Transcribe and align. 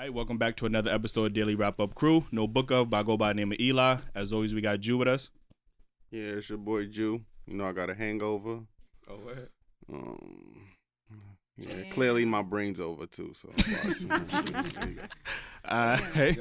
All 0.00 0.06
right, 0.06 0.14
welcome 0.14 0.38
back 0.38 0.56
to 0.56 0.64
another 0.64 0.90
episode 0.90 1.26
of 1.26 1.32
Daily 1.34 1.54
Wrap 1.54 1.78
Up 1.78 1.94
Crew. 1.94 2.24
No 2.32 2.48
book 2.48 2.70
of, 2.70 2.88
but 2.88 3.00
I 3.00 3.02
go 3.02 3.18
by 3.18 3.28
the 3.28 3.34
name 3.34 3.52
of 3.52 3.60
Eli. 3.60 3.98
As 4.14 4.32
always, 4.32 4.54
we 4.54 4.62
got 4.62 4.80
Jew 4.80 4.96
with 4.96 5.08
us. 5.08 5.28
Yeah, 6.10 6.22
it's 6.22 6.48
your 6.48 6.56
boy 6.56 6.86
Jew. 6.86 7.20
You 7.46 7.52
know 7.52 7.66
I 7.66 7.72
got 7.72 7.90
a 7.90 7.94
hangover. 7.94 8.60
Oh, 9.10 9.16
what? 9.16 9.50
Um, 9.92 10.68
yeah, 11.58 11.82
clearly 11.90 12.24
my 12.24 12.40
brain's 12.40 12.80
over 12.80 13.04
too. 13.04 13.34
So 13.34 13.50
All 15.68 15.98
right. 16.16 16.38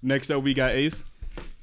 Next 0.00 0.30
up, 0.30 0.42
we 0.42 0.54
got 0.54 0.70
Ace. 0.70 1.04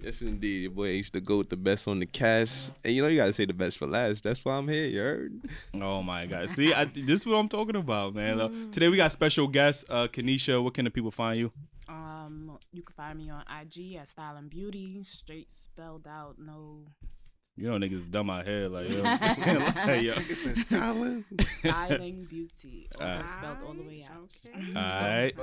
Yes, 0.01 0.21
indeed. 0.21 0.63
Your 0.63 0.71
boy 0.71 0.87
H 0.87 1.11
the 1.11 1.19
GOAT, 1.19 1.49
the 1.49 1.57
best 1.57 1.87
on 1.87 1.99
the 1.99 2.05
cast. 2.05 2.71
And 2.83 2.93
you 2.93 3.01
know, 3.01 3.09
you 3.09 3.17
got 3.17 3.25
to 3.25 3.33
say 3.33 3.45
the 3.45 3.53
best 3.53 3.77
for 3.77 3.85
last. 3.87 4.23
That's 4.23 4.43
why 4.45 4.55
I'm 4.55 4.67
here, 4.67 4.85
you 4.87 4.99
heard? 4.99 5.41
Oh, 5.73 6.01
my 6.01 6.25
God. 6.25 6.49
See, 6.49 6.73
I, 6.73 6.85
this 6.85 7.21
is 7.21 7.25
what 7.25 7.35
I'm 7.35 7.49
talking 7.49 7.75
about, 7.75 8.15
man. 8.15 8.39
Uh, 8.39 8.49
today, 8.71 8.87
we 8.87 8.97
got 8.97 9.11
special 9.11 9.47
guest, 9.47 9.85
uh, 9.89 10.07
Kanisha. 10.07 10.61
Where 10.61 10.71
can 10.71 10.85
the 10.85 10.91
people 10.91 11.11
find 11.11 11.37
you? 11.37 11.51
Um, 11.89 12.57
you 12.71 12.81
can 12.81 12.93
find 12.93 13.17
me 13.17 13.29
on 13.29 13.43
IG 13.61 13.95
at 13.95 14.07
Style 14.07 14.37
and 14.37 14.49
Beauty, 14.49 15.03
straight 15.03 15.51
spelled 15.51 16.07
out, 16.07 16.35
no 16.37 16.85
You 17.59 17.69
know, 17.69 17.77
niggas 17.85 18.09
dumb 18.09 18.29
out 18.29 18.47
here. 18.47 18.69
Like, 18.69 18.89
you 18.89 18.97
know 18.97 19.03
what 19.03 19.21
I'm 19.21 19.35
saying? 19.43 19.59
like, 19.87 20.01
yo. 20.01 20.13
it's 20.15 20.61
styling. 20.61 21.25
styling 21.41 22.23
beauty, 22.29 22.87
all 23.01 23.05
Alright. 23.05 23.29
spelled 23.29 23.57
all 23.67 23.73
the 23.73 23.83
way 23.83 24.01
out. 24.09 24.33
Okay. 24.47 24.73
All 24.75 24.81
right. 24.81 25.33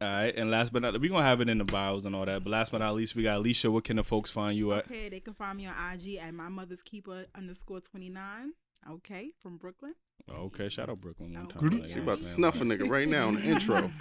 All 0.00 0.08
right. 0.08 0.34
And 0.34 0.50
last 0.50 0.72
but 0.72 0.80
not 0.80 0.94
we're 0.94 1.10
going 1.10 1.22
to 1.22 1.28
have 1.28 1.42
it 1.42 1.50
in 1.50 1.58
the 1.58 1.64
bios 1.64 2.06
and 2.06 2.16
all 2.16 2.24
that. 2.24 2.42
But 2.42 2.50
last 2.50 2.72
but 2.72 2.78
not 2.78 2.94
least, 2.94 3.14
we 3.14 3.22
got 3.22 3.36
Alicia. 3.36 3.70
Where 3.70 3.82
can 3.82 3.96
the 3.96 4.04
folks 4.04 4.30
find 4.30 4.56
you 4.56 4.72
at? 4.72 4.86
Okay, 4.86 5.10
they 5.10 5.20
can 5.20 5.34
find 5.34 5.58
me 5.58 5.66
on 5.66 5.74
IG 5.92 6.16
at 6.22 6.32
my 6.32 6.48
mother's 6.48 6.82
keeper 6.82 7.26
underscore 7.36 7.80
twenty 7.80 8.08
nine. 8.08 8.52
Okay, 8.90 9.32
from 9.42 9.58
Brooklyn. 9.58 9.94
Okay, 10.30 10.70
shout 10.70 10.88
out 10.88 11.00
Brooklyn 11.02 11.34
one 11.34 11.48
Oh. 11.54 11.60
time. 11.60 11.80
like, 11.80 11.88
She 11.90 11.94
about 11.98 12.06
what 12.06 12.18
to 12.18 12.24
snuff 12.24 12.60
a 12.62 12.64
nigga 12.64 12.88
right 12.88 13.08
now 13.08 13.28
in 13.28 13.34
the 13.34 13.42
intro. 13.42 13.90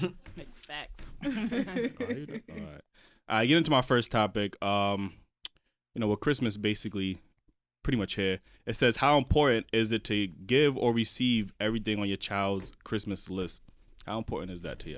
Like 0.00 0.56
facts. 0.56 1.12
all 1.22 1.30
right. 1.30 1.92
All 3.28 3.36
right, 3.38 3.46
get 3.46 3.58
into 3.58 3.70
my 3.70 3.82
first 3.82 4.10
topic. 4.10 4.56
Um, 4.64 5.12
you 5.94 6.00
know, 6.00 6.08
with 6.08 6.20
Christmas 6.20 6.56
basically 6.56 7.18
pretty 7.82 7.98
much 7.98 8.14
here, 8.14 8.40
it 8.66 8.76
says 8.76 8.96
how 8.96 9.18
important 9.18 9.66
is 9.72 9.92
it 9.92 10.04
to 10.04 10.26
give 10.26 10.76
or 10.76 10.92
receive 10.92 11.52
everything 11.60 11.98
on 12.00 12.08
your 12.08 12.16
child's 12.16 12.72
Christmas 12.84 13.28
list? 13.28 13.62
How 14.06 14.18
important 14.18 14.52
is 14.52 14.62
that 14.62 14.78
to 14.80 14.90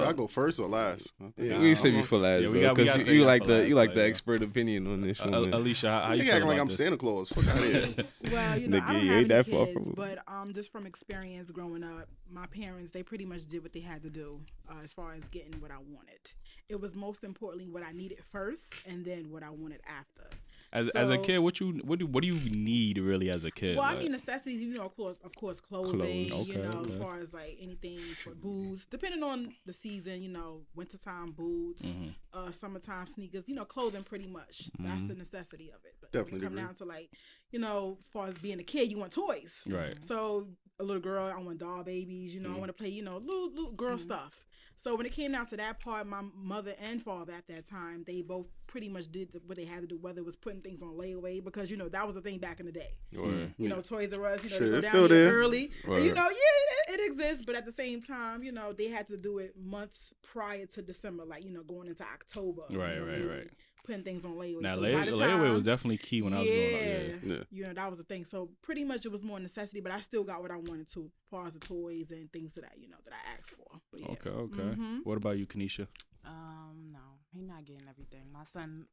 you? 0.00 0.06
Should 0.06 0.08
I 0.08 0.12
go 0.12 0.26
first 0.26 0.60
or 0.60 0.68
last? 0.68 1.12
Yeah, 1.36 1.58
we 1.58 1.74
save 1.74 1.94
you 1.94 2.02
for 2.02 2.18
last, 2.18 2.42
Yeah, 2.42 2.48
we 2.48 2.60
bro. 2.60 2.68
we 2.70 2.74
Because 2.74 2.86
gotta 2.86 2.98
you, 3.00 3.04
save 3.04 3.14
you 3.14 3.20
that 3.20 3.26
like 3.26 3.42
for 3.42 3.48
the 3.48 3.58
last, 3.58 3.68
you 3.68 3.74
like 3.74 3.88
like, 3.88 3.94
the 3.96 4.00
yeah. 4.02 4.06
expert 4.08 4.42
opinion 4.42 4.86
on 4.86 5.00
this 5.02 5.20
Uh, 5.20 5.24
one. 5.24 5.34
uh, 5.34 5.40
man. 5.42 5.52
Alicia, 5.54 5.90
how, 5.90 6.00
how 6.00 6.12
you 6.14 6.22
Nigga 6.22 6.24
feel 6.26 6.34
acting 6.34 6.48
like 6.48 6.54
about 6.56 6.60
I'm 6.62 6.68
this? 6.68 6.76
Santa 6.76 6.96
Claus. 6.96 7.28
Fuck 7.30 7.48
out 7.48 7.56
of 7.58 7.64
here. 7.64 7.88
Well, 8.32 8.58
you 8.58 8.68
know, 8.68 8.78
Nigga, 8.78 8.82
I 8.88 8.92
don't 8.94 9.02
you 9.04 9.08
have 9.10 9.18
ain't 9.18 9.30
any 9.32 9.42
that 9.42 9.46
far 9.46 9.66
kids, 9.66 9.86
from 9.86 9.94
but 9.94 10.18
um, 10.26 10.52
just 10.54 10.72
from 10.72 10.86
experience 10.86 11.50
growing 11.50 11.84
up, 11.84 12.08
my 12.30 12.46
parents 12.46 12.90
they 12.92 13.02
pretty 13.02 13.24
much 13.26 13.46
did 13.46 13.62
what 13.62 13.72
they 13.72 13.80
had 13.80 14.00
to 14.02 14.10
do 14.10 14.40
uh, 14.70 14.76
as 14.82 14.92
far 14.94 15.12
as 15.14 15.28
getting 15.28 15.60
what 15.60 15.70
I 15.70 15.76
wanted. 15.78 16.20
It 16.68 16.80
was 16.80 16.94
most 16.94 17.24
importantly 17.24 17.68
what 17.70 17.82
I 17.82 17.92
needed 17.92 18.18
first, 18.30 18.62
and 18.88 19.04
then 19.04 19.30
what 19.30 19.42
I 19.42 19.50
wanted 19.50 19.80
after. 19.86 20.28
As, 20.72 20.88
as 20.90 21.10
a 21.10 21.18
kid, 21.18 21.38
what 21.40 21.60
you 21.60 21.72
what 21.84 21.98
do 21.98 22.06
what 22.06 22.22
do 22.22 22.28
you 22.28 22.38
need 22.50 22.96
really 22.98 23.28
as 23.28 23.44
a 23.44 23.50
kid? 23.50 23.76
Well, 23.76 23.84
I 23.84 23.94
mean 23.98 24.12
necessities, 24.12 24.62
you 24.62 24.74
know, 24.74 24.84
of 24.86 24.96
course, 24.96 25.18
of 25.22 25.34
course, 25.36 25.60
clothing. 25.60 26.28
Clothes, 26.30 26.48
you 26.48 26.54
okay, 26.58 26.62
know, 26.68 26.84
as 26.84 26.94
far 26.94 27.18
as 27.20 27.32
like 27.34 27.58
anything 27.60 27.98
for 27.98 28.30
boots, 28.34 28.86
depending 28.86 29.22
on 29.22 29.52
the 29.66 29.72
season. 29.74 30.22
You 30.22 30.30
know, 30.30 30.62
wintertime 30.74 31.32
boots, 31.32 31.82
Mhm. 31.84 32.14
uh, 32.32 32.50
summertime 32.50 33.06
sneakers. 33.06 33.48
You 33.48 33.54
know, 33.54 33.64
clothing 33.66 34.02
pretty 34.02 34.28
much. 34.28 34.70
That's 34.78 35.04
the 35.04 35.14
necessity 35.14 35.68
of 35.70 35.84
it. 35.84 35.96
But 36.00 36.10
Definitely 36.12 36.40
come 36.40 36.52
agree. 36.54 36.62
down 36.64 36.74
to 36.76 36.84
like, 36.86 37.10
you 37.50 37.58
know, 37.58 37.98
as 38.00 38.08
far 38.08 38.28
as 38.28 38.34
being 38.38 38.58
a 38.58 38.64
kid, 38.64 38.90
you 38.90 38.98
want 38.98 39.12
toys. 39.12 39.64
right. 39.68 40.02
So 40.02 40.48
a 40.80 40.84
little 40.84 41.02
girl, 41.02 41.30
I 41.30 41.38
want 41.40 41.58
doll 41.58 41.82
babies. 41.84 42.34
You 42.34 42.40
know, 42.40 42.54
I 42.54 42.58
want 42.58 42.68
to 42.68 42.72
play. 42.72 42.88
You 42.88 43.02
know, 43.02 43.18
little 43.18 43.50
little 43.50 43.72
girl 43.72 43.98
stuff. 43.98 44.46
So 44.82 44.96
when 44.96 45.06
it 45.06 45.12
came 45.12 45.30
down 45.30 45.46
to 45.46 45.56
that 45.58 45.78
part, 45.78 46.08
my 46.08 46.22
mother 46.34 46.74
and 46.82 47.00
father 47.00 47.32
at 47.32 47.46
that 47.46 47.68
time, 47.70 48.02
they 48.04 48.20
both 48.20 48.46
pretty 48.66 48.88
much 48.88 49.12
did 49.12 49.28
what 49.46 49.56
they 49.56 49.64
had 49.64 49.82
to 49.82 49.86
do, 49.86 49.96
whether 49.96 50.18
it 50.18 50.24
was 50.24 50.34
putting 50.34 50.60
things 50.60 50.82
on 50.82 50.94
layaway, 50.94 51.42
because 51.42 51.70
you 51.70 51.76
know 51.76 51.88
that 51.90 52.04
was 52.04 52.16
the 52.16 52.20
thing 52.20 52.38
back 52.38 52.58
in 52.58 52.66
the 52.66 52.72
day. 52.72 52.88
Word. 53.14 53.26
Mm. 53.26 53.52
You 53.58 53.68
know, 53.68 53.80
Toys 53.80 54.12
R 54.12 54.26
Us, 54.26 54.42
you 54.42 54.50
know, 54.50 54.56
Shit, 54.58 54.60
they 54.60 54.66
go 54.66 54.80
down 54.80 54.90
still 54.90 55.08
there 55.08 55.28
there. 55.30 55.38
early. 55.38 55.70
And, 55.86 56.04
you 56.04 56.12
know, 56.14 56.28
yeah, 56.28 56.94
it, 56.94 57.00
it 57.00 57.06
exists, 57.12 57.44
but 57.46 57.54
at 57.54 57.64
the 57.64 57.70
same 57.70 58.02
time, 58.02 58.42
you 58.42 58.50
know, 58.50 58.72
they 58.72 58.88
had 58.88 59.06
to 59.06 59.16
do 59.16 59.38
it 59.38 59.54
months 59.56 60.12
prior 60.22 60.66
to 60.66 60.82
December, 60.82 61.24
like 61.24 61.44
you 61.44 61.52
know, 61.52 61.62
going 61.62 61.86
into 61.86 62.02
October. 62.02 62.62
you 62.68 62.80
Right, 62.80 62.96
know, 62.98 63.04
right, 63.04 63.18
they 63.20 63.24
right. 63.24 63.50
Were 63.82 63.92
Putting 63.92 64.04
things 64.04 64.24
on 64.24 64.32
layaway. 64.34 64.60
Now, 64.62 64.74
so 64.74 64.80
lay, 64.80 64.92
by 64.94 65.04
the 65.06 65.12
layaway 65.12 65.52
was 65.54 65.64
definitely 65.64 65.98
key 65.98 66.22
when 66.22 66.32
I 66.32 66.38
was 66.40 66.46
growing 66.48 66.74
up. 66.74 67.20
Yeah. 67.24 67.34
Yeah. 67.36 67.42
you 67.50 67.66
know, 67.66 67.72
that 67.74 67.88
was 67.88 67.98
the 67.98 68.04
thing. 68.04 68.24
So 68.24 68.50
pretty 68.62 68.84
much 68.84 69.04
it 69.06 69.12
was 69.12 69.22
more 69.22 69.40
necessity, 69.40 69.80
but 69.80 69.92
I 69.92 70.00
still 70.00 70.24
got 70.24 70.40
what 70.42 70.50
I 70.50 70.56
wanted 70.56 70.88
to, 70.92 71.04
as 71.04 71.28
far 71.30 71.46
as 71.46 71.54
the 71.54 71.60
toys 71.60 72.10
and 72.10 72.30
things 72.32 72.52
that 72.54 72.64
I, 72.64 72.68
you 72.76 72.88
know, 72.88 72.96
that 73.04 73.12
I 73.14 73.32
asked 73.38 73.52
for. 73.52 73.80
Yeah. 73.96 74.06
Okay, 74.12 74.30
okay. 74.30 74.76
Mhm. 74.78 74.98
What 75.04 75.16
about 75.16 75.38
you, 75.38 75.46
Kanisha? 75.46 75.86
Um, 76.24 76.90
no, 76.92 76.98
he 77.32 77.42
not 77.42 77.64
getting 77.64 77.88
everything. 77.88 78.22
My 78.32 78.44
son, 78.44 78.86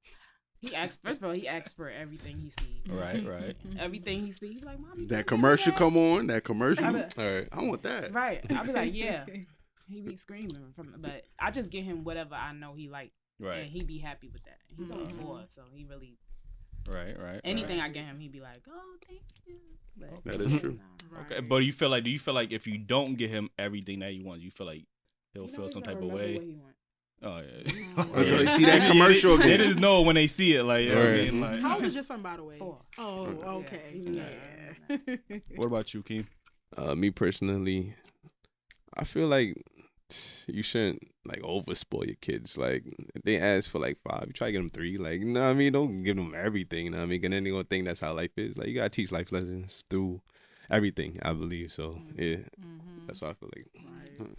he 0.60 0.76
asked 0.76 1.02
first 1.04 1.22
of 1.22 1.28
all, 1.28 1.34
he 1.34 1.48
asked 1.48 1.78
for 1.78 1.90
everything 1.90 2.38
he 2.40 2.50
sees. 2.50 2.82
Right, 2.90 3.24
right. 3.26 3.56
Everything 3.80 4.26
he 4.26 4.32
sees, 4.32 4.54
he's 4.54 4.64
like, 4.64 4.80
mommy. 4.80 5.06
That 5.06 5.28
commercial 5.28 5.72
come 5.74 5.96
on. 5.98 6.28
That 6.28 6.44
commercial. 6.44 6.86
All 6.86 6.94
right, 6.94 7.00
I, 7.00 7.16
bet- 7.16 7.52
All 7.54 7.60
right. 7.62 7.68
want 7.70 7.84
that. 7.84 8.14
Right. 8.14 8.44
I'll 8.52 8.66
be 8.66 8.74
like, 8.74 8.94
yeah. 8.94 9.26
He 9.88 10.02
be 10.02 10.16
screaming 10.16 10.72
from, 10.76 10.94
but 11.00 11.24
I 11.40 11.50
just 11.50 11.72
get 11.72 11.84
him 11.84 12.04
whatever 12.04 12.36
I 12.36 12.54
know 12.54 12.74
he 12.76 12.90
like, 12.90 13.12
and 13.40 13.48
Right, 13.48 13.64
he 13.64 13.84
be 13.84 13.98
happy 14.00 14.28
with 14.30 14.44
that. 14.44 14.60
He's 14.78 14.92
only 14.92 15.06
Mhm. 15.14 15.22
four, 15.22 15.46
so 15.50 15.64
he 15.72 15.86
really 15.86 16.18
right, 16.88 17.18
right. 17.20 17.42
anything 17.44 17.80
I 17.80 17.90
get 17.90 18.06
him, 18.06 18.20
he'd 18.20 18.32
be 18.32 18.40
like, 18.42 18.62
oh, 18.70 18.96
thank 19.08 19.22
you. 19.48 19.56
But, 19.98 20.24
That 20.26 20.42
is 20.42 20.62
true. 20.62 20.80
nah. 21.12 21.22
Okay, 21.22 21.42
but 21.42 21.58
you 21.58 21.72
feel 21.74 21.90
like 21.90 22.04
do 22.04 22.10
you 22.10 22.20
feel 22.20 22.34
like 22.34 22.52
if 22.52 22.68
you 22.68 22.78
don't 22.78 23.16
get 23.16 23.30
him 23.30 23.50
everything 23.58 24.00
that 24.00 24.14
you 24.14 24.24
want, 24.24 24.42
you 24.42 24.52
feel 24.52 24.68
like 24.68 24.86
he'll 25.34 25.46
You 25.46 25.52
know 25.52 25.56
feel 25.58 25.70
some 25.70 25.84
type 25.84 26.02
of 26.02 26.12
way? 26.12 26.36
what 26.36 26.44
he 26.44 26.54
want. 26.56 26.76
Oh 27.22 27.40
yeah. 27.40 28.04
Until 28.14 28.44
Yeah. 28.44 28.52
you 28.52 28.58
see 28.58 28.66
that 28.66 28.90
commercial 28.92 29.38
they, 29.38 29.58
they 29.58 29.58
just 29.58 29.80
know 29.80 30.02
when 30.04 30.16
they 30.16 30.28
see 30.28 30.56
it. 30.56 30.64
Like, 30.64 30.84
you 30.84 30.90
know 30.92 31.00
what 31.00 31.08
I 31.08 31.12
mean? 31.12 31.42
Like, 31.42 31.60
How 31.60 31.76
old 31.76 31.84
is 31.86 31.94
your 31.94 32.04
son, 32.04 32.22
by 32.22 32.38
the 32.38 32.44
way? 32.46 32.58
Four. 32.60 32.80
Oh, 32.98 33.26
Okay. 33.26 33.48
okay. 33.50 34.02
Yeah. 34.06 34.30
Yeah. 34.90 35.38
what 35.56 35.66
about 35.66 35.94
you, 35.94 36.02
Keem? 36.04 36.28
Uh, 36.78 36.96
me 36.96 37.10
personally, 37.12 37.94
I 38.96 39.04
feel 39.04 39.28
like 39.28 39.62
you 40.48 40.64
shouldn't 40.64 41.08
like 41.26 41.42
over 41.44 41.76
spoil 41.76 42.06
your 42.06 42.16
kids. 42.16 42.58
Like 42.58 42.84
they 43.24 43.38
ask 43.40 43.70
for 43.70 43.80
like 43.80 43.98
five, 44.08 44.26
you 44.28 44.34
try 44.34 44.48
to 44.48 44.52
get 44.54 44.58
them 44.60 44.70
three. 44.70 44.98
Like, 44.98 45.20
you 45.20 45.26
know 45.26 45.42
what 45.42 45.50
I 45.50 45.54
mean? 45.54 45.74
Don't 45.74 45.98
give 45.98 46.16
them 46.18 46.34
everything. 46.36 46.86
You 46.86 46.92
know 46.92 46.98
what 46.98 47.04
I 47.04 47.08
mean? 47.08 47.24
And 47.26 47.34
then 47.34 47.44
they 47.44 47.50
gonna 47.52 47.64
think 47.64 47.86
that's 47.86 48.00
how 48.00 48.14
life 48.14 48.32
is. 48.38 48.58
Like 48.58 48.68
you 48.68 48.76
gotta 48.76 48.90
teach 48.90 49.12
life 49.12 49.32
lessons 49.32 49.84
through 49.90 50.22
everything. 50.70 51.20
I 51.24 51.34
believe 51.34 51.72
so. 51.72 52.02
Yeah, 52.16 52.38
Mhm. 52.60 53.08
that's 53.08 53.22
what 53.22 53.32
I 53.32 53.34
feel 53.34 53.50
like. 53.56 53.66
Right. 53.76 54.30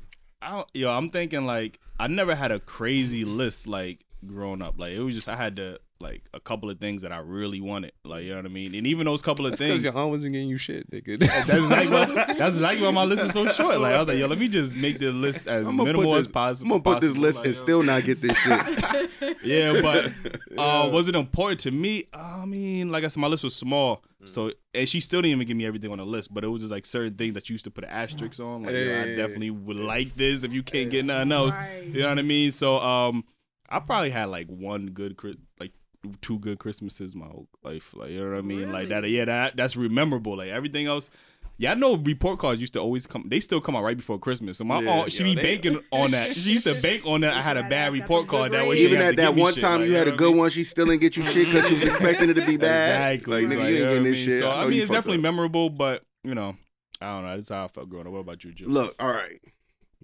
I 0.42 0.50
don't, 0.53 0.69
yo, 0.75 0.91
I'm 0.91 1.10
thinking 1.10 1.44
like 1.44 1.78
I 1.98 2.06
never 2.06 2.34
had 2.34 2.50
a 2.50 2.60
crazy 2.60 3.25
list 3.25 3.66
like 3.66 4.04
growing 4.26 4.62
up. 4.62 4.75
Like 4.78 4.92
it 4.94 5.00
was 5.00 5.14
just 5.14 5.28
I 5.28 5.37
had 5.37 5.56
to 5.56 5.78
like 6.00 6.22
a 6.33 6.41
couple 6.41 6.71
of 6.71 6.81
things 6.81 7.03
that 7.03 7.12
I 7.12 7.19
really 7.19 7.61
wanted. 7.61 7.93
Like 8.05 8.25
you 8.25 8.31
know 8.31 8.37
what 8.37 8.47
I 8.47 8.49
mean. 8.49 8.75
And 8.75 8.87
even 8.87 9.05
those 9.05 9.21
couple 9.22 9.44
of 9.47 9.53
That's 9.53 9.61
because 9.61 9.83
things. 9.83 9.84
your 9.94 9.97
aunt 10.03 10.11
wasn't 10.11 10.33
getting 10.33 10.49
you 10.49 10.56
shit, 10.56 10.91
nigga. 10.91 11.21
That's 11.21 11.53
exactly 11.53 11.88
why, 11.88 12.06
that's 12.38 12.56
exactly 12.56 12.83
why 12.87 12.91
my 12.93 13.05
list 13.05 13.25
is 13.25 13.33
so 13.33 13.47
short. 13.50 13.81
Like 13.81 13.94
I 13.94 13.99
was 13.99 14.09
like, 14.09 14.19
yo, 14.19 14.27
let 14.27 14.38
me 14.38 14.49
just 14.49 14.75
make 14.75 14.99
the 14.99 15.11
list 15.12 15.47
as 15.47 15.71
minimal 15.71 16.12
put 16.12 16.21
as 16.21 16.28
possible. 16.28 16.77
I'm 16.77 16.83
gonna 16.83 16.94
put 16.97 17.00
this 17.03 17.16
list 17.16 17.38
Like, 17.41 17.47
and 17.47 17.55
yo. 17.55 17.62
still 17.62 17.83
not 17.83 18.05
get 18.05 18.21
this 18.22 18.37
shit. 18.38 19.11
Yeah, 19.43 19.81
but 19.83 20.12
uh, 20.59 20.88
was 20.91 21.09
it 21.09 21.15
important 21.15 21.61
to 21.61 21.71
me? 21.71 22.05
I 22.12 22.44
mean, 22.47 22.91
like 22.91 23.05
I 23.05 23.09
said, 23.09 23.21
my 23.21 23.27
list 23.27 23.44
was 23.44 23.55
small, 23.55 24.03
so 24.25 24.50
and 24.75 24.88
she 24.88 25.00
still 25.00 25.21
didn't 25.22 25.37
even 25.37 25.47
give 25.47 25.56
me 25.56 25.67
everything 25.67 25.91
on 25.93 25.99
the 25.99 26.05
list. 26.06 26.32
But 26.32 26.44
it 26.44 26.49
was 26.49 26.62
just 26.62 26.72
like 26.72 26.84
certain 26.87 27.15
things 27.15 27.34
that 27.34 27.49
you 27.49 27.55
used 27.55 27.65
to 27.65 27.71
put 27.71 27.84
an 27.84 27.91
asterisk 27.91 28.41
on. 28.41 28.62
Like, 28.62 28.72
yo, 28.72 28.78
I 29.03 29.15
definitely 29.17 29.50
would 29.50 29.77
like 29.77 30.17
this 30.17 30.44
if 30.44 30.53
you 30.53 30.62
can't 30.62 30.91
get 30.91 31.05
nothing 31.05 31.32
else. 31.32 31.56
Right. 31.56 31.84
You 31.84 32.00
know 32.03 32.09
what 32.09 32.19
I 32.19 32.22
mean? 32.22 32.50
So, 32.50 32.78
um, 32.81 33.25
I 33.69 33.78
probably 33.78 34.11
had 34.11 34.27
like 34.31 34.47
one 34.49 34.87
good, 34.87 35.17
Chris- 35.17 35.37
like 35.59 35.72
two 36.21 36.38
good 36.38 36.59
Christmases 36.59 37.15
my 37.15 37.27
whole 37.27 37.49
life. 37.62 37.94
Like, 37.94 38.11
you 38.11 38.21
know 38.25 38.31
what 38.31 38.38
I 38.38 38.43
mean? 38.43 38.72
Like 38.72 38.88
that. 38.88 39.09
Yeah, 39.09 39.25
that 39.27 39.56
that's 39.56 39.77
memorable. 39.77 40.37
Like 40.37 40.49
everything 40.50 40.87
else. 40.87 41.11
Yeah, 41.59 41.72
I 41.72 41.75
know 41.75 41.94
report 41.94 42.38
cards 42.38 42.59
used 42.62 42.72
to 42.72 42.81
always 42.81 43.06
come. 43.06 43.25
They 43.28 43.38
still 43.38 43.61
come 43.61 43.77
out 43.77 43.83
right 43.83 43.97
before 43.97 44.19
Christmas. 44.19 44.56
So 44.56 44.65
my 44.65 44.81
Yeah, 44.81 44.91
aunt, 44.91 45.12
she 45.12 45.19
yo, 45.19 45.25
be 45.25 45.34
they- 45.34 45.43
banking 45.59 45.78
on 45.93 46.11
that. 46.12 46.29
She 46.35 46.52
used 46.52 46.64
to 46.64 46.81
bank 46.81 47.05
on 47.06 47.20
that. 47.20 47.35
I 47.37 47.43
had 47.43 47.58
a 47.58 47.64
bad 47.69 47.93
report 47.93 48.29
card. 48.29 48.52
That 48.52 48.67
way, 48.67 48.76
Even 48.79 49.02
at 49.02 49.17
that 49.17 49.35
one 49.35 49.52
shit, 49.52 49.61
time 49.62 49.81
like, 49.81 49.91
you 49.91 49.94
had 49.97 50.08
a 50.08 50.14
I 50.14 50.17
good 50.17 50.29
mean? 50.31 50.38
one, 50.38 50.50
she 50.50 50.64
still 50.64 50.87
didn't 50.87 51.02
get 51.02 51.19
you 51.19 51.23
shit 51.25 51.49
because 51.49 51.69
she 51.69 51.75
was 51.75 51.85
expecting 51.91 52.31
it 52.31 52.35
to 52.35 52.47
be 52.47 52.56
bad. 52.56 53.12
Exactly. 53.12 53.47
Like 53.47 53.52
nigga, 53.55 53.61
Like, 53.61 53.69
you 53.69 53.76
ain't 53.76 53.88
getting 53.88 54.02
this 54.05 54.19
shit. 54.19 54.38
So 54.41 54.49
I 54.49 54.62
I 54.62 54.67
mean, 54.69 54.81
it's 54.81 54.91
definitely 54.91 55.19
up. 55.19 55.23
memorable, 55.23 55.69
but 55.69 56.02
you 56.25 56.35
know, 56.35 56.56
I 57.02 57.06
don't 57.12 57.25
know. 57.26 57.37
That's 57.37 57.50
how 57.50 57.64
I 57.64 57.69
felt 57.69 57.91
growing 57.91 58.06
up. 58.06 58.12
What 58.14 58.20
about 58.20 58.43
you, 58.43 58.52
Jim? 58.52 58.69
Look, 58.70 58.94
all 58.99 59.08
right. 59.12 59.38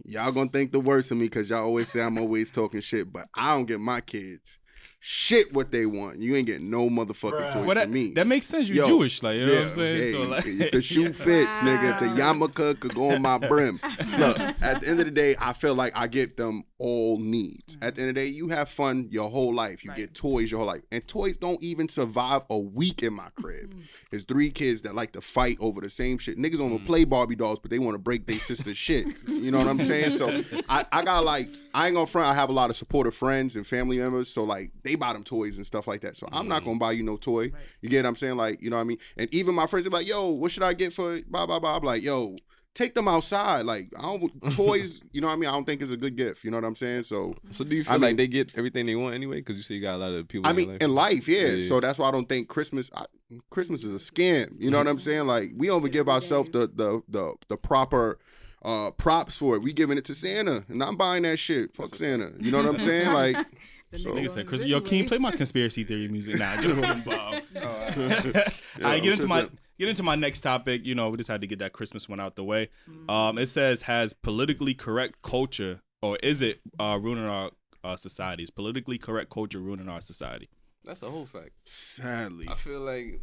Y'all 0.04 0.32
gonna 0.32 0.50
think 0.50 0.72
the 0.72 0.80
worst 0.80 1.10
of 1.10 1.16
me 1.16 1.24
because 1.24 1.48
y'all 1.48 1.64
always 1.64 1.88
say 1.90 2.02
I'm 2.02 2.18
always 2.18 2.50
talking 2.50 2.82
shit, 2.82 3.10
but 3.10 3.28
I 3.34 3.54
don't 3.54 3.64
get 3.64 3.80
my 3.80 4.02
kids 4.02 4.58
shit 4.98 5.52
what 5.52 5.70
they 5.70 5.86
want. 5.86 6.18
You 6.18 6.34
ain't 6.34 6.46
getting 6.46 6.70
no 6.70 6.88
motherfucking 6.88 7.52
toys 7.52 7.66
Well, 7.66 7.74
that, 7.76 7.84
from 7.84 7.92
me. 7.92 8.10
that 8.12 8.26
makes 8.26 8.46
sense. 8.46 8.68
You're 8.68 8.78
Yo, 8.78 8.86
Jewish, 8.86 9.22
like 9.22 9.36
you 9.36 9.46
know 9.46 9.54
what 9.54 9.62
I'm 9.62 9.70
saying. 9.70 9.96
hey, 9.96 10.12
so 10.12 10.22
like, 10.24 10.46
if 10.46 10.70
the 10.72 10.82
shoe 10.82 11.12
fits, 11.12 11.50
nigga. 11.58 11.94
If 11.94 12.00
the 12.00 12.20
yarmulke 12.20 12.80
could 12.80 12.94
go 12.94 13.10
on 13.12 13.22
my 13.22 13.38
brim. 13.48 13.80
Look, 14.18 14.38
at 14.38 14.80
the 14.80 14.88
end 14.88 15.00
of 15.00 15.06
the 15.06 15.12
day, 15.12 15.36
I 15.38 15.52
feel 15.52 15.74
like 15.74 15.92
I 15.96 16.06
get 16.08 16.36
them 16.36 16.64
all 16.78 17.18
needs. 17.18 17.76
At 17.80 17.94
the 17.94 18.02
end 18.02 18.10
of 18.10 18.14
the 18.16 18.20
day, 18.22 18.26
you 18.28 18.48
have 18.48 18.68
fun 18.68 19.08
your 19.10 19.30
whole 19.30 19.54
life. 19.54 19.84
You 19.84 19.90
Right. 19.90 19.98
get 19.98 20.14
toys 20.14 20.50
your 20.50 20.58
whole 20.58 20.66
life, 20.66 20.82
and 20.90 21.06
toys 21.06 21.36
don't 21.36 21.62
even 21.62 21.88
survive 21.88 22.42
a 22.50 22.58
week 22.58 23.02
in 23.02 23.14
my 23.14 23.28
crib. 23.40 23.74
There's 24.10 24.24
three 24.24 24.50
kids 24.50 24.82
that 24.82 24.94
like 24.94 25.12
to 25.12 25.20
fight 25.20 25.56
over 25.60 25.80
the 25.80 25.88
same 25.90 26.18
shit. 26.18 26.36
Niggas 26.38 26.58
don't 26.58 26.70
wanna 26.72 26.82
mm. 26.82 26.86
play 26.86 27.04
Barbie 27.04 27.36
dolls, 27.36 27.60
but 27.60 27.70
they 27.70 27.78
want 27.78 27.94
to 27.94 27.98
break 27.98 28.26
their 28.26 28.36
sister's 28.36 28.76
shit. 28.76 29.06
You 29.28 29.50
know 29.50 29.58
what 29.58 29.68
I'm 29.68 29.80
saying? 29.80 30.14
So 30.14 30.42
I, 30.68 30.84
I 30.90 31.02
got 31.04 31.24
like 31.24 31.48
I 31.72 31.86
ain't 31.86 31.94
gonna 31.94 32.06
front. 32.06 32.28
I 32.30 32.34
have 32.34 32.48
a 32.48 32.52
lot 32.52 32.70
of 32.70 32.76
supportive 32.76 33.14
friends 33.14 33.54
and 33.56 33.66
family 33.66 33.98
members, 33.98 34.28
so 34.28 34.44
like 34.44 34.70
they 34.86 34.94
buy 34.94 35.12
them 35.12 35.24
toys 35.24 35.56
and 35.56 35.66
stuff 35.66 35.86
like 35.86 36.00
that. 36.02 36.16
So 36.16 36.28
I'm 36.32 36.48
not 36.48 36.64
gonna 36.64 36.78
buy 36.78 36.92
you 36.92 37.02
no 37.02 37.16
toy. 37.16 37.52
You 37.80 37.88
get 37.88 38.04
what 38.04 38.08
I'm 38.10 38.16
saying? 38.16 38.36
Like 38.36 38.62
you 38.62 38.70
know 38.70 38.76
what 38.76 38.82
I 38.82 38.84
mean? 38.84 38.98
And 39.16 39.32
even 39.34 39.54
my 39.54 39.66
friends 39.66 39.86
are 39.86 39.90
like, 39.90 40.08
"Yo, 40.08 40.28
what 40.28 40.50
should 40.50 40.62
I 40.62 40.72
get 40.72 40.92
for 40.92 41.20
blah 41.28 41.46
blah 41.46 41.58
blah?" 41.58 41.76
I'm 41.76 41.82
like, 41.82 42.02
"Yo." 42.02 42.36
Take 42.74 42.92
them 42.92 43.08
outside, 43.08 43.64
like 43.64 43.90
I 43.98 44.02
don't 44.02 44.52
toys. 44.52 45.00
You 45.10 45.22
know 45.22 45.28
what 45.28 45.32
I 45.32 45.36
mean? 45.36 45.48
I 45.48 45.52
don't 45.54 45.64
think 45.64 45.80
it's 45.80 45.92
a 45.92 45.96
good 45.96 46.14
gift. 46.14 46.44
You 46.44 46.50
know 46.50 46.58
what 46.58 46.64
I'm 46.66 46.76
saying? 46.76 47.04
So 47.04 47.32
So 47.50 47.64
do 47.64 47.74
you 47.74 47.82
feel 47.82 47.94
I 47.94 47.96
like 47.96 48.02
mean- 48.08 48.16
they 48.16 48.26
get 48.28 48.52
everything 48.54 48.84
they 48.84 48.94
want 48.94 49.14
anyway? 49.14 49.36
Because 49.36 49.56
you 49.56 49.62
see, 49.62 49.76
you 49.76 49.80
got 49.80 49.94
a 49.94 49.96
lot 49.96 50.12
of 50.12 50.28
people. 50.28 50.46
I 50.46 50.52
mean, 50.52 50.76
in 50.78 50.94
life, 50.94 51.26
yeah. 51.26 51.46
Yeah. 51.46 51.66
So 51.66 51.80
that's 51.80 51.98
why 51.98 52.06
I 52.06 52.10
don't 52.10 52.28
think 52.28 52.48
Christmas. 52.48 52.90
I, 52.94 53.06
Christmas 53.48 53.82
is 53.82 53.94
a 53.94 53.96
scam. 54.12 54.52
You 54.58 54.70
know 54.70 54.76
what 54.76 54.88
I'm 54.88 54.98
saying? 54.98 55.26
Like 55.26 55.52
we 55.56 55.68
don't 55.68 55.80
even 55.80 55.90
give 55.90 56.06
ourselves 56.06 56.50
the 56.50 56.66
the 56.66 57.00
the 57.08 57.34
the 57.48 57.56
proper 57.56 58.18
uh 58.62 58.90
props 58.90 59.38
for 59.38 59.56
it. 59.56 59.62
We 59.62 59.72
giving 59.72 59.96
it 59.96 60.04
to 60.04 60.14
Santa, 60.14 60.66
and 60.68 60.82
I'm 60.82 60.96
buying 60.98 61.22
that 61.22 61.38
shit. 61.38 61.74
Fuck 61.74 61.94
Santa. 61.94 62.32
You 62.38 62.50
know 62.50 62.58
what 62.58 62.68
I'm 62.68 62.78
saying? 62.78 63.10
Like, 63.10 63.38
So- 63.98 64.10
nigga 64.12 64.24
Nigga 64.26 64.30
said, 64.30 64.40
his 64.42 64.48
Chris, 64.48 64.62
yo, 64.64 64.80
can 64.80 64.98
you 64.98 65.06
play 65.06 65.18
my 65.18 65.30
conspiracy 65.32 65.84
theory 65.84 66.08
music? 66.08 66.38
Nah, 66.38 66.60
just 66.60 67.04
Bob. 67.04 67.42
All 67.56 68.82
right, 68.82 69.02
get 69.02 69.12
into 69.14 69.26
my 69.26 69.48
get 69.78 69.88
into 69.88 70.02
my 70.02 70.14
next 70.14 70.40
topic. 70.42 70.84
You 70.84 70.94
know, 70.94 71.08
we 71.08 71.16
just 71.16 71.28
had 71.30 71.40
to 71.40 71.46
get 71.46 71.58
that 71.60 71.72
Christmas 71.72 72.08
one 72.08 72.20
out 72.20 72.36
the 72.36 72.44
way. 72.44 72.68
Mm-hmm. 72.90 73.10
Um, 73.10 73.38
it 73.38 73.46
says 73.46 73.82
has 73.82 74.12
politically 74.14 74.74
correct 74.74 75.22
culture, 75.22 75.80
or 76.02 76.18
is 76.22 76.42
it 76.42 76.60
uh, 76.78 76.98
ruining 77.00 77.26
our 77.26 77.50
uh, 77.84 77.96
society? 77.96 78.42
Is 78.42 78.50
politically 78.50 78.98
correct 78.98 79.30
culture 79.30 79.58
ruining 79.58 79.88
our 79.88 80.00
society? 80.00 80.48
That's 80.84 81.02
a 81.02 81.10
whole 81.10 81.26
fact. 81.26 81.50
sadly, 81.64 82.46
I 82.48 82.54
feel 82.54 82.80
like 82.80 83.20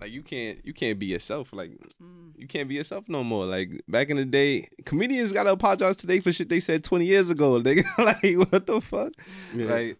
like 0.00 0.10
you 0.10 0.22
can't 0.22 0.64
you 0.64 0.72
can't 0.72 0.98
be 0.98 1.06
yourself. 1.06 1.52
Like 1.52 1.70
Mm. 2.02 2.32
you 2.36 2.46
can't 2.48 2.68
be 2.68 2.74
yourself 2.76 3.04
no 3.08 3.22
more. 3.22 3.44
Like 3.46 3.82
back 3.88 4.10
in 4.10 4.16
the 4.16 4.24
day, 4.24 4.68
comedians 4.84 5.32
gotta 5.32 5.52
apologize 5.52 5.96
today 5.96 6.20
for 6.20 6.32
shit 6.32 6.48
they 6.48 6.60
said 6.60 6.82
twenty 6.84 7.06
years 7.06 7.30
ago. 7.30 7.60
Nigga, 7.60 7.84
like 7.98 8.50
what 8.52 8.66
the 8.66 8.80
fuck? 8.80 9.12
Yeah. 9.54 9.66
Like 9.66 9.98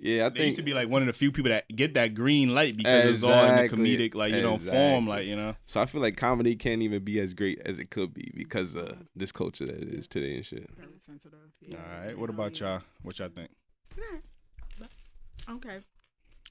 yeah, 0.00 0.26
I 0.26 0.28
They 0.28 0.38
think 0.38 0.46
used 0.46 0.56
to 0.58 0.62
be 0.62 0.74
like 0.74 0.88
one 0.88 1.02
of 1.02 1.06
the 1.06 1.12
few 1.12 1.32
people 1.32 1.50
that 1.50 1.66
get 1.74 1.94
that 1.94 2.14
green 2.14 2.54
light 2.54 2.76
because 2.76 3.10
it's 3.10 3.22
all 3.22 3.44
in 3.44 3.56
the 3.56 3.68
comedic, 3.68 4.14
like 4.14 4.32
you 4.32 4.42
know, 4.42 4.56
form, 4.56 5.06
like 5.06 5.26
you 5.26 5.36
know. 5.36 5.54
so. 5.66 5.80
I 5.80 5.86
feel 5.86 6.00
like 6.00 6.16
comedy 6.16 6.54
can't 6.56 6.82
even 6.82 7.04
be 7.04 7.18
as 7.18 7.34
great 7.34 7.60
as 7.64 7.78
it 7.78 7.90
could 7.90 8.14
be 8.14 8.30
because 8.34 8.74
of 8.74 9.08
this 9.16 9.32
culture 9.32 9.66
that 9.66 9.76
it 9.76 9.88
is 9.88 10.06
today 10.06 10.36
and 10.36 10.46
shit. 10.46 10.68
Very 10.76 10.98
sensitive. 11.00 11.38
Yeah. 11.60 11.76
All 11.76 12.06
right, 12.06 12.18
what 12.18 12.30
about 12.30 12.58
y'all? 12.60 12.82
What 13.02 13.18
y'all 13.18 13.28
think? 13.28 13.50
Okay. 15.50 15.78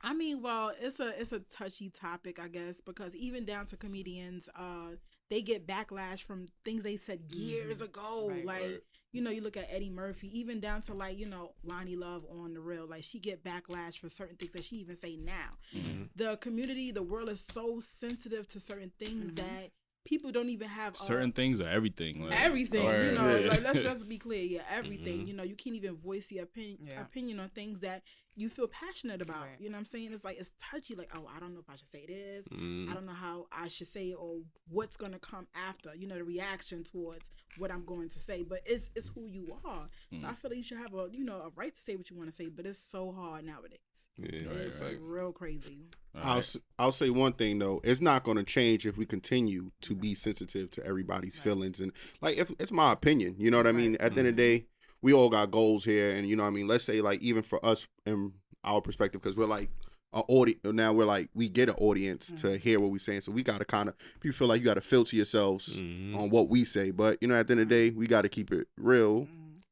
I 0.04 0.14
mean, 0.14 0.42
well, 0.42 0.72
it's 0.80 1.00
a 1.00 1.20
it's 1.20 1.32
a 1.32 1.40
touchy 1.40 1.90
topic, 1.90 2.40
I 2.40 2.48
guess, 2.48 2.82
because 2.86 3.16
even 3.16 3.46
down 3.46 3.66
to 3.68 3.78
comedians, 3.78 4.48
uh, 4.56 4.96
they 5.30 5.42
get 5.42 5.68
backlash 5.68 6.24
from 6.24 6.48
things 6.64 6.84
they 6.84 6.98
said 6.98 7.20
years 7.34 7.82
ago. 7.82 8.30
Right. 8.30 8.46
like, 8.46 8.84
you 9.14 9.22
know, 9.22 9.32
you 9.32 9.42
look 9.42 9.58
at 9.58 9.68
Eddie 9.70 9.90
Murphy, 9.90 10.38
even 10.40 10.60
down 10.60 10.82
to 10.84 10.94
like, 10.94 11.18
you 11.18 11.28
know, 11.28 11.54
Loni 11.66 11.98
Love 11.98 12.26
on 12.30 12.54
the 12.54 12.60
real, 12.60 12.88
like 12.88 13.04
she 13.04 13.20
get 13.20 13.44
backlash 13.44 13.98
for 13.98 14.10
certain 14.10 14.36
things 14.36 14.52
that 14.54 14.64
she 14.64 14.78
even 14.78 14.98
say 14.98 15.16
now. 15.16 15.58
Mm-hmm. 15.76 16.04
The 16.16 16.38
community, 16.38 16.92
the 16.92 17.04
world 17.04 17.30
is 17.30 17.44
so 17.52 17.80
sensitive 17.80 18.48
to 18.50 18.60
certain 18.60 18.92
things 19.00 19.32
mm-hmm. 19.32 19.36
that 19.36 19.72
people 20.06 20.32
don't 20.32 20.50
even 20.50 20.68
have 20.68 20.94
a- 20.94 20.98
Certain 20.98 21.32
things 21.32 21.62
or 21.62 21.68
everything? 21.68 22.24
Like, 22.24 22.40
everything 22.40 22.84
you 22.84 23.12
know 23.12 23.38
Yeah. 23.38 23.50
like 23.50 23.64
let's 23.64 23.80
let's 23.84 24.04
be 24.04 24.18
clear 24.18 24.44
yeah 24.44 24.62
everything 24.70 25.20
mm-hmm. 25.20 25.28
you 25.28 25.34
know 25.34 25.44
you 25.44 25.56
can't 25.56 25.76
even 25.76 25.96
voice 25.96 26.32
your 26.32 26.44
opinion 26.44 26.78
Yeah. 26.86 27.02
opinion 27.02 27.40
on 27.40 27.50
things 27.50 27.82
that 27.82 28.04
you 28.40 28.48
feel 28.50 28.68
passionate 28.68 29.22
about 29.22 29.42
Right. 29.42 29.58
you 29.60 29.68
know 29.70 29.74
what 29.74 29.80
i'm 29.80 29.86
saying 29.86 30.14
it's 30.14 30.24
like 30.24 30.38
it's 30.40 30.52
touchy 30.72 30.94
like 30.96 31.10
oh 31.16 31.28
i 31.36 31.40
don't 31.40 31.54
know 31.54 31.60
if 31.60 31.70
i 31.70 31.76
should 31.76 31.88
say 31.90 32.06
this 32.06 32.46
Mm. 32.48 32.90
i 32.90 32.94
don't 32.94 33.06
know 33.06 33.12
how 33.14 33.48
i 33.52 33.68
should 33.68 33.88
say 33.88 34.12
it 34.12 34.16
or 34.16 34.38
what's 34.70 34.96
gonna 34.96 35.20
come 35.20 35.48
after 35.68 35.94
you 35.96 36.08
know 36.08 36.16
the 36.16 36.24
reaction 36.24 36.84
towards 36.84 37.30
what 37.58 37.72
i'm 37.72 37.84
going 37.84 38.10
to 38.10 38.20
say 38.20 38.44
but 38.44 38.62
it's 38.66 38.90
it's 38.96 39.10
who 39.16 39.26
you 39.28 39.58
are 39.66 39.90
Mm. 40.14 40.22
so 40.22 40.28
i 40.28 40.34
feel 40.34 40.52
like 40.52 40.58
you 40.58 40.64
should 40.64 40.78
have 40.78 40.94
a 40.94 41.08
you 41.12 41.24
know 41.26 41.38
a 41.42 41.50
right 41.56 41.74
to 41.74 41.82
say 41.82 41.96
what 41.96 42.10
you 42.10 42.16
want 42.16 42.30
to 42.30 42.36
say 42.36 42.48
but 42.48 42.66
it's 42.66 42.80
so 42.80 43.12
hard 43.12 43.44
nowadays 43.44 43.80
Yeah, 44.18 44.28
it's 44.32 44.44
that's 44.46 44.62
a 44.62 44.66
just 44.70 44.78
fact. 44.84 44.96
real 45.02 45.32
crazy 45.32 45.80
All 46.16 46.22
I'll 46.24 46.34
right. 46.36 46.38
s- 46.40 46.58
I'll 46.80 46.92
say 46.92 47.10
one 47.10 47.34
thing 47.34 47.58
though. 47.60 47.82
It's 47.84 48.02
not 48.02 48.24
going 48.24 48.38
to 48.38 48.44
change 48.44 48.86
if 48.88 48.98
we 48.98 49.06
continue 49.06 49.72
to 49.82 49.96
be 49.96 50.14
sensitive 50.16 50.70
to 50.72 50.86
everybody's 50.86 51.38
feelings 51.40 51.80
and 51.80 51.92
like 52.22 52.38
if 52.38 52.52
it's 52.60 52.72
my 52.72 52.92
opinion. 52.92 53.36
You 53.38 53.50
know 53.52 53.58
what 53.58 53.68
I 53.68 53.72
mean? 53.72 53.96
At 54.00 54.14
the 54.14 54.20
end 54.22 54.30
of 54.30 54.36
the 54.36 54.42
day, 54.42 54.66
we 55.02 55.14
all 55.14 55.30
got 55.30 55.52
goals 55.52 55.84
here, 55.86 56.12
and 56.12 56.28
you 56.28 56.36
know 56.36 56.44
what 56.44 56.50
I 56.50 56.54
mean. 56.54 56.68
Let's 56.68 56.84
say 56.84 57.02
like 57.02 57.22
even 57.22 57.44
for 57.44 57.64
us 57.66 57.88
in 58.06 58.34
our 58.64 58.82
perspective, 58.82 59.22
because 59.22 59.38
we're 59.38 59.46
like 59.46 59.70
a 60.14 60.22
audience 60.28 60.60
now. 60.64 60.94
We're 60.94 61.06
like 61.06 61.30
we 61.34 61.50
get 61.50 61.70
an 61.70 61.76
audience 61.76 62.32
to 62.38 62.58
hear 62.58 62.80
what 62.80 62.92
we're 62.92 63.00
saying, 63.00 63.22
so 63.22 63.32
we 63.32 63.44
got 63.44 63.60
to 63.60 63.66
kind 63.66 63.90
of 63.90 63.96
people 64.20 64.36
feel 64.36 64.48
like 64.48 64.60
you 64.60 64.66
got 64.66 64.76
to 64.76 64.82
filter 64.82 65.16
yourselves 65.16 65.80
Mhm. 65.82 66.16
on 66.18 66.30
what 66.30 66.50
we 66.50 66.64
say. 66.66 66.92
But 66.92 67.18
you 67.22 67.28
know, 67.28 67.36
at 67.36 67.48
the 67.48 67.52
end 67.54 67.62
of 67.62 67.70
the 67.70 67.76
day, 67.76 67.90
we 67.96 68.08
got 68.08 68.22
to 68.24 68.30
keep 68.30 68.52
it 68.52 68.68
real. 68.78 69.28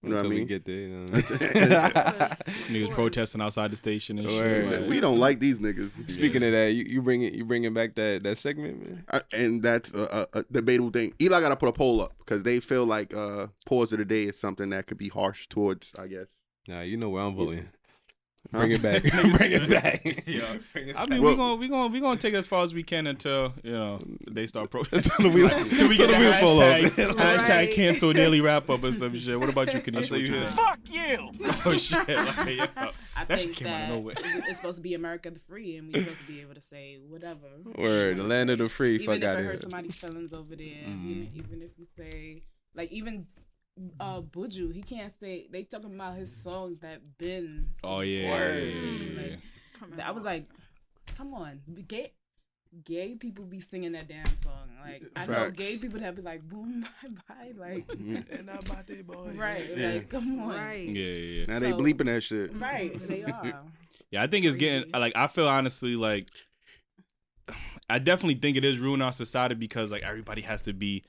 You 0.05 0.11
know 0.11 0.15
what 0.17 0.25
I 0.25 0.25
Until 0.25 0.29
we 0.29 0.35
mean? 0.37 0.47
get 0.47 0.65
there, 0.65 0.75
you 0.75 0.87
know 0.89 1.05
what 1.11 1.31
I 1.41 2.35
mean? 2.71 2.87
Niggas 2.87 2.91
protesting 2.91 3.41
outside 3.41 3.71
the 3.71 3.75
station 3.75 4.19
and 4.19 4.27
Word. 4.27 4.65
shit. 4.67 4.81
like- 4.81 4.89
we 4.89 4.99
don't 4.99 5.19
like 5.19 5.39
these 5.39 5.59
niggas. 5.59 6.09
Speaking 6.09 6.43
of 6.43 6.51
that, 6.51 6.73
you, 6.73 6.83
you 6.85 7.01
bring 7.01 7.21
it, 7.23 7.33
you 7.33 7.45
bringing 7.45 7.73
back 7.73 7.95
that 7.95 8.23
that 8.23 8.37
segment, 8.37 8.81
man. 8.83 9.03
Uh, 9.09 9.19
and 9.33 9.61
that's 9.63 9.93
a, 9.93 10.27
a, 10.33 10.39
a 10.39 10.43
debatable 10.51 10.91
thing. 10.91 11.13
Eli 11.21 11.39
got 11.41 11.49
to 11.49 11.55
put 11.55 11.69
a 11.69 11.73
poll 11.73 12.01
up 12.01 12.13
because 12.19 12.43
they 12.43 12.59
feel 12.59 12.85
like 12.85 13.13
uh, 13.13 13.47
pause 13.65 13.91
of 13.93 13.99
the 13.99 14.05
day 14.05 14.23
is 14.23 14.39
something 14.39 14.69
that 14.69 14.85
could 14.87 14.97
be 14.97 15.09
harsh 15.09 15.47
towards. 15.47 15.91
I 15.97 16.07
guess. 16.07 16.27
Nah, 16.67 16.81
you 16.81 16.97
know 16.97 17.09
where 17.09 17.23
I'm 17.23 17.35
voting. 17.35 17.67
Huh? 18.51 18.59
Bring 18.59 18.71
it 18.71 18.81
back. 18.81 19.03
Bring 19.37 19.51
it 19.51 19.69
back. 19.69 20.23
Yeah. 20.27 20.57
I 20.95 21.05
mean, 21.07 21.21
we're 21.21 21.35
gonna 21.35 21.55
we 21.55 21.67
gonna 21.67 21.91
we 21.91 21.99
gonna 21.99 22.19
take 22.19 22.33
it 22.33 22.37
as 22.37 22.47
far 22.47 22.63
as 22.63 22.73
we 22.73 22.83
can 22.83 23.07
until 23.07 23.53
you 23.63 23.71
know 23.71 23.99
they 24.29 24.47
start 24.47 24.69
protesting. 24.69 25.11
Until 25.17 25.29
the 25.29 25.35
wheels- 25.35 25.51
Until 25.71 25.89
we 25.89 25.97
get 25.97 26.07
the 26.07 26.13
the 26.13 26.19
wheels 26.19 26.35
fall 26.37 26.61
off. 26.61 26.79
hashtag, 26.81 27.11
hashtag 27.15 27.73
cancel 27.73 28.13
daily 28.13 28.41
wrap 28.41 28.69
up 28.69 28.83
or 28.83 28.91
some 28.91 29.15
shit. 29.17 29.39
What 29.39 29.49
about 29.49 29.73
you, 29.73 29.79
Kanisha? 29.81 30.11
Until 30.13 30.17
What 30.17 30.21
you 30.21 30.27
you 30.27 30.39
hear- 30.39 30.49
Fuck 30.49 30.79
you! 30.89 31.29
Oh 31.65 31.73
shit! 31.73 32.07
Like, 32.07 32.47
yo, 32.77 32.89
I 33.15 33.25
that 33.25 33.39
shit 33.39 33.47
think 33.47 33.55
came 33.57 33.67
out 33.67 33.83
of 33.83 33.89
nowhere. 33.89 34.13
it's 34.17 34.47
it's 34.47 34.57
supposed 34.57 34.77
to 34.77 34.83
be 34.83 34.93
America 34.93 35.31
the 35.31 35.39
free, 35.39 35.77
and 35.77 35.91
we're 35.93 36.01
supposed 36.03 36.19
to 36.21 36.25
be 36.27 36.41
able 36.41 36.53
to 36.55 36.61
say 36.61 36.97
whatever. 37.07 37.47
Word, 37.77 38.17
the 38.17 38.23
land 38.23 38.49
of 38.49 38.59
the 38.59 38.69
free. 38.69 38.95
Even 38.95 39.05
Fuck 39.07 39.17
if 39.17 39.23
out 39.23 39.35
it 39.37 39.39
of 39.39 39.45
hurts 39.45 39.61
here. 39.61 39.69
somebody's 39.69 39.95
feelings 39.95 40.33
over 40.33 40.55
there, 40.55 40.65
Mm-hmm. 40.65 41.11
even, 41.11 41.27
even 41.35 41.61
if 41.61 41.71
you 41.77 41.85
say 41.97 42.43
like 42.75 42.91
even 42.91 43.25
uh 43.99 44.21
Buju, 44.21 44.73
he 44.73 44.81
can't 44.81 45.11
say 45.19 45.47
they 45.51 45.63
talking 45.63 45.93
about 45.95 46.15
his 46.15 46.35
songs 46.35 46.79
that 46.79 47.01
been. 47.17 47.69
Oh 47.83 47.99
yeah. 48.01 48.31
Word. 48.31 48.63
yeah, 48.63 48.73
yeah, 48.73 49.21
yeah. 49.21 49.35
Like, 49.97 50.05
I 50.05 50.11
was 50.11 50.23
like, 50.23 50.49
come 51.17 51.33
on, 51.33 51.61
gay. 51.87 52.11
Gay 52.83 53.15
people 53.15 53.45
be 53.45 53.61
singing 53.61 53.93
that 53.93 54.09
damn 54.09 54.25
song. 54.25 54.67
Like 54.83 55.05
I 55.15 55.25
know 55.27 55.49
gay 55.49 55.77
people 55.77 55.97
that 56.01 56.13
be 56.13 56.21
like 56.21 56.43
boom 56.43 56.81
bye 57.03 57.09
bye 57.41 57.51
like 57.57 57.87
mm. 57.87 58.37
And 58.37 58.49
I'm 58.49 58.57
about 58.59 58.85
to 58.87 59.01
boy. 59.01 59.31
right 59.35 59.63
Yeah. 59.77 59.87
like 59.93 60.09
come 60.09 60.41
on 60.41 60.49
right 60.49 60.85
Yeah, 60.85 61.05
yeah, 61.05 61.39
yeah. 61.39 61.45
Now 61.47 61.59
they 61.59 61.71
bleeping 61.71 62.07
that 62.07 62.21
shit. 62.21 62.53
right 62.59 62.93
they 63.07 63.23
are 63.23 63.61
Yeah, 64.11 64.23
I 64.23 64.27
think 64.27 64.45
it's 64.45 64.57
getting 64.57 64.91
like 64.91 65.13
I 65.15 65.27
feel 65.27 65.47
honestly 65.47 65.95
like 65.95 66.27
I 67.89 67.99
definitely 67.99 68.35
think 68.41 68.57
it 68.57 68.65
is 68.65 68.77
ruining 68.79 69.05
our 69.05 69.13
society 69.13 69.55
because 69.55 69.89
like 69.89 70.03
everybody 70.03 70.41
has 70.41 70.61
to 70.63 70.73
be. 70.73 71.05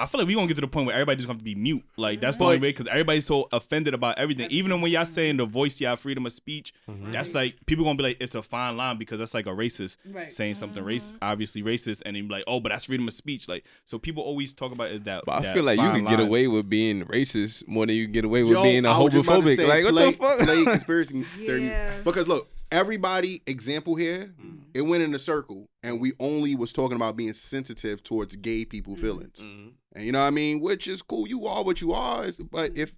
I 0.00 0.06
feel 0.06 0.20
like 0.20 0.28
we 0.28 0.34
gonna 0.34 0.46
get 0.46 0.54
to 0.54 0.60
the 0.62 0.66
point 0.68 0.86
where 0.86 0.94
everybody 0.94 1.16
just 1.16 1.26
gonna 1.26 1.36
have 1.36 1.40
to 1.40 1.44
be 1.44 1.54
mute. 1.54 1.82
Like 1.96 2.20
that's 2.20 2.38
the 2.38 2.44
only 2.44 2.56
way 2.58 2.70
because 2.72 2.86
everybody's 2.88 3.26
so 3.26 3.48
offended 3.52 3.94
about 3.94 4.18
everything. 4.18 4.48
Even 4.50 4.80
when 4.80 4.90
y'all 4.90 5.04
saying 5.04 5.36
the 5.36 5.44
voice, 5.46 5.80
y'all 5.80 5.96
freedom 5.96 6.26
of 6.26 6.32
speech, 6.32 6.72
Mm-hmm. 6.90 7.12
that's 7.12 7.34
like 7.34 7.54
people 7.66 7.84
gonna 7.84 7.96
be 7.96 8.02
like 8.02 8.16
it's 8.20 8.34
a 8.34 8.42
fine 8.42 8.76
line 8.76 8.96
because 8.96 9.18
that's 9.18 9.34
like 9.34 9.46
a 9.46 9.50
racist 9.50 9.96
Right. 10.10 10.30
saying 10.30 10.54
something 10.56 10.82
race, 10.82 11.12
obviously 11.22 11.62
racist, 11.62 12.02
and 12.06 12.16
then 12.16 12.26
be 12.28 12.34
like, 12.34 12.44
oh, 12.46 12.58
but 12.60 12.70
that's 12.70 12.86
freedom 12.86 13.06
of 13.06 13.14
speech. 13.14 13.48
Like 13.48 13.64
so, 13.84 13.98
people 13.98 14.22
always 14.22 14.52
talk 14.52 14.72
about 14.72 14.90
is 14.90 15.00
that. 15.02 15.24
But 15.26 15.32
I 15.32 15.40
that 15.42 15.54
feel 15.54 15.64
like 15.64 15.76
you 15.78 15.90
can 15.90 16.00
could 16.06 16.08
get 16.08 16.20
away 16.20 16.48
with 16.48 16.68
being 16.68 17.04
racist 17.04 17.66
more 17.68 17.86
than 17.86 17.94
you 17.96 18.06
get 18.06 18.24
away 18.24 18.42
with 18.42 18.52
Yo, 18.54 18.62
being 18.62 18.84
a 18.86 18.88
was 19.02 19.12
just 19.12 19.24
about 19.26 19.36
to 19.36 19.40
homophobic. 19.42 19.56
say, 19.56 19.66
Like 19.66 19.84
what 19.84 19.92
play, 19.92 20.10
the 20.10 20.16
fuck? 20.16 20.38
Play 20.40 20.64
conspiracy 20.64 21.22
theory. 21.22 21.66
Yeah. 21.66 21.98
Because 22.04 22.26
look, 22.28 22.48
everybody 22.72 23.42
example 23.46 23.94
here. 23.96 24.32
It 24.74 24.82
went 24.82 25.02
in 25.02 25.14
a 25.14 25.18
circle, 25.18 25.68
and 25.82 26.00
we 26.00 26.12
only 26.20 26.54
was 26.54 26.72
talking 26.72 26.96
about 26.96 27.16
being 27.16 27.32
sensitive 27.32 28.02
towards 28.02 28.36
gay 28.36 28.64
people 28.64 28.94
Mm. 28.96 29.00
feelings. 29.00 29.40
Mm-hmm. 29.40 29.68
And 29.96 30.04
you 30.04 30.12
know 30.12 30.20
what 30.20 30.26
I 30.26 30.30
mean? 30.30 30.60
Which 30.60 30.86
is 30.88 31.02
cool. 31.02 31.26
You 31.26 31.46
are 31.46 31.64
what 31.64 31.80
you 31.80 31.92
are. 31.92 32.22
It's- 32.26 32.38
But 32.50 32.76
if 32.78 32.94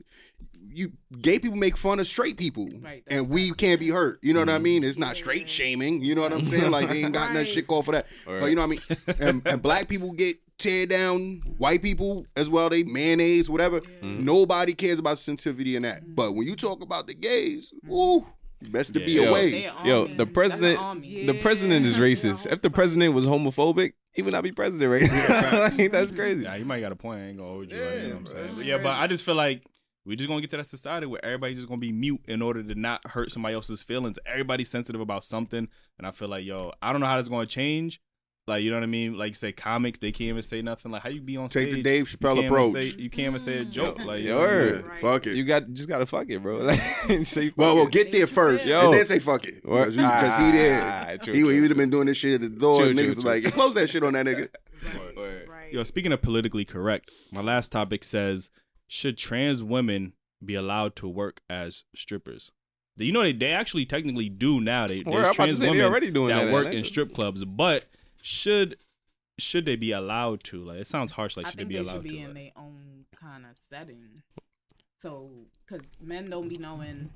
you 0.74 0.92
gay 1.20 1.38
people 1.38 1.56
make 1.56 1.76
fun 1.76 2.00
of 2.00 2.06
straight 2.06 2.36
people, 2.36 2.68
Right, 2.80 3.02
and 3.08 3.28
we 3.28 3.50
can't 3.52 3.80
be 3.80 3.88
hurt. 3.88 4.18
You 4.22 4.32
know 4.34 4.40
what 4.40 4.48
I 4.48 4.54
Mm-hmm. 4.54 4.62
mean? 4.62 4.84
It's 4.84 4.98
not 4.98 5.16
straight 5.16 5.48
shaming. 5.48 6.02
You 6.02 6.14
know 6.14 6.22
what 6.22 6.32
I'm 6.32 6.44
saying? 6.44 6.70
Like 6.70 6.88
they 6.88 7.02
ain't 7.04 7.12
got 7.14 7.32
nothing 7.32 7.46
shit 7.46 7.66
called 7.66 7.84
for 7.86 7.92
that. 7.92 8.06
But 8.26 8.48
you 8.50 8.54
know 8.56 8.66
what 8.66 8.78
I 8.88 8.94
mean? 8.94 9.16
And, 9.20 9.42
and 9.46 9.62
black 9.62 9.88
people 9.88 10.12
get 10.12 10.36
tear 10.58 10.86
down 10.86 11.42
white 11.58 11.82
people 11.82 12.24
as 12.36 12.48
well. 12.48 12.68
They 12.70 12.84
mayonnaise, 12.84 13.50
whatever. 13.50 13.80
Mm-hmm. 13.80 14.24
Nobody 14.24 14.74
cares 14.74 14.98
about 14.98 15.18
sensitivity 15.18 15.76
in 15.76 15.82
that. 15.82 16.14
But 16.14 16.34
when 16.34 16.46
you 16.46 16.54
talk 16.56 16.82
about 16.82 17.06
the 17.06 17.14
gays, 17.14 17.72
woo. 17.84 18.26
Best 18.70 18.92
to 18.94 19.00
Yeah. 19.00 19.06
be 19.06 19.12
Yo, 19.12 19.28
away. 19.30 19.70
Yo, 19.84 20.06
the 20.06 20.26
president, 20.26 20.78
the 21.02 21.34
president 21.40 21.86
is 21.86 21.96
racist. 21.96 22.46
If 22.50 22.62
the 22.62 22.70
president 22.70 23.14
was 23.14 23.24
homophobic, 23.26 23.92
he 24.12 24.22
would 24.22 24.32
not 24.32 24.42
be 24.44 24.52
president 24.52 24.90
right 24.92 25.10
now. 25.10 25.68
like, 25.78 25.90
that's 25.92 26.10
crazy. 26.10 26.44
Yeah, 26.44 26.56
you 26.56 26.64
might 26.64 26.80
got 26.80 26.92
a 26.92 26.96
point. 26.96 27.20
I 27.20 27.24
ain't 27.28 27.38
gonna 27.38 27.48
hold 27.48 27.72
you. 27.72 27.82
right, 27.82 27.94
you 28.02 28.08
know 28.08 28.08
what 28.08 28.16
I'm 28.18 28.26
Yeah, 28.26 28.32
saying? 28.32 28.56
But 28.56 28.64
yeah, 28.66 28.78
but 28.78 28.92
I 29.00 29.06
just 29.06 29.24
feel 29.24 29.34
like 29.34 29.62
we 30.04 30.16
just 30.16 30.28
gonna 30.28 30.40
get 30.40 30.50
to 30.50 30.56
that 30.58 30.66
society 30.66 31.06
where 31.06 31.24
everybody's 31.24 31.56
just 31.58 31.68
gonna 31.68 31.80
be 31.80 31.92
mute 31.92 32.20
in 32.26 32.42
order 32.42 32.62
to 32.62 32.74
not 32.74 33.00
hurt 33.06 33.32
somebody 33.32 33.54
else's 33.54 33.82
feelings. 33.82 34.18
Everybody's 34.26 34.68
sensitive 34.68 35.00
about 35.00 35.24
something, 35.24 35.68
and 35.98 36.06
I 36.06 36.10
feel 36.10 36.28
like 36.28 36.44
yo, 36.44 36.72
I 36.82 36.92
don't 36.92 37.00
know 37.00 37.06
how 37.06 37.16
that's 37.16 37.28
gonna 37.28 37.46
change. 37.46 38.00
Like 38.48 38.64
you 38.64 38.70
know 38.70 38.76
what 38.78 38.82
I 38.82 38.86
mean? 38.86 39.16
Like 39.16 39.28
you 39.30 39.34
say 39.34 39.52
comics, 39.52 40.00
they 40.00 40.10
can't 40.10 40.30
even 40.30 40.42
say 40.42 40.62
nothing. 40.62 40.90
Like 40.90 41.02
how 41.02 41.10
you 41.10 41.20
be 41.20 41.36
on 41.36 41.44
Take 41.44 41.50
stage? 41.50 41.64
Take 41.66 41.74
the 41.74 41.82
Dave 41.82 42.06
Chappelle 42.08 42.34
can't 42.34 42.46
approach. 42.46 42.82
say- 42.82 43.00
you 43.00 43.08
can't 43.08 43.28
even 43.28 43.38
say 43.38 43.58
a 43.58 43.64
joke. 43.64 43.98
Like 43.98 44.20
yo, 44.22 44.24
you 44.24 44.28
know 44.28 44.38
what 44.38 44.48
I 44.48 44.52
mean? 44.52 44.58
word. 44.72 44.86
Right. 44.88 44.98
Fuck 44.98 45.26
it. 45.28 45.36
You 45.36 45.44
got 45.44 45.72
just 45.72 45.88
gotta 45.88 46.06
fuck 46.06 46.26
it, 46.28 46.42
bro. 46.42 46.58
Like, 46.62 46.80
say 47.26 47.52
well, 47.56 47.76
well, 47.76 47.84
fuck 47.84 47.92
get 47.92 48.10
there 48.10 48.26
first, 48.26 48.66
Yo. 48.66 48.86
and 48.86 48.94
then 48.94 49.06
say 49.06 49.20
fuck 49.20 49.44
it, 49.46 49.62
because 49.62 49.94
he, 49.94 50.00
'cause 50.02 50.38
he 50.38 50.52
did. 50.52 50.78
Ah, 50.80 51.16
true, 51.22 51.34
he 51.34 51.40
he 51.54 51.60
would 51.60 51.70
have 51.70 51.76
been 51.78 51.90
doing 51.90 52.06
this 52.06 52.16
shit 52.16 52.34
at 52.34 52.40
the 52.40 52.48
door. 52.48 52.80
True, 52.80 52.90
and 52.90 52.98
niggas 52.98 53.14
true. 53.20 53.22
like, 53.30 53.44
close 53.52 53.74
that 53.74 53.88
shit 53.88 54.02
on 54.02 54.14
that 54.14 54.26
nigga. 54.26 54.48
it. 54.48 55.16
Word. 55.16 55.48
Right. 55.48 55.72
Yo, 55.72 55.84
speaking 55.84 56.10
of 56.12 56.20
politically 56.20 56.64
correct, 56.64 57.12
my 57.30 57.40
last 57.42 57.70
topic 57.70 58.02
says 58.02 58.50
should 58.88 59.16
trans 59.16 59.62
women 59.62 60.14
be 60.44 60.56
allowed 60.56 60.96
to 60.96 61.08
work 61.08 61.40
as 61.48 61.84
strippers? 61.94 62.50
Do 62.98 63.04
You 63.06 63.12
know 63.12 63.22
they, 63.22 63.32
they 63.32 63.52
actually 63.52 63.86
technically 63.86 64.28
do 64.28 64.60
now. 64.60 64.86
They 64.88 65.02
Word, 65.04 65.24
there's 65.24 65.36
trans 65.36 65.58
say, 65.58 65.66
they 65.66 65.70
women 65.70 65.86
already 65.86 66.10
doing 66.10 66.28
that 66.28 66.46
that 66.46 66.52
work 66.52 66.66
in 66.66 66.82
strip 66.84 67.14
clubs, 67.14 67.44
but 67.44 67.84
should 68.22 68.76
should 69.38 69.64
they 69.66 69.76
be 69.76 69.92
allowed 69.92 70.42
to? 70.44 70.62
Like 70.64 70.78
it 70.78 70.86
sounds 70.86 71.12
harsh. 71.12 71.36
Like 71.36 71.46
I 71.46 71.50
should 71.50 71.60
they 71.60 71.64
be 71.64 71.74
they 71.74 71.80
allowed 71.80 71.92
should 71.94 72.02
be 72.04 72.10
to? 72.10 72.16
in 72.18 72.24
like- 72.26 72.34
their 72.34 72.50
own 72.56 73.04
kind 73.20 73.44
of 73.44 73.52
setting. 73.68 74.22
So, 75.00 75.30
because 75.66 75.84
men 76.00 76.30
don't 76.30 76.48
be 76.48 76.58
knowing 76.58 77.10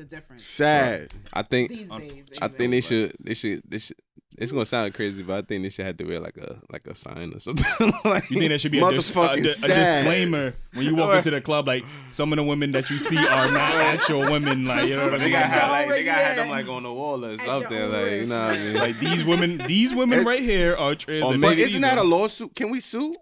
the 0.00 0.16
difference 0.16 0.44
Sad. 0.44 1.12
I 1.32 1.42
think 1.42 1.68
these 1.70 1.88
days. 1.88 2.38
I 2.40 2.48
think 2.48 2.70
they 2.72 2.80
should 2.80 3.14
they 3.20 3.34
should 3.34 3.62
they 3.68 3.78
should 3.78 3.96
it's 4.38 4.52
gonna 4.52 4.64
sound 4.64 4.94
crazy, 4.94 5.22
but 5.22 5.38
I 5.38 5.42
think 5.46 5.64
they 5.64 5.68
should 5.68 5.84
have 5.84 5.96
to 5.98 6.04
wear 6.04 6.20
like 6.20 6.36
a 6.38 6.58
like 6.72 6.86
a 6.86 6.94
sign 6.94 7.34
or 7.34 7.40
something. 7.40 7.66
like, 8.04 8.30
You 8.30 8.38
think 8.38 8.48
there 8.50 8.58
should 8.58 8.72
be 8.72 8.78
a, 8.80 8.90
dis- 8.90 9.14
a, 9.14 9.18
Motherfucking 9.18 9.42
di- 9.42 9.72
a 9.72 9.74
disclaimer 9.74 10.54
when 10.72 10.86
you 10.86 10.94
walk 10.96 11.16
into 11.16 11.30
the 11.30 11.40
club? 11.40 11.66
Like 11.66 11.84
some 12.08 12.32
of 12.32 12.36
the 12.38 12.44
women 12.44 12.70
that 12.72 12.88
you 12.88 12.98
see 12.98 13.18
are 13.18 13.46
not 13.52 13.74
actual 13.74 14.30
women. 14.30 14.64
Like 14.66 14.88
you 14.88 14.96
know 14.96 15.04
what 15.04 15.14
I 15.14 15.18
they 15.18 15.24
mean? 15.24 15.32
gotta 15.32 15.46
have 15.48 15.70
like 15.72 15.88
they 15.90 16.04
gotta 16.04 16.24
have 16.24 16.36
them 16.36 16.48
like 16.48 16.68
on 16.68 16.84
the 16.84 16.92
wall 16.92 17.22
or 17.24 17.36
something. 17.38 17.90
Like 17.90 18.10
you 18.12 18.26
know 18.26 18.40
what 18.46 18.54
I 18.54 18.56
mean? 18.56 18.74
Like 18.74 18.98
these 18.98 19.24
women, 19.24 19.58
these 19.66 19.92
women 19.94 20.24
right 20.24 20.40
here 20.42 20.74
are 20.76 20.94
trans. 20.94 21.24
Or 21.24 21.32
But 21.32 21.38
maybe- 21.38 21.62
isn't 21.62 21.82
that 21.82 21.98
a 21.98 22.02
lawsuit? 22.04 22.54
Can 22.54 22.70
we 22.70 22.80
sue? 22.80 23.14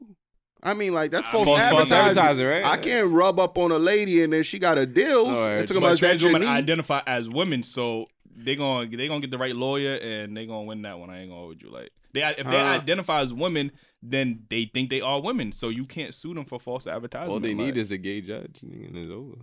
I 0.62 0.74
mean, 0.74 0.92
like 0.92 1.10
that's 1.10 1.28
false, 1.28 1.44
false- 1.46 1.58
false 1.60 1.90
advertising. 1.92 2.22
advertising, 2.22 2.46
right? 2.46 2.64
I 2.64 2.76
can't 2.78 3.08
rub 3.10 3.38
up 3.38 3.56
on 3.58 3.70
a 3.70 3.78
lady 3.78 4.22
and 4.22 4.32
then 4.32 4.42
she 4.42 4.58
got 4.58 4.76
a 4.78 4.86
deal. 4.86 5.26
Alright. 5.26 5.66
talking 5.68 5.80
But 5.82 5.86
about 5.88 5.98
trans 5.98 6.24
women 6.24 6.42
Janine. 6.42 6.48
identify 6.48 7.00
as 7.06 7.28
women, 7.28 7.62
so 7.62 8.06
they 8.36 8.56
gonna 8.56 8.88
they 8.88 9.06
gonna 9.08 9.20
get 9.20 9.30
the 9.30 9.38
right 9.38 9.54
lawyer 9.54 9.94
and 10.02 10.36
they 10.36 10.46
gonna 10.46 10.64
win 10.64 10.82
that 10.82 10.98
one. 10.98 11.10
I 11.10 11.20
ain't 11.20 11.30
gonna 11.30 11.40
hold 11.40 11.62
you 11.62 11.70
like 11.70 11.90
they 12.12 12.22
if 12.22 12.36
they 12.46 12.60
Uh. 12.60 12.76
identify 12.76 13.20
as 13.20 13.32
women, 13.32 13.70
then 14.02 14.44
they 14.48 14.64
think 14.64 14.90
they 14.90 15.00
are 15.00 15.20
women, 15.20 15.52
so 15.52 15.68
you 15.68 15.84
can't 15.84 16.14
sue 16.14 16.34
them 16.34 16.44
for 16.44 16.58
false 16.60 16.86
advertising. 16.86 17.32
All 17.32 17.40
they 17.40 17.48
like, 17.54 17.56
need 17.66 17.76
is 17.76 17.90
a 17.90 17.98
gay 17.98 18.20
judge, 18.20 18.60
and 18.62 18.96
it's 18.96 19.10
over. 19.10 19.34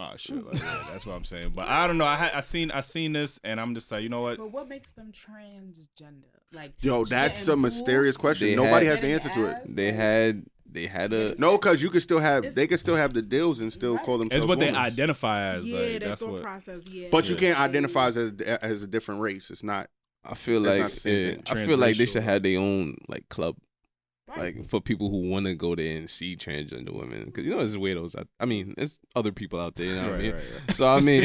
Oh 0.00 0.12
shit, 0.16 0.44
like, 0.46 0.58
yeah, 0.62 0.84
that's 0.92 1.06
what 1.06 1.14
I'm 1.14 1.24
saying. 1.24 1.52
But 1.54 1.68
I 1.68 1.86
don't 1.86 1.98
know. 1.98 2.04
I 2.06 2.16
had 2.16 2.32
I 2.32 2.40
seen 2.40 2.70
I 2.70 2.80
seen 2.80 3.12
this 3.12 3.38
and 3.44 3.60
I'm 3.60 3.74
just 3.74 3.90
like, 3.92 4.02
you 4.02 4.08
know 4.08 4.22
what? 4.22 4.38
But 4.38 4.52
what 4.52 4.68
makes 4.68 4.90
them 4.92 5.12
transgender? 5.12 6.24
Like, 6.52 6.72
Yo, 6.80 7.04
that's 7.04 7.46
a 7.48 7.56
mysterious 7.56 8.16
question. 8.16 8.48
They 8.48 8.56
Nobody 8.56 8.86
had- 8.86 8.92
has 8.92 9.00
the 9.02 9.08
answer 9.08 9.28
to 9.30 9.46
it. 9.46 9.56
They 9.76 9.92
had 9.92 10.44
they 10.70 10.86
had 10.86 11.12
a 11.12 11.34
No, 11.38 11.56
because 11.58 11.82
you 11.82 11.90
can 11.90 12.00
still 12.00 12.20
have 12.20 12.38
It's- 12.40 12.54
they 12.54 12.66
could 12.66 12.80
still 12.80 12.96
have 12.96 13.14
the 13.14 13.22
deals 13.22 13.60
and 13.60 13.72
still 13.72 13.96
Right. 13.96 14.04
call 14.04 14.18
themselves. 14.18 14.44
It's 14.44 14.48
what 14.48 14.58
they 14.58 14.66
women. 14.66 14.80
identify 14.80 15.42
as. 15.54 15.66
yeah, 15.66 15.78
like, 15.78 15.88
their 15.88 15.98
that's 16.10 16.20
thought 16.20 16.30
what. 16.32 16.42
process. 16.42 16.82
Yeah, 16.86 17.08
But 17.10 17.28
you 17.28 17.34
Yeah. 17.34 17.40
can't 17.40 17.58
identify 17.60 18.06
as 18.08 18.16
a, 18.16 18.64
as 18.64 18.82
a 18.82 18.86
different 18.86 19.20
race. 19.22 19.50
It's 19.50 19.62
not. 19.62 19.88
I 20.24 20.34
feel 20.34 20.62
That's 20.62 20.74
like 20.76 20.82
not 20.82 20.90
the 20.90 21.00
same. 21.00 21.42
I 21.50 21.54
feel 21.66 21.78
like 21.78 21.96
they 21.96 22.04
Transracial. 22.04 22.12
should 22.12 22.22
have 22.24 22.42
their 22.42 22.58
own 22.58 22.96
like 23.08 23.28
club, 23.30 23.56
Right. 24.28 24.56
like 24.56 24.68
for 24.68 24.80
people 24.80 25.08
who 25.08 25.30
want 25.30 25.46
to 25.46 25.54
go 25.54 25.74
there 25.74 25.96
and 25.96 26.08
see 26.10 26.36
transgender 26.36 26.90
women. 26.92 27.24
Because 27.26 27.44
you 27.44 27.50
know, 27.50 27.56
there's 27.58 27.76
weirdos. 27.78 28.14
out- 28.18 28.28
I 28.38 28.44
mean, 28.44 28.74
there's 28.76 28.98
other 29.16 29.32
people 29.32 29.58
out 29.58 29.74
there. 29.76 29.86
You 29.86 29.94
know 29.94 30.02
what 30.10 30.14
I 30.14 30.22
mean? 30.22 30.32
right, 30.32 30.42
right. 30.68 30.76
So 30.76 30.86
I 30.86 31.00
mean, 31.00 31.22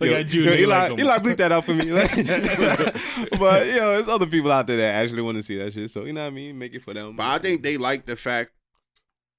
Look 0.00 0.10
at 0.10 0.32
you, 0.32 0.42
yo, 0.44 0.52
Eli, 0.54 0.88
like. 0.88 0.98
Eli, 0.98 1.18
bleep 1.18 1.36
that 1.36 1.52
out 1.52 1.64
for 1.66 1.74
me. 1.74 1.90
but 3.38 3.66
you 3.66 3.76
know, 3.76 3.92
there's 3.92 4.08
other 4.08 4.26
people 4.26 4.50
out 4.50 4.66
there 4.66 4.78
that 4.78 4.94
actually 4.94 5.22
want 5.22 5.36
to 5.36 5.42
see 5.42 5.56
that 5.58 5.72
shit. 5.72 5.90
So 5.90 6.04
you 6.04 6.12
know 6.12 6.22
what 6.22 6.28
I 6.28 6.30
mean? 6.30 6.58
Make 6.58 6.74
it 6.74 6.82
for 6.82 6.94
them. 6.94 7.16
But 7.16 7.26
I 7.26 7.38
think 7.38 7.62
they 7.62 7.76
like 7.76 8.06
the 8.06 8.16
fact 8.16 8.50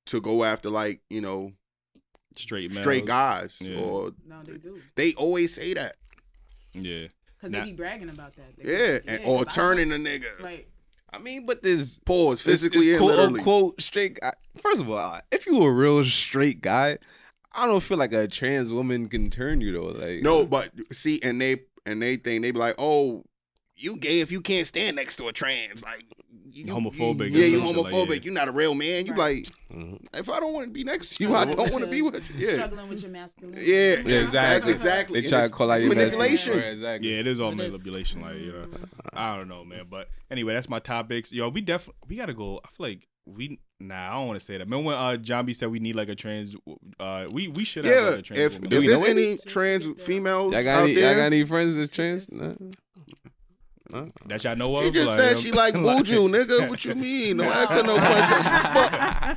to 0.08 0.22
go 0.22 0.44
after 0.44 0.70
like 0.70 1.02
you 1.10 1.22
know 1.22 1.54
Straight 2.36 2.70
males. 2.70 2.82
straight 2.84 3.06
guys 3.06 3.60
Yeah. 3.62 3.80
or 3.80 4.12
No, 4.28 4.42
they 4.44 4.58
do. 4.58 4.80
they 4.96 5.14
always 5.16 5.54
say 5.56 5.74
that. 5.74 5.96
Yeah. 6.74 7.08
Because 7.36 7.52
Nah. 7.52 7.60
they 7.60 7.72
be 7.72 7.74
bragging 7.74 8.10
about 8.10 8.36
that. 8.36 8.56
They 8.58 8.64
be 8.64 8.72
Yeah, 8.72 8.88
like, 8.94 9.04
and, 9.08 9.20
'cause 9.24 9.28
or 9.28 9.46
turning 9.46 9.90
know- 9.90 9.96
a 9.96 10.00
nigga. 10.00 10.40
Like, 10.42 10.70
I 11.12 11.20
mean, 11.20 11.46
but 11.46 11.64
this 11.64 12.00
Pause 12.00 12.42
physically 12.42 12.92
and 12.92 13.00
quote 13.00 13.12
literally. 13.12 13.40
unquote 13.40 13.82
straight 13.82 14.20
guy. 14.20 14.34
First 14.58 14.82
of 14.82 14.90
all, 14.90 15.20
if 15.32 15.46
you 15.46 15.62
a 15.64 15.72
real 15.72 16.04
straight 16.06 16.62
guy, 16.62 16.98
I 17.54 17.66
don't 17.66 17.82
feel 17.82 17.98
like 17.98 18.14
a 18.14 18.28
trans 18.28 18.72
woman 18.72 19.08
can 19.08 19.30
turn 19.30 19.62
you 19.62 19.72
though. 19.72 19.98
Like 19.98 20.22
No, 20.22 20.42
uh, 20.42 20.46
but 20.46 20.72
see, 20.92 21.20
and 21.24 21.40
they 21.40 21.62
and 21.86 22.02
they 22.02 22.18
think 22.18 22.42
they 22.42 22.52
be 22.52 22.60
like, 22.60 22.76
oh, 22.78 23.24
you 23.78 23.96
gay 23.98 24.20
if 24.22 24.32
you 24.32 24.42
can't 24.42 24.66
stand 24.68 24.96
next 24.96 25.16
to 25.18 25.28
a 25.28 25.34
trans, 25.34 25.84
like 25.84 26.06
you, 26.50 26.66
Homophobic 26.66 27.30
Yeah, 27.32 27.46
you 27.46 27.60
some 27.60 27.68
shit 27.68 27.78
like, 27.78 27.94
homophobic. 27.94 28.10
yeah. 28.16 28.22
You're 28.24 28.34
not 28.34 28.48
a 28.48 28.52
real 28.52 28.74
man. 28.74 29.06
You 29.06 29.14
Right. 29.14 29.48
like, 29.70 29.78
Mhm. 29.78 30.00
if 30.16 30.30
I 30.30 30.40
don't 30.40 30.54
want 30.54 30.66
to 30.66 30.72
be 30.72 30.84
next 30.84 31.16
to 31.18 31.24
you, 31.24 31.36
I 31.36 31.46
don't 31.52 31.72
want 31.72 31.84
to 31.84 31.88
be 31.90 32.02
with 32.02 32.28
you. 32.40 32.48
Yeah, 32.48 32.54
struggling 32.56 32.90
with 32.90 33.02
your 33.04 33.12
masculinity. 33.12 33.66
yeah, 33.66 33.76
Yeah, 33.76 34.22
exactly. 34.24 34.30
That's 34.32 34.68
exactly. 34.68 35.22
they 35.22 35.28
try 35.28 35.44
to 35.48 35.54
call 35.54 35.70
out 35.70 35.82
your 35.82 35.90
manipulation. 35.90 36.58
Right, 36.58 36.72
exactly. 36.74 37.12
Yeah, 37.14 37.20
it 37.20 37.28
is 37.28 37.40
all 37.40 37.50
It 37.52 37.60
is. 37.66 37.72
manipulation. 37.72 38.22
Like, 38.22 38.38
you 38.38 38.54
know. 38.54 38.68
I 39.14 39.38
don't 39.38 39.48
know, 39.48 39.64
man. 39.64 39.86
But 39.90 40.10
anyway, 40.32 40.54
that's 40.56 40.70
my 40.70 40.80
topics. 40.80 41.32
Yo, 41.32 41.50
we 41.50 41.62
definitely 41.62 42.00
we 42.08 42.16
gotta 42.16 42.34
go. 42.34 42.60
I 42.66 42.70
feel 42.70 42.88
like 42.88 43.08
we 43.26 43.60
nah. 43.80 44.10
I 44.10 44.14
don't 44.14 44.28
want 44.28 44.40
to 44.40 44.46
say 44.46 44.54
that. 44.58 44.64
Remember 44.66 44.88
when 44.88 44.96
uh 44.96 45.18
John 45.18 45.46
B 45.46 45.54
said 45.54 45.70
we 45.70 45.80
need 45.80 45.96
like 45.96 46.10
a 46.10 46.16
trans? 46.16 46.56
Uh, 47.00 47.28
we 47.30 47.50
we 47.50 47.64
should 47.66 47.86
have 47.86 47.94
Yeah, 47.94 48.10
like 48.10 48.20
a 48.20 48.22
trans 48.24 48.40
if, 48.42 48.54
woman. 48.54 48.70
Do 48.70 48.76
if 48.78 48.82
we 48.82 48.88
there's 48.88 49.00
know 49.02 49.06
any 49.06 49.38
trans 49.38 49.86
females 50.02 50.54
Y'all 50.54 50.64
got 50.64 50.78
out 50.80 50.84
any? 50.86 50.94
Y'all 50.94 51.14
got 51.14 51.26
any 51.26 51.44
friends 51.44 51.76
that's 51.76 51.92
trans? 51.92 52.32
No. 52.32 52.54
No? 53.90 54.12
that 54.26 54.44
y'all 54.44 54.56
know 54.56 54.76
of. 54.78 54.84
she 54.84 54.92
just 54.92 55.08
Like, 55.08 55.16
said 55.18 55.36
um, 55.36 55.42
she 55.42 55.52
like 55.52 55.74
Buju, 55.76 56.30
nigga. 56.30 56.70
What 56.70 56.84
you 56.84 56.96
mean? 56.96 57.38
Don't 57.38 57.48
ask 57.48 57.74
her 57.74 57.84
no 57.84 57.96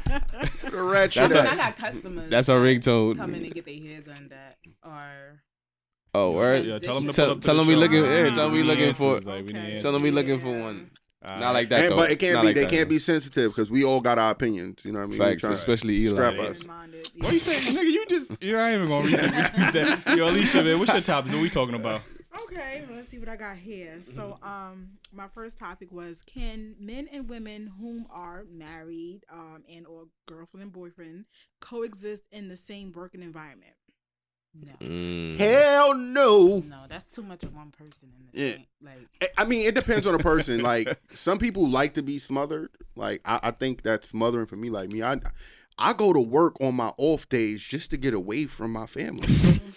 questions. 0.00 0.72
The 0.72 0.82
ratchet 0.82 1.20
That's 1.20 1.34
I 1.34 1.42
mean, 1.42 1.46
a- 1.46 1.50
I 1.50 1.56
got 1.56 1.76
customers. 1.76 2.30
That's 2.30 2.48
our 2.48 2.58
that 2.60 2.66
ringtone. 2.66 3.16
Come 3.16 3.34
in 3.34 3.44
and 3.44 3.54
get 3.54 3.64
their 3.64 3.74
heads 3.74 4.08
on 4.08 4.28
that. 4.30 4.56
Or 4.84 5.42
Oh, 6.12 6.32
word. 6.32 6.64
Yeah, 6.66 6.78
tell 6.80 6.94
them 6.96 7.06
to 7.06 7.12
Tell- 7.12 7.26
pull 7.26 7.34
up 7.36 7.40
to 7.40 7.46
tell 7.46 7.54
the 7.54 7.60
them 7.60 7.68
we 7.68 7.76
looking- 7.76 8.04
yeah, 8.04 8.24
tell 8.34 8.44
them 8.46 8.52
we 8.52 8.62
we 8.62 8.64
need 8.64 8.68
looking 8.68 8.94
for- 8.94 9.14
answers, 9.16 9.26
like, 9.26 9.44
we 9.46 9.50
Okay. 9.50 9.78
Tell 9.78 9.92
them 9.92 10.02
we 10.02 10.10
looking 10.10 10.40
for 10.40 10.58
one. 10.60 10.90
All 11.22 11.38
Not 11.38 11.52
like 11.52 11.68
that 11.68 11.84
And, 11.84 11.96
but 11.96 12.10
it 12.10 12.18
can't 12.18 12.32
Not 12.36 12.40
be. 12.40 12.46
like 12.46 12.54
they 12.56 12.62
that, 12.62 12.70
can't 12.70 12.88
though. 12.88 12.94
be 12.94 12.98
sensitive 12.98 13.50
because 13.52 13.70
we 13.70 13.84
all 13.84 14.00
got 14.00 14.18
our 14.18 14.30
opinions. 14.30 14.86
You 14.86 14.92
know 14.92 15.00
what 15.00 15.04
I 15.04 15.08
mean? 15.10 15.18
Facts, 15.18 15.42
tryna 15.42 15.50
especially 15.52 15.96
Eli. 15.96 16.16
Scrap 16.16 16.34
Yeah. 16.34 16.42
us. 16.44 16.64
Minded. 16.64 17.08
What 17.18 17.32
you 17.32 17.38
saying, 17.38 17.76
nigga? 17.76 17.92
You 17.92 18.06
just 18.08 18.30
you 18.42 18.58
ain't 18.58 18.76
even 18.76 18.88
gonna 18.88 19.06
read 19.06 19.20
what 19.30 19.58
you 19.58 19.64
said. 19.64 19.98
Yo, 20.16 20.30
Alicia, 20.30 20.64
man, 20.64 20.78
what's 20.78 20.92
your 20.94 21.02
topic? 21.02 21.30
What 21.32 21.42
we 21.42 21.50
talking 21.50 21.74
about? 21.74 22.00
Okay, 22.44 22.84
well, 22.86 22.96
let's 22.96 23.08
see 23.08 23.18
what 23.18 23.28
I 23.28 23.36
got 23.36 23.56
here. 23.56 24.00
So, 24.02 24.38
um, 24.42 24.90
my 25.12 25.26
first 25.28 25.58
topic 25.58 25.90
was: 25.90 26.22
Can 26.26 26.76
men 26.78 27.08
and 27.12 27.28
women 27.28 27.66
whom 27.78 28.06
are 28.10 28.44
married, 28.50 29.22
um, 29.32 29.64
and 29.68 29.86
or 29.86 30.04
girlfriend 30.26 30.62
and 30.64 30.72
boyfriend 30.72 31.24
coexist 31.60 32.22
in 32.30 32.48
the 32.48 32.56
same 32.56 32.92
working 32.92 33.22
environment? 33.22 33.72
no, 34.54 34.72
Mm. 34.86 35.36
Hell 35.36 35.94
no. 35.94 36.58
no, 36.66 36.84
that's 36.88 37.04
too 37.04 37.22
much 37.22 37.44
of 37.44 37.54
one 37.54 37.70
person 37.70 38.10
in 38.18 38.26
the 38.32 38.38
Yeah. 38.46 38.52
same. 38.54 38.66
Like, 38.82 39.08
I- 39.22 39.42
I 39.42 39.44
mean, 39.44 39.66
it 39.66 39.74
depends 39.76 40.06
on 40.06 40.12
the 40.16 40.18
person. 40.22 40.60
Like 40.62 41.00
some 41.14 41.38
people 41.38 41.68
like 41.68 41.94
to 41.94 42.02
be 42.02 42.18
smothered. 42.18 42.70
Like 42.96 43.20
I, 43.24 43.38
I 43.44 43.50
think 43.52 43.82
that's 43.82 44.08
smothering 44.08 44.46
for 44.46 44.56
me. 44.56 44.68
Like 44.70 44.90
me, 44.90 45.02
I 45.02 45.20
I 45.78 45.92
go 45.94 46.12
to 46.12 46.20
work 46.20 46.60
on 46.60 46.74
my 46.74 46.92
off 46.98 47.28
days 47.28 47.62
just 47.62 47.90
to 47.92 47.96
get 47.96 48.12
away 48.14 48.46
from 48.46 48.72
my 48.72 48.86
family. 48.86 49.28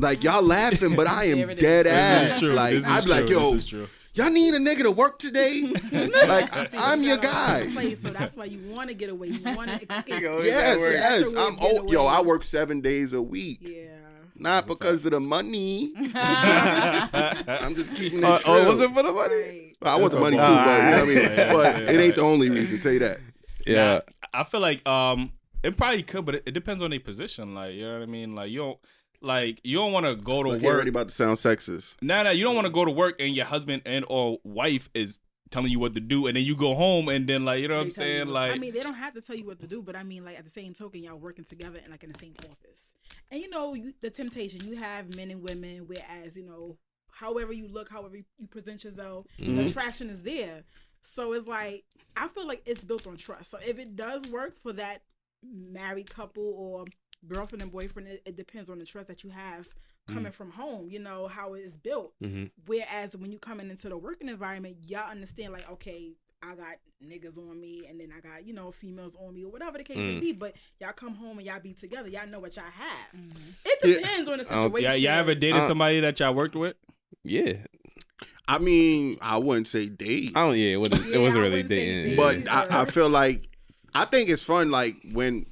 like 0.00 0.24
y'all 0.24 0.42
laughing, 0.42 0.96
but 0.96 1.06
I 1.06 1.24
am 1.32 1.38
There 1.38 1.50
it 1.50 1.58
is. 1.58 1.62
dead 1.62 1.86
This 1.86 1.92
is 1.92 2.32
ass. 2.32 2.40
true. 2.40 2.48
Like 2.50 2.74
This 2.74 2.82
is 2.84 2.88
I'd 2.90 3.04
be 3.04 3.10
like, 3.10 3.28
yo, 3.28 3.50
This 3.54 3.64
is 3.64 3.70
true. 3.70 3.88
y'all 4.14 4.30
need 4.30 4.54
a 4.54 4.58
nigga 4.58 4.82
to 4.82 4.90
work 4.90 5.18
today. 5.18 5.62
like 5.92 6.54
I, 6.56 6.68
I'm 6.74 7.02
your 7.02 7.16
guy. 7.18 7.68
Place, 7.72 8.02
so 8.02 8.10
that's 8.10 8.36
why 8.36 8.46
you 8.46 8.58
want 8.74 8.88
to 8.88 8.94
get 8.94 9.10
away. 9.10 9.28
You 9.28 9.42
want 9.54 9.68
to 9.70 9.74
escape. 9.98 10.20
Yo, 10.22 10.40
Yes, 10.42 10.78
yes. 10.80 11.02
That's 11.20 11.32
a 11.32 11.36
way 11.36 11.42
I'm 11.42 11.56
to 11.56 11.62
get 11.62 11.80
oh, 11.84 11.92
yo. 11.92 12.06
I 12.06 12.20
work 12.20 12.44
seven 12.44 12.80
days 12.80 13.12
a 13.12 13.22
week, 13.22 13.58
Yeah. 13.62 13.88
not 14.36 14.66
because 14.66 15.04
of 15.04 15.12
the 15.12 15.20
money. 15.20 15.92
I'm 15.96 17.74
just 17.74 17.94
keeping 17.94 18.20
it 18.20 18.24
Uh, 18.24 18.38
true. 18.38 18.52
oh, 18.54 18.68
was 18.70 18.80
it 18.80 18.92
for 18.94 19.02
the 19.02 19.12
money? 19.12 19.72
Right. 19.82 19.92
I 19.92 19.96
want 19.96 20.12
the 20.12 20.20
money 20.20 20.36
too, 20.36 20.42
but 20.42 20.48
you 20.48 20.90
know 20.90 20.90
what 20.90 21.02
I 21.02 21.04
mean. 21.06 21.16
Yeah, 21.16 21.52
But 21.52 21.82
yeah, 21.82 21.90
it 21.90 22.00
ain't 22.00 22.16
the 22.16 22.22
only 22.22 22.50
reason. 22.50 22.80
Tell 22.80 22.92
you 22.92 22.98
that. 23.00 23.20
Yeah. 23.66 24.00
I 24.32 24.44
feel 24.44 24.60
like 24.60 24.86
um 24.88 25.32
it 25.62 25.76
probably 25.76 26.02
could, 26.02 26.24
but 26.24 26.36
it, 26.36 26.42
it 26.46 26.52
depends 26.52 26.82
on 26.82 26.90
their 26.90 27.00
position. 27.00 27.54
Like 27.54 27.74
you 27.74 27.82
know 27.82 27.94
what 27.94 28.02
I 28.02 28.06
mean. 28.06 28.34
Like 28.34 28.50
you 28.50 28.58
don't 28.58 28.78
like 29.22 29.60
you 29.64 29.76
don't 29.78 29.92
want 29.92 30.06
to 30.06 30.16
go 30.16 30.42
to 30.42 30.50
Look, 30.50 30.62
work. 30.62 30.74
already 30.74 30.90
about 30.90 31.08
to 31.08 31.14
sound 31.14 31.36
sexist. 31.36 31.96
Nah, 32.02 32.22
nah, 32.22 32.30
you 32.30 32.44
don't 32.44 32.54
want 32.54 32.66
to 32.66 32.72
go 32.72 32.84
to 32.84 32.90
work 32.90 33.16
and 33.20 33.34
your 33.36 33.46
husband 33.46 33.82
and 33.86 34.04
or 34.08 34.38
wife 34.44 34.88
is 34.94 35.20
telling 35.50 35.70
you 35.72 35.78
what 35.80 35.94
to 35.94 36.00
do, 36.00 36.26
and 36.28 36.36
then 36.36 36.44
you 36.44 36.54
go 36.56 36.74
home 36.74 37.08
and 37.08 37.26
then 37.28 37.44
like 37.44 37.60
you 37.60 37.68
know 37.68 37.74
what 37.76 37.80
I'm 37.82 37.88
They 37.88 38.02
you 38.04 38.12
saying? 38.14 38.26
what- 38.28 38.34
Like 38.34 38.52
I 38.52 38.56
mean, 38.56 38.72
they 38.72 38.80
don't 38.80 38.94
have 38.94 39.14
to 39.14 39.20
tell 39.20 39.36
you 39.36 39.46
what 39.46 39.60
to 39.60 39.66
do, 39.66 39.82
but 39.82 39.96
I 39.96 40.02
mean, 40.04 40.24
like 40.24 40.38
at 40.38 40.44
the 40.44 40.50
same 40.50 40.72
token, 40.74 41.02
y'all 41.02 41.16
working 41.18 41.44
together 41.44 41.78
and 41.82 41.90
like 41.90 42.04
in 42.04 42.12
the 42.12 42.18
same 42.18 42.34
office. 42.38 42.94
And 43.30 43.40
you 43.40 43.50
know, 43.50 43.74
you, 43.74 43.92
the 44.00 44.10
temptation 44.10 44.66
you 44.66 44.76
have 44.76 45.14
men 45.16 45.30
and 45.30 45.42
women, 45.42 45.86
whereas 45.86 46.36
you 46.36 46.44
know, 46.46 46.78
however 47.10 47.52
you 47.52 47.66
look, 47.68 47.88
however 47.90 48.16
you 48.16 48.24
present 48.48 48.84
yourself, 48.84 49.26
Mm-hmm. 49.38 49.56
the 49.56 49.66
attraction 49.66 50.08
is 50.08 50.22
there. 50.22 50.62
So 51.02 51.32
it's 51.32 51.46
like 51.48 51.84
I 52.16 52.28
feel 52.28 52.46
like 52.46 52.62
it's 52.66 52.84
built 52.84 53.06
on 53.06 53.16
trust. 53.16 53.50
So 53.50 53.58
if 53.66 53.78
it 53.78 53.96
does 53.96 54.26
work 54.28 54.56
for 54.62 54.72
that 54.74 55.02
married 55.42 56.10
couple 56.10 56.42
or 56.56 56.84
girlfriend 57.28 57.62
and 57.62 57.72
boyfriend, 57.72 58.08
it, 58.08 58.22
it 58.26 58.36
depends 58.36 58.70
on 58.70 58.78
the 58.78 58.84
trust 58.84 59.08
that 59.08 59.24
you 59.24 59.30
have 59.30 59.68
coming 60.08 60.32
from 60.32 60.50
home. 60.50 60.88
You 60.90 60.98
know 60.98 61.28
how 61.28 61.54
it 61.54 61.60
is 61.60 61.76
built. 61.76 62.12
hmm 62.20 62.44
Whereas 62.66 63.16
when 63.16 63.30
you 63.32 63.38
coming 63.38 63.70
into 63.70 63.88
the 63.88 63.96
working 63.96 64.28
environment, 64.28 64.78
y'all 64.86 65.08
understand 65.10 65.52
like, 65.52 65.70
okay, 65.72 66.12
I 66.42 66.54
got 66.54 66.76
niggas 67.06 67.36
on 67.36 67.60
me, 67.60 67.84
and 67.88 68.00
then 68.00 68.10
I 68.16 68.20
got 68.20 68.46
you 68.46 68.54
know 68.54 68.70
females 68.70 69.14
on 69.20 69.34
me, 69.34 69.44
or 69.44 69.52
whatever 69.52 69.76
the 69.76 69.84
case 69.84 69.98
may 69.98 70.14
Mm. 70.16 70.20
be. 70.20 70.32
But 70.32 70.54
y'all 70.80 70.92
come 70.92 71.14
home 71.14 71.36
and 71.38 71.46
y'all 71.46 71.60
be 71.60 71.74
together. 71.74 72.08
Y'all 72.08 72.26
know 72.26 72.40
what 72.40 72.56
y'all 72.56 72.64
have. 72.64 73.12
Mhm. 73.20 73.36
It 73.66 73.78
Yeah. 73.84 73.94
depends 73.96 74.28
on 74.30 74.38
the 74.38 74.46
I 74.46 74.54
don't- 74.54 74.72
situation. 74.72 74.90
yeah, 74.90 74.94
you 74.96 75.08
ever 75.08 75.34
dated 75.34 75.60
Uh, 75.60 75.68
somebody 75.68 76.00
that 76.00 76.18
y'all 76.18 76.32
worked 76.34 76.54
with? 76.56 76.76
Yeah, 77.22 77.52
I 78.48 78.56
mean, 78.58 79.18
I 79.20 79.36
wouldn't 79.36 79.68
say 79.68 79.90
date, 79.90 80.32
I 80.34 80.46
don't. 80.46 80.56
Yeah, 80.56 80.70
it 80.70 80.76
wasn't. 80.80 81.06
Yeah, 81.08 81.16
it 81.16 81.18
wasn't 81.20 81.36
really 81.42 81.50
wouldn't 81.62 81.68
dating. 81.68 82.16
dating. 82.16 82.46
but 82.46 82.48
I, 82.70 82.82
I 82.82 82.84
feel 82.86 83.10
like 83.10 83.49
I 83.94 84.04
think 84.04 84.28
it's 84.28 84.42
fun, 84.42 84.70
like 84.70 84.96
when 85.12 85.46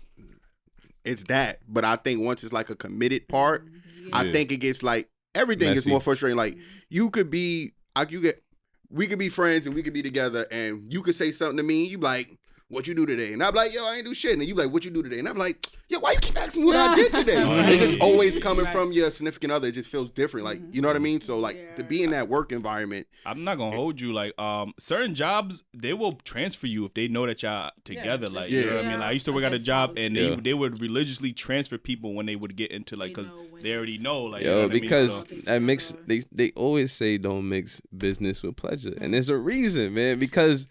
it's 1.05 1.25
that. 1.25 1.61
But 1.69 1.85
I 1.85 1.97
think 1.97 2.23
once 2.23 2.45
it's 2.45 2.53
like 2.53 2.71
a 2.71 2.77
committed 2.77 3.29
part, 3.29 3.67
I 4.13 4.31
think 4.33 4.53
it 4.53 4.59
gets 4.59 4.83
like 4.83 5.09
everything 5.35 5.69
gets 5.75 5.87
Messy. 5.87 5.91
more 5.91 6.01
frustrating. 6.01 6.37
Like 6.37 6.57
you 6.89 7.11
could 7.11 7.31
be, 7.31 7.73
like 7.97 8.11
you 8.11 8.21
get, 8.21 8.43
we 8.91 9.07
could 9.07 9.19
be 9.19 9.29
friends 9.29 9.67
and 9.67 9.75
we 9.75 9.83
could 9.83 9.93
be 9.93 10.03
together, 10.03 10.47
and 10.51 10.93
you 10.93 11.03
could 11.03 11.15
say 11.15 11.33
something 11.33 11.59
to 11.59 11.63
me, 11.63 11.87
you 11.87 11.99
like. 11.99 12.39
What 12.71 12.87
you 12.87 12.95
do 12.95 13.07
today? 13.07 13.33
And 13.33 13.43
I'm 13.43 13.55
like, 13.55 13.73
yo, 13.73 13.83
I 13.87 13.95
ain't 13.97 14.05
do 14.05 14.13
shit. 14.13 14.33
And 14.39 14.47
you 14.47 14.55
like, 14.55 14.71
what 14.71 14.85
you 14.85 14.91
do 14.91 15.03
today? 15.03 15.19
And 15.19 15.27
I'm 15.27 15.39
like, 15.39 15.71
yo, 15.89 16.01
why 16.01 16.13
you 16.13 16.19
keep 16.19 16.39
asking 16.39 16.63
me 16.63 16.67
what 16.67 16.77
I 16.77 16.95
did 16.97 17.11
today? 17.15 17.43
Right. 17.43 17.71
It's 17.73 17.83
just 17.83 17.99
always 17.99 18.37
coming 18.37 18.67
Right. 18.67 18.73
from 18.75 18.93
your 18.93 19.11
significant 19.11 19.55
other. 19.55 19.69
It 19.69 19.73
just 19.73 19.89
feels 19.91 20.11
different. 20.11 20.45
Like, 20.45 20.61
you 20.71 20.83
know 20.83 20.89
what 20.89 20.97
I 20.97 21.01
mean? 21.01 21.23
So 21.23 21.39
like 21.39 21.77
to 21.77 21.83
be 21.85 22.03
in 22.03 22.11
that 22.11 22.29
work 22.29 22.53
environment, 22.53 23.07
I'm 23.25 23.43
not 23.43 23.57
gonna 23.57 23.75
hold 23.75 23.99
you. 24.03 24.13
Like 24.13 24.39
um, 24.39 24.75
certain 24.79 25.15
jobs 25.15 25.65
they 25.75 25.95
will 25.95 26.13
transfer 26.13 26.67
you 26.67 26.85
if 26.85 26.93
they 26.93 27.09
know 27.09 27.25
that 27.27 27.43
y'all 27.43 27.71
together. 27.85 28.29
like 28.29 28.51
you 28.51 28.67
know 28.67 28.77
what 28.77 28.85
I 28.85 28.89
mean. 28.91 29.01
Like, 29.01 29.09
I 29.09 29.13
used 29.13 29.25
to 29.25 29.33
work 29.33 29.45
at 29.45 29.55
a 29.55 29.59
job 29.59 29.95
and 29.97 30.15
they 30.15 30.29
Yeah. 30.29 30.37
they 30.39 30.53
would 30.53 30.83
religiously 30.83 31.33
transfer 31.33 31.79
people 31.79 32.13
when 32.13 32.27
they 32.27 32.37
would 32.37 32.55
get 32.55 32.71
into 32.71 32.97
like 32.97 33.15
because 33.15 33.27
know 33.29 33.47
they 33.63 33.75
already 33.75 33.97
know. 33.97 34.25
Like 34.25 34.43
you 34.43 34.49
know 34.49 34.55
Yo, 34.57 34.63
what 34.65 34.71
I 34.71 34.75
mean? 34.75 34.83
because 34.83 35.13
So- 35.21 35.25
So- 35.31 35.37
that 35.47 35.63
mix 35.63 35.95
they 36.07 36.21
they 36.31 36.51
always 36.55 36.93
say 36.93 37.17
don't 37.17 37.49
mix 37.49 37.81
business 37.97 38.43
with 38.43 38.57
pleasure, 38.57 38.93
and 39.01 39.15
there's 39.15 39.31
a 39.31 39.39
reason, 39.39 39.95
man. 39.95 40.19
Because 40.19 40.69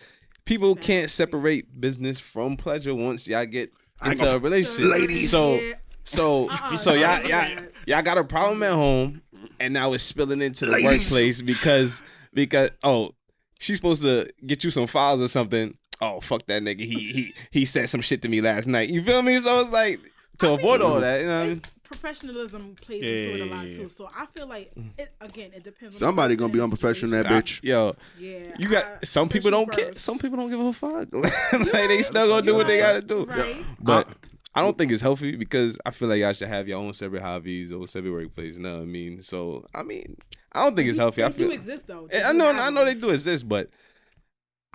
people 0.48 0.76
can't 0.76 1.10
separate 1.12 1.80
business 1.80 2.20
from 2.20 2.58
pleasure 2.58 2.96
once 2.96 3.28
y'all 3.28 3.46
get 3.46 3.72
into 4.04 4.28
a 4.36 4.40
relationship. 4.40 4.92
Ladies. 4.92 5.30
so 5.30 5.60
so 6.04 6.50
Uh-uh, 6.50 6.76
so 6.76 6.94
don't 6.94 7.02
y'all 7.30 7.46
y'all 7.48 7.64
y'all 7.86 8.02
got 8.02 8.18
a 8.18 8.24
problem 8.24 8.64
at 8.64 8.74
home, 8.74 9.22
and 9.60 9.74
now 9.74 9.94
it's 9.94 10.04
spilling 10.04 10.42
into 10.42 10.66
the 10.66 10.72
Ladies. 10.72 10.86
workplace 11.12 11.42
because 11.42 12.02
because 12.34 12.72
oh 12.84 13.12
she's 13.60 13.78
supposed 13.78 14.02
to 14.02 14.26
get 14.46 14.64
you 14.64 14.72
some 14.72 14.88
files 14.88 15.22
or 15.22 15.28
something. 15.28 15.78
Oh 16.02 16.22
fuck 16.22 16.46
that 16.48 16.64
nigga. 16.64 16.80
He 16.82 17.12
he 17.12 17.34
he 17.52 17.66
said 17.66 17.90
some 17.90 18.02
shit 18.02 18.22
to 18.24 18.30
me 18.30 18.42
last 18.42 18.68
night. 18.68 18.90
You 18.90 19.04
feel 19.04 19.22
me? 19.22 19.38
So 19.40 19.62
it's 19.62 19.72
like 19.72 20.00
to 20.40 20.50
I 20.50 20.54
avoid 20.54 20.82
mean, 20.82 20.90
all 20.92 21.00
that. 21.02 21.22
You 21.22 21.28
know 21.28 21.56
what 21.90 22.00
I 22.04 22.06
mean? 22.06 22.12
It's 22.12 22.22
professionalism 22.22 22.76
plays 22.82 23.04
Yeah, 23.04 23.10
into 23.10 23.44
it 23.44 23.52
a 23.52 23.56
lot 23.56 23.68
yeah, 23.68 23.78
too. 23.78 23.90
So 23.90 24.10
I 24.16 24.26
feel 24.28 24.48
like 24.48 24.74
mm. 24.76 24.90
it 24.98 25.10
again. 25.22 25.52
It 25.56 25.64
depends. 25.64 25.96
on 25.96 26.00
somebody 26.00 26.36
gonna 26.36 26.54
be 26.54 26.60
unprofessional 26.62 27.14
in 27.14 27.24
that 27.24 27.32
I- 27.32 27.42
bitch. 27.42 27.64
yo. 27.64 27.96
Yeah, 28.20 28.40
You 28.60 28.70
got 28.70 28.84
I- 28.86 29.06
some 29.06 29.30
people 29.30 29.52
don't 29.52 29.68
you 29.78 29.84
care. 29.84 29.94
Some 29.96 30.20
people 30.20 30.38
don't 30.38 30.50
give 30.50 30.60
a 30.60 30.74
fuck. 30.74 31.08
like 31.14 31.72
they 31.90 32.02
still 32.02 32.28
gonna 32.28 32.42
do 32.42 32.48
You're 32.50 32.56
what 32.58 32.68
they 32.68 32.80
gotta 32.80 33.02
do. 33.02 33.26
Right. 33.26 33.66
But 33.80 34.08
I 34.56 34.62
don't 34.62 34.78
think 34.78 34.92
it's 34.92 35.02
healthy 35.04 35.36
because 35.36 35.78
I 35.86 35.92
feel 35.92 36.08
like 36.08 36.20
y'all 36.20 36.34
should 36.34 36.48
have 36.48 36.68
your 36.68 36.80
own 36.80 36.92
separate 36.94 37.22
hobbies 37.22 37.72
or 37.72 37.88
separate 37.88 38.12
workplace. 38.12 38.58
You 38.58 38.64
know 38.64 38.76
what 38.78 38.82
I 38.84 38.86
mean? 38.86 39.22
So 39.22 39.66
I 39.76 39.84
mean, 39.84 40.18
I 40.54 40.64
don't 40.64 40.76
think 40.76 40.90
it's 40.90 40.98
They- 40.98 41.04
healthy. 41.04 41.24
I 41.24 41.30
They 41.30 41.38
feel. 41.38 41.48
do 41.50 41.54
exist 41.54 41.88
though. 41.88 42.08
Eh, 42.12 42.22
I 42.26 42.34
know. 42.34 42.50
I 42.52 42.70
know 42.70 42.84
they 42.86 42.96
do 42.96 43.10
exist, 43.12 43.48
but 43.48 43.70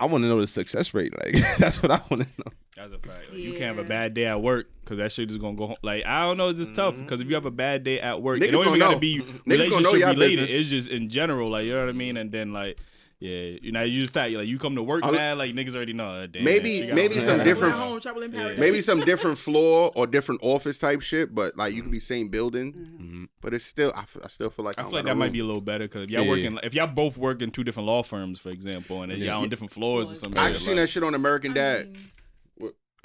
I 0.03 0.05
want 0.05 0.25
to 0.25 0.27
know 0.27 0.41
the 0.41 0.47
success 0.47 0.93
rate. 0.93 1.13
Like 1.13 1.41
that's 1.57 1.81
what 1.81 1.89
I 1.89 2.01
want 2.09 2.23
to 2.23 2.27
know. 2.37 2.51
That's 2.75 2.91
a 2.91 2.97
fact. 2.97 3.31
Like, 3.31 3.39
You 3.39 3.51
can't 3.51 3.77
have 3.77 3.77
a 3.77 3.87
bad 3.87 4.13
day 4.13 4.25
at 4.25 4.41
work 4.41 4.67
because 4.81 4.97
that 4.97 5.13
shit 5.13 5.31
is 5.31 5.37
gonna 5.37 5.55
go 5.55 5.67
home. 5.67 5.77
Like 5.81 6.05
I 6.05 6.25
don't 6.25 6.35
know, 6.35 6.49
it's 6.49 6.59
just 6.59 6.71
mm-hmm. 6.71 6.81
tough 6.81 6.97
because 6.97 7.21
if 7.21 7.29
you 7.29 7.35
have 7.35 7.45
a 7.45 7.51
bad 7.51 7.85
day 7.85 8.01
at 8.01 8.21
work, 8.21 8.39
Niggas 8.39 8.47
it 8.49 8.51
don't 8.51 8.63
gonna 8.65 8.75
even 8.75 8.87
gotta 8.87 8.99
be 8.99 9.21
Niggas 9.21 9.45
relationship 9.47 9.99
y'all 9.99 10.09
related. 10.09 10.39
business. 10.39 10.49
It's 10.49 10.69
just 10.69 10.89
in 10.89 11.07
general, 11.07 11.49
like 11.49 11.65
you 11.65 11.71
know 11.71 11.79
what 11.79 11.89
I 11.89 11.93
mean. 11.93 12.17
And 12.17 12.33
then 12.33 12.51
like, 12.51 12.77
yeah, 13.23 13.57
you 13.61 13.71
know, 13.71 13.83
you 13.83 14.01
just 14.01 14.11
fact 14.13 14.33
like 14.33 14.47
you 14.47 14.59
come 14.59 14.75
to 14.75 14.83
work 14.83 15.03
I'll- 15.03 15.13
mad, 15.13 15.37
like 15.37 15.55
niggas 15.55 15.75
already 15.75 15.93
know. 15.93 16.27
Damn, 16.27 16.43
Maybe- 16.43 16.81
she 16.87 16.93
maybe 16.93 17.15
some 17.15 17.23
Trouble 17.25 17.43
different- 17.45 17.75
home, 17.75 17.99
Yeah. 18.33 18.55
Maybe 18.57 18.81
some 18.81 18.99
different 18.99 19.37
floor 19.37 19.91
or 19.95 20.05
different 20.07 20.41
office 20.43 20.77
type 20.77 21.01
shit, 21.01 21.33
but 21.33 21.55
like 21.57 21.73
you 21.73 21.81
could 21.81 21.91
be 21.91 22.01
same 22.01 22.27
building, 22.27 22.73
Mhm. 22.73 23.27
but 23.41 23.53
it's 23.53 23.63
still 23.63 23.93
I, 23.95 24.01
f- 24.01 24.17
I 24.23 24.27
still 24.27 24.49
feel 24.49 24.65
like 24.65 24.77
I 24.77 24.81
don't 24.81 24.91
feel 24.91 24.97
like 24.99 25.05
that 25.05 25.13
no 25.13 25.19
might 25.19 25.31
be 25.31 25.39
a 25.39 25.45
little 25.45 25.61
better 25.61 25.85
because 25.85 26.03
if 26.03 26.09
y'all 26.11 26.23
Yeah. 26.23 26.29
working, 26.29 26.59
if 26.63 26.73
y'all 26.73 26.87
both 26.87 27.17
work 27.17 27.41
in 27.41 27.51
two 27.51 27.63
different 27.63 27.87
law 27.87 28.03
firms, 28.03 28.39
for 28.41 28.49
example, 28.49 29.01
and 29.03 29.11
then 29.11 29.19
Yeah. 29.19 29.27
y'all 29.33 29.43
on 29.43 29.49
different 29.49 29.71
floors 29.71 30.11
or 30.11 30.15
something. 30.15 30.37
I 30.37 30.43
like 30.43 30.49
actually 30.51 30.65
seen 30.65 30.75
that 30.75 30.89
shit 30.89 31.03
on 31.03 31.15
American 31.15 31.51
I 31.51 31.53
Dad. 31.53 31.87
mean, 31.87 31.97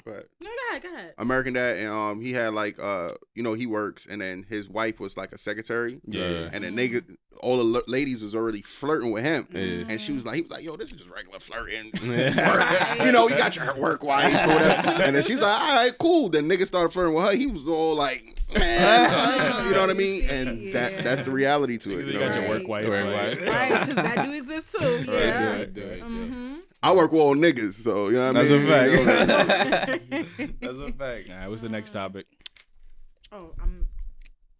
Go 0.09 0.13
ahead. 0.15 0.25
No, 0.41 0.49
go 0.49 0.69
ahead, 0.71 0.83
go 0.83 0.93
ahead. 0.95 1.13
American 1.17 1.53
Dad, 1.53 1.77
and 1.77 1.89
um, 1.89 2.21
he 2.21 2.33
had 2.33 2.53
like 2.53 2.79
uh, 2.79 3.09
you 3.35 3.43
know, 3.43 3.53
he 3.53 3.65
works, 3.65 4.05
and 4.09 4.21
then 4.21 4.45
his 4.49 4.67
wife 4.69 4.99
was 4.99 5.15
like 5.17 5.31
a 5.31 5.37
secretary, 5.37 5.99
Yeah. 6.05 6.49
and 6.51 6.63
then 6.63 6.75
nigga, 6.75 7.03
all 7.41 7.57
the 7.57 7.79
l- 7.79 7.83
ladies 7.87 8.21
was 8.23 8.33
already 8.35 8.61
flirting 8.61 9.11
with 9.11 9.23
him, 9.23 9.47
Yeah. 9.51 9.85
and 9.89 9.99
she 10.01 10.11
was 10.13 10.25
like, 10.25 10.35
he 10.35 10.41
was 10.41 10.51
like, 10.51 10.63
yo, 10.63 10.75
this 10.77 10.89
is 10.91 10.95
just 10.97 11.09
regular 11.09 11.39
flirting, 11.39 11.91
Right. 12.03 13.01
you 13.05 13.11
know, 13.11 13.27
you 13.29 13.37
got 13.37 13.55
your 13.55 13.73
work 13.75 14.03
wife 14.03 14.33
or 14.47 14.53
whatever, 14.53 15.03
and 15.03 15.15
then 15.15 15.23
she's 15.23 15.39
like, 15.39 15.59
all 15.61 15.73
right, 15.73 15.97
cool. 15.97 16.29
Then 16.29 16.47
nigga 16.49 16.65
started 16.65 16.89
flirting 16.89 17.13
with 17.13 17.25
her. 17.25 17.35
He 17.35 17.47
was 17.47 17.67
all 17.67 17.95
like, 17.95 18.23
man, 18.53 19.63
you 19.65 19.71
know 19.73 19.81
what 19.81 19.89
I 19.89 19.93
mean? 19.93 20.25
And 20.29 20.73
that 20.73 21.03
that's 21.03 21.23
the 21.23 21.31
reality 21.31 21.77
to 21.79 21.99
it. 21.99 22.05
You 22.05 22.13
You 22.13 22.19
got 22.19 22.35
know? 22.35 22.41
your 22.41 22.49
work 22.49 22.67
wife. 22.67 22.87
Work 22.87 23.05
like- 23.05 23.13
wife. 23.39 23.47
Right, 23.47 23.95
that 23.95 24.25
do 24.25 24.33
exist 24.33 24.75
too. 24.79 25.05
Yeah. 25.07 25.49
right, 25.51 25.59
right. 25.59 26.01
Mm-hmm. 26.01 26.55
I 26.81 26.93
work 26.93 27.11
with 27.11 27.21
all 27.21 27.35
niggas, 27.35 27.73
so 27.73 28.07
you 28.07 28.15
know 28.15 28.31
what 28.31 28.37
I 28.37 28.49
mean. 28.49 28.65
That's 28.67 29.09
a 29.19 30.37
fact. 30.37 30.61
That's 30.61 30.77
a 30.79 30.91
fact. 30.93 31.29
All 31.29 31.35
right, 31.37 31.49
what's 31.49 31.61
the 31.61 31.69
next 31.69 31.91
topic? 31.91 32.25
Oh, 33.31 33.51
I'm. 33.61 33.87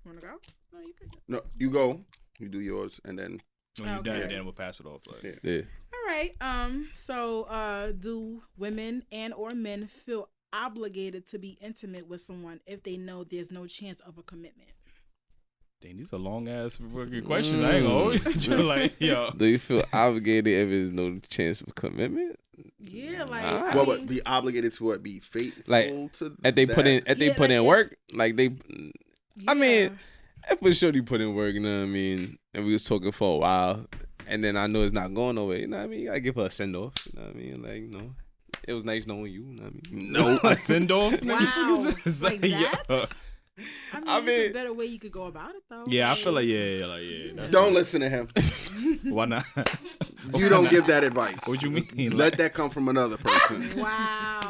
Wanna 0.06 0.22
go? 0.22 0.28
No, 0.74 0.80
you 0.82 0.94
could. 1.00 1.10
no, 1.28 1.42
you 1.58 1.70
go, 1.70 2.02
you 2.40 2.50
do 2.50 2.60
yours, 2.60 3.00
and 3.06 3.18
then 3.18 3.40
When 3.80 3.90
you're 3.90 4.04
done, 4.04 4.18
Okay. 4.18 4.34
then 4.36 4.44
we'll 4.44 4.54
pass 4.54 4.80
it 4.80 4.86
off. 4.86 5.02
Like. 5.08 5.24
Yeah. 5.24 5.32
Yeah. 5.44 5.62
All 5.94 6.06
right. 6.08 6.32
Um. 6.42 6.90
So, 6.94 7.44
uh, 7.44 7.92
do 7.94 8.42
women 8.58 9.04
and 9.12 9.34
or 9.34 9.54
men 9.54 9.88
feel 9.88 10.30
obligated 10.52 11.28
to 11.28 11.38
be 11.40 11.58
intimate 11.62 12.08
with 12.08 12.22
someone 12.22 12.60
if 12.66 12.84
they 12.84 12.98
know 12.98 13.24
there's 13.24 13.52
no 13.52 13.66
chance 13.68 14.00
of 14.02 14.18
a 14.18 14.24
commitment? 14.24 14.72
Dang, 15.82 15.96
these 15.98 16.12
are 16.12 16.18
long 16.18 16.50
ass 16.50 16.78
fucking 16.94 17.24
questions. 17.24 17.62
I 17.62 17.76
ain't 17.78 17.86
gonna 17.88 18.18
hold 18.18 18.46
you. 18.48 18.56
like, 18.64 19.00
yo. 19.00 19.32
Do 19.36 19.46
you 19.46 19.58
feel 19.58 19.84
obligated 19.94 20.48
if 20.54 20.70
there's 20.70 20.92
no 20.92 21.20
chance 21.30 21.62
of 21.62 21.74
commitment? 21.76 22.38
Yeah, 22.80 23.24
like 23.24 23.44
Ah. 23.46 23.72
I 23.72 23.76
what 23.78 23.88
mean, 23.88 24.00
would 24.00 24.08
be 24.10 24.22
obligated 24.26 24.74
to 24.74 24.84
what 24.84 25.02
be 25.02 25.20
faithful 25.22 25.64
Like, 25.68 26.12
to 26.14 26.36
If 26.44 26.56
they 26.56 26.66
put 26.66 26.84
that? 26.84 26.88
in, 26.88 27.04
if 27.08 27.18
they 27.18 27.30
put 27.30 27.40
like 27.42 27.50
in 27.52 27.62
if- 27.62 27.66
work, 27.66 27.96
like 28.14 28.36
they, 28.36 28.50
I 29.48 29.54
mean, 29.54 29.98
yeah. 30.48 30.52
if 30.54 30.62
a 30.62 30.74
shorty 30.74 31.02
put 31.02 31.22
in 31.22 31.34
work, 31.34 31.54
you 31.54 31.62
know 31.62 31.78
what 31.78 31.84
I 31.84 31.88
mean, 31.88 32.38
and 32.54 32.66
we 32.66 32.74
was 32.74 32.84
talking 32.84 33.14
for 33.14 33.36
a 33.36 33.38
while, 33.38 33.86
and 34.28 34.44
then 34.44 34.58
I 34.58 34.68
know 34.68 34.82
it's 34.84 34.94
not 34.94 35.14
going 35.14 35.36
nowhere, 35.36 35.60
you 35.60 35.68
know 35.68 35.78
what 35.78 35.84
I 35.84 35.88
mean? 35.88 36.00
You 36.02 36.08
gotta 36.08 36.20
give 36.20 36.36
her 36.36 36.48
a 36.48 36.52
send 36.52 36.76
off, 36.76 36.94
you 37.06 37.18
know 37.20 37.26
what 37.28 37.36
I 37.36 37.38
mean? 37.38 37.62
Like, 37.64 37.76
you 37.76 37.88
know, 37.88 38.14
it 38.68 38.74
was 38.74 38.84
nice 38.84 39.08
knowing 39.08 39.32
you, 39.32 39.46
you 39.46 39.54
know 39.54 39.64
what 39.64 39.74
I 39.90 39.96
mean? 39.96 40.12
no. 40.12 40.40
a 40.44 40.58
send 40.58 40.92
off. 40.92 41.14
Wow, 41.24 41.94
like 42.22 42.42
that? 42.42 43.10
I 43.94 44.00
mean, 44.00 44.10
I 44.10 44.20
there's 44.22 44.40
mean- 44.42 44.50
a 44.50 44.54
better 44.54 44.74
way 44.74 44.86
you 44.86 45.00
could 45.00 45.12
go 45.12 45.26
about 45.26 45.50
it 45.56 45.64
though. 45.70 45.84
Yeah, 45.88 46.12
I 46.12 46.16
feel 46.16 46.34
like 46.34 46.46
yeah, 46.46 46.58
yeah, 46.64 46.86
like 46.86 47.02
yeah. 47.04 47.32
That's 47.36 47.52
Don't 47.52 47.74
listen 47.74 48.02
to 48.02 48.10
him. 48.10 48.30
Why 49.14 49.26
not? 49.26 49.46
You 50.36 50.50
don't 50.50 50.70
give 50.70 50.86
that 50.88 51.06
advice. 51.06 51.38
What 51.46 51.62
do 51.62 51.70
you 51.70 51.86
mean? 51.96 52.12
Let 52.18 52.32
Like, 52.34 52.38
that 52.40 52.54
come 52.54 52.70
from 52.70 52.90
another 52.90 53.16
person. 53.18 53.70
Wow. 53.82 53.88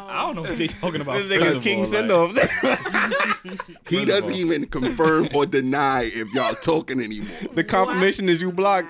I 0.09 0.21
don't 0.25 0.35
know 0.35 0.41
what 0.41 0.57
they're 0.57 0.67
talking 0.67 0.99
about. 1.01 1.17
This 1.17 1.27
first 1.27 1.41
nigga's 1.45 1.55
of 1.57 1.63
king 1.63 1.79
all, 1.79 1.85
send 1.85 2.09
like- 2.09 2.63
off. 2.63 3.43
He 3.87 3.97
First 3.97 4.01
of 4.01 4.07
doesn't 4.07 4.33
even 4.33 4.65
confirm 4.65 5.29
or 5.33 5.45
deny 5.45 6.05
if 6.05 6.33
y'all 6.33 6.55
talking 6.55 6.99
anymore. 6.99 7.29
the 7.53 7.63
confirmation 7.63 8.27
is 8.29 8.41
you 8.41 8.51
blocked. 8.51 8.87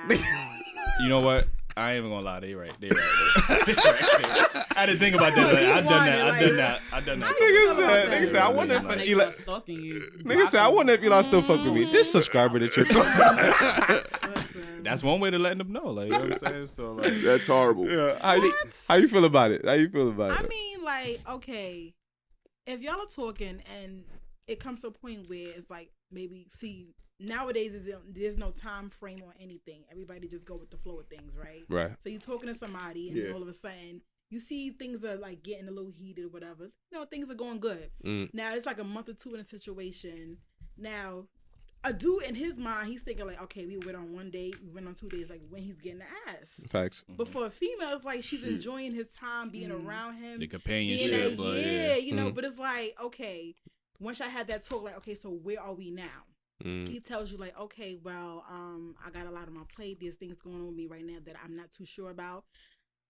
You 1.02 1.10
know 1.10 1.20
what? 1.20 1.48
I 1.80 1.92
ain't 1.92 2.00
even 2.00 2.12
gonna 2.12 2.26
lie. 2.26 2.40
They 2.42 2.54
right. 2.54 2.72
They 2.80 2.90
right. 2.90 3.66
They 3.66 3.74
right. 3.74 4.00
They 4.00 4.30
right. 4.30 4.66
I 4.76 4.86
didn't 4.86 5.00
think 5.00 5.16
about 5.16 5.34
that. 5.34 5.54
Like, 5.54 5.64
I 5.64 5.82
done 5.82 5.86
that. 5.86 6.28
I 6.28 6.40
done 6.40 6.56
that. 6.58 6.82
I 6.92 7.02
done 7.02 7.20
that. 7.20 7.36
Nigga 7.36 7.72
about 7.72 7.78
said, 7.78 8.10
that? 8.10 8.22
nigga 8.22 8.28
said, 8.28 8.42
I 8.42 8.50
wonder 8.50 8.74
if 8.76 8.88
when 8.88 9.02
Eli, 9.02 9.32
stalking 9.32 9.82
you. 9.82 10.12
nigga 10.20 10.48
said, 10.48 10.60
I 10.62 10.68
wonder 10.68 10.94
if 10.94 11.04
Eli 11.04 11.22
still 11.22 11.42
fuck 11.42 11.64
with 11.64 11.74
me. 11.74 11.86
This 11.86 12.12
subscriber 12.12 12.60
that 12.60 12.76
you're 12.76 12.86
That's 14.84 15.04
one 15.04 15.20
way 15.20 15.32
to 15.32 15.40
letting 15.40 15.60
them 15.60 15.72
know. 15.72 15.88
Like 15.88 16.08
you 16.08 16.12
know 16.12 16.20
what 16.20 16.44
I'm 16.44 16.50
saying. 16.50 16.68
So 16.68 16.94
like, 16.94 17.14
That's 17.24 17.48
horrible. 17.48 17.90
Yeah, 17.90 18.18
how, 18.22 18.36
you, 18.36 18.54
how 18.88 18.96
you 18.96 19.08
feel 19.08 19.26
about 19.26 19.52
it? 19.52 19.66
How 19.66 19.74
you 19.74 19.90
feel 19.90 20.10
about 20.10 20.32
it? 20.32 20.40
I 20.40 20.48
mean, 20.48 20.84
like, 20.84 21.22
okay, 21.30 21.94
if 22.66 22.82
y'all 22.82 23.00
are 23.00 23.06
talking 23.06 23.62
and 23.82 24.04
it 24.48 24.60
comes 24.60 24.82
to 24.82 24.88
a 24.88 24.92
point 24.92 25.30
where 25.30 25.50
it's 25.56 25.70
like 25.70 25.92
maybe 26.12 26.48
see 26.50 26.96
nowadays 27.20 27.74
is 27.76 27.94
there's 28.10 28.38
no 28.38 28.52
time 28.52 28.90
frame 28.90 29.22
on 29.26 29.34
anything. 29.40 29.84
Everybody 29.92 30.28
just 30.28 30.46
go 30.46 30.56
with 30.56 30.70
the 30.72 30.78
flow 30.78 31.00
of 31.00 31.08
things, 31.08 31.36
right? 31.38 31.64
Right. 31.70 31.92
So 32.02 32.10
you're 32.10 32.20
talking 32.22 32.48
to 32.48 32.56
somebody, 32.56 33.10
and 33.10 33.18
Yeah. 33.18 33.32
all 33.34 33.42
of 33.42 33.48
a 33.48 33.54
sudden 33.54 34.02
you 34.30 34.40
see 34.40 34.70
things 34.70 35.04
are 35.04 35.16
like 35.16 35.42
getting 35.44 35.68
a 35.68 35.72
little 35.72 35.90
heated 35.92 36.26
or 36.26 36.30
whatever. 36.30 36.66
You 36.92 37.00
know, 37.00 37.06
things 37.06 37.30
are 37.32 37.36
going 37.36 37.60
good. 37.60 37.90
Mm. 38.06 38.34
Now 38.34 38.54
it's 38.54 38.66
like 38.66 38.80
a 38.80 38.84
month 38.84 39.10
or 39.10 39.14
two 39.14 39.34
in 39.34 39.40
a 39.40 39.44
situation. 39.44 40.38
Now, 40.78 41.26
a 41.84 41.94
dude 41.94 42.24
in 42.24 42.36
his 42.36 42.58
mind, 42.60 42.90
he's 42.90 43.02
thinking 43.02 43.26
like, 43.26 43.42
okay, 43.44 43.66
we 43.66 43.78
went 43.78 43.96
on 43.98 44.14
one 44.14 44.30
date, 44.30 44.56
we 44.62 44.70
went 44.70 44.86
on 44.88 44.94
two 44.94 45.10
days, 45.10 45.30
like 45.30 45.42
when 45.50 45.62
he's 45.64 45.80
getting 45.80 46.00
the 46.00 46.06
ass. 46.28 46.52
Facts. 46.70 47.04
But 47.10 47.28
for 47.28 47.46
a 47.46 47.50
female, 47.50 47.96
it's 47.96 48.04
like 48.06 48.22
she's 48.22 48.44
enjoying 48.44 48.94
his 48.94 49.08
time 49.14 49.50
being 49.50 49.72
around 49.72 50.16
him, 50.18 50.40
The 50.40 50.48
companionship, 50.48 51.10
that, 51.32 51.38
but 51.38 51.56
yeah, 51.58 51.72
yeah. 51.88 51.96
you 51.96 52.14
know. 52.14 52.32
Mhm. 52.32 52.36
But 52.36 52.44
it's 52.46 52.60
like, 52.60 52.96
okay, 53.02 53.56
once 54.00 54.20
I 54.22 54.28
had 54.28 54.48
that 54.48 54.66
talk, 54.66 54.84
like, 54.84 54.98
okay, 54.98 55.16
so 55.16 55.30
where 55.32 55.60
are 55.62 55.74
we 55.74 55.90
now? 55.90 56.26
Mm. 56.64 56.88
He 56.90 57.00
tells 57.00 57.32
you 57.32 57.38
like, 57.38 57.58
okay, 57.60 57.98
well, 58.04 58.44
um, 58.50 58.96
I 59.06 59.10
got 59.12 59.28
a 59.28 59.32
lot 59.32 59.48
on 59.48 59.54
my 59.54 59.64
plate. 59.76 60.00
There's 60.02 60.16
things 60.16 60.42
going 60.42 60.58
on 60.58 60.68
with 60.68 60.76
me 60.76 60.88
right 60.88 61.06
now 61.06 61.18
that 61.26 61.36
I'm 61.44 61.56
not 61.56 61.72
too 61.72 61.86
sure 61.86 62.10
about. 62.12 62.44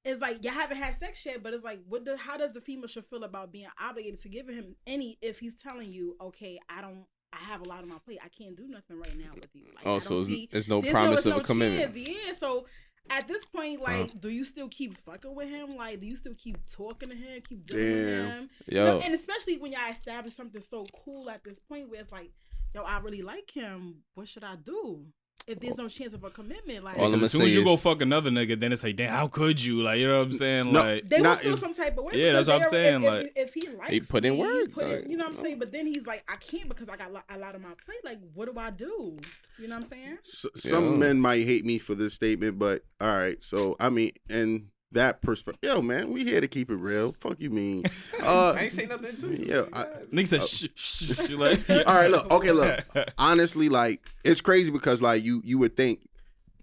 It's 0.05 0.21
like 0.21 0.43
you 0.43 0.49
haven't 0.51 0.77
had 0.77 0.97
sex 0.97 1.25
yet, 1.25 1.43
but 1.43 1.53
it's 1.53 1.63
like, 1.63 1.81
what? 1.87 2.05
The, 2.05 2.15
how 2.15 2.37
does 2.37 2.53
the 2.53 2.61
female 2.61 2.87
should 2.87 3.05
feel 3.05 3.23
about 3.23 3.51
being 3.51 3.67
obligated 3.81 4.21
to 4.21 4.29
give 4.29 4.47
him 4.47 4.75
any 4.87 5.17
if 5.21 5.39
he's 5.39 5.55
telling 5.55 5.91
you, 5.91 6.15
okay, 6.21 6.59
I 6.69 6.81
don't, 6.81 7.03
I 7.33 7.37
have 7.37 7.61
a 7.61 7.65
lot 7.67 7.81
on 7.81 7.89
my 7.89 7.97
plate. 8.05 8.19
I 8.23 8.29
can't 8.29 8.55
do 8.55 8.67
nothing 8.67 8.99
right 8.99 9.17
now 9.17 9.31
with 9.35 9.49
you. 9.53 9.65
Like, 9.75 9.85
Oh, 9.85 9.99
so 9.99 10.19
it's, 10.19 10.29
see- 10.29 10.47
there's 10.51 10.67
no 10.69 10.81
promise 10.81 11.25
no, 11.25 11.33
of 11.33 11.37
a 11.39 11.43
commitment. 11.43 11.97
Yeah, 11.97 12.33
so 12.39 12.65
at 13.09 13.27
this 13.27 13.43
point, 13.45 13.81
like, 13.81 14.05
Uh. 14.11 14.13
do 14.19 14.29
you 14.29 14.45
still 14.45 14.69
keep 14.69 14.97
fucking 15.05 15.35
with 15.35 15.49
him? 15.49 15.75
Like, 15.75 15.99
do 15.99 16.07
you 16.07 16.15
still 16.15 16.33
keep 16.37 16.57
talking 16.71 17.09
to 17.09 17.15
him? 17.17 17.41
Keep 17.47 17.65
doing 17.65 17.83
him? 18.25 18.49
You 18.67 18.77
know, 18.77 19.01
and 19.03 19.13
especially 19.13 19.57
when 19.57 19.71
y'all 19.73 19.91
establish 19.91 20.33
something 20.33 20.61
so 20.61 20.85
cool 21.03 21.29
at 21.29 21.43
this 21.43 21.59
point 21.59 21.89
where 21.89 21.99
it's 22.01 22.11
like, 22.11 22.31
yo, 22.73 22.83
I 22.83 22.99
really 22.99 23.21
like 23.21 23.49
him. 23.51 24.03
What 24.15 24.27
should 24.27 24.43
I 24.43 24.55
do? 24.55 25.05
If 25.47 25.59
there's 25.61 25.77
no 25.77 25.87
chance 25.87 26.13
of 26.13 26.23
a 26.23 26.29
commitment, 26.29 26.83
like 26.83 26.99
All 26.99 27.11
I'm 27.11 27.23
as 27.23 27.31
soon 27.31 27.41
as 27.41 27.47
say 27.47 27.53
you 27.57 27.65
go 27.65 27.75
fuck 27.75 28.03
another 28.03 28.29
nigga, 28.29 28.59
then 28.59 28.71
it's 28.71 28.83
like, 28.83 28.95
damn, 28.97 29.09
how 29.09 29.27
could 29.27 29.63
you? 29.63 29.81
Like, 29.81 29.97
you 29.97 30.05
know 30.07 30.19
what 30.19 30.25
I'm 30.27 30.33
saying? 30.33 30.71
No. 30.71 30.79
Like, 30.83 31.09
they 31.09 31.15
will 31.15 31.23
not 31.23 31.39
feel 31.39 31.53
if- 31.53 31.59
some 31.59 31.73
type 31.73 31.97
of 31.97 32.03
way. 32.03 32.13
Yeah, 32.13 32.33
that's 32.33 32.47
what 32.49 32.61
I'm 32.61 32.67
saying, 32.67 33.03
If, 33.03 33.09
like, 33.09 33.31
if, 33.35 33.47
if 33.47 33.53
he 33.55 33.69
likes, 33.75 33.89
he 33.91 33.99
put 34.01 34.25
in 34.25 34.37
work, 34.37 34.71
put 34.73 34.83
in- 34.85 35.09
you 35.09 35.17
know 35.17 35.23
what 35.25 35.33
I'm 35.33 35.39
uh. 35.39 35.43
saying? 35.43 35.57
But 35.57 35.71
then 35.71 35.87
he's 35.87 36.05
like, 36.05 36.23
I 36.31 36.35
can't 36.35 36.69
because 36.69 36.87
I 36.87 36.97
got 36.97 37.11
lo- 37.11 37.21
a 37.29 37.39
lot 37.39 37.55
on 37.55 37.63
my 37.63 37.73
plate. 37.83 37.97
Like, 38.05 38.19
what 38.35 38.53
do 38.53 38.59
I 38.59 38.69
do? 38.69 39.17
You 39.57 39.67
know 39.67 39.75
what 39.77 39.85
I'm 39.85 39.89
saying? 39.89 40.17
S- 40.23 40.45
some 40.55 40.91
Yeah. 40.91 40.97
men 40.97 41.19
might 41.19 41.45
hate 41.45 41.65
me 41.65 41.79
for 41.79 41.95
this 41.95 42.13
statement, 42.13 42.59
but 42.59 42.83
all 43.01 43.07
right. 43.07 43.43
So 43.43 43.75
I 43.79 43.89
mean, 43.89 44.11
and 44.29 44.67
that 44.91 45.21
perspective, 45.21 45.69
yo, 45.69 45.81
man, 45.81 46.11
we 46.11 46.23
here 46.23 46.41
to 46.41 46.47
keep 46.47 46.69
it 46.71 46.75
real. 46.75 47.15
Fuck 47.19 47.39
you 47.39 47.49
mean? 47.49 47.83
Uh, 48.21 48.51
I 48.51 48.63
ain't 48.63 48.73
say 48.73 48.85
nothing 48.85 49.15
to 49.15 49.27
you. 49.29 49.45
yeah, 49.47 49.65
I- 49.71 49.85
nigga 50.13 50.27
said, 50.27 50.43
shh, 50.43 50.65
shh, 50.75 51.13
shh, 51.15 51.29
like, 51.31 51.69
all 51.87 51.95
right, 51.95 52.11
look, 52.11 52.29
okay, 52.29 52.51
look. 52.51 52.83
Honestly, 53.17 53.69
like 53.69 54.01
it's 54.25 54.41
crazy 54.41 54.71
because 54.71 55.01
like 55.01 55.23
you 55.23 55.41
you 55.45 55.57
would 55.57 55.77
think 55.77 56.01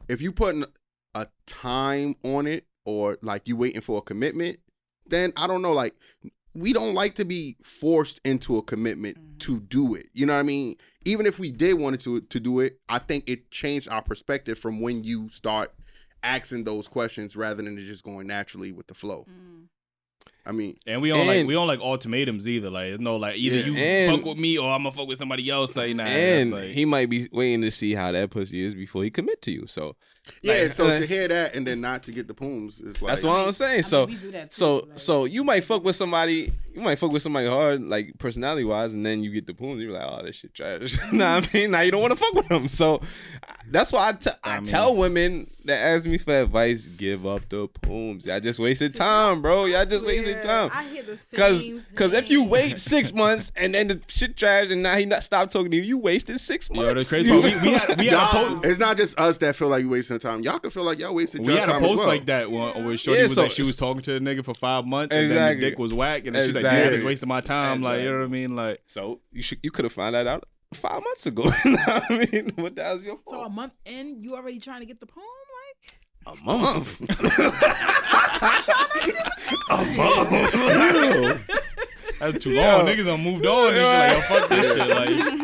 if 0.08 0.20
you 0.20 0.32
putting 0.32 0.64
a 1.14 1.26
time 1.46 2.14
on 2.24 2.46
it 2.46 2.66
or 2.84 3.16
like 3.22 3.48
you 3.48 3.56
waiting 3.56 3.80
for 3.80 3.98
a 3.98 4.02
commitment, 4.02 4.58
then 5.06 5.32
I 5.36 5.46
don't 5.46 5.62
know, 5.62 5.72
like 5.72 5.94
we 6.54 6.74
don't 6.74 6.94
like 6.94 7.14
to 7.16 7.24
be 7.24 7.56
forced 7.62 8.20
into 8.24 8.58
a 8.58 8.62
commitment 8.62 9.16
to 9.40 9.60
do 9.60 9.94
it. 9.94 10.08
You 10.12 10.26
know 10.26 10.34
what 10.34 10.40
I 10.40 10.44
mean? 10.44 10.76
Even 11.06 11.24
if 11.24 11.38
we 11.38 11.50
did 11.50 11.74
wanted 11.74 12.00
to 12.00 12.20
to 12.20 12.38
do 12.38 12.60
it, 12.60 12.80
I 12.88 12.98
think 12.98 13.24
it 13.30 13.50
changed 13.50 13.88
our 13.88 14.02
perspective 14.02 14.58
from 14.58 14.80
when 14.80 15.04
you 15.04 15.30
start 15.30 15.72
asking 16.22 16.64
those 16.64 16.88
questions 16.88 17.36
rather 17.36 17.62
than 17.62 17.78
just 17.78 18.04
going 18.04 18.26
naturally 18.26 18.72
with 18.72 18.86
the 18.86 18.94
flow. 18.94 19.26
Mm. 19.30 19.66
I 20.44 20.52
mean, 20.52 20.76
And 20.86 21.02
we 21.02 21.08
don't 21.08 21.26
like 21.26 21.46
we 21.46 21.54
don't 21.54 21.66
like 21.66 21.80
ultimatums 21.80 22.46
either. 22.46 22.70
Like 22.70 22.86
it's 22.86 23.00
no 23.00 23.16
like 23.16 23.36
either 23.36 23.58
Yeah. 23.58 23.66
you 23.66 23.76
And- 23.76 24.16
fuck 24.16 24.24
with 24.26 24.38
me 24.38 24.58
or 24.58 24.70
I'm 24.70 24.82
gonna 24.84 24.92
fuck 24.92 25.08
with 25.08 25.18
somebody 25.18 25.48
else. 25.50 25.76
Like 25.76 25.94
nah, 25.96 26.04
and 26.04 26.50
like, 26.52 26.68
he 26.70 26.84
might 26.84 27.10
be 27.10 27.28
waiting 27.32 27.62
to 27.62 27.70
see 27.70 27.94
how 27.94 28.12
that 28.12 28.30
pussy 28.30 28.62
is 28.64 28.74
before 28.74 29.02
he 29.04 29.10
commit 29.10 29.42
to 29.42 29.50
you. 29.50 29.66
So 29.66 29.96
yeah. 30.42 30.54
Like- 30.62 30.72
so 30.72 30.86
like- 30.86 31.00
to 31.00 31.06
hear 31.06 31.28
that 31.28 31.54
and 31.54 31.66
then 31.66 31.80
not 31.80 32.02
to 32.04 32.12
get 32.12 32.28
the 32.28 32.34
pooms, 32.34 32.80
it's 32.84 33.00
like 33.02 33.10
that's 33.12 33.24
what 33.24 33.38
I'm 33.40 33.52
saying. 33.52 33.78
I 33.78 33.82
So 33.82 34.06
mean, 34.06 34.16
we 34.16 34.22
do 34.22 34.30
that 34.32 34.50
too, 34.50 34.56
so 34.56 34.74
like- 34.76 34.98
so 34.98 35.24
you 35.24 35.44
might 35.44 35.64
fuck 35.64 35.84
with 35.84 35.96
somebody, 35.96 36.52
you 36.74 36.80
might 36.80 36.98
fuck 36.98 37.12
with 37.12 37.22
somebody 37.22 37.46
hard, 37.48 37.82
like 37.88 38.18
personality 38.18 38.64
wise, 38.64 38.92
and 38.94 39.04
then 39.04 39.22
you 39.22 39.30
get 39.30 39.46
the 39.46 39.54
poons. 39.54 39.80
You're 39.80 39.92
like, 39.92 40.04
oh, 40.06 40.22
that 40.22 40.34
shit 40.34 40.54
trash. 40.54 40.96
nah, 41.12 41.36
I 41.42 41.48
mean, 41.54 41.70
now 41.70 41.80
you 41.80 41.90
don't 41.90 42.00
want 42.02 42.12
to 42.12 42.16
fuck 42.16 42.34
with 42.34 42.48
them. 42.48 42.68
So 42.68 43.00
that's 43.70 43.92
why 43.92 44.08
I, 44.08 44.12
t- 44.12 44.30
I, 44.44 44.50
I 44.50 44.56
mean- 44.56 44.64
tell 44.66 44.96
women 44.96 45.50
that 45.64 45.80
ask 45.80 46.06
me 46.06 46.16
for 46.16 46.32
advice, 46.42 46.86
give 46.86 47.26
up 47.26 47.48
the 47.48 47.66
poons. 47.66 48.24
Y'all 48.24 48.38
just 48.38 48.60
wasted 48.60 48.94
time, 48.94 49.42
bro. 49.42 49.64
Y'all 49.64 49.84
just 49.84 50.06
wasted 50.06 50.40
time. 50.40 50.70
I 50.72 50.84
hear 50.84 51.02
the 51.02 51.18
Cause, 51.34 51.64
same 51.64 51.84
cause 51.96 52.12
if 52.12 52.30
you 52.30 52.44
wait 52.44 52.78
six 52.80 53.12
months 53.12 53.50
and 53.56 53.74
then 53.74 53.88
the 53.88 54.00
shit 54.06 54.36
trash 54.36 54.70
and 54.70 54.80
now 54.82 54.96
he 54.96 55.06
not 55.06 55.24
stop 55.24 55.50
talking 55.50 55.72
to 55.72 55.76
you, 55.76 55.82
you 55.82 55.98
wasted 55.98 56.38
six 56.40 56.70
yo, 56.70 56.82
months. 56.82 57.10
the 57.10 57.16
crazy 57.16 57.32
we, 57.32 57.38
we 57.40 57.72
had 57.72 57.98
we 57.98 58.06
had 58.06 58.12
a 58.36 58.44
Y'all, 58.52 58.60
it's 58.64 58.78
not 58.78 58.96
just 58.96 59.18
us 59.18 59.38
that 59.38 59.56
feel 59.56 59.66
like 59.68 59.82
you 59.82 59.88
wasting 60.16 60.30
time. 60.30 60.42
Y'all 60.42 60.58
can 60.58 60.70
feel 60.70 60.84
like 60.84 60.98
y'all 60.98 61.14
wasted 61.14 61.46
we 61.46 61.52
your 61.52 61.60
had 61.60 61.68
a 61.68 61.72
time 61.72 61.84
as 61.84 61.88
post 61.90 61.98
well. 62.00 62.08
like 62.08 62.26
that 62.26 62.50
one 62.50 62.84
where 62.84 62.96
Shorty 62.96 63.20
Yeah, 63.20 63.24
was 63.26 63.34
so 63.34 63.42
like 63.42 63.50
she 63.52 63.62
was 63.62 63.76
talking 63.76 64.02
to 64.02 64.18
the 64.18 64.20
nigga 64.20 64.44
for 64.44 64.54
five 64.54 64.86
months 64.86 65.14
and 65.14 65.30
then 65.30 65.58
the 65.58 65.60
dick 65.70 65.78
was 65.78 65.92
whack 65.94 66.26
and 66.26 66.34
then 66.34 66.46
she's 66.46 66.54
like, 66.54 66.64
yeah, 66.64 66.86
it's 66.88 67.02
wasting 67.02 67.28
my 67.28 67.40
time. 67.40 67.82
Like 67.82 68.00
you 68.00 68.10
know 68.10 68.18
what 68.18 68.24
I 68.24 68.28
mean? 68.28 68.56
Like 68.56 68.80
So 68.86 69.20
you 69.32 69.42
should 69.42 69.58
you 69.62 69.70
could 69.70 69.84
have 69.84 69.92
found 69.92 70.14
that 70.14 70.26
out 70.26 70.44
five 70.74 71.02
months 71.02 71.26
ago. 71.26 71.44
You 71.64 71.70
know 71.72 71.78
what 71.86 72.10
I 72.10 72.28
mean, 72.32 72.52
what 72.56 72.74
that 72.76 72.94
was 72.94 73.04
your 73.04 73.16
fault. 73.18 73.36
So 73.36 73.42
a 73.44 73.50
month 73.50 73.72
in, 73.84 74.18
you 74.20 74.34
already 74.34 74.58
trying 74.58 74.80
to 74.80 74.86
get 74.86 75.00
the 75.00 75.06
poem? 75.06 75.24
Like, 76.26 76.38
A 76.38 76.44
month. 76.44 77.00
a 79.70 79.84
month. 79.96 81.50
That's 82.18 82.42
too 82.44 82.50
Yo. 82.52 82.62
long. 82.62 82.86
Niggas 82.86 83.04
done 83.04 83.22
moved 83.22 83.46
on 83.46 83.74
and 83.74 83.76
shit. 83.76 83.84
Like 83.84 84.12
yo, 84.12 84.20
fuck 84.20 84.48
this 84.50 84.74
shit. 84.74 84.88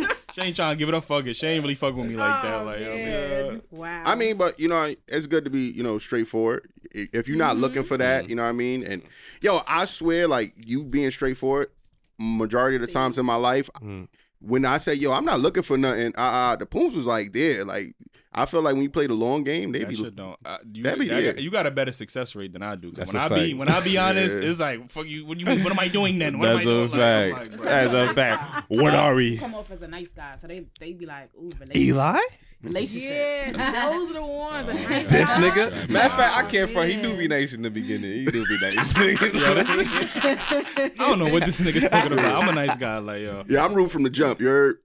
Like 0.08 0.18
she 0.32 0.40
ain't 0.40 0.56
trying 0.56 0.72
to 0.74 0.78
give 0.78 0.88
it 0.88 0.94
up. 0.94 1.04
Fuck 1.04 1.26
it. 1.26 1.34
She 1.36 1.46
ain't 1.46 1.62
really 1.62 1.74
fucking 1.74 1.98
with 1.98 2.08
me 2.10 2.16
like 2.16 2.42
that. 2.42 2.54
oh, 2.62 2.64
Like 2.64 2.78
you 2.80 2.84
know 2.86 2.90
what 2.92 3.52
man. 3.52 3.62
wow. 3.70 4.02
I 4.06 4.14
mean, 4.14 4.36
but 4.36 4.58
you 4.58 4.68
know, 4.68 4.94
it's 5.08 5.26
good 5.26 5.44
to 5.44 5.50
be, 5.50 5.70
you 5.70 5.82
know, 5.82 5.98
straightforward. 5.98 6.68
I- 6.94 7.08
If 7.12 7.28
you're 7.28 7.36
not 7.38 7.56
looking 7.56 7.82
for 7.82 7.96
that, 7.98 8.28
you 8.28 8.34
know 8.36 8.42
what 8.42 8.48
I 8.48 8.52
mean? 8.52 8.84
And 8.84 9.02
yo, 9.40 9.60
I 9.66 9.84
swear, 9.84 10.26
like 10.28 10.54
you 10.56 10.84
being 10.84 11.10
straightforward, 11.10 11.70
majority 12.18 12.76
of 12.76 12.82
the 12.82 12.88
times 12.88 13.18
in 13.18 13.26
my 13.26 13.34
life, 13.36 13.68
Mm. 13.82 14.08
when 14.40 14.64
I 14.64 14.78
say, 14.78 14.94
yo, 14.94 15.12
I'm 15.12 15.24
not 15.24 15.40
looking 15.40 15.62
for 15.62 15.76
nothing, 15.76 16.12
uh, 16.16 16.20
uh 16.20 16.56
the 16.56 16.66
pooms 16.66 16.94
was 16.96 17.06
like 17.06 17.32
there. 17.32 17.64
Like 17.64 17.94
I 18.34 18.46
feel 18.46 18.62
like 18.62 18.74
when 18.74 18.82
you 18.82 18.88
play 18.90 19.06
the 19.06 19.12
long 19.14 19.44
game, 19.44 19.72
they 19.72 19.80
That 19.80 19.88
be 19.90 19.94
shit 19.94 20.16
don't. 20.16 20.38
Uh, 20.44 20.56
you, 20.72 20.82
That 20.84 20.98
be 20.98 21.08
that- 21.08 21.22
it. 21.22 21.38
you 21.40 21.50
got 21.50 21.66
a 21.66 21.70
better 21.70 21.92
success 21.92 22.34
rate 22.34 22.52
than 22.54 22.62
I 22.62 22.76
do. 22.76 22.90
That's 22.90 23.12
when 23.12 23.22
a 23.22 23.26
I 23.26 23.28
be 23.28 23.54
when 23.54 23.68
I 23.68 23.80
be 23.82 23.98
honest, 24.06 24.40
Yeah. 24.42 24.48
it's 24.48 24.58
like 24.58 24.90
fuck 24.90 25.06
you. 25.06 25.26
What 25.26 25.36
do 25.38 25.44
you 25.44 25.50
mean? 25.50 25.62
What 25.62 25.72
am 25.72 25.78
I 25.78 25.88
doing 25.88 26.18
then? 26.18 26.38
What 26.38 26.46
That's 26.46 26.66
am 26.66 26.68
I 26.68 26.72
a 26.72 26.74
doing? 26.74 26.90
Like, 26.90 26.98
fact. 26.98 27.50
like, 27.50 27.56
bro. 27.60 27.68
That's 27.70 28.10
a 28.10 28.14
fact. 28.14 28.64
What 28.70 28.94
are 28.94 29.14
we? 29.14 29.36
come 29.36 29.54
off 29.54 29.70
as 29.70 29.82
a 29.82 29.88
nice 29.88 30.10
guy, 30.10 30.32
so 30.40 30.46
they 30.46 30.64
they 30.80 30.92
be 30.92 31.04
like, 31.06 31.30
ooh, 31.36 31.50
relationship. 31.60 31.76
Eli? 31.76 32.20
relationship. 32.62 33.10
yeah, 33.56 33.90
those 33.90 34.10
are 34.10 34.12
the 34.14 34.22
ones. 34.24 34.66
the 34.68 34.74
nice 34.74 35.06
This 35.10 35.36
guys. 35.36 35.38
nigga? 35.52 35.90
Matter 35.90 36.06
of 36.06 36.12
fact, 36.14 36.36
I 36.36 36.42
can't 36.48 36.70
Oh, 36.70 36.72
front. 36.72 36.90
He 36.92 37.02
do 37.02 37.16
be 37.16 37.26
nice 37.28 37.52
in 37.54 37.62
the 37.62 37.70
beginning. 37.70 38.12
He 38.12 38.24
do 38.24 38.46
be 38.46 38.58
nice. 38.60 38.94
I 38.96 40.90
don't 40.96 41.18
know 41.18 41.28
what 41.32 41.44
this 41.44 41.60
nigga's 41.60 41.88
talking 41.88 42.12
about. 42.12 42.42
I'm 42.42 42.48
a 42.48 42.52
nice 42.52 42.76
guy, 42.76 42.98
like 42.98 43.20
yo. 43.22 43.44
Yeah, 43.48 43.64
I'm 43.64 43.74
rude 43.74 43.90
from 43.90 44.04
the 44.04 44.10
jump. 44.10 44.40
You're 44.40 44.76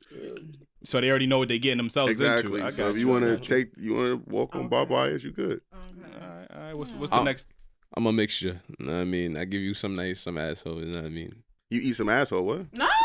So 0.84 1.02
they 1.02 1.10
already 1.10 1.28
know 1.28 1.40
what 1.40 1.48
they're 1.48 1.58
getting 1.58 1.78
themselves 1.78 2.12
exactly. 2.12 2.56
into. 2.62 2.66
I 2.68 2.70
So 2.70 2.90
if 2.90 2.98
you 2.98 3.08
want 3.08 3.24
to 3.26 3.38
take, 3.38 3.70
you 3.78 3.96
want 3.96 4.26
to 4.26 4.32
walk 4.32 4.56
on 4.56 4.68
barbed 4.68 4.92
wires, 4.92 5.24
you 5.24 5.32
good. 5.32 5.62
Okay. 5.74 6.24
All 6.24 6.30
right, 6.30 6.48
all 6.54 6.60
right. 6.62 6.78
What's 6.78 6.94
what's 6.96 7.12
the 7.12 7.20
Oh. 7.20 7.24
next? 7.24 7.50
I'm 7.96 8.06
a 8.06 8.14
mixture. 8.14 8.62
You 8.80 8.86
know 8.86 8.94
what 8.94 9.02
I 9.02 9.06
mean? 9.06 9.38
I 9.38 9.46
give 9.46 9.62
you 9.62 9.74
some 9.74 9.96
nice, 9.96 10.22
some 10.22 10.38
asshole. 10.38 10.80
You 10.80 10.86
know 10.92 10.98
what 11.00 11.06
I 11.06 11.10
mean? 11.10 11.44
You 11.70 11.82
eat 11.82 11.96
some 11.96 12.10
asshole, 12.10 12.44
what? 12.44 12.66
Nah. 12.74 12.88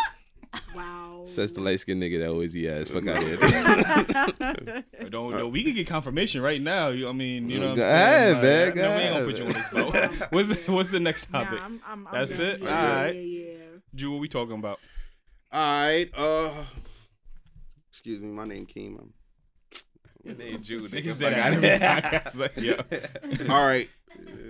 Wow. 0.75 1.23
Says 1.25 1.51
the 1.53 1.63
light 1.63 1.81
skinned 1.81 2.03
nigga 2.03 2.19
that 2.19 2.29
always 2.29 2.55
eat 2.55 2.69
ass. 2.69 2.91
Fuck 2.91 3.07
out 3.07 3.23
here. 3.23 3.39
Don't 5.11 5.31
know. 5.31 5.49
We 5.49 5.63
can 5.65 5.73
get 5.73 5.87
confirmation 5.87 6.43
right 6.43 6.61
now. 6.61 6.89
You, 6.89 7.09
I 7.09 7.13
mean, 7.13 7.49
you 7.49 7.59
know. 7.59 7.71
What 7.71 7.79
I'm 7.79 7.83
ahead, 7.85 8.43
saying? 8.43 8.43
man, 8.43 8.67
Like, 8.67 8.75
go 8.75 8.83
no, 8.83 8.89
we 8.97 9.03
ain't 9.03 9.15
gonna 9.15 9.27
put 9.27 9.39
you 9.39 9.45
on 9.45 9.53
the 9.53 10.11
spot. 10.11 10.33
what's 10.33 10.49
the, 10.49 10.73
what's 10.73 10.89
the 10.91 11.01
next 11.01 11.33
Nah, 11.33 11.45
topic? 11.45 11.61
I'm, 11.63 11.81
I'm, 11.87 12.07
I'm 12.07 12.13
That's 12.15 12.37
done. 12.37 12.47
it? 12.47 12.61
Yeah, 12.61 12.69
Alright. 12.89 13.15
Yeah, 13.17 13.23
yeah. 13.23 13.55
Drew, 13.95 14.11
what 14.13 14.21
we 14.21 14.29
talking 14.29 14.55
about? 14.59 14.79
All 15.53 15.61
right. 15.85 16.11
Uh, 16.15 16.53
excuse 17.93 18.21
me. 18.21 18.29
My 18.29 18.45
name 18.45 18.67
Keem. 18.67 18.97
I'm- 18.99 19.13
Niggas 20.25 21.15
said 21.15 21.33
that. 21.61 22.27
It's 22.27 22.39
like, 22.39 22.57
yo. 22.57 22.75
All 23.53 23.67
right. 23.67 23.89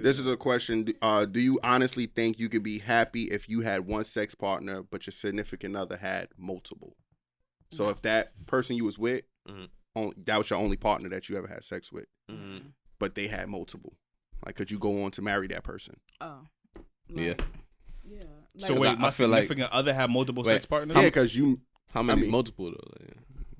This 0.02 0.18
is 0.18 0.26
a 0.26 0.36
question. 0.36 0.92
Uh, 1.00 1.24
do 1.24 1.40
you 1.40 1.58
honestly 1.62 2.06
think 2.06 2.38
you 2.38 2.48
could 2.48 2.62
be 2.62 2.78
happy 2.80 3.24
if 3.24 3.48
you 3.48 3.60
had 3.62 3.86
one 3.86 4.04
sex 4.04 4.34
partner, 4.34 4.82
but 4.82 5.06
your 5.06 5.12
significant 5.12 5.76
other 5.76 5.96
had 5.96 6.28
multiple? 6.36 6.96
So 7.70 7.88
if 7.88 8.02
that 8.02 8.32
person 8.46 8.76
you 8.76 8.84
was 8.84 8.98
with, 8.98 9.22
Mhm. 9.48 9.68
on, 9.94 10.12
that 10.26 10.36
was 10.36 10.50
your 10.50 10.58
only 10.58 10.76
partner 10.76 11.08
that 11.08 11.28
you 11.30 11.38
ever 11.38 11.46
had 11.46 11.64
sex 11.64 11.90
with, 11.90 12.06
Mm-hmm. 12.30 12.68
but 12.98 13.14
they 13.14 13.28
had 13.28 13.48
multiple, 13.48 13.94
like 14.44 14.56
could 14.56 14.70
you 14.70 14.78
go 14.78 15.04
on 15.04 15.10
to 15.12 15.22
marry 15.22 15.46
that 15.48 15.64
person? 15.64 15.96
Oh. 16.20 16.44
Yeah. 17.08 17.28
Like, 17.30 17.42
Yeah. 18.04 18.22
So 18.58 18.68
Cause 18.74 18.78
wait, 18.78 18.88
I- 18.90 18.94
my 18.96 19.08
I 19.08 19.10
feel 19.10 19.28
like- 19.28 19.44
significant 19.46 19.72
other 19.72 19.94
have 19.94 20.10
multiple 20.10 20.42
Wait, 20.42 20.52
sex 20.52 20.66
partners? 20.66 20.96
Yeah, 20.98 21.04
because 21.04 21.34
you 21.34 21.62
How 21.94 22.02
many 22.02 22.22
mean- 22.22 22.30
multiple 22.30 22.66
though? 22.70 22.90
Like, 23.00 23.16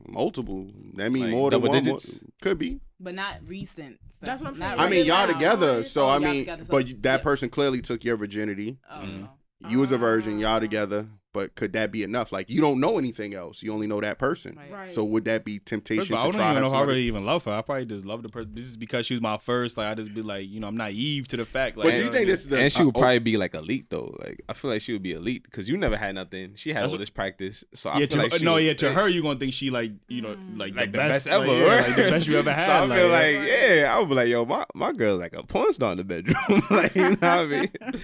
multiple. 0.09 0.69
That 0.95 1.11
mean 1.13 1.23
Like 1.25 1.31
more 1.31 1.51
than 1.51 1.61
double 1.61 1.73
one. 1.73 1.83
digits? 1.83 2.23
More, 2.23 2.31
could 2.41 2.59
be. 2.59 2.81
But 3.01 3.15
not 3.15 3.37
recent. 3.47 3.99
That's 4.21 4.41
what 4.43 4.53
I'm 4.53 4.59
Not 4.59 4.77
saying. 4.79 4.81
I 4.81 4.91
mean, 4.91 5.07
y'all 5.07 5.27
now. 5.27 5.33
together. 5.33 5.85
So 5.85 6.07
Oh, 6.07 6.09
I 6.11 6.19
mean, 6.19 6.41
together, 6.41 6.65
so- 6.65 6.71
but 6.71 6.87
that 7.03 7.19
yeah. 7.19 7.23
person 7.23 7.49
clearly 7.49 7.81
took 7.83 8.05
your 8.05 8.17
virginity. 8.17 8.79
Oh, 8.91 8.95
Mhm. 9.01 9.29
You 9.69 9.79
was 9.81 9.91
a 9.93 9.99
virgin. 9.99 10.39
Y'all 10.39 10.51
Ah. 10.57 10.59
together. 10.61 11.07
But 11.35 11.55
could 11.55 11.73
that 11.73 11.91
be 11.91 12.03
enough? 12.03 12.31
Like 12.31 12.51
you 12.51 12.61
don't 12.61 12.79
know 12.79 12.99
anything 12.99 13.33
else. 13.35 13.63
You 13.63 13.73
only 13.73 13.87
know 13.87 14.01
that 14.03 14.19
person. 14.19 14.55
Right. 14.57 14.71
Right. 14.71 14.91
So 14.91 15.03
would 15.05 15.25
that 15.25 15.45
be 15.47 15.59
temptation 15.61 16.05
First 16.05 16.11
of 16.11 16.15
all, 16.17 16.21
I 16.21 16.25
don't 16.25 16.33
try? 16.35 16.51
even 16.51 16.61
know 16.63 16.67
if 16.67 16.73
I 16.75 16.77
somebody- 16.81 16.93
really 16.99 17.03
even 17.09 17.25
love 17.25 17.45
her. 17.45 17.53
I 17.53 17.63
probably 17.63 17.87
just 17.87 18.05
love 18.05 18.23
the 18.23 18.29
person. 18.29 18.55
This 18.55 18.67
is 18.67 18.77
because 18.77 19.07
she 19.07 19.15
was 19.15 19.23
my 19.23 19.39
first. 19.39 19.79
Like 19.79 19.87
I 19.89 19.95
just 19.95 20.13
be 20.13 20.21
like, 20.21 20.47
you 20.49 20.61
know, 20.61 20.67
I'm 20.67 20.77
naive 20.77 21.29
to 21.29 21.39
the 21.39 21.47
fact. 21.47 21.79
Like, 21.79 21.87
But 21.87 21.91
do 21.93 21.97
you 21.99 22.05
you 22.05 22.11
think 22.13 22.27
this 22.29 22.41
is 22.43 22.49
the? 22.51 22.59
and 22.61 22.71
she 22.73 22.83
uh, 22.83 22.85
would 22.87 22.97
oh, 22.97 23.01
probably 23.01 23.19
be 23.21 23.37
like 23.39 23.55
elite 23.55 23.87
though. 23.89 24.15
Like 24.23 24.43
I 24.49 24.53
feel 24.53 24.71
like 24.71 24.83
she 24.83 24.93
would 24.93 25.03
be 25.03 25.13
elite 25.13 25.45
because 25.45 25.69
you 25.71 25.77
never 25.79 25.97
had 25.97 26.15
nothing. 26.17 26.53
She 26.57 26.73
had 26.75 26.85
all 26.85 26.91
what- 26.91 27.01
this 27.01 27.09
practice, 27.11 27.65
so 27.73 27.89
I 27.89 27.95
yeah, 27.95 27.99
feel 28.01 28.09
to, 28.09 28.19
like 28.25 28.33
she 28.35 28.45
no, 28.45 28.55
would- 28.55 28.65
yeah, 28.65 28.75
to 28.75 28.93
her, 28.93 29.09
you 29.09 29.21
are 29.21 29.23
gonna 29.23 29.39
think 29.39 29.55
she 29.55 29.71
like, 29.71 29.93
you 30.09 30.21
know, 30.21 30.37
like, 30.57 30.75
like 30.75 30.93
the, 30.93 30.99
best, 30.99 31.27
ever, 31.29 31.47
like, 31.47 31.57
yeah, 31.57 31.65
like 31.87 31.97
the 31.97 32.03
best 32.11 32.29
you 32.29 32.39
ever 32.39 32.53
had. 32.55 32.67
So 32.67 32.73
I 32.73 32.85
like, 32.85 32.99
feel 33.01 33.09
like, 33.09 33.49
yeah, 33.49 33.95
I 33.97 33.99
would 34.01 34.09
be 34.11 34.15
like, 34.17 34.29
yo, 34.29 34.45
my 34.45 34.67
my 34.75 34.93
girl's 34.93 35.23
like 35.23 35.35
a 35.35 35.43
porn 35.43 35.73
star 35.73 35.93
in 35.93 35.99
the 35.99 36.05
bedroom. 36.05 36.37
like, 36.71 36.95
you 36.95 37.03
know 37.03 37.09
what 37.11 37.23
I 37.25 37.47
mean? 37.47 37.71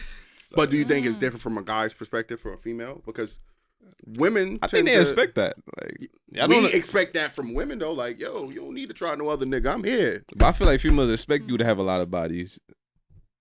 But 0.57 0.71
do 0.71 0.77
you 0.77 0.85
think 0.85 1.05
Mm. 1.07 1.09
it's 1.11 1.19
different 1.19 1.43
from 1.43 1.59
a 1.59 1.63
guy's 1.63 1.95
perspective 1.95 2.41
for 2.41 2.53
a 2.53 2.59
female? 2.59 3.03
Because 3.05 3.39
women, 4.07 4.59
I 4.63 4.67
tend 4.67 4.71
think 4.71 4.87
they 4.87 4.95
to- 4.95 5.01
expect 5.01 5.35
that. 5.37 5.57
Like, 5.81 6.11
I 6.41 6.47
we 6.47 6.55
don't. 6.55 6.75
expect 6.75 7.15
that 7.15 7.33
from 7.35 7.55
women 7.55 7.79
though. 7.79 7.93
Like, 7.93 8.21
yo, 8.21 8.49
you 8.51 8.61
don't 8.61 8.75
need 8.75 8.89
to 8.89 8.95
try 8.95 9.15
no 9.15 9.29
other 9.29 9.47
nigga. 9.47 9.73
I'm 9.73 9.85
here. 9.85 10.25
but 10.37 10.47
I 10.47 10.53
feel 10.53 10.67
like 10.67 10.81
females 10.81 11.11
expect 11.11 11.49
you 11.49 11.57
to 11.59 11.65
have 11.65 11.79
a 11.79 11.83
lot 11.83 12.01
of 12.01 12.11
bodies. 12.11 12.59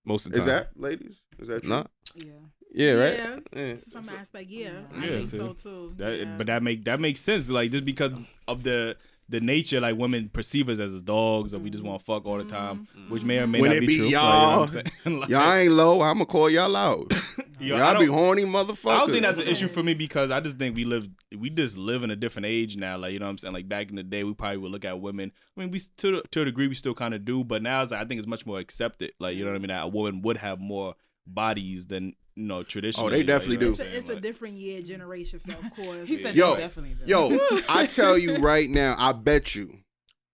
Most 0.05 0.25
of 0.25 0.31
the 0.33 0.39
time, 0.39 0.47
Is 0.47 0.53
that 0.53 0.69
ladies? 0.79 1.15
Is 1.39 1.47
that 1.49 1.61
true? 1.61 1.69
Nah. 1.69 1.83
Yeah. 2.15 2.31
Yeah, 2.73 2.91
right. 2.93 3.17
Yeah. 3.17 3.37
Yeah. 3.55 3.73
To 3.75 3.89
some 3.89 4.09
aspect, 4.09 4.49
yeah. 4.49 4.83
I 4.93 5.03
Yeah, 5.05 5.11
think 5.17 5.29
see. 5.29 5.37
so 5.37 5.53
too. 5.53 5.93
That, 5.97 6.17
yeah. 6.19 6.35
But 6.37 6.47
that 6.47 6.63
make 6.63 6.83
that 6.85 6.99
makes 6.99 7.19
sense. 7.21 7.49
Like 7.49 7.71
just 7.71 7.85
because 7.85 8.11
of 8.47 8.63
the 8.63 8.95
the 9.29 9.41
nature, 9.41 9.79
like 9.79 9.97
women 9.97 10.29
perceive 10.29 10.69
us 10.69 10.79
as 10.79 11.01
dogs, 11.01 11.53
or 11.53 11.59
we 11.59 11.69
just 11.69 11.83
want 11.83 11.99
to 11.99 12.05
fuck 12.05 12.25
all 12.25 12.37
the 12.37 12.45
time, 12.45 12.87
mm-hmm. 12.97 13.11
which 13.11 13.23
may 13.23 13.39
or 13.39 13.41
mm-hmm. 13.43 13.51
may 13.51 13.61
When 13.61 13.71
not 13.71 13.77
it 13.77 13.81
be, 13.81 13.87
be 13.87 13.95
true. 13.97 14.05
You 14.05 14.11
know 14.13 14.21
y'all, 14.21 14.59
what 14.61 14.75
I'm? 15.05 15.19
Like, 15.19 15.29
Y'all 15.29 15.53
ain't 15.53 15.73
low. 15.73 16.01
I'ma 16.01 16.25
call 16.25 16.49
y'all 16.49 16.75
out. 16.75 17.13
yo, 17.59 17.75
I 17.75 17.91
y'all 17.91 17.99
be 17.99 18.05
horny 18.05 18.45
motherfuckers. 18.45 18.91
I 18.91 18.97
don't 18.99 19.11
think 19.11 19.23
that's 19.23 19.37
an 19.37 19.47
issue 19.47 19.67
for 19.67 19.83
me 19.83 19.93
because 19.93 20.31
I 20.31 20.39
just 20.39 20.57
think 20.57 20.75
we 20.75 20.85
live 20.85 21.07
we 21.37 21.49
just 21.49 21.77
live 21.77 22.03
in 22.03 22.11
a 22.11 22.15
different 22.15 22.45
age 22.45 22.77
now. 22.77 22.97
Like 22.97 23.13
you 23.13 23.19
know 23.19 23.25
what 23.25 23.31
I'm 23.31 23.37
saying? 23.37 23.53
Like 23.53 23.67
back 23.67 23.89
in 23.89 23.95
the 23.95 24.03
day 24.03 24.23
we 24.23 24.33
probably 24.33 24.57
would 24.57 24.71
look 24.71 24.85
at 24.85 24.99
women. 24.99 25.31
I 25.55 25.61
mean 25.61 25.71
we 25.71 25.79
to 25.79 26.21
to 26.31 26.41
a 26.41 26.45
degree 26.45 26.67
we 26.67 26.75
still 26.75 26.93
kind 26.93 27.13
of 27.13 27.25
do, 27.25 27.43
but 27.43 27.61
now 27.61 27.81
it's, 27.81 27.91
like, 27.91 28.01
I 28.01 28.05
think 28.05 28.19
it's 28.19 28.27
much 28.27 28.45
more 28.45 28.59
accepted. 28.59 29.11
Like 29.19 29.35
you 29.35 29.43
know 29.43 29.51
what 29.51 29.57
I 29.57 29.59
mean? 29.59 29.69
That 29.69 29.85
a 29.85 29.87
woman 29.87 30.21
would 30.21 30.37
have 30.37 30.59
more 30.59 30.95
bodies 31.27 31.87
than 31.87 32.13
you 32.35 32.43
know 32.45 32.57
oh, 32.59 32.63
traditionally. 32.63 33.07
Oh, 33.13 33.17
they 33.17 33.23
definitely 33.23 33.65
you 33.65 33.71
know 33.71 33.75
do. 33.77 33.83
it's 33.83 33.93
a, 33.93 33.97
it's 33.97 34.09
a 34.09 34.19
different 34.21 34.55
year 34.55 34.81
generation, 34.81 35.39
so 35.39 35.53
of 35.53 35.75
course. 35.83 36.07
He 36.07 36.17
said 36.17 36.35
Yo, 36.35 36.55
definitely 36.55 36.95
do. 36.95 37.11
Yo, 37.11 37.39
I 37.69 37.85
tell 37.87 38.17
you 38.17 38.37
right 38.37 38.69
now, 38.69 38.95
I 38.97 39.11
bet 39.11 39.55
you, 39.55 39.79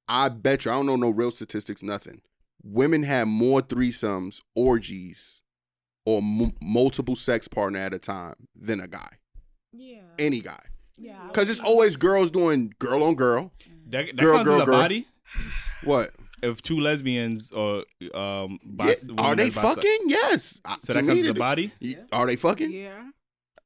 I 0.08 0.30
bet 0.30 0.66
you, 0.66 0.72
I 0.72 0.76
don't 0.76 0.86
know 0.86 0.96
no 0.96 1.10
real 1.10 1.32
statistics, 1.32 1.82
nothing. 1.84 2.22
Women 2.64 3.04
have 3.04 3.28
more 3.28 3.62
threesomes, 3.62 4.40
orgies, 4.56 5.42
or 6.06 6.20
m- 6.20 6.54
multiple 6.62 7.16
sex 7.16 7.48
partner 7.48 7.80
at 7.80 7.94
a 7.94 8.00
time 8.00 8.36
than 8.56 8.80
a 8.80 8.88
guy, 8.88 9.18
Yeah. 9.74 10.02
any 10.20 10.40
guy. 10.42 10.62
yeah. 10.98 11.28
Because 11.28 11.50
it's 11.50 11.60
always 11.60 11.96
girls 11.98 12.30
doing 12.32 12.74
girl 12.80 13.04
on 13.04 13.16
girl. 13.16 13.52
that, 13.88 14.08
that 14.08 14.16
Girl, 14.18 14.44
girl, 14.44 14.66
girl. 14.66 14.78
body. 14.80 15.08
What? 15.84 16.12
If 16.44 16.62
two 16.62 16.80
lesbians 16.80 17.52
or 17.52 17.86
um, 18.14 18.60
Yeah, 18.80 18.94
are 19.18 19.36
they 19.36 19.50
that's 19.50 19.58
bisi- 19.58 19.62
fucking? 19.62 20.00
Yes. 20.08 20.60
So 20.82 20.88
to 20.88 20.94
that 20.94 21.02
me, 21.04 21.08
counts 21.08 21.24
as 21.24 21.30
a 21.30 21.34
body. 21.34 21.72
y- 21.82 21.96
Are 22.12 22.26
they 22.28 22.36
fucking? 22.36 22.72
Yeah. 22.72 23.10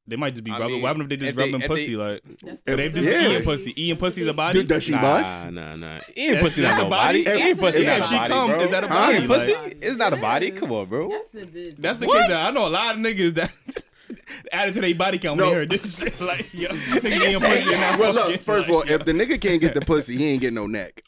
They 0.09 0.15
might 0.15 0.31
just 0.35 0.43
be 0.45 0.51
I 0.51 0.59
rubbing. 0.59 0.75
mean, 0.75 0.81
what 0.83 0.87
happens 0.89 1.03
if 1.03 1.09
they 1.09 1.15
just 1.17 1.31
if 1.31 1.37
rubbing 1.37 1.61
if 1.61 1.67
pussy? 1.67 1.87
they- 1.89 1.95
like 1.95 2.21
That's 2.41 2.61
If- 2.65 2.77
they 2.77 2.89
just 2.89 3.07
yeah. 3.09 3.29
eating 3.31 3.43
pussy. 3.43 3.73
Eating 3.83 3.97
pussy 3.97 4.21
is 4.21 4.27
a 4.27 4.33
body. 4.33 4.63
Does 4.63 4.83
she 4.83 4.91
bust? 4.93 5.45
Nah, 5.49 5.51
nah, 5.51 5.75
nah. 5.75 5.99
Eating 6.15 6.27
That's- 6.35 6.43
pussy 6.43 6.61
that's 6.61 6.77
not 6.77 6.87
a 6.87 6.89
body? 6.89 7.23
body. 7.25 7.39
Eating 7.41 7.57
pussy 7.57 7.79
if- 7.79 7.85
not 7.87 7.97
if 7.99 8.03
a 8.05 8.07
she 8.07 8.15
body, 8.15 8.29
come, 8.33 8.49
bro. 8.51 8.61
is 8.61 8.69
that 8.69 8.83
a 8.83 8.87
body? 8.87 9.15
Eating 9.17 9.27
Like, 9.27 9.39
pussy 9.39 9.51
is 9.81 9.97
not 9.97 10.13
a 10.13 10.17
body. 10.17 10.51
Come 10.51 10.71
on, 10.71 10.85
bro. 10.87 11.09
Yes, 11.09 11.23
it 11.33 11.55
is. 11.55 11.73
That's 11.77 11.97
the 11.97 12.05
What? 12.07 12.19
case. 12.21 12.27
That 12.29 12.45
I 12.47 12.51
know 12.51 12.67
a 12.67 12.69
lot 12.69 12.95
of 12.95 13.01
niggas 13.01 13.33
that 13.33 13.51
added 14.53 14.75
to 14.75 14.81
their 14.81 14.95
body 14.95 15.17
count 15.17 15.39
No. 15.39 15.47
they 15.49 15.53
heard 15.55 15.69
this 15.71 15.97
shit. 15.99 16.21
Like, 16.21 16.53
yo, 16.53 16.69
niggas 16.71 17.27
eating 17.27 17.39
pussy 17.41 17.99
Well, 17.99 18.13
look, 18.13 18.41
first 18.43 18.69
of 18.69 18.75
Like, 18.75 18.89
all, 18.89 18.95
if 18.95 19.03
the 19.03 19.11
nigga 19.13 19.41
can't 19.41 19.59
get 19.59 19.73
the 19.73 19.81
pussy, 19.85 20.15
he 20.15 20.27
ain't 20.29 20.41
getting 20.41 20.55
no 20.55 20.67
neck. 20.67 21.01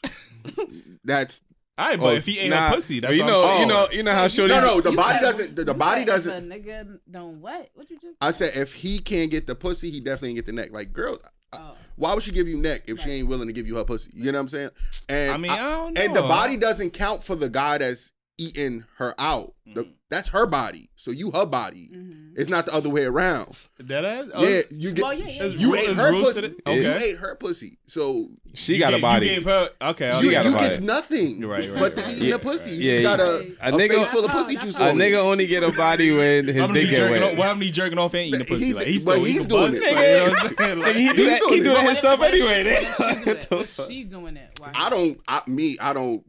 That's 1.04 1.40
all 1.80 1.86
right, 1.88 1.98
but 1.98 2.04
Oh, 2.06 2.10
if 2.14 2.26
he 2.26 2.38
ate 2.40 2.50
Nah, 2.50 2.68
her 2.68 2.74
pussy, 2.74 3.00
that's 3.00 3.14
you 3.16 3.22
what 3.24 3.30
know, 3.30 3.42
I'm 3.42 3.48
saying. 3.48 3.60
you 3.60 3.66
know, 3.74 3.88
you 3.92 4.02
know 4.02 4.12
how 4.12 4.28
shorty. 4.28 4.52
no, 4.54 4.60
no. 4.60 4.80
The 4.80 4.92
body 4.92 5.14
said- 5.14 5.20
doesn't. 5.22 5.56
The, 5.56 5.64
the 5.64 5.74
body 5.74 6.04
doesn't. 6.04 6.52
If 6.52 6.58
a 6.58 6.62
nigga 6.62 6.98
don't 7.10 7.40
what? 7.40 7.70
What 7.74 7.90
you 7.90 7.98
just? 7.98 8.16
I 8.20 8.30
said 8.32 8.52
if 8.56 8.74
he 8.74 8.98
can't 8.98 9.30
get 9.30 9.46
the 9.46 9.54
pussy, 9.54 9.90
he 9.90 10.00
definitely 10.00 10.30
ain't 10.30 10.36
get 10.36 10.46
the 10.46 10.52
neck. 10.52 10.72
Like, 10.72 10.92
girl, 10.92 11.18
I- 11.24 11.28
Oh. 11.52 11.74
why 11.96 12.14
would 12.14 12.22
she 12.22 12.30
give 12.30 12.46
you 12.46 12.56
neck 12.56 12.82
if 12.86 13.00
she 13.00 13.10
ain't 13.10 13.26
willing 13.26 13.48
to 13.48 13.52
give 13.52 13.66
you 13.66 13.76
her 13.76 13.84
pussy? 13.84 14.12
You 14.14 14.30
know 14.30 14.38
what 14.38 14.42
I'm 14.42 14.48
saying? 14.48 14.70
And 15.08 15.32
I 15.32 15.36
mean, 15.36 15.50
I 15.50 15.56
don't 15.56 15.98
and 15.98 16.14
the 16.14 16.22
body 16.22 16.56
doesn't 16.56 16.90
count 16.92 17.24
for 17.24 17.34
the 17.34 17.48
guy 17.48 17.78
that's 17.78 18.12
eating 18.40 18.84
her 18.96 19.14
out. 19.18 19.52
The, 19.72 19.86
that's 20.10 20.28
her 20.30 20.46
body. 20.46 20.88
So 20.96 21.12
you 21.12 21.30
her 21.30 21.46
body. 21.46 21.88
Mhm. 21.94 22.32
It's 22.34 22.50
not 22.50 22.66
the 22.66 22.74
other 22.74 22.88
way 22.88 23.04
around. 23.04 23.54
That 23.78 24.04
ass? 24.04 24.26
Oh, 24.34 24.42
yeah, 24.42 24.62
you 24.70 24.90
get 24.92 25.02
Well, 25.04 25.12
yeah, 25.14 25.26
yeah, 25.28 25.44
you 25.44 25.76
ate 25.76 25.90
her 25.94 26.10
rules 26.10 26.34
to 26.34 26.48
pussy. 26.48 26.54
the- 26.66 26.72
You 26.74 26.90
ate 26.92 27.16
her 27.18 27.36
pussy. 27.36 27.78
So 27.86 28.30
She 28.52 28.78
got 28.78 28.90
gave- 28.90 28.98
a 28.98 29.02
body. 29.02 29.26
You 29.28 29.34
gave 29.36 29.44
her 29.44 29.70
okay. 29.82 30.08
you, 30.10 30.16
okay. 30.16 30.30
got 30.32 30.46
a 30.46 30.48
you 30.48 30.54
body. 30.56 30.68
get 30.70 30.80
nothing. 30.82 31.40
Right, 31.46 31.70
right, 31.70 31.78
but 31.78 31.94
the 31.94 32.02
right, 32.02 32.16
eating 32.16 32.30
right. 32.32 32.42
the 32.42 32.48
pussy. 32.50 32.70
Yeah, 32.72 32.76
You 32.76 33.02
just 33.02 33.02
yeah. 33.02 33.16
got 33.16 33.20
a, 33.20 33.32
A 33.32 33.68
a, 33.68 33.78
nigga- 33.78 33.88
face 33.98 34.10
full 34.10 34.24
of 34.24 34.32
That's 34.32 34.38
pussy 34.42 34.54
juice 34.56 34.76
that's 34.76 34.78
A 34.80 34.90
on 34.90 34.96
nigga 34.96 35.18
only 35.18 35.46
get 35.46 35.62
a 35.62 35.70
body 35.70 36.10
when 36.16 36.46
his 36.46 36.56
dick 36.56 36.72
get 36.90 36.96
jerking 36.96 37.10
wet. 37.12 37.22
off? 37.22 37.38
Well, 37.38 37.48
how 37.48 37.54
many 37.54 37.70
jerking 37.70 37.98
off 37.98 38.14
and 38.14 38.26
eating 38.26 38.38
the 38.40 38.44
pussy? 38.46 38.64
He's- 38.64 38.74
like 38.74 38.86
he's 38.86 39.04
but 39.04 39.12
still 39.12 39.24
he's 39.24 39.44
doing 39.46 39.74
it. 39.74 39.80
like, 39.82 39.90
you 39.90 39.96
know 39.96 40.30
what 40.30 40.42
I'm 40.42 40.56
saying? 40.58 40.78
Nigga, 40.78 40.82
Like, 40.82 40.96
he 40.96 41.12
do 41.12 41.24
that. 41.26 41.40
doing 41.40 41.52
He 41.54 41.60
it. 41.60 41.62
do 41.64 41.70
it 41.70 41.74
But 41.74 41.84
himself 41.86 42.18
What 42.18 42.34
if- 42.34 42.50
anyway. 42.50 42.64
what 42.64 42.98
she 43.24 43.30
it? 43.30 43.40
the 43.48 43.54
What 43.56 43.62
if 43.64 43.70
fuck? 43.70 43.88
she 43.88 44.04
doing 44.04 44.36
it? 44.36 44.60
I 44.74 44.90
don't. 44.90 45.20
Me, 45.48 45.76
I 45.80 45.92
don't 45.92 46.24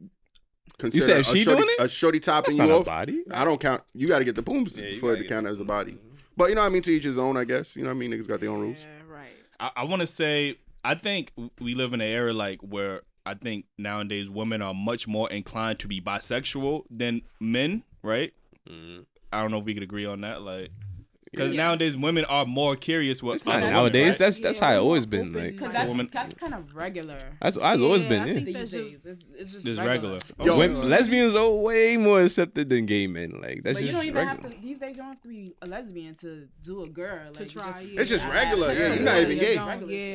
consider 0.82 1.06
said 1.06 1.22
a 1.22 1.24
she 1.24 1.44
shorty, 1.44 1.62
doing 1.62 1.70
it? 1.80 1.84
a 1.86 1.88
shorty 1.90 2.20
topping 2.20 2.56
That's 2.56 2.58
you 2.58 2.64
not 2.72 2.76
a 2.76 2.80
off. 2.80 2.86
body. 2.86 3.24
I 3.32 3.44
don't 3.44 3.60
count. 3.60 3.84
You 3.94 4.08
got 4.08 4.20
to 4.20 4.26
get 4.26 4.36
the 4.36 4.42
booms 4.42 4.74
Yeah, 4.76 4.86
you 4.88 5.00
for 5.00 5.14
it 5.14 5.18
gotta 5.18 5.30
count 5.30 5.44
the 5.46 5.52
as 5.52 5.60
a 5.60 5.64
body. 5.66 5.98
But 6.38 6.50
you 6.50 6.56
know 6.56 6.62
what 6.62 6.68
I 6.68 6.72
mean. 6.72 6.82
To 6.84 6.92
each 6.92 7.04
his 7.04 7.18
own, 7.18 7.38
I 7.38 7.44
guess. 7.44 7.76
You 7.76 7.84
know 7.84 7.90
what 7.90 7.96
I 7.96 8.00
mean. 8.00 8.12
Niggas 8.12 8.28
got 8.28 8.40
their 8.40 8.50
own 8.50 8.60
rules. 8.62 8.86
Yeah, 8.86 9.14
right. 9.16 9.30
I, 9.60 9.72
I 9.78 9.84
want 9.86 10.02
to 10.02 10.08
say 10.08 10.58
I 10.84 10.96
think 10.96 11.32
we 11.60 11.76
live 11.76 11.94
in 11.94 12.02
an 12.02 12.08
era 12.08 12.34
like 12.34 12.60
where 12.62 13.02
I 13.26 13.36
think 13.36 13.66
nowadays 13.78 14.30
women 14.30 14.62
are 14.62 14.74
much 14.74 15.08
more 15.08 15.30
inclined 15.30 15.80
to 15.80 15.88
be 15.88 16.02
bisexual 16.02 16.84
than 16.90 17.22
men, 17.40 17.84
right? 18.02 18.34
Mm. 18.70 19.06
I 19.32 19.42
don't 19.42 19.52
know 19.52 19.60
if 19.60 19.66
we 19.66 19.74
could 19.74 19.84
agree 19.84 20.06
on 20.06 20.22
that, 20.22 20.42
like 20.42 20.72
because 21.32 21.50
Yeah. 21.54 21.64
nowadays 21.64 21.96
women 21.98 22.26
are 22.26 22.46
more 22.46 22.76
curious 22.76 23.24
what 23.24 23.36
It's 23.36 23.46
not 23.46 23.62
nowadays. 23.62 24.10
right? 24.14 24.18
That's 24.20 24.40
that's 24.42 24.60
Yeah, 24.60 24.68
how 24.68 24.74
it 24.74 24.78
always 24.80 25.06
been. 25.06 25.32
Like 25.34 25.54
Because 25.54 25.68
So 25.74 25.78
that's, 25.80 25.90
women- 25.90 26.10
that's 26.12 26.34
kind 26.34 26.54
of 26.54 26.76
regular 26.76 27.18
that's 27.42 27.58
that's 27.58 27.82
always 27.82 28.04
Yeah, 28.04 28.10
been. 28.10 28.22
I 28.22 28.26
Yeah. 28.28 28.34
think 28.34 28.46
these 28.46 28.56
that's 28.56 28.72
days. 28.72 28.92
just- 28.92 29.06
It's, 29.06 29.20
it's 29.40 29.52
just 29.54 29.66
Just 29.66 29.82
regular. 29.82 30.20
regular. 30.38 30.46
Yo, 30.46 30.58
Women, 30.58 30.90
lesbians 30.90 31.36
are 31.36 31.50
way 31.50 31.98
more 31.98 32.22
accepted 32.22 32.70
than 32.70 32.86
gay 32.86 33.08
men. 33.08 33.40
Like 33.42 33.64
that's 33.64 33.76
But 33.78 33.82
you 33.84 33.88
just 33.90 34.00
don't 34.00 34.08
even 34.08 34.16
regular. 34.28 34.50
have 34.50 34.56
to. 34.56 34.62
These 34.62 34.80
days, 34.80 34.92
you 34.92 34.98
don't 34.98 35.08
have 35.08 35.22
to 35.22 35.28
be 35.28 35.54
a 35.62 35.68
lesbian 35.68 36.16
to 36.16 36.48
do 36.64 36.84
a 36.84 36.88
girl. 36.90 37.32
To 37.34 37.40
Like, 37.40 37.54
you 37.56 37.62
try, 37.62 37.72
just- 37.82 37.94
It's 38.00 38.10
just 38.10 38.28
regular. 38.28 38.74
Yeah, 38.74 38.80
Yeah. 38.80 38.94
you're 38.96 39.04
not 39.04 39.22
even 39.22 39.38
gay. 39.38 39.56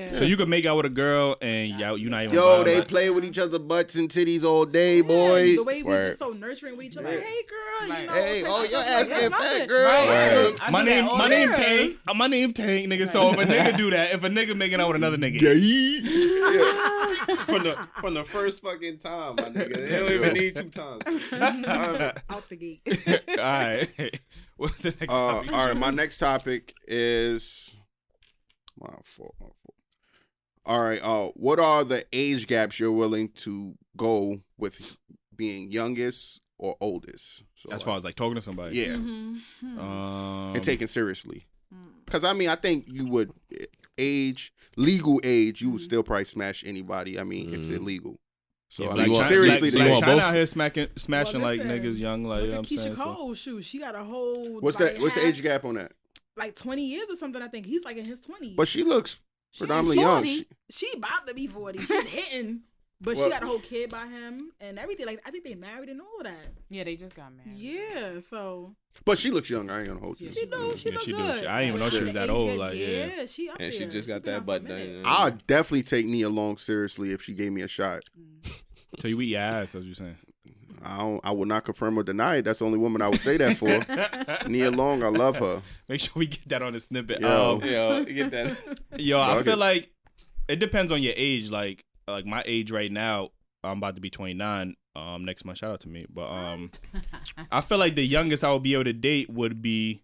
Yeah. 0.07 0.13
So 0.15 0.25
you 0.25 0.37
could 0.37 0.49
make 0.49 0.67
out 0.67 0.77
with 0.77 0.87
a 0.87 0.91
girl 0.91 1.37
and 1.41 1.79
y'all 1.81 1.97
you 1.99 2.11
not 2.11 2.25
even 2.25 2.35
Yo, 2.35 2.63
they 2.65 2.81
bi- 2.81 2.85
play 2.87 3.11
with 3.11 3.25
each 3.25 3.39
other 3.39 3.59
butts 3.59 3.95
and 3.95 4.09
titties 4.09 4.45
all 4.45 4.65
day, 4.67 4.97
Yeah, 4.97 5.03
boy. 5.03 5.57
the 5.57 5.63
way 5.63 5.83
we 5.83 5.89
Word. 5.89 6.09
just 6.11 6.19
so 6.19 6.31
nurturing 6.33 6.77
with 6.77 6.87
each 6.87 6.97
other. 6.97 7.09
Hey, 7.11 7.43
girl, 7.49 7.99
you 8.01 8.07
know. 8.07 8.13
Hey, 8.13 8.35
take 8.43 8.45
oh, 8.47 8.51
my 8.53 8.59
your 8.59 8.67
stuff 8.69 8.89
ass 8.89 9.09
like 9.09 9.19
getting 9.21 9.31
fat, 9.33 9.69
girl. 9.69 9.85
Right. 9.87 10.07
Word. 10.37 10.59
I 10.63 10.71
My 10.71 10.81
do 10.85 10.91
name, 11.07 11.19
that 11.19 11.19
my 11.19 11.29
day. 11.29 11.47
name 11.47 11.55
Tank. 11.55 11.99
Uh, 12.09 12.15
My 12.15 12.27
name 12.27 12.53
Tank, 12.53 12.91
nigga. 12.93 13.09
So 13.09 13.33
if 13.33 13.39
a 13.39 13.45
nigga 13.45 13.77
do 13.77 13.91
that, 13.91 14.13
if 14.13 14.25
a 14.25 14.29
nigga 14.29 14.57
making 14.57 14.81
out 14.81 14.89
with 14.89 14.97
another 14.97 15.17
nigga, 15.17 15.41
Yeah. 15.41 15.53
from 17.47 17.63
the 17.65 17.89
from 18.01 18.15
the 18.15 18.25
first 18.25 18.61
fucking 18.63 18.99
time, 18.99 19.37
my 19.37 19.45
nigga. 19.45 19.75
They 19.89 19.97
don't 19.97 20.13
even 20.13 20.33
need 20.35 20.57
two 20.57 20.71
times. 20.71 21.03
Out 22.31 22.49
the 22.49 22.57
gate. 22.57 22.81
all 23.29 23.37
right. 23.37 24.21
What's 24.57 24.81
the 24.83 24.91
next 24.91 25.13
Uh, 25.13 25.33
topic? 25.33 25.53
all 25.53 25.67
right, 25.67 25.77
my 25.77 25.91
next 25.91 26.19
topic 26.19 26.75
is 26.87 27.75
my 28.79 28.89
fault. 29.05 29.35
My 29.41 29.47
fault. 29.47 29.75
All 30.65 30.83
right. 30.83 31.01
Uh, 31.03 31.29
what 31.35 31.59
are 31.59 31.85
the 31.85 32.05
age 32.13 32.47
gaps 32.47 32.79
you're 32.81 32.93
willing 32.93 33.29
to 33.37 33.75
go 33.97 34.39
with 34.59 34.97
being 35.35 35.71
youngest 35.71 36.41
or 36.59 36.77
oldest? 36.81 37.45
So 37.55 37.71
As 37.71 37.83
far 37.83 37.97
as 37.99 38.05
like 38.05 38.15
talking 38.15 38.35
to 38.37 38.41
somebody, 38.43 38.77
yeah, 38.79 38.95
Mhm. 38.95 39.41
Um, 39.79 40.55
and 40.55 40.63
taken 40.65 40.87
seriously. 40.87 41.47
Mm. 41.75 41.87
Because 42.05 42.25
I 42.25 42.33
mean, 42.33 42.49
I 42.49 42.57
think 42.57 42.87
you 42.89 43.07
would 43.07 43.33
age 43.99 44.53
legal 44.77 45.21
age, 45.25 45.63
you 45.63 45.71
would 45.71 45.81
still 45.81 46.03
probably 46.03 46.25
smash 46.27 46.65
anybody. 46.65 47.19
I 47.19 47.25
mean, 47.25 47.53
if 47.55 47.61
it's 47.71 47.81
Mhm. 47.81 47.85
legal. 47.85 48.21
So 48.69 48.85
yeah, 48.85 48.91
I 48.91 48.95
like, 48.95 49.07
mean, 49.09 49.17
China- 49.17 49.29
seriously, 49.29 49.61
like, 49.63 49.71
so 49.71 49.79
like 49.79 49.87
you 49.87 49.93
want 49.93 50.05
China 50.05 50.17
both? 50.17 50.23
out 50.25 50.35
here 50.35 50.47
smacking, 50.47 50.89
smashing 50.97 51.41
Well, 51.41 51.51
like 51.57 51.61
listen, 51.67 51.83
niggas 51.93 51.99
young, 51.99 52.25
like 52.25 52.43
you 52.43 52.49
know 52.49 52.53
what 52.57 52.59
I'm 52.59 52.65
Keyshia 52.65 52.81
saying. 52.83 52.97
So, 52.97 53.05
Cole. 53.15 53.35
Shoot, 53.35 53.65
she 53.65 53.79
got 53.79 53.95
a 53.95 54.05
whole. 54.05 54.61
what's 54.61 54.79
like, 54.81 54.97
the 54.97 55.01
what's 55.03 55.15
the 55.15 55.27
age 55.27 55.41
gap 55.43 55.65
on 55.65 55.77
that? 55.77 55.93
Like 56.37 56.55
twenty 56.57 56.85
years 56.87 57.07
or 57.09 57.17
something. 57.17 57.41
I 57.41 57.49
think 57.49 57.65
he's 57.67 57.85
like 57.85 57.97
in 57.97 58.05
his 58.05 58.21
twenties. 58.21 58.57
But 58.57 58.69
she 58.69 58.83
looks 58.83 59.19
She 59.53 59.61
predominantly 59.61 60.03
young. 60.03 60.25
She- 60.25 60.47
She 60.71 60.93
about 60.97 61.27
to 61.27 61.35
be 61.35 61.47
forty. 61.47 61.79
She's 61.79 61.89
hitting, 62.07 62.63
but 63.01 63.17
Well- 63.17 63.25
she 63.27 63.31
got 63.31 63.43
a 63.43 63.47
whole 63.47 63.59
kid 63.61 63.91
by 63.91 64.07
him 64.07 64.51
and 64.61 64.79
everything. 64.79 65.07
Like 65.07 65.21
I 65.27 65.31
think 65.31 65.45
they 65.45 65.55
married 65.55 65.89
and 65.89 66.01
all 66.01 66.19
of 66.21 66.25
that. 66.25 66.53
Yeah, 66.71 66.85
they 66.85 66.97
just 66.97 67.15
got 67.15 67.33
married. 67.35 67.59
Yeah, 67.59 68.21
so 68.29 68.75
But 69.05 69.19
she 69.19 69.31
looks 69.31 69.51
young. 69.51 69.69
I 69.71 69.79
ain't 69.81 69.89
gonna 69.89 70.01
hold 70.01 70.21
you. 70.21 70.29
She 70.31 70.47
do. 70.47 70.77
She 70.77 70.89
Yeah, 70.89 70.95
look 70.95 71.05
she 71.05 71.13
do. 71.13 71.17
good. 71.19 71.41
She- 71.41 71.47
I 71.47 71.61
didn't 71.63 71.77
even 71.77 71.81
know 71.87 71.91
she 71.97 72.05
was 72.05 72.15
that 72.15 72.31
old, 72.31 72.57
like, 72.59 72.75
yeah. 72.75 73.07
yeah, 73.19 73.27
she 73.27 73.49
up 73.51 73.57
And 73.61 73.73
she 73.73 73.87
just 73.87 74.09
got 74.09 74.23
been 74.23 74.33
that 74.33 74.37
out 74.39 74.39
for 74.39 74.43
a 74.43 74.61
butt 74.61 74.63
minute. 74.65 75.03
done. 75.03 75.13
I'd 75.13 75.47
definitely 75.47 75.83
take 75.85 76.07
Nia 76.07 76.29
Long 76.29 76.57
seriously 76.57 77.13
if 77.13 77.23
she 77.23 77.33
gave 77.35 77.53
me 77.53 77.63
a 77.63 77.69
shot. 77.69 78.03
so 79.01 79.09
you 79.09 79.21
eat 79.21 79.27
your 79.27 79.41
ass, 79.41 79.75
as 79.75 79.85
you 79.85 79.95
saying. 79.95 80.17
I 80.83 80.99
don't. 80.99 81.21
I 81.25 81.31
will 81.33 81.47
not 81.47 81.65
confirm 81.65 81.99
or 81.99 82.03
deny 82.05 82.37
it. 82.37 82.43
That's 82.43 82.61
the 82.61 82.65
only 82.67 82.79
woman 82.79 83.03
I 83.03 83.09
would 83.09 83.21
say 83.21 83.37
that 83.39 83.57
for. 83.57 84.47
Nia 84.49 84.71
Long, 84.71 85.03
I 85.03 85.09
love 85.09 85.37
her. 85.39 85.63
Make 85.89 86.01
sure 86.01 86.13
we 86.17 86.27
get 86.27 86.47
that 86.49 86.63
on 86.63 86.75
the 86.75 86.81
snippet. 86.81 87.21
Yo. 87.21 87.55
Um, 87.57 87.63
Yo, 87.69 88.05
get 88.05 88.31
that. 88.31 88.79
Yo, 89.01 89.21
I 89.21 89.43
feel 89.43 89.55
it. 89.55 89.59
like 89.59 89.91
it 90.49 90.61
depends 90.61 90.93
on 90.93 91.03
your 91.03 91.15
age. 91.17 91.51
Like 91.51 91.85
like 92.09 92.27
my 92.27 92.43
age 92.47 92.71
right 92.71 92.91
now, 92.91 93.31
I'm 93.65 93.79
about 93.79 93.95
to 93.97 94.01
be 94.01 94.11
29 94.11 94.77
um 94.95 95.25
next 95.25 95.45
month. 95.45 95.59
Shout 95.59 95.73
out 95.73 95.81
to 95.81 95.89
me. 95.89 96.07
But 96.09 96.29
um 96.31 96.71
I 97.53 97.61
feel 97.61 97.79
like 97.79 97.95
the 97.97 98.07
youngest 98.07 98.45
I 98.45 98.53
would 98.53 98.63
be 98.63 98.75
able 98.75 98.85
to 98.85 98.93
date 98.93 99.29
would 99.31 99.61
be 99.63 100.03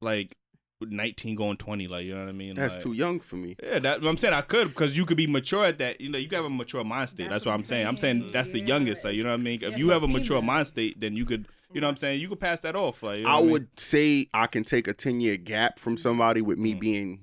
like 0.00 0.36
19 0.80 1.34
going 1.34 1.56
20 1.56 1.86
like 1.88 2.04
you 2.06 2.14
know 2.14 2.20
what 2.20 2.28
I 2.28 2.32
mean? 2.32 2.56
That's 2.56 2.74
Like- 2.74 2.82
too 2.82 2.92
young 2.92 3.20
for 3.20 3.36
me. 3.36 3.56
Yeah, 3.62 3.78
that 3.78 4.02
I'm 4.04 4.16
saying 4.16 4.34
I 4.34 4.40
could 4.42 4.68
because 4.68 4.96
you 4.98 5.06
could 5.06 5.16
be 5.16 5.26
mature 5.26 5.64
at 5.64 5.78
that. 5.78 6.00
You 6.00 6.10
know, 6.10 6.18
you 6.18 6.28
can 6.28 6.36
have 6.36 6.44
a 6.46 6.50
mature 6.50 6.82
mind 6.84 7.10
state. 7.10 7.24
That's, 7.24 7.44
That's 7.44 7.46
what 7.46 7.50
what 7.52 7.54
I'm 7.54 7.60
I'm 7.60 7.64
saying. 7.64 7.86
I'm 7.86 7.96
saying 7.96 8.20
saying, 8.22 8.32
that's 8.32 8.48
the 8.48 8.60
yeah. 8.60 8.66
youngest. 8.66 9.04
Like 9.04 9.14
you 9.14 9.22
know 9.22 9.30
what 9.30 9.40
I 9.40 9.42
mean? 9.42 9.60
If 9.62 9.72
Yeah, 9.72 9.76
you 9.76 9.90
have 9.90 10.02
a 10.02 10.08
mature 10.08 10.38
female. 10.38 10.42
mind 10.42 10.66
state, 10.68 10.98
then 11.00 11.14
you 11.16 11.24
could. 11.24 11.46
You 11.72 11.80
know 11.80 11.88
what 11.88 11.92
I'm 11.92 11.96
saying? 11.96 12.20
You 12.20 12.28
could 12.28 12.38
pass 12.40 12.60
that 12.60 12.76
off. 12.76 13.02
Like 13.02 13.18
you 13.18 13.24
know 13.24 13.30
I 13.30 13.34
what 13.34 13.42
mean? 13.44 13.52
would 13.52 13.80
say 13.80 14.28
I 14.32 14.46
can 14.46 14.62
take 14.64 14.86
a 14.88 14.94
ten 14.94 15.20
year 15.20 15.36
gap 15.36 15.78
from 15.78 15.96
somebody 15.96 16.40
with 16.40 16.58
me 16.58 16.74
Mm. 16.74 16.80
being 16.80 17.20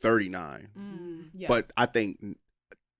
thirty 0.00 0.28
nine, 0.28 0.68
Mm, 0.78 1.30
yes. 1.34 1.48
but 1.48 1.70
I 1.76 1.86
think 1.86 2.18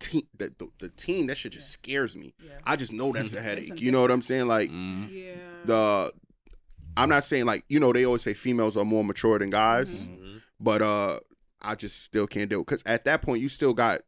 teen, 0.00 0.22
the, 0.36 0.52
the 0.58 0.68
the 0.80 0.88
teen 0.90 1.26
that 1.28 1.36
shit 1.36 1.52
just 1.52 1.70
scares 1.70 2.14
me. 2.16 2.34
yeah. 2.44 2.52
I 2.64 2.76
just 2.76 2.92
know 2.92 3.12
that's 3.12 3.34
a 3.34 3.40
headache. 3.48 3.68
some 3.68 3.78
You 3.78 3.90
know 3.90 4.00
what 4.02 4.10
I'm 4.10 4.22
saying? 4.22 4.46
Like 4.48 4.70
Mm. 4.70 5.08
Yeah. 5.10 5.34
the, 5.64 6.12
I'm 6.96 7.08
not 7.08 7.24
saying 7.24 7.46
like 7.46 7.64
you 7.68 7.78
know 7.80 7.92
they 7.92 8.04
always 8.04 8.22
say 8.22 8.34
females 8.34 8.76
are 8.76 8.84
more 8.84 9.04
mature 9.04 9.38
than 9.38 9.50
guys, 9.50 10.08
Mhm. 10.08 10.40
but 10.60 10.82
uh, 10.82 11.20
I 11.62 11.74
just 11.74 12.02
still 12.02 12.26
can't 12.26 12.48
do 12.50 12.60
it 12.60 12.66
because 12.66 12.82
at 12.86 13.04
that 13.04 13.22
point 13.22 13.42
you 13.42 13.48
still 13.48 13.74
got. 13.74 14.00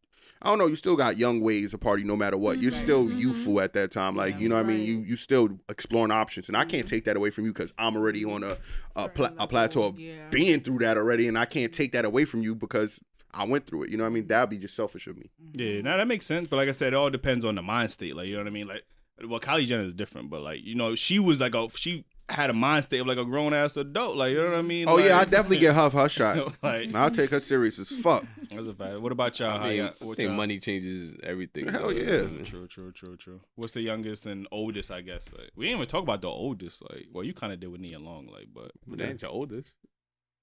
I 0.42 0.48
don't 0.48 0.58
know. 0.58 0.68
You 0.68 0.76
still 0.76 0.96
got 0.96 1.18
young 1.18 1.42
ways 1.42 1.74
of 1.74 1.80
party, 1.80 2.02
no 2.02 2.16
matter 2.16 2.38
what. 2.38 2.62
You're 2.62 2.70
Right. 2.72 2.80
still 2.82 3.04
Mhm. 3.06 3.20
youthful 3.20 3.60
at 3.60 3.74
that 3.74 3.90
time, 3.90 4.16
like 4.16 4.36
Yeah. 4.36 4.40
you 4.40 4.48
know 4.48 4.54
what 4.54 4.64
I 4.64 4.68
mean. 4.68 4.80
You 4.86 5.00
you 5.00 5.16
still 5.16 5.58
exploring 5.68 6.10
options, 6.10 6.48
and 6.48 6.56
I 6.56 6.64
can't 6.64 6.88
take 6.88 7.04
that 7.04 7.14
away 7.16 7.28
from 7.28 7.44
you 7.44 7.52
because 7.52 7.74
I'm 7.76 7.94
already 7.94 8.24
on 8.24 8.42
a 8.42 8.56
a, 8.96 9.08
pla- 9.10 9.32
a 9.38 9.46
plateau 9.46 9.82
of 9.88 10.00
yeah. 10.00 10.28
being 10.30 10.60
through 10.60 10.78
that 10.78 10.96
already, 10.96 11.28
and 11.28 11.36
I 11.38 11.44
can't 11.44 11.72
take 11.74 11.92
that 11.92 12.06
away 12.06 12.24
from 12.24 12.42
you 12.42 12.54
because 12.54 13.02
I 13.32 13.44
went 13.44 13.66
through 13.66 13.84
it. 13.84 13.90
You 13.90 13.96
know 13.96 14.04
what 14.04 14.10
I 14.10 14.14
mean? 14.14 14.26
That'd 14.26 14.50
be 14.50 14.58
just 14.58 14.74
selfish 14.74 15.06
of 15.06 15.16
me. 15.16 15.30
Yeah, 15.52 15.66
mm-hmm. 15.66 15.84
now 15.84 15.96
that 15.96 16.06
makes 16.08 16.26
sense. 16.26 16.48
But 16.48 16.56
like 16.56 16.68
I 16.68 16.72
said, 16.72 16.92
it 16.92 16.96
all 16.96 17.10
depends 17.10 17.44
on 17.44 17.54
the 17.54 17.62
mind 17.62 17.90
state. 17.90 18.16
Like 18.16 18.26
you 18.26 18.34
know 18.34 18.40
what 18.40 18.46
I 18.48 18.50
mean? 18.50 18.66
Like, 18.66 18.84
well, 19.26 19.40
Kylie 19.40 19.66
Jenner 19.66 19.84
is 19.84 19.94
different, 19.94 20.30
but 20.30 20.42
like 20.42 20.60
you 20.64 20.74
know, 20.74 20.94
she 20.94 21.18
was 21.18 21.40
like 21.40 21.54
a 21.54 21.68
she 21.74 22.04
had 22.28 22.48
a 22.48 22.52
mind 22.52 22.84
state 22.84 23.00
of 23.00 23.06
like 23.06 23.18
a 23.18 23.24
grown 23.24 23.52
ass 23.52 23.76
adult. 23.76 24.16
Like 24.16 24.32
you 24.32 24.38
know 24.38 24.50
what 24.50 24.58
I 24.58 24.62
mean? 24.62 24.88
Oh 24.88 24.98
yeah, 24.98 25.18
I 25.18 25.24
definitely 25.24 25.58
get 25.66 25.74
her 25.74 25.90
her 25.90 26.08
shot. 26.08 26.54
like 26.62 26.94
I'll 26.94 27.10
take 27.10 27.30
her 27.30 27.40
serious 27.40 27.78
as 27.78 27.90
fuck. 27.90 28.24
that's 28.50 28.66
a 28.66 28.74
fact. 28.74 29.00
What 29.00 29.12
about 29.12 29.38
y'all? 29.38 29.50
I 29.50 29.58
How 29.58 29.64
mean, 29.66 29.76
y'all- 29.76 29.86
I 29.88 30.14
think 30.14 30.18
y'all- 30.20 30.32
money 30.34 30.58
changes 30.58 31.16
everything. 31.22 31.68
Hell 31.68 31.82
though, 31.82 31.90
yeah. 31.90 32.26
True, 32.44 32.66
true, 32.66 32.92
true, 32.92 33.16
true. 33.16 33.40
What's 33.56 33.72
the 33.72 33.82
youngest 33.82 34.26
and 34.26 34.46
oldest? 34.50 34.90
I 34.90 35.00
guess 35.00 35.32
like, 35.36 35.50
we 35.56 35.66
didn't 35.66 35.78
even 35.78 35.88
talk 35.88 36.02
about 36.02 36.22
the 36.22 36.28
oldest. 36.28 36.82
Like, 36.90 37.08
well, 37.12 37.24
you 37.24 37.34
kind 37.34 37.52
of 37.52 37.60
did 37.60 37.68
with 37.68 37.80
Nia 37.80 37.98
Long, 37.98 38.26
like, 38.26 38.48
but 38.54 38.72
But 38.86 38.98
that 38.98 39.08
ain't 39.08 39.22
your 39.22 39.30
oldest. 39.30 39.74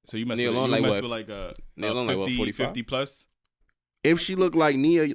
So 0.08 0.18
you 0.18 0.26
mess 0.26 0.38
Nia 0.38 0.50
with, 0.50 0.58
Long, 0.58 0.66
you 0.68 0.72
like, 0.72 0.82
mess 0.82 0.92
what, 0.94 1.02
with 1.04 1.12
like 1.12 1.30
a, 1.30 1.54
Nia 1.76 1.92
a 1.92 1.94
Long, 1.94 2.08
like, 2.08 2.18
50, 2.18 2.32
what, 2.34 2.38
45? 2.38 2.68
50 2.68 2.84
plus. 2.84 3.28
If 4.04 4.20
she 4.22 4.36
look 4.36 4.56
like 4.56 4.76
Nia 4.76 5.14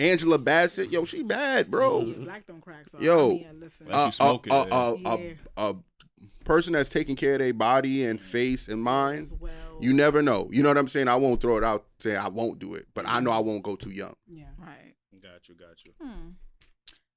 Angela 0.00 0.38
Bassett, 0.38 0.90
yo, 0.90 1.04
she 1.04 1.22
bad, 1.22 1.70
bro. 1.70 2.00
Yeah, 2.02 2.14
black 2.18 2.46
don't 2.46 2.60
crack. 2.60 2.88
So 2.90 2.98
Yo. 3.00 3.26
I 3.30 3.32
mean, 3.34 3.46
listen. 3.60 3.86
Well, 3.88 3.98
Unless 4.00 4.18
you 4.20 4.24
Uh, 4.26 4.38
uh, 4.50 4.66
uh, 4.70 4.96
uh, 5.14 5.16
Yeah. 5.18 5.32
uh, 5.56 5.72
a 5.74 6.44
person 6.44 6.72
that's 6.72 6.90
taking 6.90 7.16
care 7.16 7.34
of 7.34 7.38
their 7.40 7.52
body 7.52 8.04
and 8.04 8.20
face 8.20 8.68
and 8.68 8.82
mind. 8.82 9.30
well. 9.40 9.50
You 9.80 9.92
never 9.92 10.22
know. 10.22 10.48
You 10.52 10.62
know 10.62 10.68
what 10.70 10.78
I'm 10.78 10.88
saying? 10.88 11.08
I 11.08 11.16
won't 11.16 11.40
throw 11.40 11.56
it 11.58 11.64
out 11.64 11.84
saying 11.98 12.16
I 12.16 12.28
won't 12.28 12.60
do 12.60 12.74
it, 12.74 12.86
but 12.94 13.06
I 13.08 13.18
know 13.20 13.32
I 13.32 13.40
won't 13.40 13.62
go 13.64 13.74
too 13.76 13.90
young. 13.90 14.14
yeah. 14.26 14.44
right. 14.58 14.94
Got 15.20 15.48
you, 15.48 15.54
got 15.56 15.84
you. 15.84 15.92
Hmm. 16.00 16.28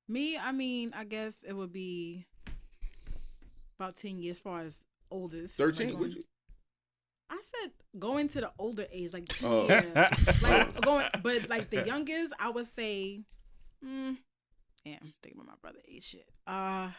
Me, 0.09 0.37
I 0.37 0.51
mean, 0.51 0.91
I 0.95 1.03
guess 1.03 1.35
it 1.47 1.53
would 1.53 1.71
be 1.71 2.25
about 3.79 3.95
ten 3.95 4.17
years, 4.19 4.37
as 4.37 4.41
far 4.41 4.61
as 4.61 4.79
oldest. 5.11 5.59
like 5.59 5.67
Thirteen? 5.67 5.87
going- 5.89 5.99
Would 5.99 6.15
you? 6.15 6.23
I 7.29 7.41
said 7.41 7.71
going 7.99 8.29
to 8.29 8.41
the 8.41 8.51
older 8.57 8.85
age, 8.91 9.13
like 9.13 9.31
Oh. 9.43 9.67
yeah, 9.67 10.09
like 10.41 10.81
going, 10.81 11.07
but 11.21 11.49
like 11.49 11.69
the 11.69 11.85
youngest, 11.85 12.33
I 12.39 12.49
would 12.49 12.67
say, 12.67 13.21
mm, 13.85 14.17
damn, 14.85 15.13
think 15.21 15.35
about 15.35 15.47
my 15.47 15.53
brother 15.61 15.79
age 15.87 16.03
shit. 16.05 16.27
Uh, 16.45 16.89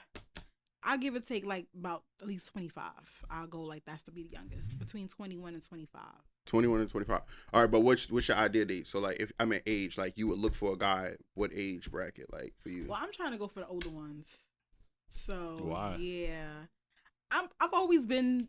I'll 0.82 0.98
give 0.98 1.16
it 1.16 1.26
take 1.26 1.44
like 1.46 1.66
about 1.76 2.02
at 2.20 2.28
least 2.28 2.52
twenty 2.52 2.68
five. 2.68 3.24
I'll 3.30 3.46
go 3.46 3.62
like 3.62 3.84
that's 3.86 4.02
to 4.04 4.10
be 4.10 4.22
the 4.22 4.30
youngest, 4.32 4.78
between 4.78 5.08
twenty 5.08 5.36
one 5.36 5.54
and 5.54 5.66
twenty 5.66 5.86
five. 5.86 6.22
21 6.46 6.80
and 6.80 6.88
25. 6.88 7.20
All 7.52 7.60
right, 7.60 7.70
but 7.70 7.80
what's 7.80 8.10
what's 8.10 8.26
your 8.28 8.38
ideal 8.38 8.64
date? 8.64 8.86
So 8.86 9.00
like 9.00 9.18
if 9.20 9.30
I'm 9.38 9.52
at 9.52 9.64
age, 9.66 9.98
like 9.98 10.16
you 10.16 10.26
would 10.28 10.38
look 10.38 10.54
for 10.54 10.72
a 10.72 10.78
guy, 10.78 11.10
what 11.34 11.50
age 11.54 11.90
bracket 11.90 12.32
like 12.32 12.54
for 12.62 12.70
you? 12.70 12.86
Well, 12.88 12.98
I'm 12.98 13.12
trying 13.12 13.32
to 13.32 13.36
go 13.36 13.48
for 13.48 13.60
the 13.60 13.66
older 13.66 13.90
ones. 13.90 14.28
So 15.10 15.58
Why? 15.60 15.96
yeah, 15.98 16.48
I'm. 17.30 17.48
I've 17.60 17.74
always 17.74 18.06
been 18.06 18.48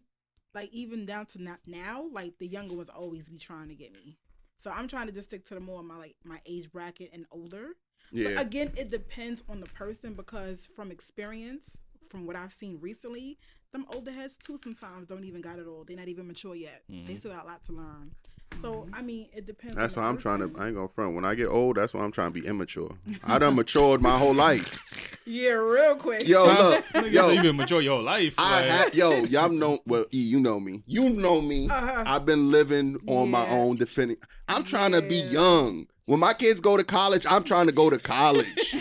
like 0.60 0.70
even 0.74 1.06
down 1.06 1.26
to 1.28 1.42
not 1.42 1.60
now. 1.66 2.06
Like 2.12 2.38
the 2.40 2.48
younger 2.48 2.76
ones 2.76 2.90
always 2.90 3.30
be 3.30 3.38
trying 3.38 3.70
to 3.70 3.76
get 3.76 3.94
me. 3.94 4.18
So 4.62 4.70
I'm 4.72 4.88
trying 4.88 5.08
to 5.08 5.14
just 5.14 5.28
stick 5.30 5.46
to 5.46 5.54
the 5.56 5.60
more 5.62 5.80
of 5.80 5.86
my 5.86 5.98
like 5.98 6.16
my 6.26 6.40
age 6.46 6.72
bracket 6.72 7.12
and 7.14 7.26
older. 7.32 7.76
But 8.12 8.42
again, 8.42 8.72
it 8.78 8.90
depends 8.90 9.44
on 9.48 9.60
the 9.62 9.68
person 9.68 10.14
because 10.16 10.66
from 10.76 10.92
experience, 10.92 11.78
from 12.10 12.26
what 12.26 12.36
I've 12.36 12.52
seen 12.54 12.80
recently, 12.82 13.38
them 13.72 13.86
older 13.94 14.12
heads 14.12 14.36
too 14.44 14.58
sometimes 14.62 15.08
don't 15.08 15.24
even 15.24 15.42
got 15.42 15.60
it 15.60 15.68
all. 15.68 15.84
They're 15.86 15.96
not 15.98 16.08
even 16.10 16.28
mature 16.28 16.56
yet. 16.56 16.84
They 16.90 17.14
Mhm. 17.14 17.20
still 17.20 17.32
got 17.34 17.46
a 17.46 17.48
lot 17.48 17.64
to 17.66 17.72
learn. 17.74 18.16
So 18.62 18.88
I 18.92 19.02
mean, 19.02 19.28
it 19.34 19.46
depends. 19.46 19.76
That's 19.78 19.96
why 19.96 20.04
I'm 20.04 20.18
trying 20.18 20.40
to. 20.40 20.52
I 20.60 20.68
ain't 20.68 20.76
gonna 20.76 20.90
front. 20.90 21.16
When 21.16 21.24
I 21.24 21.34
get 21.36 21.48
old, 21.48 21.78
that's 21.78 21.94
why 21.94 22.02
I'm 22.04 22.12
trying 22.12 22.34
to 22.34 22.42
be 22.42 22.46
immature. 22.46 22.92
I 23.24 23.40
done 23.40 23.56
matured 23.56 24.02
my 24.02 24.18
whole 24.18 24.34
life. 24.34 24.84
Yeah, 25.32 25.52
real 25.52 25.96
quick. 25.96 26.28
Yo, 26.28 26.44
look, 26.48 26.86
Nigga, 26.96 27.12
yo, 27.12 27.30
you 27.30 27.42
been 27.44 27.56
mature 27.56 27.82
your 27.82 27.98
whole 27.98 28.04
life. 28.04 28.34
I 28.40 28.62
like- 28.62 28.66
had 28.72 28.96
yo, 28.96 29.26
y'all 29.26 29.50
know. 29.50 29.78
Well, 29.86 30.06
E, 30.12 30.18
you 30.18 30.40
know 30.40 30.60
me. 30.60 30.82
You 30.88 31.08
know 31.12 31.40
me. 31.40 31.70
Uh-huh. 31.70 32.04
I've 32.04 32.26
been 32.26 32.50
living 32.50 32.98
on 33.06 33.30
my 33.30 33.48
own. 33.52 33.76
Defending. 33.76 34.18
I'm 34.48 34.64
trying 34.64 34.92
to 34.94 35.04
be 35.04 35.18
young. 35.18 35.86
When 36.06 36.20
my 36.20 36.34
kids 36.34 36.62
go 36.62 36.78
to 36.78 36.84
college, 36.84 37.28
I'm 37.30 37.44
trying 37.44 37.68
to 37.68 37.72
go 37.72 37.92
to 37.92 38.00
college. 38.00 38.74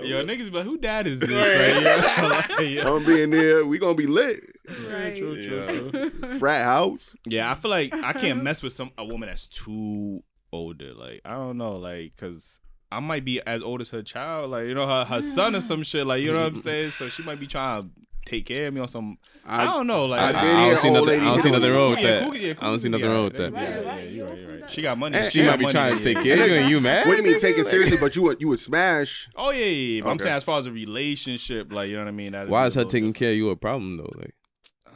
Um, 0.00 0.04
Yo, 0.06 0.24
niggas, 0.24 0.50
but 0.52 0.64
who 0.64 0.78
dad 0.78 1.06
is 1.06 1.20
this? 1.20 1.30
Like, 1.30 1.82
yeah, 1.84 2.46
like, 2.58 2.70
yeah. 2.70 2.88
I'm 2.90 3.04
being 3.04 3.30
there. 3.30 3.64
We 3.66 3.78
gonna 3.78 3.94
be 3.94 4.06
lit. 4.06 4.40
Right. 4.68 5.16
True, 5.16 5.42
true, 5.46 5.90
Yeah. 5.92 6.08
true. 6.08 6.10
Frat 6.38 6.64
house. 6.64 7.14
Yeah, 7.26 7.50
I 7.50 7.54
feel 7.54 7.70
like 7.70 7.92
I 7.94 8.12
can't 8.12 8.42
mess 8.42 8.62
with 8.62 8.72
some 8.72 8.90
a 8.96 9.04
woman 9.04 9.28
that's 9.28 9.48
too 9.48 10.22
older. 10.52 10.92
Like 10.94 11.20
I 11.24 11.32
don't 11.34 11.58
know, 11.58 11.72
like 11.76 12.14
because 12.16 12.60
I 12.90 13.00
might 13.00 13.24
be 13.24 13.40
as 13.46 13.62
old 13.62 13.80
as 13.80 13.90
her 13.90 14.02
child, 14.02 14.50
like 14.50 14.66
you 14.66 14.74
know 14.74 14.86
her 14.86 15.04
her 15.04 15.22
son 15.22 15.54
or 15.54 15.60
some 15.60 15.82
shit. 15.82 16.06
Like 16.06 16.22
you 16.22 16.32
know 16.32 16.40
what 16.40 16.48
I'm 16.48 16.56
saying. 16.56 16.90
So 16.90 17.08
she 17.08 17.22
might 17.22 17.40
be 17.40 17.46
trying 17.46 17.82
to 17.82 17.88
take 18.24 18.46
care 18.46 18.68
of 18.68 18.74
me 18.74 18.80
or 18.80 18.88
some. 18.88 19.18
I, 19.44 19.64
don't 19.64 19.86
know. 19.86 20.06
Like 20.06 20.20
I 20.20 20.40
I, 20.40 20.66
I 20.66 20.68
don't 20.70 20.78
see 20.78 20.90
nothing. 20.90 21.06
lady 21.08 21.20
I 21.22 21.24
don't 21.30 21.40
see 21.40 21.50
nothing 21.50 21.70
wrong 21.72 21.90
with 21.90 22.00
Yeah, 22.00 22.10
that. 22.10 22.24
Cookie- 22.26 22.38
yeah, 22.40 22.54
I 22.60 22.66
don't 22.66 22.78
see 22.78 22.88
nothing 22.88 23.06
got 23.06 23.12
wrong 23.12 23.24
with 23.24 23.36
that. 23.36 23.52
Yeah, 23.52 23.58
Right, 23.58 23.68
yeah, 23.68 23.74
right. 23.74 23.82
you're 23.82 23.86
right, 23.92 24.08
You 24.10 24.16
you're 24.16 24.26
right. 24.50 24.60
don't 24.60 24.70
She 24.70 24.82
got 24.82 24.98
money. 24.98 25.18
And- 25.18 25.32
She 25.32 25.40
and- 25.40 25.48
might 25.50 25.58
be 25.58 25.66
trying 25.66 25.98
to 25.98 26.02
take 26.02 26.16
yeah. 26.24 26.36
care 26.36 26.44
of 26.44 26.50
you, 26.50 26.56
and 26.58 26.70
you 26.70 26.80
mad? 26.80 27.06
What 27.08 27.16
do 27.16 27.22
you 27.22 27.30
mean 27.30 27.40
take 27.40 27.58
it 27.58 27.66
seriously? 27.66 27.96
But 28.00 28.14
you 28.16 28.22
would 28.22 28.40
you 28.40 28.48
would 28.48 28.60
smash? 28.60 29.28
Oh 29.36 29.50
yeah, 29.50 29.64
yeah, 29.64 30.02
yeah. 30.04 30.10
I'm 30.10 30.18
saying 30.18 30.34
as 30.36 30.44
far 30.44 30.58
as 30.60 30.66
a 30.66 30.72
relationship, 30.72 31.72
like 31.72 31.88
you 31.90 31.96
know 31.96 32.02
what 32.02 32.08
I 32.08 32.12
mean. 32.12 32.32
Why 32.48 32.66
is 32.66 32.74
her 32.74 32.84
taking 32.84 33.12
care 33.12 33.30
of 33.30 33.36
you 33.36 33.50
a 33.50 33.56
problem 33.56 33.96
though? 33.96 34.12
Like, 34.16 34.34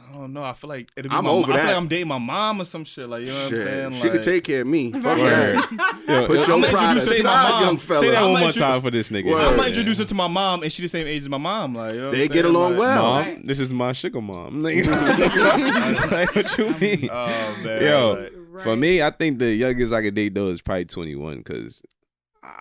I 0.09 0.13
don't 0.13 0.31
know. 0.33 0.43
I 0.43 0.53
feel 0.53 0.69
like 0.69 0.89
it'll 0.95 1.09
be 1.09 1.15
I'm 1.15 1.25
my, 1.25 1.29
over 1.31 1.51
I 1.51 1.55
feel 1.57 1.65
like 1.67 1.75
I'm 1.75 1.87
dating 1.87 2.07
my 2.07 2.17
mom 2.17 2.61
or 2.61 2.65
some 2.65 2.85
shit. 2.85 3.09
Like 3.09 3.21
you 3.21 3.27
know 3.27 3.33
what 3.33 3.53
I'm 3.53 3.57
saying. 3.57 3.93
she 3.93 4.03
like, 4.03 4.11
could 4.13 4.23
take 4.23 4.43
care 4.45 4.61
of 4.61 4.67
me. 4.67 4.91
Fuck 4.93 5.03
Word. 5.17 5.57
that. 5.57 6.03
Yo, 6.07 6.27
Put 6.27 6.35
yo, 6.37 6.43
your 6.45 6.55
I'm 6.55 6.61
pride 6.71 6.97
introducing 6.97 7.25
aside, 7.25 7.25
my 7.25 7.49
mom. 7.51 7.63
young 7.65 7.77
fella. 7.77 7.99
Say 7.99 8.09
that 8.11 8.17
I'm 8.23 8.31
one 8.31 8.39
more 8.39 8.49
intro- 8.49 8.61
time 8.65 8.81
for 8.81 8.91
this 8.91 9.09
nigga. 9.09 9.25
Word. 9.31 9.41
I 9.45 9.49
Yeah. 9.51 9.55
might 9.57 9.67
introduce 9.67 9.97
her 9.99 10.05
to 10.05 10.15
my 10.15 10.27
mom, 10.27 10.63
and 10.63 10.71
she 10.71 10.81
the 10.81 10.87
same 10.87 11.07
age 11.07 11.23
as 11.23 11.29
my 11.29 11.37
mom. 11.37 11.75
Like 11.75 11.93
you 11.93 11.99
know 11.99 12.07
what 12.07 12.11
They 12.15 12.21
I'm 12.23 12.27
get 12.29 12.33
saying? 12.43 12.45
along 12.55 12.71
Like, 12.71 12.79
well. 12.79 13.03
Mom, 13.03 13.21
Right. 13.25 13.47
this 13.47 13.59
is 13.59 13.73
my 13.73 13.93
sugar 13.93 14.21
mom. 14.21 14.61
Nigga. 14.63 16.11
like, 16.11 16.35
what 16.35 16.57
you 16.57 16.69
mean? 16.79 17.09
Oh 17.11 17.61
man. 17.65 17.81
Yo, 17.81 18.13
like- 18.53 18.61
For 18.63 18.75
me, 18.75 19.01
I 19.01 19.09
think 19.11 19.39
the 19.39 19.53
youngest 19.53 19.93
I 19.93 20.01
could 20.01 20.15
date 20.15 20.33
though 20.33 20.47
is 20.47 20.61
probably 20.61 20.85
21 20.85 21.37
because 21.39 21.81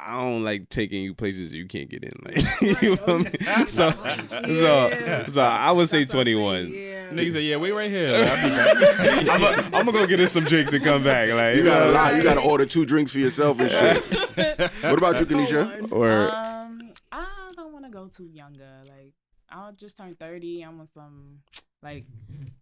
I 0.07 0.23
don't 0.23 0.45
like 0.45 0.69
taking 0.69 1.03
you 1.03 1.15
places 1.15 1.53
you 1.53 1.67
can't 1.67 1.89
get 1.91 2.05
in. 2.05 2.13
Like, 2.25 2.37
you 2.83 2.97
feel 2.97 3.19
me? 3.21 3.31
So, 3.69 3.91
so, 3.91 5.25
so 5.29 5.43
I 5.43 5.73
would 5.73 5.89
say 5.89 6.01
That's 6.05 6.15
what 6.15 6.27
I'm 6.29 6.37
saying, 6.37 6.67
21. 6.67 6.69
Yeah. 6.73 7.11
Niggas 7.11 7.33
say, 7.33 7.41
yeah, 7.43 7.57
wait 7.57 7.73
right 7.73 7.91
here. 7.91 8.15
I'll 8.29 8.49
be 8.49 9.29
back. 9.45 9.65
I'm 9.67 9.71
gonna 9.87 9.93
go 9.93 10.07
get 10.07 10.21
us 10.21 10.33
some 10.33 10.45
drinks 10.45 10.73
and 10.73 10.83
come 10.85 11.03
back. 11.05 11.31
Like, 11.31 11.57
You 11.57 11.65
gotta 11.65 11.87
know? 11.87 11.93
lie. 11.93 12.17
You 12.17 12.23
gotta 12.23 12.41
order 12.41 12.67
two 12.67 12.85
drinks 12.85 13.13
for 13.13 13.19
yourself 13.19 13.61
and 13.61 13.71
shit. 13.71 14.59
what 14.83 14.99
about 14.99 15.19
you, 15.21 15.27
Kanisha? 15.27 15.91
Or 15.93 16.31
um, 16.35 16.93
I 17.13 17.25
don't 17.55 17.73
want 17.73 17.85
to 17.85 17.91
go 17.91 18.09
too 18.09 18.27
younger. 18.27 18.69
Like, 18.85 19.13
I'll 19.51 19.73
just 19.73 19.97
turn 19.97 20.15
thirty. 20.17 20.63
I'm 20.63 20.81
on 20.81 20.87
some 20.89 21.39
like 21.83 22.05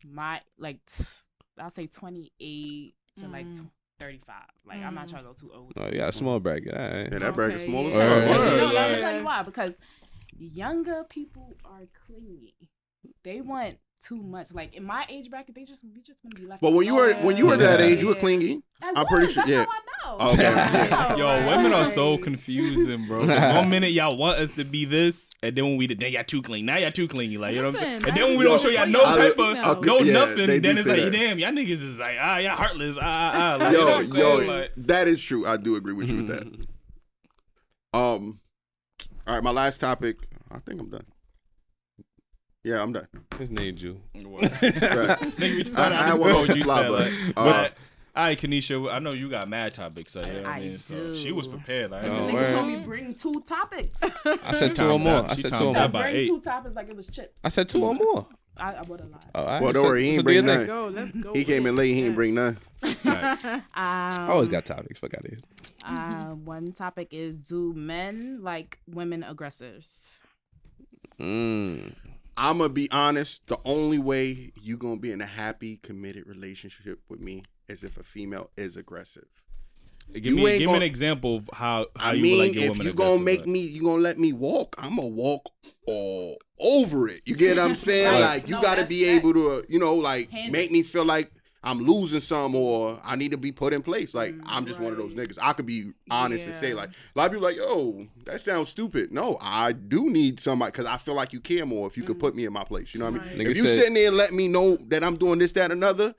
my 0.05 0.41
like 0.59 0.85
t- 0.87 1.05
I'll 1.59 1.71
say 1.71 1.87
twenty 1.87 2.31
eight 2.41 2.95
to 3.21 3.29
like 3.29 3.47
Mm. 3.47 3.61
t- 3.61 3.67
thirty 3.99 4.21
five. 4.27 4.51
Like, 4.67 4.79
I'm 4.83 4.95
not 4.95 5.07
mm. 5.07 5.11
trying 5.11 5.23
to 5.25 5.29
go 5.29 5.35
too 5.35 5.51
old. 5.55 5.73
oh 5.77 5.91
yeah, 5.93 6.11
small 6.11 6.41
bracket. 6.41 6.75
All 6.75 6.81
right. 6.81 7.09
Yeah, 7.13 7.19
that 7.19 7.35
bracket 7.35 7.57
Okay, 7.57 7.67
small 7.67 7.87
as 7.89 7.95
yeah. 7.95 8.21
fuck. 8.21 8.29
Word. 8.29 8.39
No, 8.39 8.45
Word, 8.45 8.57
no, 8.59 8.67
let 8.73 8.93
me 8.93 9.01
tell 9.01 9.17
you 9.19 9.25
why. 9.25 9.43
Because 9.43 9.79
younger 10.39 11.05
people 11.05 11.55
are 11.65 11.83
clingy. 12.07 12.55
They 13.23 13.41
want 13.41 13.79
too 14.01 14.23
much. 14.23 14.53
Like 14.53 14.75
in 14.75 14.85
my 14.85 15.07
age 15.09 15.31
bracket, 15.31 15.55
they 15.55 15.65
just 15.65 15.85
we 15.85 16.03
just 16.03 16.25
want 16.25 16.35
to 16.35 16.41
be 16.41 16.47
left. 16.47 16.63
But 16.63 16.73
when 16.73 16.87
you 16.87 16.97
were 16.97 17.15
when 17.15 17.37
you 17.37 17.47
were 17.47 17.57
that 17.57 17.81
age, 17.81 18.01
you 18.01 18.09
were 18.09 18.15
clingy. 18.15 18.63
I 18.83 18.93
I'm 18.97 19.07
pretty 19.07 19.33
sure- 19.33 19.45
That's 19.47 19.51
yeah. 19.51 19.65
How 20.05 20.19
Okay. 20.33 20.43
Yeah. 20.45 21.17
Yo, 21.17 21.47
women 21.49 21.73
are 21.73 21.87
so 21.87 22.19
confusing, 22.19 23.07
bro. 23.07 23.27
One 23.27 23.71
minute 23.71 23.93
y'all 23.93 24.17
want 24.17 24.39
us 24.39 24.53
to 24.53 24.65
be 24.65 24.85
this, 24.85 25.31
and 25.43 25.57
then 25.57 25.65
when 25.65 25.77
we 25.77 25.87
did 25.87 25.99
then 25.99 26.13
y'all 26.13 26.25
too 26.25 26.43
clean. 26.43 26.67
Now 26.67 26.77
y'all 26.77 26.91
too 26.91 27.09
clingy, 27.09 27.39
like 27.39 27.55
you 27.55 27.63
know 27.63 27.71
what 27.71 27.79
I'm 27.81 27.85
saying. 27.85 28.07
And 28.07 28.17
then 28.17 28.31
when 28.31 28.39
we 28.39 28.45
don't 28.45 28.61
show 28.61 28.69
y'all 28.69 28.87
no 28.87 29.03
type 29.03 29.39
of 29.39 29.85
no 29.85 29.99
yeah, 30.01 30.13
nothing, 30.13 30.61
then 30.63 30.79
it's 30.79 30.87
like 30.87 31.03
that. 31.03 31.13
damn, 31.13 31.39
y'all 31.39 31.51
niggas 31.51 31.71
is 31.71 31.99
like 31.99 32.17
ah, 32.21 32.39
y'all 32.39 32.57
heartless, 32.57 32.99
ah 32.99 33.03
ah 33.03 33.33
ah. 33.35 33.57
Like, 33.57 33.73
you 33.73 33.79
know 33.79 33.81
yo, 33.81 33.85
what 33.85 33.95
I'm 33.95 34.17
yo, 34.17 34.37
saying? 34.39 34.51
Like, 34.51 34.73
that 34.77 35.09
is 35.09 35.23
true. 35.23 35.47
I 35.47 35.57
do 35.57 35.77
agree 35.77 35.93
with 35.93 36.09
you 36.09 36.17
with 36.17 36.29
that. 36.29 36.47
Um, 37.95 38.41
all 39.27 39.35
right, 39.35 39.43
my 39.43 39.51
last 39.51 39.81
topic. 39.81 40.17
I 40.51 40.59
think 40.59 40.81
I'm 40.81 40.91
done. 40.91 41.07
Yeah, 42.65 42.83
I'm 42.83 42.93
done. 42.93 43.07
His 43.39 43.51
name 43.51 43.77
Jew. 43.77 44.01
Facts. 44.15 44.25
Nigga, 45.37 45.77
I, 45.77 45.91
I 45.91 46.07
had 46.09 46.15
one 46.15 46.33
what 46.33 46.57
you 46.57 46.65
fly, 46.65 46.83
said, 46.83 46.89
but 46.89 47.01
like, 47.01 47.13
uh, 47.37 47.45
but 47.45 47.75
all 48.17 48.25
right, 48.25 48.39
Kanisha, 48.39 48.93
I 48.93 48.99
know 49.01 49.13
you 49.13 49.29
got 49.29 49.49
mad 49.49 49.75
topics, 49.75 50.13
so, 50.13 50.21
you 50.21 50.27
know 50.27 50.43
what 50.43 50.47
I 50.47 50.57
I 50.57 50.61
mean. 50.61 50.79
So 50.79 50.95
do. 50.95 51.17
she 51.17 51.33
was 51.33 51.49
prepared. 51.49 51.91
Like, 51.91 52.05
Oh, 52.05 52.29
I 52.29 52.33
nigga 52.33 52.53
told 52.55 52.67
me 52.69 52.77
bring 52.85 53.13
two 53.15 53.43
topics. 53.47 53.99
I 54.25 54.53
said 54.53 54.77
two 54.77 54.89
or 54.89 54.99
more. 54.99 55.25
I 55.29 55.35
said 55.35 55.57
two 55.57 55.65
or 55.65 55.73
more. 55.75 55.89
bring 55.89 56.15
eight. 56.17 56.27
two 56.27 56.41
topics 56.41 56.75
like 56.77 56.89
it 56.89 56.97
was 56.97 57.09
chips. 57.09 57.37
I 57.43 57.49
said 57.49 57.69
two 57.69 57.85
or 57.85 57.95
more. 57.95 58.29
I, 58.61 58.75
I 58.75 58.83
would 58.83 59.01
have 59.01 59.11
lied. 59.11 59.25
Oh, 59.35 59.41
all 59.41 59.47
right. 59.47 59.63
Well, 59.63 59.73
don't 59.73 59.85
worry, 59.85 60.05
he 60.05 60.13
so 60.13 60.19
ain't 60.19 60.19
do 60.21 60.25
bring 60.25 60.47
thing. 60.47 60.59
none. 60.59 60.67
Go, 60.67 60.87
let's 60.87 61.11
go. 61.11 61.33
he 61.35 61.45
came 61.45 61.67
in 61.67 61.75
late. 61.75 61.93
He 61.93 61.99
ain't 62.05 62.07
Yes. 62.11 62.15
bring 62.15 62.35
none. 62.35 62.57
Right. 63.05 63.45
Um, 63.47 63.63
I 63.75 64.29
always 64.31 64.49
got 64.49 64.65
topics. 64.65 65.01
Fuck 65.01 65.15
out 65.15 65.25
of 65.25 65.31
here. 65.31 65.41
uh, 65.85 66.35
one 66.37 66.67
topic 66.67 67.09
is 67.11 67.37
do 67.39 67.73
men 67.75 68.39
like 68.43 68.79
women 68.87 69.25
aggressors? 69.25 70.21
Mm. 71.21 71.95
I'm 72.37 72.59
gonna 72.59 72.69
be 72.69 72.91
honest. 72.91 73.47
The 73.49 73.59
only 73.65 73.99
way 73.99 74.53
you 74.61 74.77
gonna 74.77 74.97
be 74.99 75.11
in 75.13 75.21
a 75.21 75.27
happy, 75.27 75.79
committed 75.79 76.27
relationship 76.27 77.01
with 77.09 77.21
me 77.21 77.43
is 77.69 77.85
if 77.85 77.97
a 77.97 78.05
female 78.05 78.51
is 78.57 78.77
aggressive. 78.77 79.27
Give 80.13 80.27
You 80.27 80.37
me, 80.37 80.47
ain't 80.51 80.59
give 80.59 80.71
me 80.71 80.77
an 80.77 80.83
example 80.83 81.37
of 81.37 81.51
how, 81.55 81.87
how 81.97 82.11
I 82.11 82.13
you 82.13 82.23
mean, 82.23 82.39
would 82.39 82.47
like 82.49 82.55
your 82.55 82.65
if 82.65 82.69
you 82.85 82.91
aggressive, 82.91 82.97
gonna 82.97 83.23
make 83.23 83.41
like. 83.41 83.49
me, 83.49 83.61
you 83.61 83.83
gonna 83.83 84.03
let 84.03 84.19
me 84.19 84.33
walk. 84.35 84.77
I'm 84.79 84.97
gonna 84.97 85.09
walk 85.09 85.51
all 85.87 86.37
over 86.61 87.09
it. 87.09 87.23
You 87.25 87.35
get 87.35 87.57
what 87.57 87.65
I'm 87.65 87.75
saying? 87.75 88.13
Right. 88.13 88.21
Like 88.21 88.49
you 88.49 88.55
No, 88.57 88.61
gotta 88.63 88.85
be 88.85 89.05
facts. 89.05 89.19
able 89.19 89.33
to, 89.33 89.65
you 89.69 89.79
know, 89.79 89.95
like 89.95 90.31
Handle 90.31 90.53
make 90.53 90.71
me 90.71 90.83
feel 90.83 91.05
like 91.07 91.33
I'm 91.67 91.79
losing 91.79 92.21
some 92.21 92.55
or 92.55 93.01
I 93.03 93.17
need 93.17 93.31
to 93.31 93.39
be 93.39 93.51
put 93.51 93.73
in 93.73 93.81
place. 93.81 94.13
Like 94.15 94.35
Mm, 94.35 94.43
I'm 94.45 94.67
just 94.67 94.79
one 94.79 94.93
of 94.93 94.99
those 94.99 95.15
niggas. 95.15 95.39
I 95.41 95.55
could 95.55 95.65
be 95.67 95.93
honest 96.11 96.45
and 96.45 96.55
say 96.55 96.75
like 96.75 96.91
a 96.91 97.19
lot 97.19 97.27
of 97.27 97.33
people 97.33 97.49
like, 97.49 97.57
yo, 97.57 98.07
that 98.27 98.43
sounds 98.43 98.69
stupid. 98.69 99.11
No, 99.11 99.39
I 99.41 99.73
do 99.73 100.11
need 100.11 100.39
somebody 100.39 100.71
because 100.71 100.85
I 100.85 100.99
feel 100.99 101.15
like 101.15 101.33
you 101.33 101.41
care 101.41 101.65
more 101.65 101.87
if 101.87 101.97
you 101.97 102.03
could 102.03 102.19
put 102.19 102.35
me 102.35 102.45
in 102.45 102.53
my 102.53 102.65
place. 102.65 102.93
You 102.95 103.01
know 103.01 103.07
what 103.11 103.15
I 103.15 103.25
Right. 103.25 103.37
mean? 103.39 103.47
Nigga 103.47 103.51
if 103.53 103.57
you 103.57 103.63
said- 103.65 103.79
sitting 103.79 103.95
there 103.95 104.09
and 104.09 104.17
let 104.19 104.33
me 104.35 104.49
know 104.49 104.77
that 104.89 105.03
I'm 105.03 105.17
doing 105.17 105.39
this, 105.39 105.53
that, 105.53 105.73
another, 105.73 106.15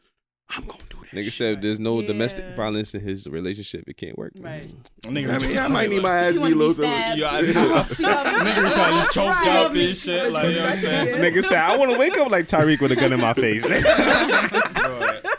I'm 0.50 0.64
gonna 0.66 0.84
do 0.90 0.98
that. 1.02 1.12
Nigga 1.12 1.24
shit. 1.26 1.34
said 1.34 1.62
there's 1.62 1.80
no 1.80 2.02
domestic 2.02 2.46
violence 2.56 2.94
in 2.94 3.02
his 3.02 3.26
relationship, 3.28 3.84
it 3.88 3.98
can't 3.98 4.18
work. 4.18 4.34
Right. 4.40 4.68
Mm-hmm. 5.02 5.18
Nigga, 5.18 5.34
I 5.44 5.48
mean, 5.48 5.58
I 5.58 5.68
might 5.68 5.90
need 5.90 6.04
my 6.04 6.10
ass 6.18 6.34
You 6.36 6.40
beat 6.40 6.40
a 6.40 6.42
wanna 6.42 6.54
be 6.54 6.60
little 6.60 6.74
stabbed? 6.74 7.20
Yeah, 7.20 7.28
I 7.28 7.40
You 7.40 7.48
do. 7.48 7.54
know, 7.70 7.84
she 7.86 8.04
love 8.04 8.26
me. 8.26 8.32
Nigga 8.52 8.70
retarded, 8.70 8.90
just 8.92 9.12
choked 9.14 9.36
Right. 9.36 9.66
up 9.66 9.74
and 9.76 9.96
shit. 9.96 10.32
Like, 10.34 10.48
you 10.50 10.56
know 10.56 10.62
what 10.64 10.72
I'm 10.72 10.78
saying? 10.78 11.34
Nigga 11.34 11.44
said, 11.44 11.58
I 11.58 11.78
want 11.78 11.92
to 11.92 11.98
wake 11.98 12.18
up 12.18 12.32
like 12.32 12.48
Tyreek 12.48 12.80
with 12.82 12.92
a 12.92 12.96
gun 12.96 13.14
in 13.14 13.20
my 13.20 13.34
face. 13.34 13.66
Bro, 13.68 13.80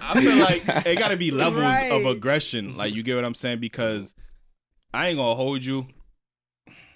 I 0.00 0.20
feel 0.20 0.36
like 0.36 0.62
it 0.86 0.98
got 0.98 1.08
to 1.08 1.16
be 1.16 1.30
levels 1.30 1.64
of 1.92 2.06
aggression. 2.06 2.76
Like 2.76 2.94
you 2.94 3.02
get 3.02 3.16
what 3.16 3.24
I'm 3.24 3.34
saying? 3.34 3.58
Because 3.60 4.14
I 4.94 5.08
ain't 5.08 5.18
gonna 5.18 5.34
hold 5.34 5.64
you. 5.64 5.86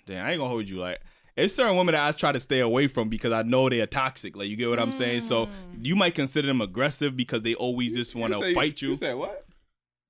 Damn, 0.06 0.26
I 0.26 0.30
ain't 0.32 0.38
gonna 0.38 0.50
hold 0.50 0.68
you. 0.68 0.78
Like 0.78 1.00
it's 1.40 1.54
certain 1.54 1.76
women 1.76 1.94
that 1.94 2.06
I 2.06 2.12
try 2.12 2.32
to 2.32 2.40
stay 2.40 2.60
away 2.60 2.86
from 2.86 3.08
because 3.08 3.32
I 3.32 3.42
know 3.42 3.68
they 3.68 3.80
are 3.80 3.86
toxic. 3.86 4.36
Like 4.36 4.48
you 4.48 4.56
get 4.56 4.68
what 4.68 4.78
I'm 4.78 4.92
saying? 4.92 5.22
So 5.22 5.46
mm. 5.46 5.50
you 5.82 5.96
might 5.96 6.14
consider 6.14 6.46
them 6.46 6.60
aggressive 6.60 7.16
because 7.16 7.42
they 7.42 7.54
always 7.54 7.94
just 7.94 8.14
want 8.14 8.34
to 8.34 8.54
fight 8.54 8.82
you. 8.82 8.90
You 8.90 8.96
said 8.96 9.16
what? 9.16 9.46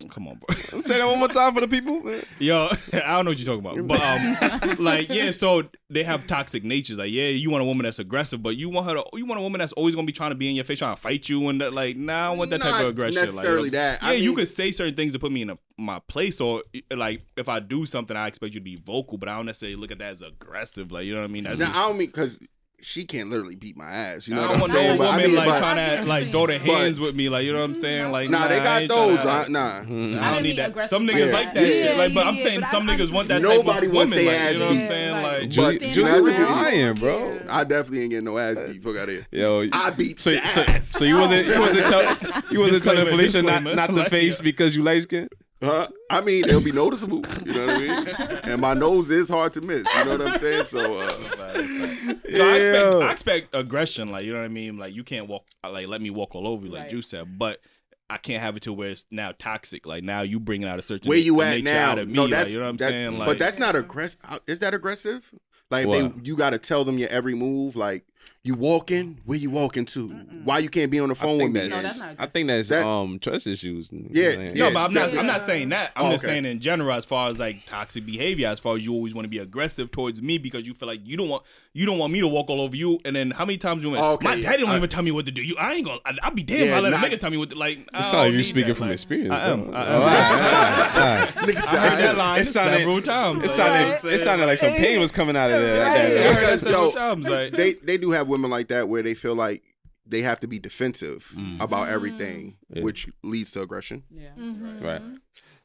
Come 0.08 0.28
on, 0.28 0.36
bro. 0.38 0.54
Say 0.80 0.98
that 0.98 1.06
one 1.06 1.18
more 1.18 1.28
time 1.28 1.54
for 1.54 1.60
the 1.60 1.68
people. 1.68 2.02
Yo, 2.38 2.68
I 2.92 2.98
don't 2.98 3.24
know 3.24 3.30
what 3.32 3.38
you're 3.38 3.58
talking 3.58 3.80
about, 3.80 3.86
but 3.86 4.70
um, 4.70 4.76
like 4.84 5.08
yeah, 5.08 5.30
so 5.30 5.64
they 5.90 6.04
have 6.04 6.26
toxic 6.26 6.64
natures. 6.64 6.98
Like 6.98 7.10
yeah, 7.10 7.28
you 7.28 7.50
want 7.50 7.62
a 7.62 7.64
woman 7.64 7.84
that's 7.84 7.98
aggressive, 7.98 8.42
but 8.42 8.56
you 8.56 8.70
want 8.70 8.86
her 8.86 8.94
to, 8.94 9.04
you 9.14 9.26
want 9.26 9.38
a 9.40 9.42
woman 9.42 9.58
that's 9.58 9.72
always 9.74 9.94
gonna 9.94 10.06
be 10.06 10.12
trying 10.12 10.30
to 10.30 10.36
be 10.36 10.48
in 10.48 10.56
your 10.56 10.64
face, 10.64 10.78
trying 10.78 10.94
to 10.94 11.00
fight 11.00 11.28
you, 11.28 11.48
and 11.48 11.60
that, 11.60 11.74
like 11.74 11.96
nah, 11.96 12.26
I 12.26 12.28
don't 12.28 12.38
want 12.38 12.50
that 12.50 12.62
type 12.62 12.82
of 12.82 12.90
aggression. 12.90 13.16
Like, 13.16 13.26
you 13.26 13.26
know 13.26 13.32
necessarily 13.36 13.58
what 13.58 13.66
I'm 13.66 13.70
saying? 13.70 13.98
that. 14.00 14.02
Yeah, 14.02 14.12
you 14.12 14.30
mean- 14.30 14.36
could 14.36 14.48
say 14.48 14.70
certain 14.70 14.94
things 14.94 15.12
to 15.12 15.18
put 15.18 15.32
me 15.32 15.42
in 15.42 15.50
a, 15.50 15.58
my 15.76 15.98
place, 16.00 16.40
or 16.40 16.62
like 16.94 17.22
if 17.36 17.48
I 17.48 17.60
do 17.60 17.84
something, 17.84 18.16
I 18.16 18.26
expect 18.26 18.54
you 18.54 18.60
to 18.60 18.64
be 18.64 18.76
vocal, 18.76 19.18
but 19.18 19.28
I 19.28 19.36
don't 19.36 19.46
necessarily 19.46 19.76
look 19.76 19.90
at 19.90 19.98
that 19.98 20.12
as 20.12 20.22
aggressive. 20.22 20.90
Like 20.90 21.06
you 21.06 21.14
know 21.14 21.20
what 21.20 21.30
I 21.30 21.32
mean? 21.32 21.44
That's 21.44 21.60
Now 21.60 21.66
just, 21.66 21.78
I 21.78 21.88
don't 21.88 21.98
mean 21.98 22.08
because 22.08 22.38
she 22.82 23.04
can't 23.04 23.30
literally 23.30 23.56
beat 23.56 23.76
my 23.76 23.84
ass. 23.90 24.26
You 24.28 24.34
know 24.34 24.42
I 24.42 24.46
what 24.46 24.48
don't 24.48 24.54
I'm 24.56 24.60
want 24.62 24.72
saying? 24.72 24.98
no 24.98 25.04
But 25.04 25.14
I 25.14 25.16
mean, 25.26 25.34
like 25.36 25.46
but- 25.48 25.58
trying 25.58 26.02
to 26.02 26.08
like 26.08 26.30
throw 26.32 26.46
their 26.46 26.58
But- 26.58 26.66
hands 26.68 26.98
with 27.00 27.14
me, 27.14 27.28
like 27.28 27.44
you 27.44 27.52
know 27.52 27.58
what 27.60 27.64
I'm 27.66 27.74
saying? 27.74 28.10
Like 28.12 28.30
Nah, 28.30 28.48
they 28.48 28.58
got 28.58 28.82
ain't 28.82 28.90
tryna, 28.92 29.06
those. 29.16 29.24
like- 29.24 29.46
uh, 29.46 29.50
nah. 29.50 29.60
I 29.60 30.28
I 30.30 30.34
don't 30.34 30.42
need 30.42 30.58
that. 30.58 30.68
aggressive 30.70 30.88
Some 30.90 31.06
niggas 31.06 31.26
that. 31.26 31.32
like 31.32 31.54
that 31.54 31.62
Yeah, 31.66 31.70
shit. 31.72 31.96
Like, 31.98 32.14
but 32.14 32.26
I'm 32.26 32.36
saying 32.36 32.60
but 32.60 32.68
some 32.70 32.88
I- 32.88 32.96
niggas 32.96 33.12
want 33.12 33.28
that 33.28 33.42
Nobody 33.42 33.62
type 33.62 33.82
of 33.88 33.94
wants 33.94 34.10
woman. 34.12 34.24
their 34.24 34.26
Like, 34.26 34.40
ass 34.40 34.52
you 34.54 34.58
know 34.60 34.66
what 34.66 34.74
I'm 34.76 34.82
saying? 34.82 35.14
Yeah, 35.14 35.20
Like, 35.22 35.40
But 35.40 35.48
Julie, 35.50 35.76
Stand 35.78 35.94
Julie 35.94 36.32
lying, 36.32 36.94
bro. 36.94 37.40
I 37.48 37.64
definitely 37.64 38.00
ain't 38.02 38.10
getting 38.10 38.24
no 38.24 38.38
ass 38.38 38.56
beat. 38.68 38.82
Fuck 38.82 38.96
out 38.96 39.08
of 39.08 39.08
here. 39.10 39.26
Yo, 39.30 39.66
I 39.72 39.90
beat 39.90 40.18
so, 40.20 40.30
the 40.32 40.40
so, 40.42 40.62
ass. 40.62 40.88
so 40.88 41.04
you 41.04 41.16
wasn't 41.16 41.46
you 41.48 41.60
wasn't 41.60 41.86
tell 41.86 42.02
you 42.50 42.60
wasn't 42.60 42.82
telling 42.84 43.04
Disclaimer, 43.04 43.10
Felicia 43.10 43.42
not 43.42 43.64
not 43.64 43.88
the 43.90 43.96
Like, 43.96 44.08
face 44.10 44.40
because 44.40 44.74
you 44.76 44.82
light 44.82 45.02
skin. 45.02 45.28
Huh? 45.62 45.88
I 46.08 46.20
mean, 46.22 46.48
it'll 46.48 46.62
be 46.64 46.72
noticeable. 46.72 47.22
You 47.44 47.52
know 47.52 47.66
what 47.66 47.76
I 47.76 47.78
mean? 47.78 48.08
And 48.44 48.60
my 48.62 48.72
nose 48.74 49.10
is 49.10 49.28
hard 49.28 49.52
to 49.54 49.60
miss. 49.60 49.86
You 49.94 50.04
know 50.06 50.16
what 50.16 50.28
I'm 50.28 50.38
saying? 50.38 50.64
So, 50.64 50.94
uh, 51.00 51.08
So 51.10 52.48
I 52.48 52.56
expect 52.56 52.74
Yeah. 53.00 53.06
I 53.06 53.12
expect 53.12 53.54
aggression, 53.54 54.10
like 54.10 54.24
you 54.24 54.32
know 54.32 54.38
what 54.38 54.44
I 54.46 54.48
mean. 54.48 54.78
Like 54.78 54.94
you 54.94 55.04
can't 55.04 55.26
walk, 55.28 55.44
like 55.68 55.86
let 55.88 56.00
me 56.00 56.10
walk 56.10 56.34
all 56.34 56.46
over 56.48 56.66
you, 56.66 56.72
like 56.72 56.82
Right. 56.82 56.90
Juice 56.90 57.08
said. 57.08 57.38
But 57.38 57.60
I 58.08 58.16
can't 58.16 58.42
have 58.42 58.56
it 58.56 58.62
to 58.64 58.72
where 58.72 58.88
it's 58.88 59.06
now 59.10 59.32
toxic. 59.38 59.86
Like 59.86 60.02
now 60.02 60.22
you 60.22 60.40
bringing 60.40 60.66
out 60.68 60.78
a 60.78 60.82
certain 60.82 61.08
where 61.08 61.18
you 61.18 61.40
a 61.40 61.44
at 61.46 61.50
nature 61.58 61.64
now? 61.74 61.90
out 61.92 61.98
of 61.98 62.08
me. 62.08 62.14
no, 62.14 62.22
like, 62.22 62.30
that's 62.30 62.50
you 62.50 62.56
know 62.58 62.64
what 62.64 62.70
I'm 62.70 62.76
that- 62.78 62.88
saying. 62.88 63.18
Like, 63.18 63.26
but 63.26 63.38
that's 63.38 63.58
not 63.58 63.76
aggressive. 63.76 64.20
Is 64.46 64.60
that 64.60 64.72
aggressive? 64.74 65.32
Like 65.70 65.88
they, 65.88 66.12
you 66.24 66.34
got 66.36 66.50
to 66.50 66.58
tell 66.58 66.84
them 66.84 66.98
your 66.98 67.08
every 67.10 67.34
move. 67.34 67.76
Like 67.76 68.04
you 68.42 68.54
walking, 68.54 69.18
where 69.26 69.36
you 69.38 69.50
walking 69.50 69.84
to? 69.84 70.08
Why 70.44 70.58
you 70.60 70.70
can't 70.70 70.90
be 70.90 70.98
on 70.98 71.10
the 71.10 71.14
phone 71.14 71.38
with 71.38 71.52
me? 71.52 71.68
No, 71.68 72.14
I 72.18 72.24
think 72.26 72.48
that's 72.48 72.70
That- 72.70 72.86
um 72.86 73.18
trust 73.18 73.46
issues. 73.46 73.90
Yeah, 73.92 74.28
Like, 74.30 74.54
no, 74.54 74.72
but 74.72 74.78
I'm 74.80 74.94
not. 74.94 75.00
definitely. 75.00 75.18
I'm 75.18 75.26
not 75.26 75.42
saying 75.42 75.68
that. 75.70 75.92
I'm 75.94 76.06
Oh, 76.06 76.10
just 76.12 76.24
okay. 76.24 76.32
saying 76.34 76.44
in 76.46 76.58
general, 76.60 76.92
as 76.92 77.04
far 77.04 77.28
as 77.28 77.38
like 77.38 77.66
toxic 77.66 78.06
behavior, 78.06 78.48
as 78.48 78.58
far 78.58 78.76
as 78.76 78.84
you 78.86 78.94
always 78.94 79.14
want 79.14 79.26
to 79.26 79.28
be 79.28 79.38
aggressive 79.38 79.90
towards 79.90 80.22
me 80.22 80.38
because 80.38 80.66
you 80.66 80.72
feel 80.72 80.88
like 80.88 81.00
you 81.04 81.18
don't 81.18 81.28
want 81.28 81.42
you 81.74 81.84
don't 81.86 81.98
want 81.98 82.12
me 82.12 82.20
to 82.20 82.28
walk 82.28 82.48
all 82.48 82.60
over 82.62 82.74
you. 82.74 82.98
And 83.04 83.14
then 83.14 83.30
how 83.30 83.44
many 83.44 83.58
times 83.58 83.82
you 83.84 83.90
went? 83.90 84.02
Okay, 84.02 84.24
my 84.24 84.40
daddy 84.40 84.62
don't 84.62 84.70
I- 84.70 84.76
even 84.76 84.88
tell 84.88 85.02
me 85.02 85.10
what 85.10 85.26
to 85.26 85.32
do. 85.32 85.42
You, 85.42 85.56
I 85.58 85.74
ain't 85.74 85.84
gonna. 85.84 86.00
I, 86.06 86.14
I'll 86.22 86.30
be 86.32 86.42
damned 86.42 86.62
if 86.70 86.72
I 86.74 86.80
let 86.80 86.90
not- 86.92 87.04
a 87.04 87.08
nigga 87.08 87.20
tell 87.20 87.30
me 87.30 87.36
what. 87.36 87.50
To, 87.50 87.58
like, 87.58 87.86
I 87.92 88.00
It 88.00 88.02
sounds 88.04 88.14
like 88.14 88.30
you 88.32 88.36
need 88.38 88.42
speaking 88.44 88.68
that. 88.68 88.74
from 88.76 88.86
Like, 88.86 88.94
experience. 88.94 89.32
I 89.32 89.48
am. 89.50 89.74
I 89.74 89.84
am. 89.84 90.02
Oh, 90.02 91.40
It 91.50 91.58
sounded- 91.58 91.92
several 91.92 91.92
times. 91.92 92.00
It 92.10 92.16
like, 92.18 92.44
sounded 92.46 92.80
you 92.80 92.86
know 92.86 92.92
what 92.94 93.08
I'm 93.08 94.14
it 94.14 94.18
sounded 94.20 94.46
like 94.46 94.58
some 94.58 94.72
pain 94.76 94.98
was 95.00 95.12
coming 95.12 95.36
out 95.36 95.50
of 95.50 95.60
there. 95.60 95.84
Right. 95.84 95.96
saying? 95.96 96.28
I 96.28 96.32
heard 96.40 96.58
that 96.60 97.24
yo, 97.24 97.50
they 97.56 97.72
they 97.74 97.96
do 97.98 98.09
have 98.12 98.28
women 98.28 98.50
like 98.50 98.68
that 98.68 98.88
where 98.88 99.02
they 99.02 99.14
feel 99.14 99.34
like 99.34 99.62
they 100.06 100.22
have 100.22 100.40
to 100.40 100.46
be 100.48 100.58
defensive 100.58 101.32
Mm. 101.36 101.60
about 101.60 101.88
everything, 101.88 102.56
Yeah. 102.68 102.82
which 102.82 103.08
leads 103.22 103.50
to 103.52 103.62
aggression. 103.62 104.04
Yeah. 104.10 104.32
Right. 104.80 105.02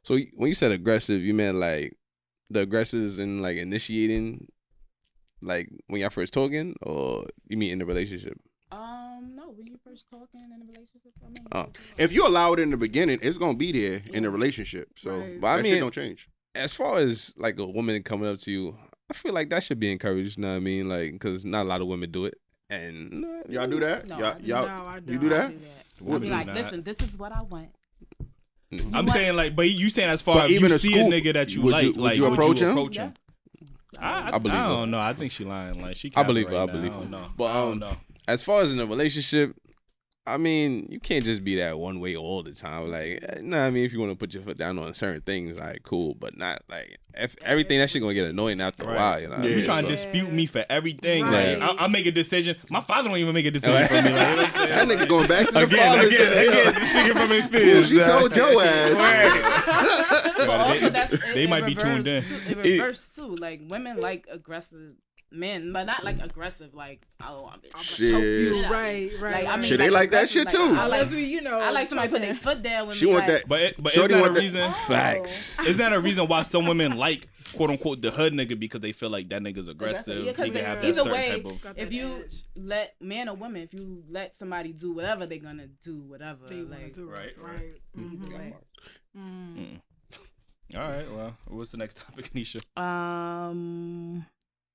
So 0.04 0.20
when 0.36 0.50
you 0.50 0.54
said 0.56 0.72
aggressive, 0.72 1.22
you 1.22 1.34
meant 1.34 1.58
like 1.58 1.98
the 2.50 2.62
aggressors 2.62 3.18
and 3.18 3.42
like 3.42 3.58
initiating, 3.58 4.48
like 5.42 5.70
when 5.88 6.02
y'all 6.02 6.10
first 6.10 6.34
talking, 6.34 6.76
or 6.82 7.26
you 7.48 7.58
mean 7.58 7.72
in 7.72 7.80
the 7.80 7.86
relationship? 7.86 8.40
Um, 8.72 9.34
no, 9.36 9.50
when 9.52 9.68
you 9.68 9.78
first 9.84 10.10
talking 10.10 10.42
in 10.42 10.52
a 10.62 10.66
relationship, 10.66 11.12
I 11.24 11.30
mean, 11.30 11.48
Oh. 11.52 11.68
If 11.98 12.12
you 12.14 12.28
allow 12.28 12.54
it 12.54 12.60
in 12.60 12.72
the 12.72 12.78
beginning, 12.78 13.20
it's 13.22 13.38
gonna 13.38 13.58
be 13.58 13.72
there 13.72 14.04
in 14.14 14.24
the 14.24 14.30
relationship. 14.30 14.90
So 14.98 15.18
Right. 15.18 15.40
But 15.42 15.48
I 15.48 15.58
that 15.58 15.64
mean- 15.64 15.72
shit 15.74 15.80
don't 15.82 15.94
change. 15.94 16.30
As 16.54 16.72
far 16.72 17.00
as 17.00 17.34
like 17.36 17.60
a 17.60 17.66
woman 17.66 18.02
coming 18.04 18.30
up 18.30 18.38
to 18.40 18.52
you, 18.52 18.78
I 19.10 19.14
feel 19.14 19.34
like 19.34 19.50
that 19.50 19.64
should 19.64 19.80
be 19.80 19.92
encouraged. 19.92 20.38
You 20.38 20.44
know 20.44 20.50
what 20.52 20.56
I 20.58 20.60
mean? 20.60 20.90
Like 20.90 21.12
because 21.14 21.46
not 21.46 21.66
a 21.66 21.70
lot 21.70 21.82
of 21.82 21.88
women 21.88 22.10
do 22.12 22.26
it, 22.26 22.36
and 22.70 23.24
uh, 23.26 23.28
Y'all 23.50 23.68
do 23.68 23.80
that? 23.80 24.08
No, 24.08 24.18
y'all, 24.18 24.26
I 24.28 24.40
do 24.40 24.46
y'all, 24.48 24.66
No, 24.66 24.86
I 24.86 24.96
you 24.96 25.02
do 25.02 25.18
don't. 25.20 25.30
that? 25.30 25.44
I'll 25.44 25.50
do 25.50 25.60
that. 25.60 26.02
Would 26.02 26.14
I'll 26.14 26.20
be 26.20 26.30
like, 26.30 26.48
not. 26.48 26.56
listen, 26.56 26.84
this 26.84 26.98
is 27.02 27.18
what 27.18 27.32
I 27.32 27.42
want. 27.44 27.70
I'm 28.94 29.06
What? 29.06 29.10
saying 29.12 29.36
like, 29.36 29.56
but 29.56 29.70
you 29.70 29.90
saying 29.90 30.10
as 30.10 30.22
far 30.22 30.36
But 30.36 30.46
as 30.46 30.52
you 30.52 30.58
even 30.58 30.72
a 30.72 30.78
see 30.78 30.90
scoop, 30.92 31.08
a 31.08 31.10
nigga 31.16 31.34
that 31.34 31.56
you 31.56 31.62
would 31.62 31.72
like, 31.74 31.84
you- 31.84 31.94
would 31.94 32.00
like 32.02 32.18
you 32.18 32.26
approach 32.26 32.60
him? 32.60 32.78
Yeah. 32.92 33.12
I, 33.98 34.32
I, 34.32 34.36
I 34.36 34.38
believe 34.40 34.56
I 34.58 34.68
don't 34.68 34.92
know. 34.92 35.00
I 35.00 35.14
think 35.14 35.32
she 35.32 35.46
lying. 35.46 35.82
Like 35.82 35.96
she. 35.96 36.12
I 36.16 36.24
believe 36.24 36.48
capping 36.48 36.58
her, 36.58 36.64
I 36.64 36.66
right 36.66 36.72
believe 36.74 36.92
now. 36.92 36.98
her. 36.98 36.98
I 36.98 37.02
don't 37.04 37.12
know. 37.12 37.28
But, 37.38 37.46
I 37.46 37.54
don't 37.54 37.72
um, 37.72 37.80
know. 37.80 37.98
as 38.28 38.42
far 38.42 38.62
as 38.62 38.74
in 38.74 38.80
a 38.82 38.86
relationship, 38.86 39.56
I 40.28 40.38
mean, 40.38 40.88
you 40.90 41.00
can't 41.00 41.24
just 41.24 41.44
be 41.44 41.56
that 41.58 41.78
one 41.78 42.00
way 42.00 42.16
all 42.16 42.42
the 42.42 42.52
time. 42.54 42.90
Like, 42.92 43.20
eh, 43.30 43.40
no, 43.44 43.60
I 43.62 43.70
mean, 43.70 43.86
if 43.86 43.94
you 43.94 44.00
want 44.00 44.12
to 44.12 44.18
put 44.18 44.34
your 44.34 44.42
foot 44.42 44.58
down 44.58 44.80
on 44.80 44.94
certain 44.96 45.22
things, 45.22 45.56
like, 45.58 45.84
cool, 45.84 46.16
but 46.16 46.36
not 46.38 46.64
like 46.68 46.98
if 47.18 47.36
everything 47.44 47.80
that 47.80 47.90
shit 47.90 48.02
gonna 48.02 48.14
get 48.16 48.26
annoying 48.26 48.60
after 48.60 48.84
Right. 48.86 48.94
a 48.94 48.98
while. 48.98 49.22
You 49.22 49.28
know, 49.30 49.38
Yeah. 49.38 49.44
You 49.50 49.56
mean? 49.58 49.66
trying 49.66 49.84
to 49.86 49.90
dispute 49.92 50.34
me 50.34 50.48
for 50.48 50.66
everything? 50.70 51.24
Right. 51.26 51.58
Like 51.60 51.80
I, 51.80 51.86
I 51.86 51.88
make 51.88 52.06
a 52.08 52.12
decision. 52.12 52.56
My 52.72 52.82
father 52.82 53.08
don't 53.10 53.18
even 53.20 53.34
make 53.36 53.46
a 53.46 53.52
decision 53.52 53.88
for 53.88 53.94
me. 53.94 54.00
Like, 54.02 54.10
you 54.10 54.14
know 54.16 54.36
what 54.36 54.46
I'm 54.46 54.52
saying? 54.52 54.70
That 54.90 54.98
nigga 54.98 55.08
going 55.08 55.28
back 55.28 55.48
to 55.48 55.54
the 55.54 55.64
again, 55.64 55.80
father. 55.96 56.08
again, 56.08 56.20
said, 56.34 56.48
again, 56.50 56.74
"Yo, 56.74 56.84
speaking 56.84 57.14
from 57.14 57.32
Ooh, 57.32 57.36
experience. 57.36 57.88
she 57.90 58.00
told 58.00 58.36
your 58.36 58.62
ass. 58.64 60.32
But 60.38 60.50
also, 60.60 60.90
that's 60.90 61.34
they 61.34 61.44
in 61.46 61.50
might 61.50 61.66
be 61.66 61.76
tuned 61.76 62.06
in. 62.06 62.22
Too, 62.24 62.36
in 62.50 62.58
reverse 62.58 63.10
too. 63.10 63.36
Like 63.36 63.62
women 63.68 64.00
like 64.02 64.28
aggressive 64.30 64.92
men, 65.32 65.74
but 65.74 65.84
not 65.86 66.04
like 66.04 66.22
aggressive. 66.22 66.74
Like 66.74 67.06
oh, 67.22 67.50
I'm 67.52 67.60
gonna 67.72 67.84
Shit. 67.84 68.12
choke 68.12 68.22
you, 68.22 68.28
You 68.28 68.64
right, 68.68 69.12
right. 69.20 69.34
Like, 69.34 69.46
I 69.46 69.50
right. 69.50 69.60
mean, 69.60 69.70
Shit, 69.70 69.78
they 69.80 69.90
like 69.90 70.12
that 70.12 70.30
aggressive, 70.32 70.44
shit 70.44 70.50
too. 70.50 70.76
I 70.76 70.86
like, 70.88 71.02
Unless 71.08 71.14
you 71.14 71.42
know, 71.42 71.60
I 71.60 71.72
like 71.72 71.88
somebody 71.90 72.10
put 72.10 72.22
their 72.22 72.36
foot 72.36 72.62
down 72.62 72.88
with 72.88 72.98
She 72.98 73.06
me. 73.06 73.14
want 73.14 73.28
like, 73.28 73.42
that. 73.42 73.48
But 73.50 73.62
it, 73.62 73.76
but 73.84 73.92
Shorty 73.94 74.14
isn't 74.14 74.18
that 74.18 74.18
a 74.18 74.22
want 74.22 74.36
that- 74.36 74.42
reason? 74.42 74.72
Facts. 74.88 75.60
Isn't 75.66 75.78
that 75.80 75.94
a 75.94 76.00
reason 76.00 76.28
why 76.28 76.42
some 76.44 76.66
women 76.68 76.98
like 76.98 77.28
quote 77.56 77.70
unquote 77.70 78.02
the 78.02 78.12
hood 78.12 78.34
nigga 78.34 78.60
because 78.60 78.82
they 78.82 78.92
feel 78.92 79.10
like 79.10 79.30
that 79.30 79.42
nigga's 79.42 79.68
aggressive? 79.68 80.24
Yeah, 80.26 80.34
'cause 80.34 80.46
he 80.46 80.52
can 80.52 80.66
have 80.66 80.82
that 80.82 80.88
either 80.88 80.96
certain 81.04 81.12
way, 81.12 81.30
type 81.42 81.46
of. 81.72 81.78
If 81.78 81.92
you 81.94 82.24
edge. 82.26 82.36
let 82.56 82.96
man 83.02 83.30
or 83.30 83.36
woman, 83.36 83.62
if 83.64 83.74
you 83.74 84.04
let 84.10 84.34
somebody 84.34 84.74
do 84.74 84.94
whatever, 84.94 85.26
they're 85.26 85.38
gonna 85.40 85.68
do 85.82 85.98
whatever. 86.00 86.48
They 86.48 86.62
like, 86.62 86.94
do 86.94 87.06
right, 87.06 87.28
it, 87.30 87.38
right. 87.40 87.52
right. 87.60 87.74
Mhm. 87.98 88.34
like, 88.34 88.56
Mm. 89.18 89.80
All 90.76 90.82
right. 90.82 91.10
Well, 91.10 91.38
what's 91.48 91.72
the 91.72 91.78
next 91.78 91.98
topic, 91.98 92.34
Anisha? 92.34 92.60
um, 92.78 94.26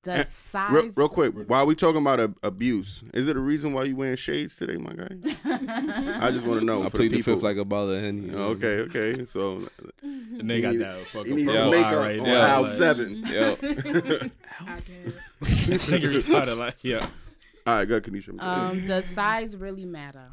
Does 0.03 0.29
size 0.29 0.71
Real, 0.73 0.89
real 0.95 1.09
quick, 1.09 1.33
while 1.47 1.67
we 1.67 1.75
talking 1.75 2.01
about 2.01 2.19
a, 2.19 2.33
abuse, 2.41 3.03
is 3.13 3.27
it 3.27 3.37
a 3.37 3.39
reason 3.39 3.71
why 3.73 3.83
you 3.83 3.95
wearing 3.95 4.15
shades 4.15 4.55
today, 4.55 4.77
my 4.77 4.93
guy? 4.93 5.09
I 6.25 6.31
just 6.31 6.43
want 6.45 6.59
to 6.61 6.65
know. 6.65 6.81
I 6.81 6.85
for 6.85 6.97
plead 6.97 7.11
the 7.11 7.17
people. 7.17 7.35
fifth 7.35 7.43
like 7.43 7.57
a 7.57 7.65
bottle 7.65 7.91
of 7.91 8.01
henny. 8.01 8.33
Okay, 8.33 8.77
okay. 8.79 9.25
So 9.25 9.67
And 10.01 10.49
they 10.49 10.59
got 10.59 10.75
that 10.79 11.05
fucking 11.13 11.37
he 11.37 11.43
needs 11.43 11.53
purple 11.55 11.71
some 11.73 11.73
eye 11.73 11.77
makeup 11.83 11.99
right 11.99 12.19
on 12.19 12.25
there. 12.25 12.43
aisle 12.47 12.61
like- 12.63 12.71
seven. 12.71 13.17
Yo, 13.27 13.51
I 13.51 13.55
can't. 13.61 15.15
Nigga 15.41 16.15
retarded, 16.15 16.57
like 16.57 16.83
yeah. 16.83 17.07
All 17.67 17.75
right, 17.75 17.87
good, 17.87 18.03
Kanisha. 18.03 18.41
Um, 18.41 18.83
does 18.85 19.05
size 19.05 19.55
really 19.55 19.85
matter? 19.85 20.29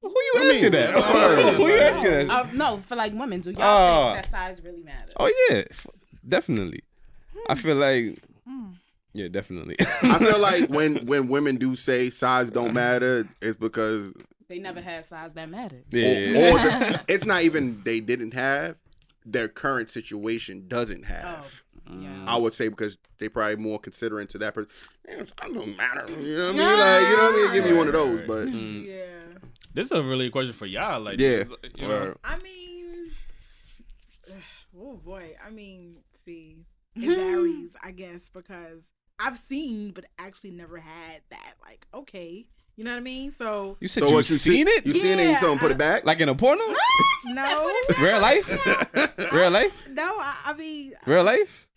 who 0.00 0.08
you 0.08 0.48
asking 0.50 0.70
that? 0.72 0.94
word. 0.96 1.54
who 1.56 1.66
you 1.68 1.76
asking 1.78 2.04
that? 2.04 2.30
Uh, 2.30 2.46
no, 2.54 2.78
for 2.78 2.96
like 2.96 3.12
women, 3.12 3.40
do 3.42 3.50
y'all 3.50 3.60
Oh. 3.60 4.12
think 4.14 4.24
that 4.24 4.30
size 4.30 4.62
really 4.64 4.82
matters? 4.82 5.10
Oh 5.18 5.30
yeah, 5.50 5.64
f- 5.70 5.86
definitely. 6.26 6.80
I 7.50 7.54
feel 7.54 7.76
like, 7.76 8.18
yeah, 9.14 9.28
definitely. 9.28 9.76
I 9.80 10.18
feel 10.18 10.38
like 10.38 10.68
when 10.70 11.06
when 11.06 11.28
women 11.28 11.56
do 11.56 11.76
say 11.76 12.10
size 12.10 12.50
don't 12.50 12.74
matter, 12.74 13.28
it's 13.40 13.58
because 13.58 14.12
They 14.48 14.58
never 14.58 14.80
had 14.80 15.04
size 15.04 15.34
that 15.34 15.48
mattered. 15.50 15.84
yeah, 15.90 16.06
or 16.06 16.58
the- 16.58 17.00
it's 17.08 17.24
not 17.24 17.42
even 17.42 17.82
they 17.84 18.00
didn't 18.00 18.34
have 18.34 18.76
their 19.26 19.48
current 19.48 19.90
situation 19.90 20.66
doesn't 20.68 21.04
Oh, 21.04 21.12
have. 21.12 21.62
yeah. 21.90 22.24
I 22.26 22.36
would 22.38 22.54
say 22.54 22.68
because 22.68 22.96
they 23.18 23.28
probably 23.28 23.56
more 23.56 23.78
considering 23.78 24.26
to 24.28 24.38
that 24.38 24.54
person. 24.54 24.70
It 25.04 25.32
don't 25.40 25.76
matter. 25.76 26.06
You 26.10 26.36
know 26.36 26.46
what 26.52 26.54
I 26.54 26.58
mean? 26.58 26.78
Like 26.78 27.08
you 27.10 27.16
know 27.16 27.22
what 27.24 27.32
I 27.32 27.36
mean? 27.44 27.52
Give 27.54 27.64
me 27.70 27.76
one 27.76 27.86
of 27.88 27.92
those, 27.94 28.22
but 28.22 28.46
Mm. 28.46 28.86
Yeah. 28.86 28.94
Mm. 28.94 29.48
This 29.74 29.86
is 29.90 29.98
a 29.98 30.02
really 30.02 30.26
a 30.26 30.30
question 30.30 30.54
for 30.54 30.66
y'all. 30.66 31.00
Like, 31.00 31.18
Yeah. 31.20 31.44
you 31.76 31.86
know, 31.88 32.14
I 32.24 32.36
mean, 32.38 33.10
oh 34.80 34.94
boy. 34.96 35.34
I 35.44 35.50
mean, 35.50 35.96
see, 36.24 36.56
it 37.02 37.16
varies, 37.16 37.76
I 37.82 37.90
guess, 37.92 38.30
because 38.32 38.84
I've 39.18 39.38
seen, 39.38 39.90
but 39.92 40.04
actually 40.18 40.50
never 40.52 40.78
had 40.78 41.20
that. 41.30 41.54
Like, 41.66 41.86
okay, 41.92 42.46
you 42.76 42.84
know 42.84 42.92
what 42.92 42.98
I 42.98 43.00
mean? 43.00 43.32
So, 43.32 43.76
You 43.80 43.88
said 43.88 44.02
so 44.04 44.08
you 44.08 44.14
what 44.14 44.30
you 44.30 44.36
seen 44.36 44.66
see- 44.66 44.72
it? 44.72 44.86
You 44.86 44.92
seen 44.92 45.18
it? 45.18 45.30
You 45.30 45.40
told 45.40 45.52
him 45.54 45.58
put 45.58 45.70
it 45.72 45.78
back. 45.78 46.04
like 46.06 46.20
in 46.20 46.28
a 46.28 46.34
porno? 46.34 46.62
no, 47.26 47.72
Real 48.00 48.20
life? 48.20 48.48
Real 49.32 49.50
life? 49.50 49.88
no. 49.90 50.04
I, 50.20 50.34
I 50.46 50.52
mean, 50.54 50.92
Real 51.06 51.24
life? 51.24 51.67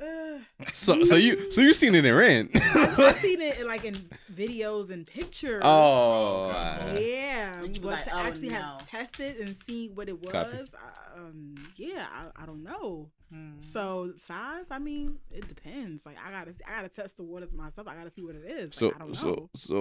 Uh, 0.00 0.38
So, 0.72 1.04
so 1.04 1.16
you, 1.16 1.50
so 1.50 1.60
you 1.62 1.72
seen 1.74 1.94
it 1.94 2.04
in 2.04 2.14
rent? 2.14 2.50
I've 2.54 3.16
seen 3.18 3.40
it 3.40 3.66
like 3.66 3.84
in 3.84 3.94
videos 4.34 4.90
and 4.90 5.06
pictures. 5.06 5.62
oh, 5.64 6.50
Yeah, 6.98 7.60
And 7.62 7.74
you 7.76 7.82
but 7.82 7.92
like, 7.92 8.04
to 8.04 8.14
oh, 8.14 8.18
actually 8.18 8.48
no. 8.50 8.54
have 8.56 8.88
tested 8.88 9.36
and 9.38 9.56
seen 9.66 9.94
what 9.94 10.08
it 10.08 10.20
was, 10.20 10.32
Copy. 10.32 10.56
uh, 10.58 11.20
um, 11.20 11.54
yeah, 11.76 12.06
I, 12.12 12.42
I 12.42 12.46
don't 12.46 12.62
know. 12.62 13.10
Hmm. 13.32 13.52
So 13.60 14.12
size, 14.16 14.66
I 14.70 14.78
mean, 14.78 15.18
it 15.30 15.48
depends. 15.48 16.04
Like 16.06 16.16
I 16.24 16.30
gotta, 16.30 16.54
I 16.66 16.76
gotta 16.76 16.88
test 16.88 17.16
the 17.16 17.24
waters 17.24 17.52
myself. 17.54 17.88
I 17.88 17.94
gotta 17.94 18.10
see 18.10 18.22
what 18.22 18.34
it 18.36 18.44
is. 18.46 18.64
Like, 18.64 18.74
so, 18.74 18.92
I 18.94 18.98
don't 18.98 19.08
know. 19.08 19.14
so, 19.14 19.50
so. 19.54 19.76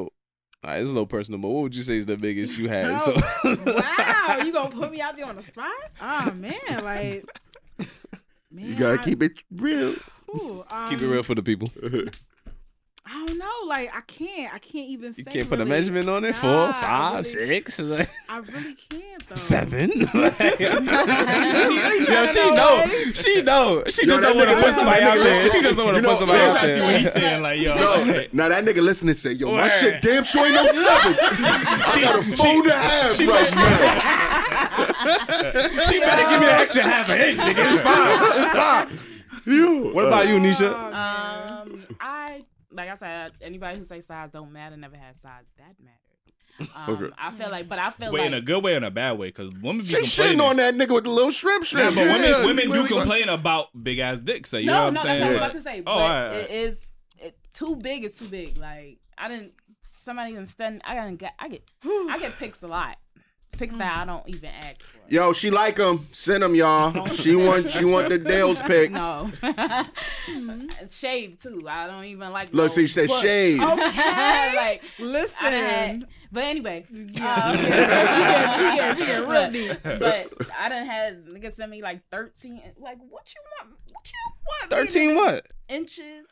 All 0.63 0.71
right, 0.71 0.79
it's 0.79 0.89
a 0.89 0.93
little 0.93 1.05
personal, 1.05 1.39
but 1.39 1.49
what 1.49 1.61
would 1.63 1.75
you 1.75 1.83
say 1.83 1.97
is 1.97 2.07
the 2.07 2.17
biggest 2.17 2.57
you 2.57 2.67
had? 2.69 2.99
So, 3.01 3.13
wow, 3.13 4.41
you 4.43 4.51
gonna 4.51 4.71
put 4.71 4.89
me 4.91 4.99
out 5.01 5.15
there 5.15 5.27
on 5.27 5.35
the 5.35 5.43
spot? 5.43 5.69
Oh 6.01 6.33
man, 6.35 6.83
like 6.83 7.25
man, 8.55 8.65
You 8.65 8.75
gotta 8.75 9.01
I- 9.01 9.03
keep 9.03 9.21
it 9.21 9.33
real. 9.51 9.95
ooh, 10.35 10.63
um, 10.69 10.89
keep 10.89 11.01
it 11.01 11.07
real 11.07 11.23
for 11.23 11.35
the 11.35 11.43
people. 11.43 11.69
I 13.07 13.23
don't 13.27 13.37
know. 13.37 13.45
Like 13.67 13.95
I 13.95 14.01
can't. 14.01 14.51
I 14.51 14.57
can't 14.57 14.89
even. 14.89 15.13
You 15.15 15.23
say 15.25 15.31
can't 15.31 15.47
put 15.49 15.61
a 15.61 15.65
measurement 15.65 16.09
on 16.09 16.25
it. 16.25 16.31
Nah, 16.31 16.37
Four, 16.37 16.71
I 16.73 17.11
really- 17.11 17.23
six, 17.23 17.77
like, 17.93 18.09
I 18.27 18.37
really 18.39 18.73
can't 18.73 19.27
though. 19.27 19.35
seven. 19.35 19.91
she, 19.91 19.99
really 19.99 20.09
yo, 22.11 22.25
she 22.25 22.49
know, 22.49 22.55
know. 22.55 22.83
She 23.13 23.41
know. 23.43 23.83
She 23.89 24.07
Yo, 24.07 24.17
just 24.17 24.23
don't 24.23 24.37
want 24.37 24.49
to 24.49 24.55
put 24.55 24.65
listen, 24.65 24.73
somebody 24.73 24.99
that 25.01 25.17
out 25.19 25.23
there. 25.23 25.49
She 25.51 25.61
just 25.61 25.77
don't 25.77 25.85
want 25.85 25.97
to 25.97 26.01
know, 26.01 26.09
put 26.09 26.17
somebody 26.19 26.39
yo, 26.39 26.45
out 26.47 26.51
trying 26.53 26.67
to 26.67 26.73
see 26.73 26.81
where 26.81 26.97
he's 26.99 27.11
there. 27.11 27.21
standing. 27.21 27.43
Like, 27.43 27.59
yo, 27.61 27.75
Yo, 27.75 27.93
okay. 28.01 28.27
now 28.33 28.49
that 28.49 28.65
nigga 28.65 28.81
listening 28.81 29.13
say, 29.13 29.33
yo, 29.33 29.51
my 29.51 29.61
Word. 29.63 29.71
shit 29.79 30.01
damn 30.01 30.23
sure 30.23 30.43
ain't 30.45 30.55
no 30.55 30.65
seven. 30.65 31.15
I 31.21 31.97
got 32.01 32.19
a 32.19 32.23
phone 32.37 32.61
and 32.61 32.67
a 32.67 32.71
half 32.75 33.19
right 33.19 33.51
now. 33.53 34.24
She 35.87 35.99
better 35.99 36.29
give 36.29 36.39
me 36.41 36.47
an 36.47 36.61
extra 36.61 36.81
half 36.83 37.09
an 37.09 37.19
inch, 37.21 37.39
nigga. 37.39 37.73
It's 37.73 37.83
fine. 37.83 38.19
It's 38.29 38.53
fine. 38.53 38.99
You. 39.45 39.91
What 39.93 40.07
about 40.07 40.27
you, 40.27 40.35
Nisha? 40.39 40.73
Um, 40.73 41.83
I 41.99 42.41
like 42.71 42.89
I 42.89 42.95
said, 42.95 43.33
anybody 43.41 43.77
who 43.77 43.83
say 43.83 43.99
size 44.01 44.29
don't 44.31 44.51
matter 44.51 44.75
never 44.77 44.97
had 44.97 45.15
size 45.17 45.45
that 45.57 45.75
mattered. 45.79 46.71
Um, 46.75 46.95
Okay. 46.95 47.13
I 47.17 47.31
feel 47.31 47.49
like, 47.51 47.67
but 47.67 47.79
I 47.79 47.89
feel 47.89 48.11
Wait, 48.13 48.19
like 48.21 48.27
in 48.27 48.33
a 48.33 48.41
good 48.41 48.63
way 48.63 48.75
and 48.75 48.85
a 48.85 48.91
bad 48.91 49.17
way? 49.17 49.27
Because 49.27 49.51
women 49.61 49.79
be 49.83 49.87
She 49.89 49.95
complaining. 50.01 50.39
shitting 50.39 50.49
on 50.49 50.55
that 50.57 50.73
nigga 50.73 50.93
with 50.95 51.03
the 51.03 51.09
little 51.09 51.31
shrimp 51.31 51.61
Nah, 51.63 51.65
shrimp. 51.65 51.95
but 51.95 52.05
women, 52.07 52.21
Yeah, 52.29 52.45
women 52.45 52.65
do 52.67 52.73
really- 52.73 52.87
complain 52.87 53.27
about 53.29 53.67
big 53.83 53.99
ass 53.99 54.19
dicks. 54.19 54.49
So 54.49 54.57
you 54.57 54.67
know 54.67 54.73
no, 54.73 54.79
what 54.83 54.87
I'm 54.87 54.93
no, 54.95 55.01
saying? 55.01 55.19
that's 55.19 55.27
what 55.27 55.29
I'm 55.31 55.35
about 55.37 55.53
to 55.53 55.61
say. 55.61 55.79
Oh, 55.79 55.83
But 55.83 55.91
alright, 55.91 56.33
it 56.35 56.49
is 56.51 56.77
it, 57.19 57.37
too 57.53 57.75
big. 57.75 58.03
Is 58.05 58.13
too 58.13 58.27
big. 58.29 58.57
Like 58.57 58.99
I 59.17 59.27
didn't. 59.27 59.53
Somebody 59.81 60.33
didn't 60.33 60.49
stand. 60.49 60.81
I 60.85 60.95
didn't 60.95 61.17
get. 61.17 61.33
I 61.39 61.49
get. 61.49 61.69
I 61.83 62.17
get 62.19 62.37
pics 62.37 62.61
a 62.63 62.67
lot. 62.67 62.97
Pics 63.57 63.75
that 63.75 63.97
I 63.97 64.05
don't 64.05 64.27
even 64.29 64.49
ask 64.49 64.81
for. 64.81 64.99
Yo, 65.07 65.33
she 65.33 65.49
like 65.51 65.75
them. 65.75 66.07
Send 66.11 66.43
them, 66.43 66.55
y'all. 66.55 67.07
She 67.15 67.35
want 67.35 67.71
she 67.71 67.85
want 67.85 68.09
the 68.09 68.17
Dale's 68.17 68.61
pics. 68.61 68.91
No. 68.93 69.29
shave 70.89 71.39
too. 71.41 71.65
I 71.67 71.87
don't 71.87 72.05
even 72.05 72.31
like. 72.31 72.47
Look, 72.53 72.63
no 72.63 72.67
see, 72.67 72.87
she 72.87 72.93
said 72.93 73.07
bush. 73.07 73.21
shave. 73.21 73.61
Okay. 73.61 74.55
like 74.55 74.83
Listen. 74.99 75.37
Had, 75.39 76.07
but 76.31 76.43
anyway, 76.43 76.85
Yeah, 76.89 77.35
um, 77.35 77.51
we 77.57 77.63
get, 77.63 78.57
we 78.57 78.75
get, 78.75 78.97
we 78.97 79.05
get 79.05 79.17
real 79.19 79.27
but, 79.27 79.51
deep. 79.53 79.77
but 79.83 80.51
I 80.59 80.69
done 80.69 80.85
had 80.85 81.25
niggas 81.27 81.55
send 81.55 81.71
me 81.71 81.81
like 81.81 82.01
thirteen. 82.11 82.61
Like 82.77 82.97
what 83.09 83.33
you 83.33 83.41
want? 83.59 83.77
What 83.91 84.11
you 84.11 84.31
want? 84.47 84.71
Thirteen 84.71 85.15
what? 85.15 85.47
inches. 85.69 86.25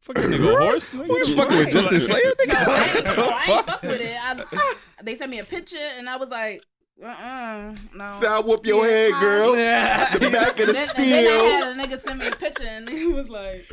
Fuck 0.00 0.16
that 0.16 0.24
nigga 0.26 0.54
a 0.54 0.64
horse. 0.64 0.92
Who 0.92 1.04
you 1.04 1.36
fucking 1.36 1.56
with? 1.56 1.70
Justin 1.70 2.00
Slayer, 2.00 2.22
No, 2.46 2.54
I 2.54 2.82
ain't, 2.96 3.04
nigga? 3.06 3.16
no, 3.16 3.28
I 3.28 3.44
ain't 3.56 3.66
fuck 3.66 3.82
with 3.82 4.00
it. 4.00 4.16
I, 4.20 4.74
they 5.02 5.14
sent 5.14 5.30
me 5.30 5.38
a 5.40 5.44
picture 5.44 5.76
and 5.98 6.08
I 6.08 6.16
was 6.16 6.28
like, 6.28 6.62
uh, 7.02 7.06
uh 7.08 7.74
no. 7.94 8.06
So 8.06 8.26
I 8.28 8.40
whoop 8.40 8.64
your 8.66 8.84
head, 8.84 9.12
girl. 9.20 9.56
Yeah. 9.56 10.08
The 10.14 10.30
back 10.30 10.58
of 10.60 10.66
the 10.68 10.72
then, 10.72 10.88
and 10.88 10.98
then 10.98 11.28
I 11.28 11.30
steel. 11.32 11.50
had 11.50 11.62
a 11.66 11.74
nigga 11.96 12.00
send 12.00 12.18
me 12.20 12.28
a 12.28 12.30
picture 12.32 12.66
and 12.66 12.88
he 12.88 13.06
was 13.12 13.28
like, 13.28 13.70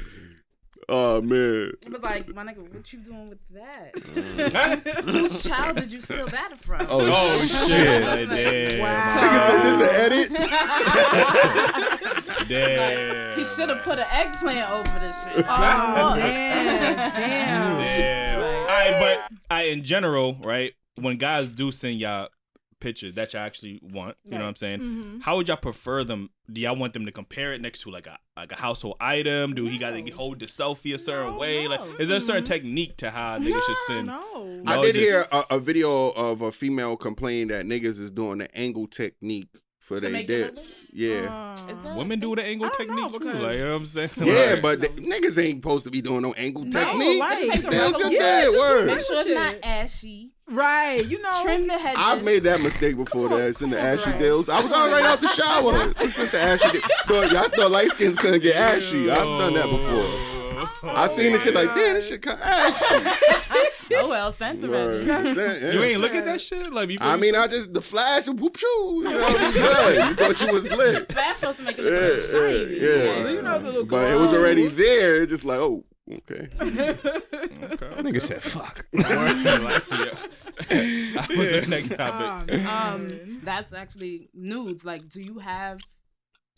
Oh 0.95 1.21
man. 1.23 1.71
it 1.81 1.91
was 1.91 2.03
like, 2.03 2.27
my 2.35 2.43
nigga, 2.43 2.71
what 2.71 2.93
you 2.93 2.99
doing 2.99 3.27
with 3.29 3.39
that? 3.55 3.95
Whose 5.05 5.41
child 5.43 5.77
did 5.77 5.91
you 5.91 6.01
steal 6.01 6.27
that 6.27 6.55
from? 6.63 6.81
Oh, 6.87 7.11
Oh 7.11 7.37
shit! 7.39 7.49
shit. 7.69 8.29
Damn. 8.29 8.79
Wow. 8.79 9.19
Nigga 9.19 9.39
said 9.49 9.61
this 9.65 9.81
an 9.89 9.95
edit. 10.05 10.29
Damn. 12.47 13.37
He 13.39 13.43
should 13.43 13.69
have 13.69 13.81
put 13.81 13.97
an 13.97 14.05
eggplant 14.11 14.69
over 14.69 14.99
this 14.99 15.23
shit. 15.23 15.43
Oh 15.47 16.13
man, 16.15 16.95
damn. 17.15 17.77
Damn. 17.79 18.39
Like- 18.41 18.59
All 18.59 18.67
right, 18.67 18.95
but 18.99 19.17
I 19.49 19.63
in 19.63 19.83
general, 19.83 20.35
right? 20.43 20.73
When 20.95 21.17
guys 21.17 21.49
do 21.49 21.71
send 21.71 21.99
y'all 21.99 22.27
pictures 22.83 23.15
that 23.15 23.33
y'all 23.33 23.41
actually 23.41 23.79
want, 23.81 24.15
you 24.23 24.31
know 24.31 24.37
what 24.39 24.45
I'm 24.45 24.55
saying? 24.55 24.79
Mm-hmm. 24.79 25.19
How 25.21 25.37
would 25.37 25.47
y'all 25.47 25.57
prefer 25.57 26.03
them? 26.03 26.29
Do 26.51 26.61
y'all 26.61 26.75
want 26.75 26.93
them 26.93 27.05
to 27.05 27.11
compare 27.11 27.53
it 27.53 27.61
next 27.61 27.81
to 27.83 27.89
like 27.89 28.05
a 28.05 28.17
like 28.37 28.51
a 28.51 28.55
household 28.55 28.97
item? 28.99 29.55
Do 29.55 29.65
he 29.65 29.77
got 29.79 29.91
to 29.91 30.11
hold 30.11 30.39
the 30.39 30.45
selfie 30.45 30.93
a 30.93 30.99
certain 30.99 31.31
No, 31.33 31.37
way? 31.39 31.67
Like, 31.67 31.81
is 31.99 32.09
there 32.09 32.17
a 32.17 32.21
certain 32.21 32.43
technique 32.43 32.97
to 32.97 33.09
how 33.09 33.39
niggas 33.39 33.61
should 33.65 33.77
send? 33.87 34.07
No. 34.07 34.43
No, 34.45 34.71
I 34.71 34.81
did 34.81 34.95
just- 34.95 35.05
hear 35.05 35.25
a, 35.31 35.55
a 35.55 35.59
video 35.59 36.09
of 36.11 36.41
a 36.41 36.51
female 36.51 36.95
complaining 36.97 37.47
that 37.47 37.65
niggas 37.65 37.99
is 37.99 38.11
doing 38.11 38.37
the 38.39 38.55
angle 38.57 38.87
technique 38.87 39.47
for 39.79 39.95
To 39.95 40.01
their 40.01 40.11
make 40.11 40.27
dick. 40.27 40.53
Look 40.93 41.09
bigger? 41.11 41.23
Yeah. 41.25 41.53
Is 41.69 41.77
Women 41.97 42.19
do 42.19 42.35
the 42.35 42.43
angle 42.43 42.67
I 42.67 42.69
don't 42.83 42.87
know, 42.95 43.09
technique 43.09 43.21
too, 43.21 43.39
like 43.39 43.55
you 43.57 43.63
know 43.63 43.73
what 43.73 43.79
I'm 43.81 43.85
saying? 43.87 44.09
Yeah, 44.17 44.33
Like, 44.53 44.61
but 44.61 44.81
the, 44.81 44.87
niggas 44.89 45.43
ain't 45.43 45.57
supposed 45.63 45.85
to 45.85 45.91
be 45.91 46.01
doing 46.01 46.21
no 46.21 46.33
angle 46.33 46.65
No, 46.65 46.71
technique. 46.71 47.19
like- 47.19 47.39
Just 47.39 47.51
take 47.53 47.61
That's 47.63 47.75
regular- 47.75 47.99
just 47.99 48.13
Yeah, 48.13 48.19
that 48.19 48.45
just 48.45 48.57
word. 48.57 48.85
Make 48.87 48.99
sure 48.99 49.19
it's 49.21 49.29
not 49.29 49.55
ashy. 49.63 50.29
Right, 50.49 51.03
you 51.07 51.21
know. 51.21 51.41
Trim 51.43 51.67
the 51.67 51.77
hedges. 51.77 51.97
I've 51.99 52.23
made 52.23 52.43
that 52.43 52.61
mistake 52.61 52.95
before. 52.97 53.29
That 53.29 53.47
it's 53.47 53.61
in 53.61 53.69
the 53.69 53.79
ashy 53.79 54.09
Right. 54.11 54.19
deals. 54.19 54.49
I 54.49 54.61
was 54.61 54.71
all 54.73 54.89
right 54.89 55.03
out 55.05 55.21
the 55.21 55.27
shower. 55.29 55.93
It's 56.01 56.19
in 56.19 56.27
the 56.29 56.41
ashy. 56.41 56.69
Deal. 56.69 56.81
Thought, 57.07 57.31
y'all 57.31 57.49
thought 57.49 57.71
light 57.71 57.89
skins 57.91 58.17
couldn't 58.17 58.41
get 58.43 58.55
ashy. 58.55 59.09
I've 59.09 59.17
done 59.17 59.53
that 59.53 59.69
before. 59.69 60.89
I 60.95 61.07
seen 61.07 61.31
the 61.33 61.39
shit 61.39 61.53
like, 61.55 61.73
damn, 61.75 61.93
this 61.95 62.09
shit 62.09 62.21
kind 62.21 62.39
of 62.39 62.45
ashy. 62.45 63.69
Oh 63.95 64.07
well, 64.09 64.31
sent 64.31 64.61
the 64.61 64.69
Word. 64.69 65.03
You 65.03 65.83
ain't 65.83 66.01
look 66.01 66.15
at 66.15 66.25
that 66.25 66.41
shit, 66.41 66.71
like 66.71 66.87
before 66.87 67.05
I 67.07 67.17
mean, 67.17 67.35
I 67.35 67.47
just 67.47 67.73
the 67.73 67.81
flash 67.81 68.27
and 68.27 68.39
whoop 68.39 68.57
shoo. 68.57 68.67
You 68.67 69.03
know, 69.03 69.27
you 69.29 69.53
good. 69.53 70.09
You 70.09 70.15
thought 70.25 70.41
you 70.41 70.53
was 70.53 70.63
lit. 70.63 71.11
Flash 71.11 71.37
supposed 71.37 71.59
to 71.59 71.65
make 71.65 71.77
it 71.77 71.83
Yeah, 71.85 71.91
look 71.91 72.21
shiny. 72.21 72.79
yeah, 72.79 72.87
yeah. 73.23 73.29
You 73.29 73.41
know 73.41 73.59
the 73.59 73.65
little 73.71 73.85
But 73.85 74.11
it 74.11 74.19
was 74.19 74.33
already 74.33 74.67
there. 74.67 75.25
Just 75.25 75.45
like, 75.45 75.59
oh, 75.59 75.83
Okay. 76.11 76.49
Okay. 76.61 78.01
Nigga 78.01 78.21
said 78.21 78.43
fuck. 78.43 78.85
Like, 78.93 79.89
yeah. 79.89 80.11
That 80.69 81.29
was 81.37 81.47
the 81.49 81.65
next 81.67 81.89
topic. 81.95 82.61
Oh, 82.65 82.69
Um, 82.69 83.41
that's 83.43 83.73
actually 83.73 84.29
nudes. 84.33 84.83
Like, 84.85 85.07
do 85.09 85.21
you 85.21 85.39
have 85.39 85.79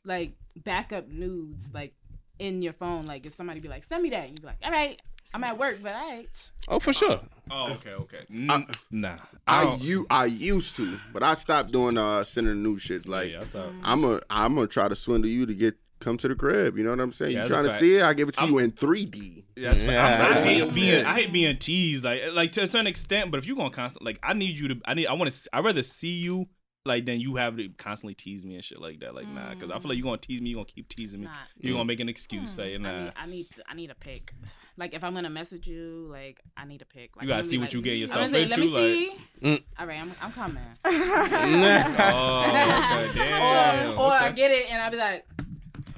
like 0.03 0.33
backup 0.55 1.07
nudes 1.07 1.69
like 1.73 1.93
in 2.39 2.61
your 2.61 2.73
phone? 2.73 3.03
Like, 3.05 3.25
if 3.25 3.33
somebody 3.33 3.59
be 3.59 3.67
like, 3.69 3.83
"Send 3.83 4.03
me 4.03 4.09
that," 4.09 4.29
you 4.29 4.35
be 4.35 4.47
like, 4.47 4.57
"All 4.63 4.71
right, 4.71 4.99
I'm 5.35 5.43
at 5.43 5.57
work, 5.59 5.79
but 5.83 5.93
all 5.93 5.99
right." 6.09 6.51
Oh, 6.67 6.79
for 6.79 6.93
sure. 6.93 7.19
Oh, 7.51 7.73
okay, 7.73 7.91
okay. 7.91 8.21
N- 8.31 8.65
nah, 8.89 9.17
I 9.45 9.63
don't- 9.65 9.81
you 9.83 10.07
I 10.09 10.25
used 10.25 10.75
to, 10.77 10.97
but 11.13 11.21
I 11.21 11.35
stopped 11.35 11.71
doing 11.71 11.97
uh 11.97 12.23
sending 12.23 12.63
new 12.63 12.79
shit. 12.79 13.07
Like 13.07 13.31
yeah, 13.31 13.41
I 13.41 13.43
saw. 13.43 13.67
I'm 13.83 14.03
a 14.03 14.21
I'm 14.29 14.55
gonna 14.55 14.67
try 14.67 14.87
to 14.87 14.95
swindle 14.95 15.29
you 15.29 15.45
to 15.45 15.53
get 15.53 15.75
come 15.99 16.17
to 16.17 16.27
the 16.27 16.35
crib. 16.35 16.77
You 16.77 16.83
know 16.83 16.89
what 16.91 16.99
I'm 16.99 17.11
saying? 17.13 17.33
Yeah, 17.33 17.43
you 17.43 17.49
that's 17.49 17.51
a 17.51 17.53
trying 17.53 17.63
to 17.65 17.69
fact. 17.69 17.79
see 17.79 17.95
it? 17.97 18.03
I 18.03 18.13
give 18.13 18.29
it 18.29 18.35
to 18.35 18.41
I'm- 18.41 18.49
you 18.51 18.57
in 18.59 18.71
3D. 18.71 19.43
That's 19.57 19.81
fine. 19.81 19.91
Yeah. 19.91 20.27
I, 20.33 20.37
I 20.39 20.41
hate 20.43 20.73
being 20.73 21.05
I 21.05 21.13
hate 21.13 21.31
being 21.31 21.57
teased 21.57 22.03
like 22.03 22.21
like 22.33 22.51
to 22.53 22.63
a 22.63 22.67
certain 22.67 22.87
extent. 22.87 23.31
But 23.31 23.37
if 23.37 23.47
you're 23.47 23.55
gonna 23.57 23.69
constantly 23.69 24.13
like, 24.13 24.19
I 24.23 24.33
need 24.33 24.57
you 24.57 24.67
to 24.69 24.81
I 24.85 24.93
need 24.95 25.07
I 25.07 25.13
want 25.13 25.31
to 25.31 25.49
I 25.53 25.59
rather 25.61 25.83
see 25.83 26.17
you 26.17 26.47
like 26.87 27.03
then 27.05 27.19
you 27.19 27.35
have 27.35 27.57
to 27.57 27.67
constantly 27.69 28.13
tease 28.13 28.45
me 28.45 28.53
and 28.55 28.63
shit 28.63 28.79
like 28.79 28.99
that. 28.99 29.15
Like 29.15 29.27
nah, 29.27 29.49
because 29.55 29.71
I 29.71 29.79
feel 29.79 29.89
like 29.89 29.97
you're 29.97 30.03
gonna 30.03 30.17
tease 30.17 30.39
me, 30.39 30.51
you're 30.51 30.57
gonna 30.57 30.65
keep 30.65 30.87
teasing 30.87 31.21
me. 31.21 31.25
Nah. 31.25 31.31
You're 31.59 31.73
gonna 31.73 31.85
make 31.85 31.99
an 31.99 32.09
excuse 32.09 32.51
saying 32.51 32.85
I 32.85 32.91
nah. 32.91 33.03
need, 33.05 33.13
I 33.17 33.25
need, 33.25 33.47
I 33.69 33.73
need 33.73 33.89
a 33.89 33.95
pic. 33.95 34.33
Like 34.77 34.93
if 34.93 35.03
I'm 35.03 35.15
gonna 35.15 35.29
message 35.29 35.67
you, 35.67 36.07
like 36.11 36.41
I 36.55 36.65
need 36.65 36.83
a 36.83 36.85
pic. 36.85 37.15
Like, 37.15 37.23
You 37.23 37.29
gotta 37.29 37.43
see 37.43 37.57
be 37.57 37.61
what 37.63 37.73
you 37.73 37.79
like- 37.79 37.83
getting 37.85 38.01
yourself 38.01 38.31
gonna 38.31 38.33
say, 38.33 38.45
Let 38.45 38.59
me 38.59 38.65
into, 38.65 38.75
like- 38.75 38.83
see. 38.83 39.11
Mm. 39.41 39.63
All 39.79 39.87
right, 39.87 39.99
I'm, 40.01 40.11
I'm 40.21 40.31
coming. 40.31 40.63
Oh, 40.85 43.05
okay, 43.09 43.19
damn. 43.29 43.97
or 43.97 44.05
or 44.05 44.11
I 44.11 44.31
get 44.31 44.51
it 44.51 44.69
and 44.71 44.79
I'll 44.81 44.91
be 44.91 44.97
like, 44.97 45.25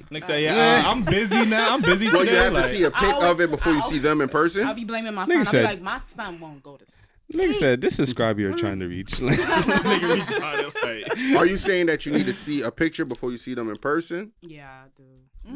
Next 0.10 0.28
say 0.28 0.44
yeah, 0.46 0.84
uh, 0.86 0.92
I'm 0.92 1.04
busy 1.04 1.46
now. 1.46 1.74
I'm 1.74 1.82
busy 1.82 2.08
Well, 2.10 2.22
today. 2.22 2.32
you 2.32 2.38
have 2.38 2.54
like, 2.54 2.72
to 2.72 2.78
see 2.78 2.84
a 2.84 2.92
pic 2.92 3.04
I'll- 3.04 3.32
of 3.32 3.42
it 3.42 3.52
before 3.52 3.74
you 3.74 3.82
I'll- 3.82 3.90
see 3.90 3.98
them 4.00 4.22
in 4.22 4.30
person. 4.30 4.66
I'll 4.66 4.74
be 4.74 4.86
blaming 4.86 5.14
my 5.14 5.26
Nigga 5.26 5.28
son. 5.28 5.38
I'll 5.40 5.46
said- 5.46 5.62
be 5.64 5.68
like, 5.68 5.82
my 5.82 5.98
son 5.98 6.40
won't 6.40 6.64
go 6.64 6.78
to. 6.78 6.86
Nigga 7.34 7.52
said 7.54 7.82
this 7.82 7.96
subscriber 7.96 8.40
you're 8.42 8.58
trying 8.58 8.80
to 8.80 8.88
reach. 8.88 9.20
Like, 9.22 9.38
nigga 9.38 10.20
retarded. 10.22 10.74
Like, 11.34 11.38
Are 11.38 11.46
you 11.46 11.58
saying 11.58 11.88
that 11.88 12.06
you 12.06 12.14
need 12.14 12.26
to 12.28 12.34
see 12.34 12.62
a 12.62 12.72
picture 12.72 13.04
before 13.06 13.32
you 13.32 13.38
see 13.38 13.54
them 13.54 13.70
in 13.70 13.78
person? 13.78 14.32
Yeah, 14.42 14.70
I 14.70 14.88
do. 14.96 15.04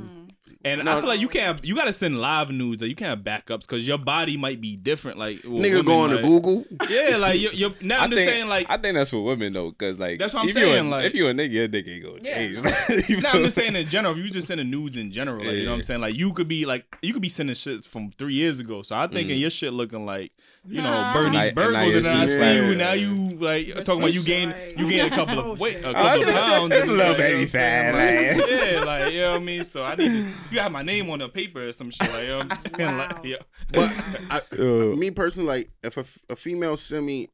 Mm-hmm. 0.00 0.24
and 0.66 0.84
No. 0.84 0.96
I 0.96 1.00
feel 1.00 1.08
like 1.08 1.20
you 1.20 1.28
can't. 1.28 1.64
You 1.64 1.74
gotta 1.74 1.94
send 1.94 2.20
live 2.20 2.50
nudes. 2.50 2.82
Like, 2.82 2.90
you 2.90 2.94
can't 2.94 3.08
have 3.24 3.24
backups 3.24 3.60
because 3.62 3.86
your 3.86 3.96
body 3.96 4.36
might 4.36 4.60
be 4.60 4.76
different. 4.76 5.16
Like 5.18 5.40
well, 5.44 5.62
Nigga 5.62 5.70
women 5.78 5.84
going 5.86 6.10
to 6.10 6.16
might- 6.16 6.22
Google. 6.28 6.64
Yeah, 6.90 7.16
like 7.16 7.40
you're. 7.40 7.52
you're 7.52 7.70
now 7.80 7.98
I'm 8.02 8.04
I 8.04 8.08
just 8.08 8.18
think, 8.18 8.30
saying 8.30 8.48
like. 8.48 8.66
I 8.68 8.76
think 8.76 8.96
that's 8.96 9.10
for 9.10 9.24
women 9.24 9.54
though, 9.54 9.72
cause 9.72 9.98
like 9.98 10.18
That's 10.18 10.34
what 10.34 10.42
I'm 10.42 10.48
if 10.50 10.54
you 10.56 10.60
a- 10.62 10.64
saying, 10.66 10.90
like- 10.90 11.04
if 11.06 11.14
you 11.14 11.26
a 11.28 11.32
nigga, 11.32 11.50
your 11.52 11.68
nigga 11.68 11.88
ain't 11.88 12.04
gonna 12.04 12.20
Yeah. 12.22 12.34
change. 12.34 12.56
You 13.08 13.20
No, 13.22 13.28
I'm 13.30 13.32
feel 13.36 13.44
just 13.44 13.56
me? 13.56 13.62
saying 13.62 13.76
in 13.76 13.88
general. 13.88 14.12
If 14.18 14.24
you 14.24 14.30
just 14.30 14.48
sending 14.48 14.70
nudes 14.70 14.96
in 14.98 15.10
general, 15.10 15.38
like 15.42 15.54
you 15.56 15.64
know 15.64 15.70
what 15.70 15.76
I'm 15.78 15.82
saying. 15.84 16.00
Like 16.02 16.14
you 16.14 16.32
could 16.34 16.48
be 16.48 16.66
like 16.66 16.84
you 17.00 17.12
could 17.14 17.22
be 17.22 17.28
sending 17.30 17.54
shit 17.54 17.84
from 17.86 18.10
three 18.10 18.34
years 18.34 18.58
ago. 18.60 18.82
So 18.82 18.94
I'm 18.96 19.10
thinking 19.10 19.38
mm. 19.38 19.40
your 19.40 19.50
shit 19.50 19.72
looking 19.72 20.04
like 20.04 20.32
you 20.68 20.82
know 20.82 20.90
Nah. 20.90 21.12
Bernie's 21.14 21.32
Now- 21.32 21.42
and 21.46 21.54
now 21.56 21.62
Burgos, 21.62 21.94
and 21.94 22.06
then 22.06 22.16
I 22.16 22.26
see 22.26 22.32
shit's 22.32 22.56
you 22.56 22.68
like- 22.68 22.76
now 22.78 22.92
you 22.92 23.30
like 23.38 23.74
But 23.74 23.84
talking 23.86 24.02
about 24.02 24.12
you 24.12 24.22
gain 24.22 24.50
like- 24.50 24.78
you 24.78 24.88
gain 24.90 25.06
a 25.06 25.10
couple 25.18 25.38
Oh, 25.40 25.52
of 25.52 25.60
weight 25.60 25.76
a 25.76 25.88
Oh, 25.88 25.92
couple 25.94 26.10
it's 26.20 26.28
of 26.28 26.34
pounds. 26.34 26.74
it's 26.74 26.88
a 26.88 26.92
little 26.92 27.06
like, 27.12 27.18
you 27.18 27.24
know 27.24 27.28
baby 27.28 27.34
what 27.34 27.40
I'm 27.42 27.48
saying? 27.48 27.92
fat, 27.94 27.94
Like, 27.94 28.48
like- 28.50 28.50
yeah, 28.50 28.84
like 28.84 29.12
you 29.14 29.20
know 29.20 29.30
what 29.32 29.40
I 29.40 29.44
mean. 29.44 29.64
So 29.64 29.84
I 29.84 29.94
need 29.96 30.08
to 30.08 30.26
you 30.50 30.54
got 30.54 30.72
my 30.72 30.82
name 30.82 31.10
on 31.10 31.18
the 31.20 31.28
paper 31.28 31.62
or 31.68 31.72
some 31.72 31.90
shit. 31.90 32.12
Like 32.12 32.22
you 32.22 32.28
know 32.28 32.38
what 32.38 32.52
I'm 32.52 32.58
saying. 32.78 32.96
Wow. 32.96 32.98
Like, 32.98 33.24
yeah. 33.24 33.36
But 33.72 33.92
I, 34.30 34.40
Uh, 34.58 34.96
me 34.96 35.10
personally, 35.10 35.48
like 35.48 35.70
if 35.82 35.96
a, 35.96 36.04
a 36.32 36.36
female 36.36 36.76
send 36.76 37.06
me 37.06 37.28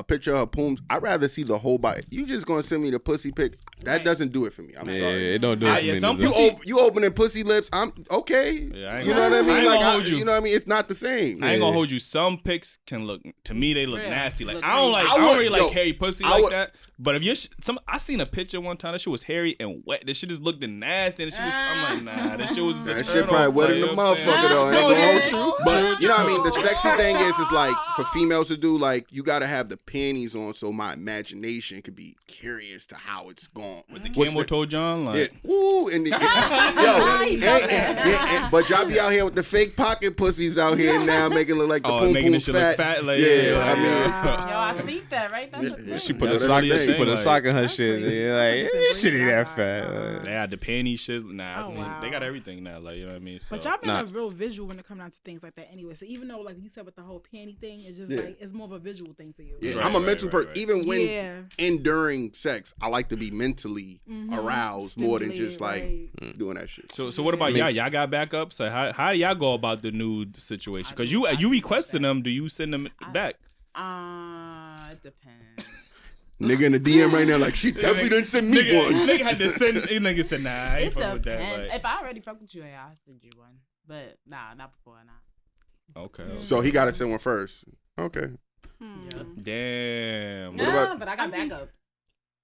a 0.00 0.02
picture 0.02 0.32
of 0.32 0.38
her 0.38 0.46
pooms, 0.46 0.80
I'd 0.88 1.02
rather 1.02 1.28
see 1.28 1.42
the 1.42 1.58
whole 1.58 1.78
body. 1.78 2.02
You 2.10 2.26
just 2.26 2.46
gonna 2.46 2.62
send 2.62 2.82
me 2.82 2.90
the 2.90 2.98
pussy 2.98 3.30
pic? 3.32 3.58
That 3.84 3.92
Right. 3.98 4.04
doesn't 4.04 4.32
do 4.32 4.46
it 4.46 4.52
for 4.54 4.62
me. 4.62 4.72
I'm 4.78 4.88
yeah, 4.88 4.98
sorry. 5.00 5.34
it 5.34 5.38
don't 5.40 5.60
do 5.60 5.66
Ah, 5.66 5.76
it. 5.76 5.84
yeah, 5.84 5.90
for 5.92 5.94
me 5.96 6.00
some 6.00 6.16
You 6.20 6.24
more. 6.24 6.32
pussy- 6.32 6.50
op- 6.50 6.66
you 6.66 6.80
opening 6.80 7.12
pussy 7.12 7.42
lips? 7.42 7.68
I'm 7.72 7.92
okay. 8.10 8.70
Yeah, 8.74 8.92
I 8.94 8.96
ain't 8.98 9.06
you 9.06 9.14
know 9.14 9.22
what 9.28 9.32
I 9.32 9.42
mean? 9.42 9.50
I 9.50 9.56
ain't 9.58 9.66
like 9.66 9.74
gonna 9.78 9.88
I- 9.88 9.92
hold 9.92 10.08
you. 10.08 10.16
you 10.16 10.24
know 10.24 10.32
what 10.32 10.38
I 10.38 10.40
mean? 10.40 10.56
It's 10.56 10.66
not 10.66 10.88
the 10.88 10.94
same. 10.94 11.44
I 11.44 11.52
ain't 11.52 11.60
gonna 11.60 11.72
hold 11.72 11.90
you. 11.90 11.98
Some 11.98 12.38
pics 12.38 12.78
can 12.86 13.06
look 13.06 13.20
to 13.44 13.54
me 13.54 13.74
they 13.74 13.86
look 13.86 14.00
Yeah. 14.00 14.10
nasty. 14.10 14.44
Like 14.44 14.56
Look 14.56 14.64
I 14.66 14.76
don't 14.76 14.92
like 14.92 15.06
I 15.06 15.12
I, 15.14 15.18
don't 15.18 15.38
really 15.38 15.58
yo, 15.58 15.64
like 15.66 15.72
hairy 15.74 15.92
pussy 15.92 16.24
I 16.24 16.38
like 16.38 16.50
that. 16.50 16.74
But 17.02 17.14
if 17.16 17.24
you 17.24 17.34
sh- 17.34 17.48
some 17.62 17.78
I 17.88 17.96
seen 17.96 18.20
a 18.20 18.26
picture 18.26 18.60
one 18.60 18.76
time 18.76 18.92
that 18.92 19.00
shit 19.00 19.10
was 19.10 19.22
hairy 19.22 19.56
and 19.58 19.82
wet. 19.86 20.04
This 20.06 20.18
shit 20.18 20.28
just 20.28 20.42
looked 20.42 20.62
nasty 20.62 21.22
and 21.22 21.32
shit 21.32 21.40
was 21.42 21.54
I'm 21.56 22.04
like 22.04 22.16
nah. 22.16 22.36
This 22.36 22.54
shit 22.54 22.62
was 22.62 22.76
ah. 22.76 22.84
just 22.84 22.90
a 22.90 22.94
That 22.94 23.04
turn 23.06 23.14
shit 23.22 23.28
probably 23.28 23.46
off, 23.46 23.54
wetter 23.54 23.72
than 23.72 23.80
you 23.82 23.88
the 23.88 23.96
know 23.96 24.02
what 24.10 24.18
I'm 24.18 24.26
motherfucker 24.26 24.48
though. 24.50 24.70
No, 24.70 24.78
ain't 24.90 24.98
gonna 24.98 25.12
hold 25.12 25.24
you. 25.24 25.30
true, 25.30 25.64
But 25.64 26.00
you 26.02 26.08
know 26.08 26.14
what 26.16 26.26
I 26.26 26.26
mean? 26.26 26.42
The 26.42 26.52
sexy 26.52 26.90
thing 26.90 27.16
is, 27.16 27.38
is 27.38 27.50
like 27.52 27.74
for 27.96 28.04
females 28.06 28.48
to 28.48 28.56
do 28.58 28.76
like 28.76 29.10
you 29.10 29.22
gotta 29.22 29.46
have 29.46 29.68
the 29.70 29.78
panties 29.78 30.36
on 30.36 30.52
so 30.54 30.70
my 30.72 30.92
imagination 30.92 31.80
could 31.82 31.96
be 31.96 32.16
curious 32.26 32.86
to 32.88 32.96
how 32.96 33.30
it's 33.30 33.46
going. 33.48 33.82
With 33.90 34.02
the 34.02 34.10
What's 34.10 34.30
camel 34.30 34.44
toe 34.44 34.66
John 34.66 35.06
like 35.06 35.32
Yeah. 35.44 35.50
Ooh, 35.50 35.88
and 35.88 36.04
the, 36.04 36.10
yo, 36.10 36.16
and, 36.18 37.44
and- 37.44 37.70
and- 37.70 37.98
and- 38.30 38.50
but 38.50 38.68
y'all 38.68 38.84
be 38.86 39.00
out 39.00 39.12
here 39.12 39.24
with 39.24 39.34
the 39.34 39.42
fake 39.42 39.76
pocket 39.76 40.16
pussies 40.16 40.58
out 40.58 40.76
here 40.78 40.98
now, 41.04 41.28
making 41.28 41.56
it 41.56 41.58
look 41.58 41.68
like 41.70 41.82
the 41.82 41.88
Oh, 41.88 42.00
boom 42.00 42.12
making 42.12 42.26
boom 42.28 42.32
this 42.34 42.44
shit 42.44 42.54
fat. 42.54 42.68
look 42.68 42.76
fat, 42.76 43.04
like, 43.04 43.18
yeah, 43.20 43.26
yeah, 43.26 43.58
I 43.58 43.74
mean, 43.74 43.84
yeah. 43.84 44.08
it's, 44.08 44.24
Yo, 44.50 44.58
I 44.58 44.86
see 44.86 45.02
that, 45.10 45.32
right? 45.32 45.50
That's 45.50 45.64
a 45.64 45.68
Yeah, 45.68 45.74
thing. 45.76 45.98
She 45.98 46.12
put 46.12 46.28
Yeah, 46.28 46.36
a 46.36 46.38
that's 46.38 46.46
sock. 46.46 46.62
really 46.62 46.70
a 46.76 46.78
She 46.90 46.96
thing, 46.96 46.98
put 47.00 47.08
a 47.08 47.12
like- 47.12 47.20
sock 47.20 47.44
in 47.44 47.54
her 47.54 47.68
shit. 47.68 48.00
crazy. 48.02 48.16
Yeah, 48.16 48.34
like 48.36 48.62
That's 48.62 48.74
a 48.74 48.78
this 48.78 49.00
shit 49.02 49.14
ain't 49.14 49.26
that 49.26 49.46
I 49.46 49.56
fat. 49.56 50.24
they 50.24 50.30
got 50.30 50.50
the 50.50 50.56
panty 50.56 50.98
shit. 50.98 51.24
Nah, 51.24 51.62
Oh, 51.66 51.74
wow. 51.74 52.00
they 52.00 52.10
got 52.10 52.22
everything 52.22 52.62
now. 52.64 52.78
Like 52.80 52.96
you 52.96 53.02
know 53.04 53.10
what 53.12 53.16
I 53.16 53.20
mean. 53.20 53.38
So 53.38 53.56
But 53.56 53.64
y'all 53.64 53.76
been 53.78 53.88
Nah. 53.88 54.00
a 54.00 54.04
real 54.06 54.30
visual 54.30 54.68
when 54.68 54.78
it 54.78 54.86
comes 54.86 55.00
down 55.00 55.10
to 55.10 55.18
things 55.24 55.42
like 55.42 55.54
that 55.56 55.68
anyway. 55.72 55.94
So 55.94 56.04
even 56.06 56.28
though 56.28 56.40
like 56.40 56.56
you 56.60 56.68
said 56.68 56.84
with 56.86 56.96
the 56.96 57.02
whole 57.02 57.22
panty 57.32 57.58
thing, 57.58 57.80
it's 57.84 57.98
just 57.98 58.10
Yeah. 58.10 58.20
like 58.20 58.36
it's 58.40 58.52
more 58.52 58.66
of 58.66 58.72
a 58.72 58.78
visual 58.78 59.12
thing 59.14 59.32
for 59.32 59.42
you. 59.42 59.56
yeah, 59.60 59.74
Right, 59.74 59.84
I'm 59.86 59.94
a 59.94 59.98
right, 59.98 60.06
mental 60.06 60.28
right, 60.28 60.32
person. 60.32 60.48
right. 60.48 60.56
Even 60.58 60.86
when 60.86 61.00
Yeah. 61.00 61.40
and 61.58 61.82
during 61.82 62.32
sex, 62.34 62.74
I 62.80 62.88
like 62.88 63.08
to 63.10 63.16
be 63.16 63.30
mentally 63.30 64.00
Mhm. 64.10 64.36
aroused 64.36 64.98
more 64.98 65.18
than 65.18 65.34
just 65.34 65.60
like 65.60 65.82
right. 65.82 66.38
doing 66.38 66.54
that 66.56 66.68
shit. 66.68 66.92
So, 66.92 67.10
so 67.10 67.22
what 67.22 67.34
about 67.34 67.54
y'all? 67.54 67.70
Y'all 67.70 67.90
got 67.90 68.10
backups? 68.10 68.54
So 68.54 68.68
how 68.70 68.92
how 68.92 69.12
do 69.12 69.18
y'all 69.18 69.34
go 69.34 69.54
about 69.54 69.82
the 69.82 69.90
nude 69.92 70.36
situation? 70.36 70.90
Because 70.96 71.12
you 71.12 71.26
I 71.26 71.32
you 71.32 71.48
requesting 71.50 72.02
them, 72.02 72.22
do 72.22 72.30
you 72.30 72.48
send 72.48 72.72
them 72.72 72.88
back? 73.12 73.36
Uh, 73.72 74.88
it 74.92 75.02
depends. 75.02 75.39
Nigga 76.40 76.62
in 76.62 76.72
the 76.72 76.80
DM 76.80 77.12
right 77.12 77.28
now, 77.28 77.36
like 77.36 77.54
she 77.54 77.70
definitely 77.70 78.08
didn't 78.08 78.26
send 78.26 78.50
me 78.50 78.62
nigga, 78.62 78.84
one. 78.92 79.06
nigga 79.08 79.20
had 79.22 79.38
to 79.38 79.50
send. 79.50 79.76
Nigga 79.76 80.24
said, 80.24 80.42
"Nah, 80.42 80.50
I 80.50 80.78
ain't 80.78 80.86
It 80.92 80.94
fucking 80.94 81.12
with 81.12 81.24
that." 81.24 81.58
Like, 81.68 81.74
If 81.76 81.84
I 81.84 81.98
already 82.00 82.20
fuck 82.20 82.40
with 82.40 82.54
you, 82.54 82.62
yeah, 82.64 82.86
I'll 82.88 82.96
send 83.04 83.22
you 83.22 83.30
one. 83.36 83.58
But 83.86 84.18
nah, 84.26 84.54
not 84.54 84.72
before. 84.72 84.96
Nah. 85.04 86.02
okay. 86.04 86.24
So 86.40 86.60
he 86.62 86.70
got 86.70 86.86
to 86.86 86.94
send 86.94 87.10
one 87.10 87.18
first. 87.18 87.64
Okay. 87.98 88.28
Hmm. 88.80 89.08
Damn. 89.42 90.56
What 90.56 90.64
Nah, 90.64 90.70
about- 90.84 90.98
but 90.98 91.08
I 91.08 91.16
got 91.16 91.28
I 91.34 91.38
mean- 91.38 91.50
backups. 91.50 91.68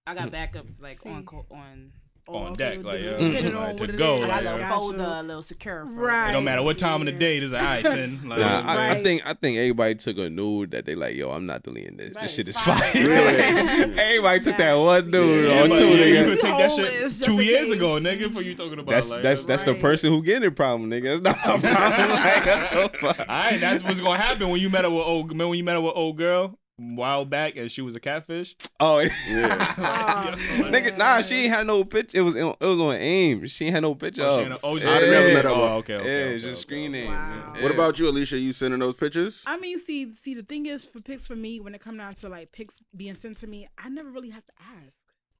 I 0.08 0.14
got 0.14 0.30
backups 0.30 0.80
like 0.82 1.04
on 1.06 1.20
See. 1.22 1.26
co- 1.26 1.46
on. 1.50 1.92
Oh, 2.28 2.38
On 2.38 2.52
okay, 2.52 2.76
deck, 2.76 2.84
like, 2.84 2.98
depending 2.98 3.04
yeah, 3.04 3.38
depending 3.38 3.54
like, 3.54 3.80
on 3.80 3.86
to 3.86 3.92
go, 3.92 4.16
is. 4.16 4.22
I 4.24 4.26
got 4.26 4.28
like, 4.28 4.40
a 4.40 4.42
little 4.44 4.58
yeah. 4.58 4.68
folder, 4.70 4.98
a 5.04 5.22
little 5.22 5.42
secure. 5.42 5.84
Right. 5.84 6.30
It 6.30 6.32
don't 6.32 6.42
matter 6.42 6.62
what 6.64 6.76
time 6.76 7.00
of 7.02 7.06
the 7.06 7.12
day. 7.12 7.38
There's 7.38 7.52
an 7.52 7.60
eye 7.60 7.82
send. 7.82 8.28
Like, 8.28 8.30
Nah, 8.30 8.34
you 8.34 8.40
know 8.40 8.46
what 8.46 8.64
I'm 8.64 8.66
I, 8.68 8.74
saying? 8.74 8.78
I 8.90 8.94
Right. 8.94 9.04
think 9.04 9.22
I 9.28 9.32
think 9.34 9.56
everybody 9.58 9.94
took 9.94 10.18
a 10.18 10.28
nude 10.28 10.72
that 10.72 10.86
they 10.86 10.96
like, 10.96 11.14
yo, 11.14 11.30
I'm 11.30 11.46
not 11.46 11.62
deleting 11.62 11.96
this. 11.96 12.16
Right, 12.16 12.22
this 12.22 12.34
shit 12.34 12.48
is 12.48 12.58
fine. 12.58 12.78
fire. 12.78 12.92
Yeah. 12.96 13.94
everybody 13.96 14.40
took 14.40 14.56
that 14.56 14.74
one 14.74 15.08
nude 15.08 15.44
Yeah, 15.44 15.62
or 15.62 15.68
two, 15.68 15.86
yeah, 15.88 16.04
you 16.04 16.24
could 16.24 16.40
take 16.40 16.56
that 16.58 16.72
shit 16.72 17.24
two 17.24 17.40
years 17.40 17.70
ago, 17.70 17.90
nigga. 18.00 18.32
For 18.32 18.42
you 18.42 18.56
talking 18.56 18.80
about 18.80 18.90
That's 18.90 19.12
like, 19.12 19.22
that's 19.22 19.44
that's 19.44 19.62
the 19.62 19.74
person 19.74 20.12
who 20.12 20.20
getting 20.20 20.42
the 20.42 20.50
problem, 20.50 20.90
nigga. 20.90 21.20
That's 21.20 21.22
not 21.22 21.36
a 21.36 21.60
problem. 21.60 21.72
like, 22.10 22.74
what 22.74 22.92
the 22.92 22.98
fuck? 22.98 23.18
All 23.20 23.26
right, 23.26 23.60
that's 23.60 23.84
what's 23.84 24.00
gonna 24.00 24.18
happen 24.18 24.48
when 24.48 24.60
you 24.60 24.68
met 24.68 24.82
her 24.82 24.90
with 24.90 25.06
old. 25.06 25.28
Remember 25.28 25.50
when 25.50 25.58
you 25.58 25.64
met 25.64 25.74
her 25.74 25.80
with 25.80 25.92
old 25.94 26.18
girl 26.18 26.44
a 26.46 26.65
while 26.78 27.24
back 27.24 27.56
and 27.56 27.70
she 27.70 27.80
was 27.82 27.96
a 27.96 28.00
catfish? 28.00 28.54
Oh, 28.80 28.98
Yeah. 29.28 29.74
Oh, 30.58 30.70
nigga, 30.70 30.96
nah, 30.98 31.20
she 31.22 31.44
ain't 31.44 31.54
had 31.54 31.66
no 31.66 31.84
picture. 31.84 32.18
It 32.18 32.20
was 32.22 32.34
it 32.34 32.44
was 32.44 32.78
on 32.80 32.94
AIM. 32.94 33.46
She 33.46 33.66
ain't 33.66 33.74
had 33.74 33.82
no 33.82 33.94
picture. 33.94 34.22
Oh, 34.22 34.38
she 34.38 34.46
of. 34.46 34.52
ain't 34.52 34.52
a- 34.54 34.60
oh, 34.66 34.76
I 34.76 34.78
she- 34.80 35.10
never 35.10 35.34
met 35.34 35.44
her 35.44 35.50
Oh, 35.50 35.62
okay, 35.78 35.94
okay. 35.94 36.04
yeah, 36.04 36.24
okay, 36.24 36.34
it's 36.34 36.44
just 36.44 36.54
okay, 36.54 36.60
screen 36.60 36.90
okay. 36.94 37.02
name. 37.04 37.12
Wow. 37.12 37.52
Yeah. 37.56 37.62
What 37.62 37.72
about 37.72 37.98
you, 37.98 38.08
Alicia? 38.08 38.38
You 38.38 38.52
sending 38.52 38.80
those 38.80 38.94
pictures? 38.94 39.42
I 39.46 39.56
mean, 39.58 39.78
see, 39.78 40.12
see, 40.14 40.34
the 40.34 40.42
thing 40.42 40.66
is, 40.66 40.84
for 40.84 41.00
pics 41.00 41.26
for 41.26 41.36
me, 41.36 41.60
when 41.60 41.74
it 41.74 41.80
come 41.80 41.96
down 41.96 42.14
to 42.16 42.28
like 42.28 42.52
pics 42.52 42.76
being 42.96 43.14
sent 43.14 43.38
to 43.38 43.46
me, 43.46 43.68
I 43.78 43.88
never 43.88 44.10
really 44.10 44.30
have 44.30 44.44
to 44.46 44.52
ask. 44.60 44.92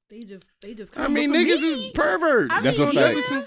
They 0.09 0.23
just, 0.23 0.45
they 0.63 0.73
just 0.75 0.93
come. 0.93 1.05
I 1.05 1.09
mean, 1.09 1.31
But 1.31 1.39
niggas 1.39 1.61
me- 1.61 1.87
is 1.89 1.93
perverts. 1.93 2.55
I 2.55 2.61
That's 2.61 2.79
a 2.79 2.87
mean, 2.87 2.95
fact. 2.95 3.19
yeah, 3.31 3.45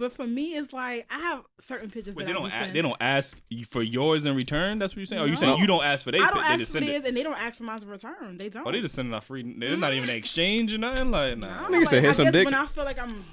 But 0.00 0.12
for 0.14 0.26
me, 0.26 0.56
it's 0.56 0.72
like 0.72 1.06
I 1.10 1.18
have 1.20 1.44
certain 1.60 1.90
pictures 1.90 2.16
Wait, 2.16 2.26
that 2.26 2.32
they 2.32 2.38
I 2.38 2.40
don't. 2.40 2.50
do 2.50 2.56
A, 2.56 2.60
send. 2.60 2.72
they 2.74 2.82
don't 2.82 2.96
ask 3.00 3.38
you 3.50 3.64
for 3.64 3.82
yours 3.82 4.24
in 4.24 4.34
return. 4.34 4.78
That's 4.80 4.94
what 4.94 4.98
you're 5.00 5.06
saying. 5.06 5.22
Are 5.22 5.28
you 5.28 5.36
saying 5.36 5.58
you 5.58 5.66
don't 5.68 5.84
ask 5.84 6.04
for 6.04 6.10
their 6.10 6.22
I 6.22 6.30
don't 6.30 6.38
They 6.42 6.48
ask 6.48 6.58
just 6.58 6.72
for 6.72 6.80
theirs, 6.80 7.04
and 7.06 7.16
they 7.16 7.22
don't 7.22 7.38
ask 7.38 7.58
for 7.58 7.64
mine 7.64 7.80
in 7.82 7.88
return. 7.88 8.38
They 8.38 8.48
don't. 8.48 8.66
Oh, 8.66 8.72
they 8.72 8.80
just 8.80 8.94
sending 8.96 9.14
out 9.14 9.22
free. 9.24 9.42
There's 9.58 9.78
not 9.78 9.92
even 9.92 10.08
an 10.08 10.16
exchange 10.16 10.74
or 10.74 10.78
nothing. 10.78 11.10
Like, 11.10 11.36
nah. 11.38 11.46
No, 11.48 11.54
Nigga 11.68 11.78
like, 11.80 11.86
said, 11.88 12.02
"Here's 12.02 12.18
I 12.18 12.24
some 12.24 12.32
guess 12.32 12.32
dick." 12.32 12.44
when 12.46 12.54
I 12.54 12.66
feel 12.66 12.84
like 12.84 13.00
I'm 13.00 13.24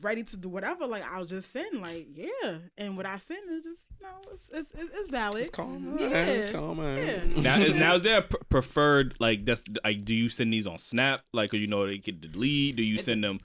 ready 0.00 0.24
to 0.24 0.36
do 0.36 0.48
whatever, 0.48 0.84
like 0.86 1.04
I'll 1.12 1.24
just 1.24 1.52
send, 1.52 1.80
like 1.80 2.08
yeah, 2.14 2.58
and 2.76 2.96
what 2.96 3.06
I 3.06 3.18
send 3.18 3.48
is 3.50 3.62
just 3.62 3.82
no, 4.02 4.08
it's 4.32 4.50
it's, 4.52 4.70
it's, 4.82 4.90
it's 4.98 5.08
valid. 5.08 5.42
It's 5.42 5.50
calm, 5.50 5.96
Yeah. 5.98 6.08
man. 6.08 6.28
It's 6.28 6.50
calm, 6.52 6.78
man. 6.78 7.32
Yeah. 7.36 7.40
Now 7.40 7.58
is 7.60 7.74
now 7.74 7.94
is 7.94 8.02
there 8.02 8.18
a 8.18 8.22
pr- 8.22 8.36
preferred 8.48 9.14
like 9.20 9.44
that's 9.44 9.62
like 9.84 10.04
do 10.04 10.12
you 10.12 10.28
send 10.28 10.52
these 10.52 10.66
on 10.66 10.78
Snap 10.78 11.20
like 11.32 11.54
or 11.54 11.58
you 11.58 11.68
know 11.68 11.86
they 11.86 11.98
get 11.98 12.20
delete? 12.20 12.74
Do 12.74 12.82
you 12.82 12.94
It's- 12.94 13.04
send 13.04 13.22
them 13.22 13.38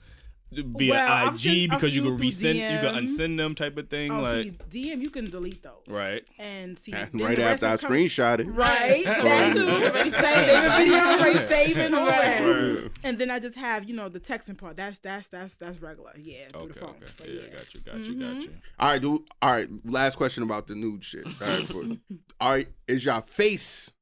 via 0.54 0.90
Well, 0.92 1.28
IG 1.34 1.38
seen 1.38 1.70
a 1.72 1.74
because 1.74 1.94
you 1.96 2.02
can 2.02 2.16
through 2.18 2.26
resend, 2.28 2.54
you 2.54 2.78
can 2.90 3.04
unsend 3.04 3.36
them 3.38 3.54
type 3.54 3.76
of 3.78 3.88
thing. 3.88 4.10
Oh, 4.12 4.20
like, 4.20 4.34
see, 4.70 4.90
DM, 4.90 5.00
you 5.02 5.10
can 5.10 5.30
delete 5.30 5.62
those. 5.62 5.72
Right. 5.88 6.22
And 6.38 6.78
see, 6.78 6.92
And 6.92 7.08
right 7.20 7.38
after 7.38 7.66
I 7.66 7.76
come- 7.76 7.90
screenshot 7.90 8.40
it. 8.40 8.44
Right, 8.48 9.04
that 9.04 9.52
too. 9.54 9.68
Already 9.68 10.10
Saving 10.10 10.70
videos, 10.70 11.18
right? 11.18 11.48
Saving 11.48 11.94
all 11.94 12.06
that. 12.06 12.90
And 13.04 13.18
then 13.18 13.30
I 13.30 13.38
just 13.38 13.56
have, 13.56 13.88
you 13.88 13.94
know, 13.96 14.08
the 14.08 14.20
texting 14.20 14.56
part. 14.58 14.76
That's 14.76 14.98
that's 14.98 15.28
that's 15.28 15.54
that's 15.54 15.80
regular. 15.80 16.12
Yeah, 16.16 16.48
through 16.48 16.60
okay, 16.62 16.72
the 16.72 16.78
phone. 16.80 16.90
okay, 16.90 17.06
But 17.18 17.28
yeah, 17.28 17.42
got 17.48 17.74
you, 17.74 17.80
got 17.80 17.98
you, 17.98 18.14
got 18.14 18.42
you. 18.42 18.50
All 18.78 18.88
right, 18.88 19.00
dude. 19.02 19.20
All 19.40 19.52
right, 19.52 19.68
last 19.84 20.16
question 20.16 20.42
about 20.42 20.66
the 20.66 20.74
nude 20.74 21.04
shit. 21.04 21.26
All 21.26 21.32
right, 21.40 21.66
for- 21.66 21.84
all 22.40 22.50
right, 22.50 22.68
is 22.86 23.04
your 23.04 23.22
face 23.22 23.92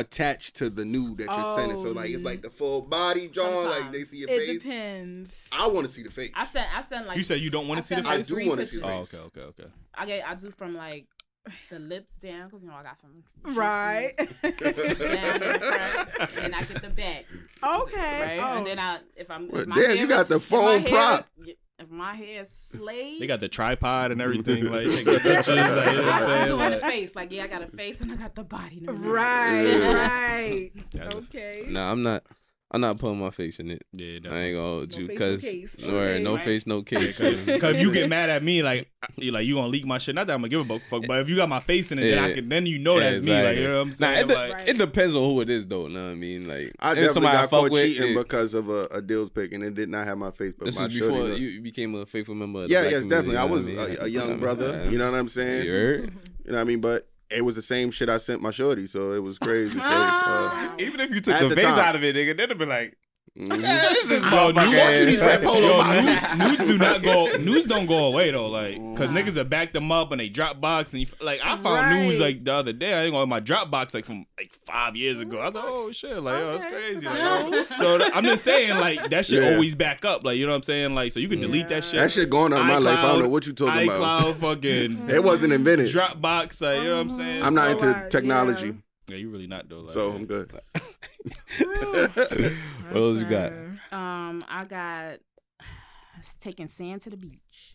attached 0.00 0.56
to 0.56 0.70
the 0.70 0.84
nude 0.84 1.18
that 1.18 1.26
you're 1.34 1.56
sending? 1.56 1.78
So 1.80 1.92
like 1.92 2.10
it's 2.10 2.22
like 2.22 2.42
the 2.42 2.50
full 2.50 2.82
body, 2.82 3.28
John. 3.28 3.66
Like 3.66 3.92
they 3.92 4.04
see 4.04 4.18
your 4.18 4.28
face. 4.28 4.40
It 4.40 4.46
face. 4.46 4.62
depends. 4.62 5.48
I 5.52 5.66
want 5.68 5.86
to 5.86 5.92
see 5.92 6.02
the 6.02 6.10
face. 6.10 6.30
I 6.34 6.44
sent 6.44 6.66
I 6.74 6.82
sent 6.82 7.06
like 7.06 7.16
You 7.16 7.22
said 7.22 7.40
you 7.40 7.50
don't 7.50 7.68
want 7.68 7.80
to 7.80 7.86
see 7.86 7.94
the 7.94 8.02
sent, 8.02 8.06
I 8.08 8.10
like, 8.16 8.26
face. 8.26 8.36
do 8.36 8.48
wanna 8.48 8.66
see 8.66 8.78
the 8.78 8.86
Oh, 8.86 8.98
okay, 9.00 9.18
okay, 9.18 9.40
okay. 9.40 9.64
I 9.94 10.06
get 10.06 10.28
I 10.28 10.34
do 10.34 10.50
from 10.50 10.76
like 10.76 11.06
the 11.70 11.78
lips 11.78 12.12
down 12.12 12.46
because 12.46 12.62
you 12.62 12.68
know 12.68 12.74
I 12.76 12.82
got 12.82 12.98
some 12.98 13.22
Right. 13.42 14.12
down 14.42 15.42
and 16.42 16.54
I 16.54 16.62
get 16.62 16.82
the 16.82 16.90
back 16.94 17.24
okay. 17.64 18.22
right, 18.24 18.40
Oh. 18.42 18.58
and 18.58 18.66
then 18.66 18.78
I 18.78 18.98
if 19.16 19.30
I'm 19.30 19.48
Well, 19.48 19.64
my 19.66 19.76
damn, 19.76 19.84
hair, 19.86 19.94
you 19.94 20.06
got 20.06 20.28
the 20.28 20.36
if 20.36 20.50
my 20.50 20.56
phone 20.58 20.80
hair- 20.80 20.90
prop. 20.90 21.28
If 21.80 21.90
my 21.90 22.14
hair 22.14 22.40
is 22.42 22.50
slayed, 22.72 23.20
They 23.22 23.26
got 23.26 23.40
the 23.40 23.48
tripod 23.48 24.10
and 24.12 24.20
everything. 24.20 24.64
Like, 24.64 24.86
take 24.86 25.04
the. 25.04 25.12
Like, 25.12 25.46
you 25.46 25.54
know 25.54 25.64
what 25.64 25.86
I'm 25.86 26.08
I, 26.08 26.12
I'm 26.12 26.20
saying? 26.20 26.48
doing 26.48 26.70
the 26.72 26.76
face 26.78 27.14
like 27.16 27.30
yeah 27.30 27.44
I 27.44 27.46
got 27.46 27.62
a 27.62 27.66
face 27.68 28.00
and 28.00 28.12
I 28.12 28.16
got 28.16 28.34
the 28.34 28.42
body. 28.44 28.84
and 28.86 29.00
right, 29.06 29.80
right. 29.94 30.70
Okay. 31.14 31.66
No, 31.68 31.82
I'm 31.84 32.02
not. 32.02 32.24
I'm 32.70 32.82
not 32.82 32.98
putting 32.98 33.18
my 33.18 33.30
face 33.30 33.60
in 33.60 33.70
it. 33.70 33.82
yeah, 33.94 34.18
I 34.30 34.38
ain't 34.40 34.56
gonna 34.56 34.60
hold 34.60 34.92
No 34.92 34.98
you 34.98 35.06
face, 35.06 35.08
no 35.08 35.14
because 35.14 35.42
case. 35.42 35.74
no, 35.88 35.94
Okay. 35.96 36.22
no 36.22 36.34
Right. 36.36 36.44
face, 36.44 36.66
no 36.66 36.82
case. 36.82 37.18
Because 37.46 37.76
if 37.76 37.80
you 37.80 37.90
get 37.92 38.10
mad 38.10 38.28
at 38.28 38.42
me, 38.42 38.62
like 38.62 38.90
you 39.16 39.32
like 39.32 39.46
you 39.46 39.54
gonna 39.54 39.68
leak 39.68 39.86
my 39.86 39.96
shit. 39.96 40.14
Not 40.14 40.26
that 40.26 40.34
I'm 40.34 40.40
gonna 40.40 40.50
give 40.50 40.68
a 40.70 40.78
fuck, 40.80 41.06
but 41.06 41.20
if 41.20 41.30
you 41.30 41.36
got 41.36 41.48
my 41.48 41.60
face 41.60 41.92
in 41.92 41.98
it, 41.98 42.02
then 42.02 42.18
I 42.18 42.34
can. 42.34 42.46
Then 42.50 42.66
you 42.66 42.78
know 42.78 43.00
that's 43.00 43.22
me. 43.22 43.32
Like 43.32 43.56
you 43.56 43.62
know 43.64 43.76
what 43.76 43.82
I'm 43.82 43.88
Nah, 43.88 43.92
saying? 43.94 44.30
it, 44.30 44.34
like, 44.36 44.52
Right. 44.52 44.68
it 44.68 44.76
depends 44.76 45.14
on 45.16 45.24
who 45.24 45.40
it 45.40 45.48
is, 45.48 45.66
though. 45.66 45.86
You 45.86 45.94
know 45.94 46.04
what 46.04 46.10
I 46.10 46.14
mean? 46.14 46.46
Like, 46.46 46.72
I 46.78 46.90
definitely 46.90 47.14
somebody 47.14 47.36
I 47.38 47.40
got 47.42 47.50
fuck 47.50 47.60
caught 47.60 47.70
with, 47.70 47.84
cheating 47.86 48.12
yeah. 48.12 48.18
because 48.22 48.52
of 48.52 48.68
a, 48.68 48.84
a 48.90 49.00
deals 49.00 49.30
pick, 49.30 49.52
and 49.54 49.64
it 49.64 49.74
did 49.74 49.88
not 49.88 50.06
have 50.06 50.18
my 50.18 50.30
face. 50.30 50.52
But 50.58 50.66
This 50.66 50.78
my 50.78 50.86
is 50.86 50.92
before 50.94 51.20
look- 51.20 51.38
you 51.38 51.62
became 51.62 51.94
a 51.94 52.04
faithful 52.04 52.34
member. 52.34 52.64
Of 52.64 52.68
the 52.68 52.74
Yeah, 52.74 52.80
black 52.82 52.92
yes, 52.92 53.02
community, 53.04 53.30
definitely. 53.32 53.36
I 53.38 53.42
you 53.44 53.48
know 53.48 53.86
was 53.88 53.98
a, 53.98 54.04
a 54.04 54.08
young 54.08 54.38
brother. 54.40 54.88
You 54.90 54.98
know 54.98 55.10
what 55.10 55.18
I'm 55.18 55.28
saying? 55.30 55.64
You? 55.66 55.72
You 55.72 56.52
know 56.52 56.54
what 56.56 56.60
I 56.60 56.64
mean? 56.64 56.80
But 56.80 57.08
it 57.30 57.44
was 57.44 57.56
the 57.56 57.62
same 57.62 57.90
shit 57.90 58.08
I 58.08 58.18
sent 58.18 58.40
my 58.42 58.50
shorty, 58.50 58.86
so 58.86 59.12
it 59.12 59.18
was 59.22 59.38
crazy. 59.46 59.78
So, 59.78 59.84
uh, 59.86 60.68
Even 60.78 61.00
if 61.00 61.10
you 61.10 61.20
took 61.20 61.38
the, 61.38 61.48
the 61.48 61.54
face 61.56 61.64
time. 61.64 61.78
out 61.84 61.96
of 61.96 62.04
it, 62.04 62.14
nigga, 62.16 62.36
they'd 62.36 62.48
have 62.48 62.58
been 62.58 62.68
like, 62.68 62.96
Mm-hmm. 63.36 63.60
"This 63.60 64.10
is 64.10 64.24
Yo, 64.24 64.30
motherfucker." 64.30 64.70
nudes- 64.72 65.06
these 65.12 65.20
red 65.20 65.42
polo 65.42 65.60
Yo, 65.60 65.78
boxes. 65.78 66.04
nudes, 66.04 66.58
nudes 66.58 66.70
do 66.70 66.78
not 66.78 67.02
go. 67.02 67.26
Nudes 67.38 67.66
don't 67.66 67.86
go 67.86 68.06
away 68.06 68.30
though. 68.30 68.48
Like, 68.48 68.76
cause 68.96 69.08
niggas 69.08 69.36
have 69.36 69.48
backed 69.50 69.74
them 69.74 69.90
up 69.92 70.10
and 70.12 70.20
they 70.20 70.28
Dropbox 70.28 70.92
and 70.92 71.00
you, 71.02 71.06
like 71.20 71.40
I 71.44 71.56
found 71.56 71.90
news 72.06 72.18
like 72.18 72.44
the 72.44 72.52
other 72.54 72.72
day. 72.72 72.94
I 72.94 73.02
ain't 73.04 73.12
going 73.12 73.28
my 73.28 73.40
Dropbox 73.40 73.94
like 73.94 74.04
from 74.04 74.26
like 74.38 74.52
five 74.66 74.96
years 74.96 75.20
ago. 75.20 75.40
I 75.40 75.50
thought, 75.50 75.64
oh 75.66 75.92
shit, 75.92 76.22
like 76.22 76.40
oh, 76.40 76.52
that's 76.58 76.64
crazy. 76.64 77.06
so 77.06 77.10
Like, 77.12 77.18
that 77.18 77.66
oh. 77.72 77.76
so 77.78 77.98
th- 77.98 78.10
I'm 78.14 78.24
just 78.24 78.44
saying 78.44 78.76
like 78.78 79.10
that 79.10 79.26
shit 79.26 79.42
Yeah. 79.42 79.54
always 79.54 79.74
back 79.74 80.04
up. 80.04 80.24
Like 80.24 80.36
you 80.36 80.46
know 80.46 80.52
what 80.52 80.56
I'm 80.56 80.62
saying? 80.64 80.94
Like 80.94 81.12
so 81.12 81.20
you 81.20 81.28
can 81.28 81.40
delete 81.40 81.68
that 81.68 81.84
shit. 81.84 82.00
that 82.00 82.10
shit 82.10 82.30
going 82.30 82.52
on 82.52 82.60
in 82.62 82.66
my 82.66 82.78
life. 82.78 82.98
I 82.98 83.02
don't 83.12 83.22
know 83.22 83.28
what 83.28 83.46
you 83.46 83.52
talking 83.52 83.88
about. 83.90 83.98
iCloud 84.24 84.34
fucking 84.40 85.10
It 85.10 85.22
wasn't 85.22 85.52
invented. 85.52 85.86
Dropbox. 85.88 86.60
Like 86.60 86.78
you 86.78 86.84
know 86.84 86.94
what 86.94 87.00
I'm 87.00 87.08
mm-hmm. 87.08 87.16
saying? 87.16 87.42
I'm 87.42 87.54
not 87.54 87.80
So, 87.80 87.88
into 87.88 88.08
technology, 88.10 88.74
Yeah, 89.08 89.16
you 89.16 89.30
really 89.30 89.46
not 89.46 89.68
though. 89.68 89.80
Like, 89.80 89.90
so 89.92 90.10
I'm 90.10 90.26
good. 90.26 90.52
What 91.66 92.96
else 92.96 93.18
you 93.18 93.24
got? 93.28 93.52
Um, 93.92 94.42
I 94.48 94.64
got 94.64 95.18
taking 96.40 96.66
sand 96.68 97.02
to 97.02 97.10
the 97.10 97.16
beach. 97.16 97.74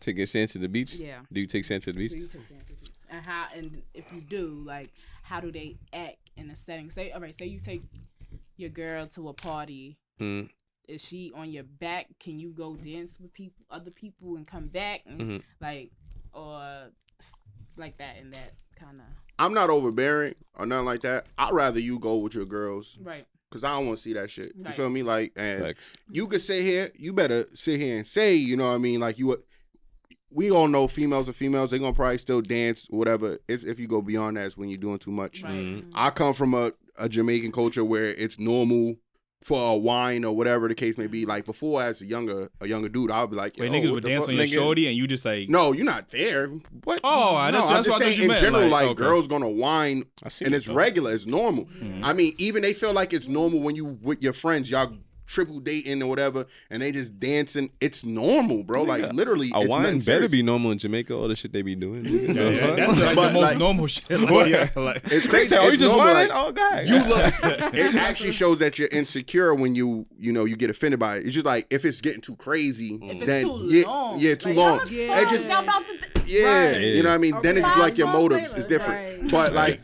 Taking 0.00 0.26
sand 0.26 0.48
to 0.50 0.58
the 0.58 0.68
beach? 0.68 0.94
Yeah. 0.94 1.20
Do 1.32 1.40
you 1.40 1.46
take 1.46 1.64
sand 1.64 1.82
to 1.84 1.92
the 1.92 1.98
beach? 1.98 2.10
Do 2.10 2.18
you 2.18 2.26
take 2.26 2.46
sand 2.46 2.60
to 2.60 2.66
the 2.68 2.74
beach? 2.74 2.90
And 3.08 3.24
how 3.26 3.46
and 3.54 3.82
if 3.94 4.10
you 4.12 4.20
do, 4.20 4.62
like, 4.66 4.90
how 5.22 5.40
do 5.40 5.52
they 5.52 5.76
act 5.92 6.16
in 6.36 6.50
a 6.50 6.56
setting? 6.56 6.90
Say, 6.90 7.10
all 7.12 7.20
right, 7.20 7.38
say 7.38 7.46
you 7.46 7.60
take 7.60 7.82
your 8.56 8.70
girl 8.70 9.06
to 9.08 9.28
a 9.28 9.32
party. 9.32 9.96
Mm, 10.20 10.48
Is 10.88 11.04
she 11.04 11.30
on 11.34 11.50
your 11.52 11.62
back? 11.64 12.06
Can 12.18 12.38
you 12.40 12.50
go 12.50 12.74
dance 12.74 13.20
with 13.20 13.32
people, 13.32 13.64
other 13.70 13.90
people, 13.92 14.36
and 14.36 14.46
come 14.46 14.66
back? 14.66 15.02
And, 15.06 15.20
Mhm. 15.20 15.42
Like, 15.60 15.90
or 16.32 16.90
like 17.76 17.96
that 17.98 18.16
and 18.18 18.32
that 18.32 18.54
kind 18.78 19.00
of 19.00 19.06
I'm 19.38 19.54
not 19.54 19.70
overbearing 19.70 20.34
or 20.58 20.66
nothing 20.66 20.84
like 20.86 21.02
that. 21.02 21.26
I'd 21.38 21.52
rather 21.52 21.80
you 21.80 21.98
go 21.98 22.16
with 22.16 22.34
your 22.34 22.44
girls 22.44 22.98
right. 23.02 23.24
because 23.50 23.64
I 23.64 23.70
don't 23.76 23.86
want 23.86 23.98
to 23.98 24.02
see 24.02 24.12
that 24.14 24.30
shit. 24.30 24.52
You 24.56 24.64
Right. 24.64 24.74
feel 24.74 24.88
me? 24.90 25.02
Like, 25.02 25.32
and 25.36 25.62
Facts. 25.62 25.94
you 26.10 26.26
could 26.26 26.42
sit 26.42 26.62
here. 26.62 26.92
You 26.96 27.12
better 27.12 27.46
sit 27.54 27.80
here 27.80 27.96
and 27.96 28.06
say, 28.06 28.34
you 28.34 28.56
know 28.56 28.68
what 28.68 28.74
I 28.74 28.78
mean? 28.78 29.00
Like 29.00 29.18
you. 29.18 29.42
We 30.34 30.50
all 30.50 30.66
know 30.66 30.88
females 30.88 31.28
are 31.28 31.34
females. 31.34 31.70
They're 31.70 31.78
gonna 31.78 31.92
probably 31.92 32.16
still 32.16 32.40
dance, 32.40 32.86
whatever. 32.88 33.38
It's 33.48 33.64
if 33.64 33.78
you 33.78 33.86
go 33.86 34.00
beyond 34.00 34.38
that, 34.38 34.46
it's 34.46 34.56
when 34.56 34.70
you're 34.70 34.78
doing 34.80 34.98
too 34.98 35.10
much. 35.10 35.42
Right. 35.42 35.52
Mhm. 35.52 35.90
I 35.94 36.08
come 36.08 36.32
from 36.32 36.54
a, 36.54 36.72
a 36.96 37.06
Jamaican 37.06 37.52
culture 37.52 37.84
where 37.84 38.06
it's 38.06 38.38
normal 38.38 38.96
for 39.42 39.72
a 39.72 39.76
wine 39.76 40.24
or 40.24 40.34
whatever 40.36 40.68
the 40.68 40.74
case 40.74 40.96
may 40.96 41.06
be. 41.08 41.26
Like 41.26 41.44
before, 41.46 41.82
as 41.82 42.00
a 42.00 42.06
younger 42.06 42.50
a 42.60 42.66
younger 42.68 42.88
dude, 42.88 43.10
I 43.10 43.20
would 43.22 43.30
be 43.30 43.36
like, 43.36 43.54
Wait, 43.58 43.70
niggas 43.72 43.90
would 43.90 44.04
dance 44.04 44.24
fuck? 44.24 44.30
on 44.30 44.36
your 44.36 44.46
Nigga. 44.46 44.52
shorty 44.54 44.86
and 44.86 44.96
you 44.96 45.06
just 45.06 45.24
like 45.24 45.48
No, 45.48 45.72
you're 45.72 45.84
not 45.84 46.10
there. 46.10 46.48
What? 46.84 47.00
Oh, 47.02 47.36
I- 47.36 47.50
no, 47.50 47.58
that's- 47.58 47.68
I'm 47.70 47.74
that's 47.76 47.86
just 47.86 47.88
what 47.88 48.02
I 48.02 48.04
thought 48.06 48.14
saying 48.14 48.22
in 48.22 48.28
meant, 48.28 48.40
general, 48.40 48.62
like, 48.68 48.70
like, 48.82 48.90
okay. 48.92 49.02
girls 49.02 49.28
gonna 49.28 49.48
whine 49.48 50.04
and 50.44 50.54
it's 50.54 50.68
regular, 50.68 51.12
it's 51.12 51.26
normal. 51.26 51.64
Mm-hmm. 51.66 52.04
I 52.04 52.12
mean, 52.12 52.34
even 52.38 52.62
they 52.62 52.72
feel 52.74 52.92
like 52.92 53.12
it's 53.12 53.28
normal 53.28 53.60
when 53.60 53.74
you 53.76 53.84
with 53.84 54.22
your 54.22 54.32
friends, 54.32 54.70
y'all 54.70 54.92
triple 55.26 55.60
dating 55.60 56.02
or 56.02 56.06
whatever, 56.08 56.46
and 56.70 56.82
they 56.82 56.92
just 56.92 57.18
dancing. 57.18 57.70
It's 57.80 58.04
normal, 58.04 58.64
bro. 58.64 58.82
Like 58.82 59.02
Nigga, 59.02 59.12
literally, 59.14 59.50
A 59.54 59.60
it's 59.60 59.68
wine 59.68 59.82
better 59.84 60.00
serious. 60.02 60.32
be 60.32 60.42
normal 60.42 60.70
in 60.72 60.78
Jamaica. 60.78 61.14
All 61.14 61.28
the 61.28 61.36
shit 61.36 61.52
they 61.52 61.62
be 61.62 61.74
doing. 61.74 62.04
nigga. 62.04 62.34
Yeah, 62.34 62.48
yeah, 62.68 62.74
that's 62.76 63.00
like 63.00 63.14
But, 63.16 63.26
the 63.28 63.32
most 63.34 63.42
like- 63.42 63.58
normal 63.58 63.86
shit. 63.86 64.10
Like, 64.10 64.28
But- 64.28 64.48
yeah, 64.50 64.68
like, 64.76 65.02
It's 65.12 65.26
crazy. 65.26 65.50
say, 65.50 65.58
"Oh, 65.58 65.64
you 65.68 65.76
just 65.78 65.94
normal, 65.94 66.12
whining? 66.14 66.28
like, 66.28 66.38
oh, 66.38 66.52
God." 66.52 66.86
you 66.86 66.98
look 67.04 67.34
it 67.74 67.94
actually 67.94 68.32
shows 68.32 68.58
that 68.58 68.78
you're 68.78 68.88
insecure 68.88 69.54
when 69.54 69.74
you 69.74 70.06
you 70.18 70.32
know 70.32 70.44
you 70.44 70.56
get 70.56 70.70
offended 70.70 70.98
by 71.00 71.16
it 71.16 71.24
it's 71.24 71.34
just 71.34 71.46
like 71.46 71.66
if 71.70 71.84
it's 71.84 72.00
getting 72.00 72.20
too 72.20 72.34
crazy 72.36 72.98
If 73.02 73.12
it's 73.22 73.26
then 73.26 73.44
too 73.44 73.66
yeah 73.70 73.84
long, 73.86 74.20
yeah 74.20 74.34
too 74.34 74.48
like, 74.50 74.56
long 74.58 74.78
how 74.78 74.84
Yeah. 74.86 75.20
it 75.22 75.28
just 75.28 75.48
y'all 75.48 75.62
about 75.62 75.86
to 75.86 75.92
d- 75.98 76.06
yeah 76.26 76.70
Right. 76.72 76.80
you 76.80 77.02
know 77.02 77.08
what 77.10 77.14
i 77.14 77.18
mean 77.18 77.34
then 77.42 77.56
it's 77.56 77.64
just 77.66 77.74
Five 77.74 77.82
like 77.84 77.98
your 77.98 78.08
motives 78.08 78.52
is 78.52 78.66
different 78.66 79.30
but 79.30 79.52
like 79.52 79.80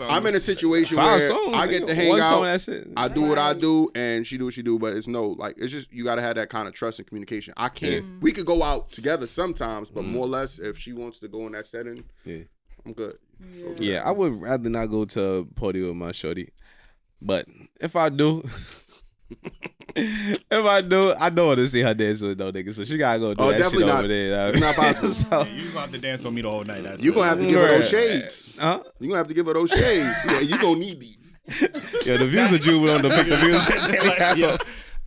i'm 0.00 0.26
in 0.26 0.34
a 0.36 0.40
situation 0.40 0.96
Five 0.96 1.18
where 1.18 1.28
songs. 1.28 1.54
i 1.54 1.66
get 1.66 1.82
nigga. 1.82 1.86
to 1.88 1.94
hang 1.94 2.08
One 2.10 2.20
out 2.20 2.28
song, 2.30 2.42
that's 2.44 2.68
it. 2.68 2.88
I 2.96 3.08
do 3.08 3.22
what 3.22 3.38
I 3.38 3.52
do, 3.52 3.90
and 3.94 4.26
she 4.26 4.38
do 4.38 4.44
what 4.46 4.54
she 4.54 4.62
do. 4.62 4.77
But 4.78 4.94
it's 4.94 5.06
no 5.06 5.28
like 5.28 5.56
it's 5.58 5.72
just 5.72 5.92
you 5.92 6.04
got 6.04 6.16
to 6.16 6.22
have 6.22 6.36
that 6.36 6.48
kind 6.48 6.68
of 6.68 6.74
trust 6.74 6.98
and 6.98 7.06
communication. 7.08 7.54
I 7.56 7.68
can't. 7.68 8.04
We 8.20 8.32
could 8.32 8.46
go 8.46 8.62
out 8.62 8.90
together 8.90 9.26
sometimes, 9.26 9.90
but 9.90 10.04
mm-hmm. 10.04 10.12
more 10.12 10.24
or 10.24 10.28
less, 10.28 10.58
if 10.58 10.78
she 10.78 10.92
wants 10.92 11.18
to 11.20 11.28
go 11.28 11.46
in 11.46 11.52
that 11.52 11.66
setting, 11.66 12.04
Yeah. 12.24 12.42
I'm 12.86 12.92
good. 12.92 13.18
Yeah, 13.78 14.02
I 14.04 14.12
would 14.12 14.40
rather 14.40 14.70
not 14.70 14.86
go 14.86 15.04
to 15.04 15.30
a 15.30 15.44
party 15.44 15.82
with 15.82 15.94
my 15.94 16.12
shorty. 16.12 16.52
But 17.20 17.46
if 17.80 17.96
I 17.96 18.08
do, 18.08 18.42
if 19.96 20.52
I 20.52 20.80
do, 20.82 21.12
I 21.18 21.30
don't 21.30 21.46
want 21.48 21.58
to 21.58 21.68
see 21.68 21.80
her 21.82 21.94
dance 21.94 22.20
with 22.20 22.38
no 22.38 22.52
nigga. 22.52 22.72
So 22.72 22.84
she 22.84 22.96
gotta 22.98 23.18
go 23.18 23.34
do 23.34 23.42
Oh, 23.42 23.48
that 23.50 23.58
definitely 23.58 23.80
shit 23.80 23.86
not. 23.88 23.98
over 23.98 24.08
there. 24.08 24.48
It's 24.50 24.60
not 24.60 24.74
possible. 24.76 25.08
so, 25.08 25.44
you 25.46 25.68
gonna 25.68 25.80
have 25.80 25.92
to 25.92 25.98
dance 25.98 26.24
on 26.24 26.34
me 26.34 26.42
the 26.42 26.50
whole 26.50 26.64
night. 26.64 26.82
That's 26.84 27.02
You 27.02 27.12
it. 27.12 27.14
gonna 27.14 27.28
have 27.28 27.38
to 27.40 27.46
give 27.46 27.60
her 27.60 27.68
those 27.68 27.88
shades. 27.88 28.48
huh? 28.58 28.82
You 29.00 29.08
gonna 29.08 29.18
have 29.18 29.28
to 29.28 29.34
give 29.34 29.46
her 29.46 29.54
those 29.54 29.70
shades. 29.70 30.16
Yeah, 30.26 30.40
you 30.40 30.58
gonna 30.60 30.78
need 30.78 31.00
these. 31.00 31.38
Yeah, 32.06 32.16
the 32.18 32.26
views 32.28 32.52
of 32.52 32.64
you 32.66 32.88
on 32.90 33.02
the 33.02 33.10
pick 33.10 33.26
the 33.26 33.38
music. 33.88 34.04
Like, 34.04 34.36
yeah. 34.36 34.56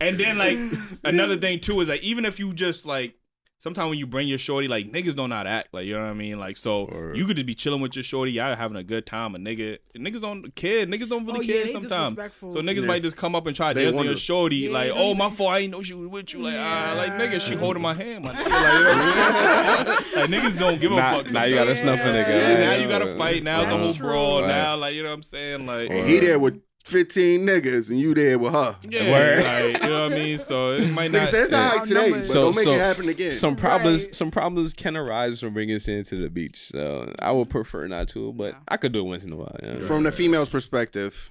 And 0.00 0.18
then 0.18 0.36
like 0.38 0.58
another 1.04 1.36
thing 1.36 1.60
too 1.60 1.80
is 1.80 1.88
like 1.88 2.02
even 2.02 2.24
if 2.24 2.38
you 2.38 2.52
just 2.52 2.84
like 2.86 3.14
sometimes 3.62 3.90
when 3.90 3.98
you 3.98 4.08
bring 4.08 4.26
your 4.26 4.38
shorty 4.38 4.66
like 4.66 4.90
niggas 4.90 5.14
don't 5.14 5.30
know 5.30 5.36
how 5.36 5.44
to 5.44 5.48
act 5.48 5.68
like 5.72 5.86
you 5.86 5.92
know 5.92 6.00
what 6.00 6.06
I 6.10 6.14
mean 6.14 6.36
like 6.40 6.56
so 6.56 6.88
Word. 6.90 7.16
you 7.16 7.24
could 7.26 7.36
just 7.36 7.46
be 7.46 7.54
chilling 7.54 7.80
with 7.80 7.94
your 7.94 8.02
shorty 8.02 8.32
y'all 8.32 8.56
having 8.56 8.76
a 8.76 8.82
good 8.82 9.06
time 9.06 9.36
a 9.36 9.38
nigga 9.38 9.78
niggas 9.96 10.20
don't 10.22 10.52
kid 10.56 10.88
niggas 10.88 11.08
don't 11.08 11.24
really 11.24 11.38
Oh, 11.40 11.52
care 11.52 11.64
they 11.66 11.72
sometimes 11.72 12.16
so 12.40 12.60
niggas 12.60 12.80
Yeah. 12.80 12.86
might 12.88 13.02
just 13.04 13.16
come 13.16 13.36
up 13.36 13.46
and 13.46 13.54
try 13.54 13.72
to 13.72 13.84
dance 13.84 13.96
on 13.96 14.04
your 14.04 14.16
shorty 14.16 14.56
Yeah, 14.56 14.72
like 14.72 14.90
oh 14.92 15.14
my 15.14 15.30
fault 15.30 15.50
I 15.52 15.60
didn't 15.60 15.72
know 15.74 15.82
she 15.84 15.94
was 15.94 16.08
with 16.08 16.34
you 16.34 16.40
like 16.42 16.56
ah 16.58 16.94
like 16.96 17.12
nigga 17.12 17.40
she 17.40 17.54
holding 17.64 17.82
my 17.82 17.94
hand 17.94 18.24
my 18.24 18.32
nigga 18.32 18.50
like, 18.50 18.62
you 18.74 18.74
know 18.74 18.94
what 18.94 20.14
I'm 20.16 20.30
like 20.32 20.42
niggas 20.42 20.58
don't 20.58 20.80
give 20.80 20.90
a 20.92 20.96
Now, 20.96 21.18
fuck 21.22 21.30
now 21.30 21.44
you 21.44 21.54
gotta 21.54 21.76
sometimes. 21.76 22.00
snuff 22.00 22.08
a 22.08 22.12
nigga. 22.18 22.28
yeah, 22.28 22.58
now 22.58 22.74
you 22.74 22.88
gotta 22.88 23.14
fight 23.16 23.44
now 23.44 23.62
it's 23.62 23.70
a 23.70 23.78
whole 23.78 23.94
true. 23.94 24.06
brawl 24.08 24.40
now 24.42 24.76
like 24.76 24.94
you 24.94 25.04
know 25.04 25.10
what 25.10 25.14
I'm 25.14 25.22
saying 25.22 25.66
like 25.66 25.88
he 25.92 26.18
there 26.18 26.38
with 26.40 26.60
15 26.84 27.46
niggas, 27.46 27.90
and 27.90 28.00
you 28.00 28.12
there 28.14 28.38
with 28.38 28.52
her. 28.52 28.76
yeah, 28.88 29.10
Word. 29.10 29.44
like 29.44 29.82
you 29.82 29.88
know 29.88 30.02
what 30.08 30.12
I 30.12 30.14
mean. 30.16 30.38
So 30.38 30.72
it 30.74 30.88
might 30.90 31.10
not. 31.10 31.28
said 31.28 31.44
it's 31.44 31.52
all 31.52 31.76
right 31.76 31.84
today, 31.84 32.10
but 32.10 32.26
So- 32.26 32.44
don't 32.44 32.56
make 32.56 32.64
so- 32.64 32.72
it 32.72 32.78
happen 32.78 33.08
again. 33.08 33.32
Some 33.32 33.56
problems, 33.56 34.04
Right. 34.06 34.14
some 34.14 34.30
problems 34.30 34.74
can 34.74 34.96
arise 34.96 35.40
from 35.40 35.54
bringing 35.54 35.78
sand 35.78 36.06
to 36.06 36.16
the 36.16 36.28
beach. 36.28 36.56
So 36.58 37.12
I 37.20 37.30
would 37.32 37.50
prefer 37.50 37.86
not 37.86 38.08
to, 38.08 38.32
but 38.32 38.54
Yeah. 38.54 38.60
I 38.68 38.76
could 38.76 38.92
do 38.92 39.00
it 39.00 39.08
once 39.08 39.24
in 39.24 39.32
a 39.32 39.36
while. 39.36 39.56
Yeah. 39.62 39.78
From 39.80 40.02
the 40.02 40.12
female's 40.12 40.50
perspective, 40.50 41.30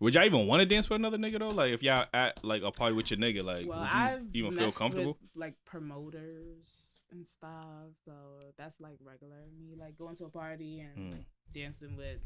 Would 0.00 0.14
y'all 0.14 0.24
even 0.24 0.46
want 0.48 0.60
to 0.60 0.66
dance 0.66 0.90
with 0.90 0.96
another 0.96 1.16
nigga 1.16 1.38
though? 1.38 1.48
Like 1.48 1.72
if 1.72 1.82
y'all 1.82 2.04
at 2.12 2.44
like 2.44 2.62
a 2.62 2.70
party 2.72 2.94
with 2.96 3.10
your 3.10 3.18
nigga, 3.20 3.42
like 3.44 3.66
Well, 3.66 3.78
would 3.80 3.88
you 3.88 3.94
I've 3.94 4.20
even 4.34 4.52
feel 4.52 4.70
comfortable? 4.72 5.16
with, 5.20 5.30
like 5.36 5.54
promoters 5.64 7.02
and 7.12 7.26
stuff, 7.26 7.94
so 8.04 8.12
that's 8.58 8.80
like 8.80 8.96
regular. 9.00 9.36
Me 9.58 9.76
like 9.78 9.96
going 9.96 10.16
to 10.16 10.24
a 10.24 10.30
party 10.30 10.80
and 10.80 10.98
Mm. 10.98 11.12
like, 11.12 11.26
dancing 11.52 11.96
with, 11.96 12.18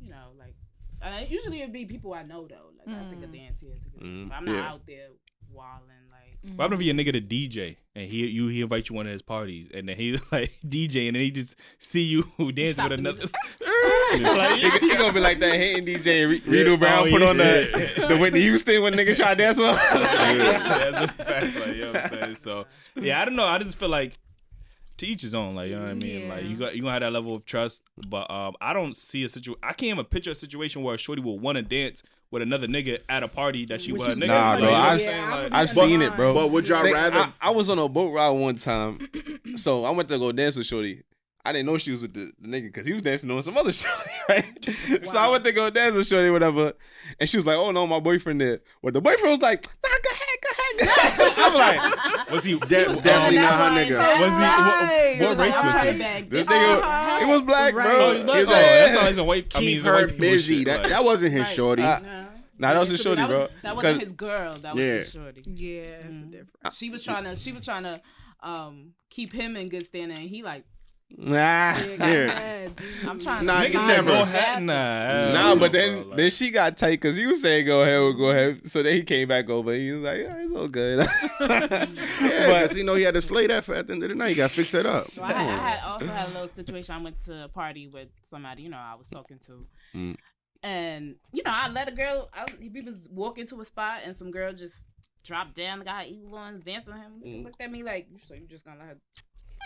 you 0.00 0.10
know, 0.10 0.32
like. 0.38 0.54
And 1.02 1.28
usually 1.30 1.60
it'd 1.62 1.72
be 1.72 1.84
people 1.84 2.12
I 2.14 2.22
know 2.22 2.46
though. 2.48 2.70
Like 2.86 2.96
I 2.96 3.08
take 3.08 3.22
a 3.22 3.26
Mm. 3.26 3.32
dance 3.32 3.60
here, 3.60 3.70
take 3.82 3.94
a 3.96 4.04
dance. 4.04 4.16
Mm, 4.16 4.28
but 4.28 4.34
I'm 4.34 4.44
not 4.44 4.54
yeah. 4.56 4.68
out 4.68 4.86
there 4.86 5.08
wilding. 5.52 5.86
Like 6.10 6.54
What 6.56 6.64
happened 6.64 6.80
if 6.80 6.86
you're 6.86 6.94
a 6.94 6.98
nigga 6.98 7.12
to 7.12 7.20
DJ 7.20 7.76
and 7.94 8.06
he 8.08 8.26
you 8.26 8.48
he 8.48 8.60
invite 8.62 8.88
you 8.88 8.94
one 8.96 9.06
of 9.06 9.12
his 9.12 9.22
parties 9.22 9.68
and 9.72 9.88
then 9.88 9.96
he 9.96 10.18
like 10.32 10.52
DJ 10.66 11.06
and 11.08 11.16
then 11.16 11.22
he 11.22 11.30
just 11.30 11.56
see 11.78 12.02
you 12.02 12.22
dancing 12.52 12.72
Stop 12.74 12.90
with 12.90 12.98
another. 13.00 13.18
music. 13.18 13.34
like, 14.22 14.60
He, 14.60 14.70
he 14.88 14.96
gonna 14.96 15.12
be 15.12 15.20
like 15.20 15.40
that 15.40 15.54
hating 15.54 15.86
DJ 15.86 16.28
Re- 16.28 16.42
Rito 16.46 16.70
Yeah. 16.72 16.76
Brown 16.76 17.08
Oh, 17.08 17.10
put 17.10 17.22
on 17.22 17.36
yeah. 17.38 17.44
the 17.44 18.06
the 18.10 18.16
Whitney 18.18 18.42
Houston 18.42 18.82
when 18.82 18.94
nigga 18.94 19.16
try 19.16 19.34
to 19.34 19.42
dance 19.42 19.58
with. 19.58 19.66
yeah, 19.66 20.90
that's 20.90 21.20
a 21.20 21.24
fact. 21.24 21.56
Like, 21.60 21.74
you 21.76 21.80
know 21.82 21.92
what 21.92 22.02
I'm 22.04 22.08
saying? 22.10 22.34
So, 22.36 22.66
yeah, 22.96 23.20
I 23.20 23.24
don't 23.24 23.36
know. 23.36 23.44
I 23.46 23.58
just 23.58 23.78
feel 23.78 23.88
like 23.88 24.18
to 24.98 25.06
each 25.06 25.22
his 25.22 25.34
own. 25.34 25.54
Like, 25.54 25.68
you 25.68 25.76
know 25.76 25.82
what 25.82 25.90
I 25.90 25.94
mean? 25.94 26.28
Like, 26.28 26.44
you 26.44 26.56
got 26.56 26.74
you 26.76 26.82
gonna 26.82 26.92
have 26.92 27.00
that 27.02 27.12
level 27.12 27.34
of 27.34 27.44
trust, 27.44 27.82
but 28.08 28.30
um, 28.30 28.54
I 28.60 28.72
don't 28.72 28.96
see 28.96 29.24
a 29.24 29.28
situation. 29.28 29.60
I 29.62 29.72
can't 29.72 29.92
even 29.92 30.04
picture 30.04 30.30
a 30.30 30.34
situation 30.34 30.82
where 30.82 30.94
a 30.94 30.98
shorty 30.98 31.22
will 31.22 31.38
want 31.38 31.56
to 31.56 31.62
dance 31.62 32.02
with 32.30 32.42
another 32.42 32.66
nigga 32.66 32.98
at 33.08 33.22
a 33.22 33.28
party 33.28 33.64
that 33.66 33.80
she 33.80 33.92
Which 33.92 34.00
was 34.00 34.08
a 34.08 34.10
is 34.12 34.16
nigga. 34.18 34.26
Nah, 34.28 34.50
Like, 34.52 34.58
bro, 34.60 34.68
you 34.68 34.72
know 34.74 34.78
what 34.78 34.86
I'm 34.86 34.92
I've- 34.94 35.02
saying? 35.02 35.24
I 35.24 35.42
Like- 35.44 35.52
I've 35.52 35.70
seen 35.70 36.02
it, 36.02 36.16
bro. 36.16 36.34
But 36.34 36.50
would 36.50 36.66
y'all 36.68 36.82
Like, 36.82 36.94
rather? 36.94 37.18
I, 37.18 37.32
I 37.40 37.50
was 37.50 37.68
on 37.70 37.78
a 37.78 37.88
boat 37.88 38.12
ride 38.12 38.30
one 38.30 38.56
time, 38.56 39.08
so 39.56 39.84
I 39.84 39.90
went 39.90 40.08
to 40.08 40.18
go 40.18 40.32
dance 40.32 40.56
with 40.56 40.66
Shorty. 40.66 41.02
I 41.44 41.52
didn't 41.52 41.66
know 41.66 41.78
she 41.78 41.92
was 41.92 42.02
with 42.02 42.12
the, 42.14 42.32
the 42.40 42.48
nigga 42.48 42.64
because 42.64 42.88
he 42.88 42.92
was 42.92 43.02
dancing 43.02 43.30
on 43.30 43.40
some 43.40 43.56
other 43.56 43.70
Shorty, 43.72 44.10
right? 44.28 45.06
So 45.06 45.16
I 45.16 45.28
went 45.28 45.44
to 45.44 45.52
go 45.52 45.70
dance 45.70 45.94
with 45.94 46.08
Shorty, 46.08 46.28
whatever, 46.30 46.72
and 47.20 47.28
she 47.28 47.36
was 47.36 47.46
like, 47.46 47.56
"Oh 47.56 47.70
no, 47.70 47.86
my 47.86 48.00
boyfriend 48.00 48.40
there." 48.40 48.60
But 48.82 48.94
the 48.94 49.00
boyfriend 49.00 49.30
was 49.30 49.40
like, 49.40 49.64
"Nah, 49.84 49.90
I'm 51.38 51.54
like, 51.54 52.30
was 52.30 52.44
he? 52.44 52.58
De- 52.58 52.88
was, 52.88 53.02
definitely 53.02 53.36
not 53.38 53.52
her 53.52 53.62
one. 53.64 53.74
nigga. 53.74 54.20
Was 54.20 54.34
he? 54.36 54.42
Right. 54.42 55.16
What, 55.18 55.20
what 55.20 55.30
was 55.30 55.38
race 55.38 55.56
I'm 55.56 55.64
was 55.64 55.72
trying 55.74 55.98
to 55.98 56.04
he? 56.04 56.22
this 56.22 56.46
this 56.46 56.56
nigga, 56.56 56.78
Uh-huh. 56.78 57.18
he 57.18 57.24
was 57.32 57.42
black, 57.42 57.74
Right. 57.74 57.84
bro. 57.86 57.94
Oh, 57.96 58.12
He's 58.14 58.24
oh, 58.28 58.32
like, 58.32 58.46
that 58.46 58.94
sounds 58.94 59.06
like 59.08 59.16
a 59.16 59.24
white. 59.24 59.52
I 59.54 59.60
mean, 59.60 59.68
Keep 59.68 59.76
it's 59.78 59.86
a 59.86 59.92
white 59.92 60.00
her 60.10 60.16
busy. 60.18 60.56
shit, 60.58 60.66
That 60.66 60.80
like- 60.80 60.88
that 60.90 61.04
wasn't 61.04 61.32
his 61.32 61.40
Right. 61.42 61.54
shorty. 61.54 61.82
Uh, 61.82 61.98
No. 62.00 62.26
Nah, 62.58 62.72
that 62.72 62.80
was 62.80 62.88
his 62.88 63.02
shorty, 63.02 63.20
that 63.20 63.28
bro. 63.28 63.40
Was, 63.40 63.48
that 63.62 63.62
'Cause- 63.74 63.84
wasn't 63.84 64.00
his 64.00 64.12
girl. 64.12 64.54
That 64.56 64.74
was 64.74 64.82
Yeah. 64.82 64.92
his 64.94 65.12
shorty. 65.12 65.42
Yeah, 65.46 65.80
it's 65.82 66.04
a 66.04 66.08
Mm. 66.08 66.30
difference. 66.30 66.76
She 66.78 66.90
was 66.90 67.04
trying 67.04 67.24
to. 67.24 67.36
She 67.36 67.52
was 67.52 67.62
trying 67.64 67.82
to 67.84 68.00
um 68.42 68.92
keep 69.10 69.32
him 69.32 69.56
in 69.56 69.68
good 69.68 69.84
standing. 69.84 70.16
And 70.18 70.28
he 70.28 70.42
like, 70.42 70.64
Nah. 71.10 71.34
Yeah, 71.76 71.96
go 71.96 72.04
ahead. 72.04 72.72
I'm 73.08 73.20
trying 73.20 73.46
Nah, 73.46 73.62
to. 73.62 73.68
niggas 73.68 73.72
Niggas 73.72 73.86
said 73.96 74.04
go 74.04 74.22
ahead. 74.22 74.62
Nah, 74.62 75.32
Nah, 75.32 75.54
but 75.54 75.72
then 75.72 76.10
then 76.16 76.30
she 76.30 76.50
got 76.50 76.76
tight 76.76 77.00
because 77.00 77.16
he 77.16 77.26
was 77.26 77.40
saying 77.40 77.64
go 77.66 77.82
ahead, 77.82 78.00
we'll 78.00 78.12
go 78.14 78.30
ahead. 78.30 78.66
So 78.68 78.82
then 78.82 78.94
he 78.94 79.02
came 79.02 79.28
back 79.28 79.48
over. 79.48 79.72
He 79.72 79.92
was 79.92 80.02
like, 80.02 80.18
yeah, 80.20 80.36
it's 80.38 80.52
all 80.52 80.68
good. 80.68 81.06
Yeah, 81.40 82.46
but 82.48 82.62
because 82.62 82.76
you 82.76 82.84
know 82.84 82.94
he 82.96 83.02
had 83.04 83.14
to 83.14 83.20
slay 83.22 83.46
that 83.46 83.64
for 83.64 83.74
at 83.74 83.86
the 83.86 83.92
end 83.94 84.02
of 84.02 84.08
the 84.08 84.14
night. 84.14 84.30
You 84.30 84.36
got 84.36 84.50
to 84.50 84.56
fix 84.56 84.72
that 84.72 84.84
up. 84.86 85.04
So 85.04 85.22
I 85.22 85.32
had, 85.32 85.48
I 85.48 85.56
had 85.70 85.80
also 85.84 86.06
had 86.08 86.28
a 86.28 86.32
little 86.32 86.48
situation. 86.48 86.94
I 86.94 86.98
went 87.02 87.16
to 87.24 87.44
a 87.44 87.48
party 87.48 87.88
with 87.92 88.08
somebody, 88.28 88.62
you 88.62 88.68
know, 88.68 88.76
I 88.78 88.94
was 88.96 89.08
talking 89.08 89.38
to, 89.46 89.66
Mm. 89.94 90.16
and 90.62 91.14
you 91.32 91.42
know, 91.44 91.52
I 91.54 91.68
let 91.68 91.88
a 91.88 91.92
girl. 91.92 92.28
I, 92.34 92.46
he 92.60 92.68
was 92.80 93.08
walking 93.12 93.46
to 93.48 93.60
a 93.60 93.64
spot, 93.64 94.00
and 94.04 94.14
some 94.14 94.30
girl 94.30 94.52
just 94.52 94.84
dropped 95.24 95.54
down. 95.54 95.78
The 95.78 95.84
guy 95.84 96.04
eagle 96.08 96.30
ones 96.32 96.62
dancing 96.62 96.94
him. 96.94 97.22
Mm. 97.24 97.44
Looked 97.44 97.60
at 97.60 97.70
me 97.70 97.82
like, 97.82 98.08
so 98.16 98.34
you 98.34 98.46
just 98.48 98.64
gonna 98.64 98.78
let 98.80 98.88
her? 98.88 98.96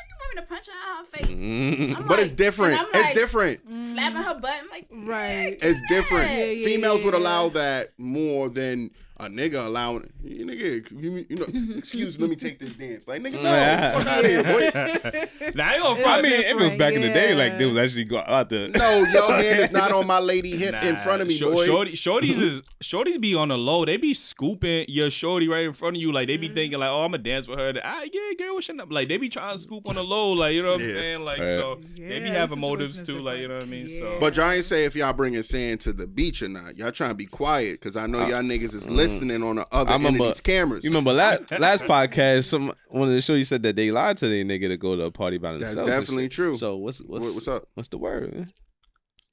Fuck, 0.01 0.09
you 0.09 0.17
want 0.21 0.35
me 0.37 0.43
to 0.43 0.47
punch 0.49 0.67
her 0.69 0.73
in 0.73 0.97
her 0.97 1.05
face? 1.05 1.39
Mm. 1.39 1.97
I'm 1.97 2.03
But 2.09 2.11
like- 2.19 2.21
it's 2.27 2.33
different. 2.33 2.73
and 2.73 2.81
I'm 2.83 2.87
it's 2.95 3.05
like, 3.09 3.15
different. 3.15 3.85
Slapping 3.85 4.23
her 4.23 4.35
butt. 4.41 4.55
I'm 4.63 4.71
like, 4.71 4.87
Right. 4.93 5.59
It's 5.61 5.81
different. 5.89 6.31
Yeah, 6.31 6.45
yeah, 6.47 6.65
Females 6.67 7.05
would 7.05 7.15
allow 7.15 7.49
that 7.51 7.89
more 7.99 8.49
than 8.49 8.91
a 9.27 9.29
nigga 9.29 9.65
allowing. 9.67 10.11
You 10.23 10.45
nigga, 10.47 10.91
you, 11.03 11.27
you 11.29 11.37
know, 11.37 11.77
excuse. 11.77 12.19
Me 12.19 12.23
let 12.23 12.31
me 12.31 12.37
take 12.37 12.59
this 12.59 12.73
dance. 12.75 13.07
Like 13.09 13.23
nigga, 13.23 13.35
no, 13.35 13.43
Yeah. 13.43 13.93
fuck 13.99 14.07
out 14.07 14.25
of 14.25 14.31
here, 14.31 14.43
boy. 14.43 15.51
Nah, 15.55 15.65
I 15.65 15.75
ain't 15.75 15.83
gonna 15.83 15.99
I 15.99 16.03
front. 16.03 16.23
mean, 16.23 16.33
it 16.33 16.57
was 16.57 16.75
back 16.75 16.95
in 16.95 17.01
the 17.01 17.09
day, 17.09 17.35
like 17.35 17.59
they 17.59 17.67
was 17.67 17.77
actually 17.77 18.05
go 18.05 18.23
out 18.27 18.49
the. 18.51 18.71
No, 18.81 18.99
your 19.05 19.33
hand 19.33 19.61
is 19.61 19.71
not 19.73 19.93
on 19.93 20.07
my 20.07 20.19
lady 20.19 20.57
hip 20.57 20.75
in 20.83 20.97
front 20.97 21.23
of 21.23 21.29
me, 21.29 21.35
shor- 21.35 21.53
boy. 21.53 21.65
Shorty, 21.67 21.93
shorties 21.93 22.41
is 22.41 22.63
shorties 22.83 23.21
be 23.21 23.35
on 23.35 23.49
the 23.49 23.59
low. 23.59 23.85
They 23.85 23.97
be 23.97 24.15
scooping 24.15 24.87
your 24.89 25.11
shorty 25.11 25.49
right 25.49 25.65
in 25.65 25.73
front 25.73 25.97
of 25.97 26.03
you. 26.03 26.13
Like 26.13 26.27
they 26.29 26.37
be 26.37 26.47
Mm-hmm. 26.51 26.55
thinking 26.55 26.79
like, 26.81 26.91
oh, 26.91 27.03
I'm 27.05 27.11
gonna 27.13 27.23
dance 27.23 27.47
with 27.49 27.59
her. 27.59 27.73
Ah, 27.85 28.03
yeah, 28.13 28.21
girl, 28.39 28.55
what's 28.55 28.67
your 28.69 28.81
up? 28.81 28.91
Like 28.91 29.09
they 29.09 29.19
be 29.19 29.29
trying 29.29 29.53
to 29.55 29.59
scoop 29.59 29.87
on 29.89 29.95
the 29.97 30.03
low. 30.03 30.33
Like 30.33 30.55
you 30.55 30.63
know 30.63 30.73
what 30.73 30.81
I'm 30.81 30.87
Yeah. 30.89 30.95
saying? 30.95 31.23
Like 31.23 31.39
Right. 31.41 31.47
so 31.49 31.81
they 31.97 32.19
be 32.21 32.29
having 32.29 32.59
motives 32.61 33.03
too. 33.03 33.19
Like 33.21 33.39
you 33.41 33.49
know 33.49 33.57
what 33.57 33.65
I 33.65 33.67
mean? 33.67 33.87
different. 33.87 34.15
So 34.15 34.21
But 34.21 34.37
y'all 34.37 34.51
ain't 34.51 34.65
say 34.65 34.85
if 34.85 34.95
y'all 34.97 35.13
bringing 35.13 35.43
sand 35.43 35.81
to 35.83 35.93
the 35.93 36.07
beach 36.07 36.43
or 36.43 36.49
not. 36.49 36.77
Y'all 36.79 36.91
trying 36.93 37.11
to 37.11 37.15
be 37.17 37.27
quiet 37.27 37.73
because 37.81 37.97
I 37.97 38.07
know 38.07 38.21
Uh, 38.23 38.29
y'all 38.29 38.43
niggas 38.43 38.75
is 38.75 38.89
listening 38.89 39.10
on 39.19 39.57
the 39.57 39.67
other 39.73 39.91
I 39.91 39.95
end 39.95 40.05
of 40.05 40.13
remember- 40.13 40.27
these 40.27 40.41
cameras. 40.41 40.85
You 40.85 40.91
remember 40.91 41.13
last 41.13 41.51
last 41.59 41.85
podcast? 41.85 42.45
Some 42.45 42.73
one 42.89 43.09
of 43.09 43.15
the 43.15 43.21
shows 43.21 43.39
you 43.39 43.45
said 43.45 43.63
that 43.65 43.77
they 43.77 43.91
lied 43.91 44.17
to 44.19 44.29
their 44.29 44.45
nigga 44.45 44.69
to 44.69 44.77
go 44.77 44.97
to 44.97 45.05
a 45.05 45.11
party 45.11 45.39
by 45.39 45.53
That's 45.53 45.75
themselves. 45.75 45.91
and 45.93 46.01
definitely 46.03 46.29
true. 46.29 46.55
So 46.55 46.77
what's 46.77 47.01
what's 47.01 47.25
What- 47.25 47.35
what's 47.35 47.49
up? 47.49 47.69
What's 47.75 47.89
the 47.89 47.99
word? 47.99 48.49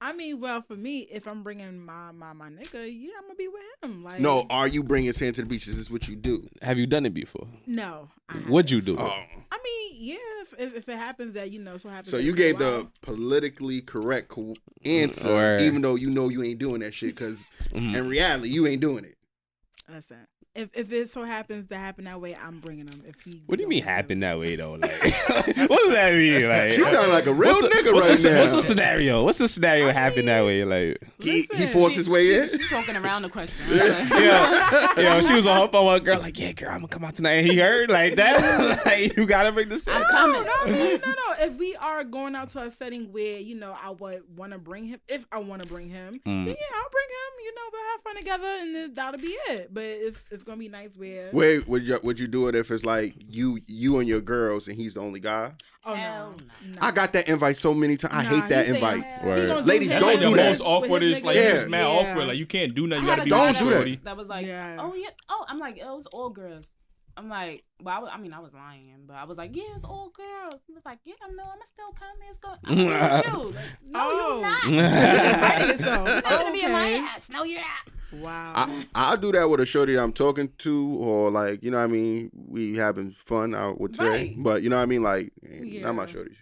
I 0.00 0.12
mean, 0.12 0.38
well, 0.38 0.62
for 0.62 0.76
me, 0.76 1.08
if 1.10 1.26
I'm 1.26 1.42
bringing 1.42 1.84
my 1.84 2.12
my 2.12 2.32
my 2.32 2.48
nigga, 2.50 2.74
yeah, 2.88 3.10
I'm 3.18 3.24
gonna 3.24 3.34
be 3.36 3.48
with 3.48 3.62
him. 3.82 4.04
Like, 4.04 4.20
No, 4.20 4.46
are 4.48 4.68
you 4.68 4.84
bringing 4.84 5.12
sand 5.12 5.34
to 5.36 5.42
the 5.42 5.48
beach? 5.48 5.66
Is 5.66 5.76
this 5.76 5.90
what 5.90 6.06
you 6.06 6.14
do? 6.14 6.46
Have 6.62 6.78
you 6.78 6.86
done 6.86 7.04
it 7.04 7.14
before? 7.14 7.48
no. 7.66 8.08
What'd 8.46 8.70
you 8.70 8.80
do? 8.80 8.96
Oh, 8.96 9.06
I 9.50 9.58
mean, 9.64 9.96
yeah. 9.98 10.16
If, 10.42 10.54
if, 10.58 10.74
if 10.76 10.88
it 10.88 10.96
happens 10.96 11.34
that 11.34 11.50
you 11.50 11.58
know, 11.60 11.76
so 11.78 11.88
happens. 11.88 12.10
so 12.12 12.18
you 12.18 12.32
gave 12.32 12.58
the 12.58 12.86
politically 13.02 13.80
correct 13.80 14.32
answer, 14.84 15.28
Word. 15.28 15.60
even 15.62 15.82
though 15.82 15.96
you 15.96 16.10
know 16.10 16.28
you 16.28 16.44
ain't 16.44 16.58
doing 16.60 16.80
that 16.80 16.94
shit. 16.94 17.10
Because 17.16 17.40
Mhm. 17.74 17.96
in 17.96 18.06
reality, 18.08 18.50
you 18.50 18.66
ain't 18.68 18.80
doing 18.80 19.04
it. 19.04 19.16
Listen, 19.88 20.26
if 20.58 20.70
if 20.74 20.92
it 20.92 21.10
so 21.10 21.24
happens 21.24 21.66
to 21.68 21.76
happen 21.76 22.04
that 22.04 22.20
way, 22.20 22.36
I'm 22.36 22.58
bringing 22.60 22.88
him. 22.88 23.02
If 23.06 23.20
he. 23.20 23.40
What 23.46 23.56
do 23.58 23.62
you 23.62 23.68
mean 23.68 23.82
happen 23.82 24.20
that 24.20 24.38
way 24.38 24.56
though? 24.56 24.72
Like, 24.74 24.90
what 25.00 25.78
does 25.80 25.90
that 25.92 26.14
mean? 26.14 26.48
Like, 26.48 26.72
She 26.72 26.84
sound 26.84 27.12
like 27.12 27.26
a 27.26 27.32
real 27.32 27.50
what's 27.52 27.62
the- 27.62 27.68
nigga 27.68 27.92
what's 27.94 28.08
right 28.08 28.18
the, 28.18 28.30
now. 28.30 28.40
What's 28.40 28.52
the 28.52 28.62
scenario? 28.62 29.24
What's 29.24 29.38
the 29.38 29.48
scenario 29.48 29.92
happen 29.92 30.26
that 30.26 30.44
way? 30.44 30.64
Like, 30.64 30.98
He 31.20 31.48
he 31.54 31.66
forced 31.66 31.92
she- 31.92 31.98
his 31.98 32.08
way 32.08 32.24
she, 32.26 32.34
in. 32.36 32.48
She's 32.48 32.68
talking 32.68 32.96
around 32.96 33.22
the 33.22 33.28
question. 33.28 33.56
yeah, 33.70 34.88
yeah. 34.98 35.20
She 35.20 35.34
was 35.34 35.46
on 35.46 35.60
her 35.66 35.68
phone 35.72 35.86
with 35.92 36.02
a 36.02 36.04
girl 36.04 36.18
like, 36.20 36.38
yeah, 36.38 36.52
girl, 36.52 36.70
I'm 36.70 36.78
gonna 36.78 36.88
come 36.88 37.04
out 37.04 37.16
tonight. 37.16 37.34
And 37.34 37.46
he 37.46 37.58
heard 37.58 37.90
like 37.90 38.16
that. 38.16 38.84
like, 38.86 39.16
you 39.16 39.26
gotta 39.26 39.52
bring 39.52 39.68
this. 39.68 39.86
I'm 39.88 40.04
coming. 40.04 40.42
No, 40.44 40.64
no, 40.66 40.72
no, 40.72 40.96
no, 40.96 41.06
no. 41.06 41.34
If 41.40 41.56
we 41.56 41.76
are 41.76 42.04
going 42.04 42.34
out 42.34 42.48
to 42.50 42.60
a 42.62 42.70
setting 42.70 43.12
where 43.12 43.38
you 43.38 43.54
know 43.54 43.76
I 43.80 43.90
would 43.90 44.22
want 44.36 44.52
to 44.52 44.58
bring 44.58 44.86
him, 44.86 45.00
if 45.08 45.26
I 45.30 45.38
want 45.38 45.62
to 45.62 45.68
bring 45.68 45.88
him, 45.88 46.20
Mm. 46.26 46.44
then 46.44 46.46
yeah, 46.48 46.76
I'll 46.76 46.90
bring 46.90 47.06
him. 47.08 47.44
You 47.44 47.54
know, 47.54 47.60
we'll 47.72 47.90
have 47.92 48.02
fun 48.02 48.16
together, 48.16 48.48
and 48.62 48.74
then 48.74 48.94
that'll 48.94 49.20
be 49.20 49.36
it. 49.48 49.72
But 49.72 49.84
it's 49.84 50.24
it's 50.30 50.42
gonna 50.48 50.58
be 50.58 50.68
nice 50.68 50.96
where. 50.96 51.28
Wait, 51.32 51.68
would 51.68 51.84
you 51.86 52.00
would 52.02 52.18
you 52.18 52.26
do 52.26 52.48
it 52.48 52.54
if 52.56 52.70
it's 52.72 52.84
like 52.84 53.14
you 53.18 53.60
you 53.66 53.98
and 53.98 54.08
your 54.08 54.20
girls 54.20 54.66
and 54.66 54.76
he's 54.76 54.94
the 54.94 55.00
only 55.00 55.20
guy? 55.20 55.52
oh 55.86 55.94
Hell 55.94 56.34
no, 56.66 56.78
I 56.80 56.90
got 56.90 57.12
that 57.12 57.28
invite 57.28 57.56
so 57.56 57.72
many 57.72 57.96
times. 57.96 58.12
I 58.14 58.22
Nah, 58.24 58.28
hate 58.28 58.48
that 58.48 58.66
invite. 58.68 59.04
he 59.22 59.28
Ladies, 59.62 59.90
his 59.92 60.00
That's 60.00 60.04
don't 60.04 60.14
like 60.14 60.20
do 60.20 60.30
the 60.30 60.36
that. 60.36 60.48
most 60.50 60.60
awkward. 60.60 60.90
With 60.90 61.02
It's 61.04 61.22
like 61.22 61.36
niggas. 61.36 61.40
it's 61.40 61.48
Yeah. 61.48 61.54
just 61.54 61.68
mad 61.68 61.80
Yeah. 61.80 61.86
awkward. 62.10 62.26
Like 62.28 62.36
you 62.38 62.46
can't 62.46 62.74
do 62.74 62.86
nothing. 62.86 63.04
You 63.04 63.10
gotta 63.10 63.22
be 63.24 63.30
Don't 63.30 63.58
do 63.58 63.70
that. 63.70 64.04
That 64.04 64.16
was 64.16 64.26
like, 64.26 64.46
Yeah. 64.46 64.76
oh 64.80 64.94
yeah, 64.94 65.08
oh 65.28 65.44
I'm 65.48 65.58
like, 65.58 65.78
it 65.78 65.84
was 65.86 66.06
all 66.06 66.30
girls. 66.30 66.70
I'm 67.18 67.28
like, 67.28 67.64
well, 67.82 67.96
I, 67.96 67.98
was, 67.98 68.10
I 68.14 68.18
mean, 68.18 68.32
I 68.32 68.38
was 68.38 68.54
lying, 68.54 69.02
but 69.06 69.14
I 69.16 69.24
was 69.24 69.36
like, 69.36 69.54
yeah, 69.56 69.64
it's 69.74 69.84
all 69.84 70.10
girls. 70.10 70.60
He 70.66 70.72
was 70.72 70.84
like, 70.84 70.98
yeah, 71.04 71.14
no, 71.34 71.42
I'm 71.42 71.58
still 71.64 71.90
come. 71.92 72.16
It's 72.28 72.38
going. 72.38 72.58
I'm 72.64 72.76
going 72.76 72.88
with 72.88 73.26
you. 73.26 73.56
Like, 73.56 73.64
no, 73.90 74.00
Oh. 74.00 74.40
you're 74.68 74.82
not. 74.82 75.68
You're 75.68 76.22
not 76.22 76.22
gonna 76.24 76.52
be 76.52 76.62
in 76.62 76.72
my 76.72 76.88
ass. 77.14 77.28
No, 77.30 77.42
you're 77.42 77.60
not. 77.60 78.22
Wow. 78.22 78.52
I 78.56 78.86
I'll 78.94 79.16
do 79.16 79.32
that 79.32 79.50
with 79.50 79.60
a 79.60 79.66
shorty 79.66 79.98
I'm 79.98 80.12
talking 80.12 80.50
to, 80.58 80.86
or 80.98 81.30
like 81.30 81.62
you 81.62 81.70
know 81.70 81.78
what 81.78 81.84
I 81.84 81.88
mean. 81.88 82.30
We 82.34 82.76
having 82.76 83.12
fun, 83.18 83.54
I 83.54 83.72
would 83.76 83.96
say, 83.96 84.08
Right. 84.08 84.34
but 84.38 84.62
you 84.62 84.70
know 84.70 84.76
what 84.76 84.82
I 84.82 84.86
mean. 84.86 85.02
Like 85.02 85.32
eh, 85.44 85.80
not 85.82 85.94
my 85.94 86.06
Yeah. 86.06 86.12
shorty. 86.12 86.36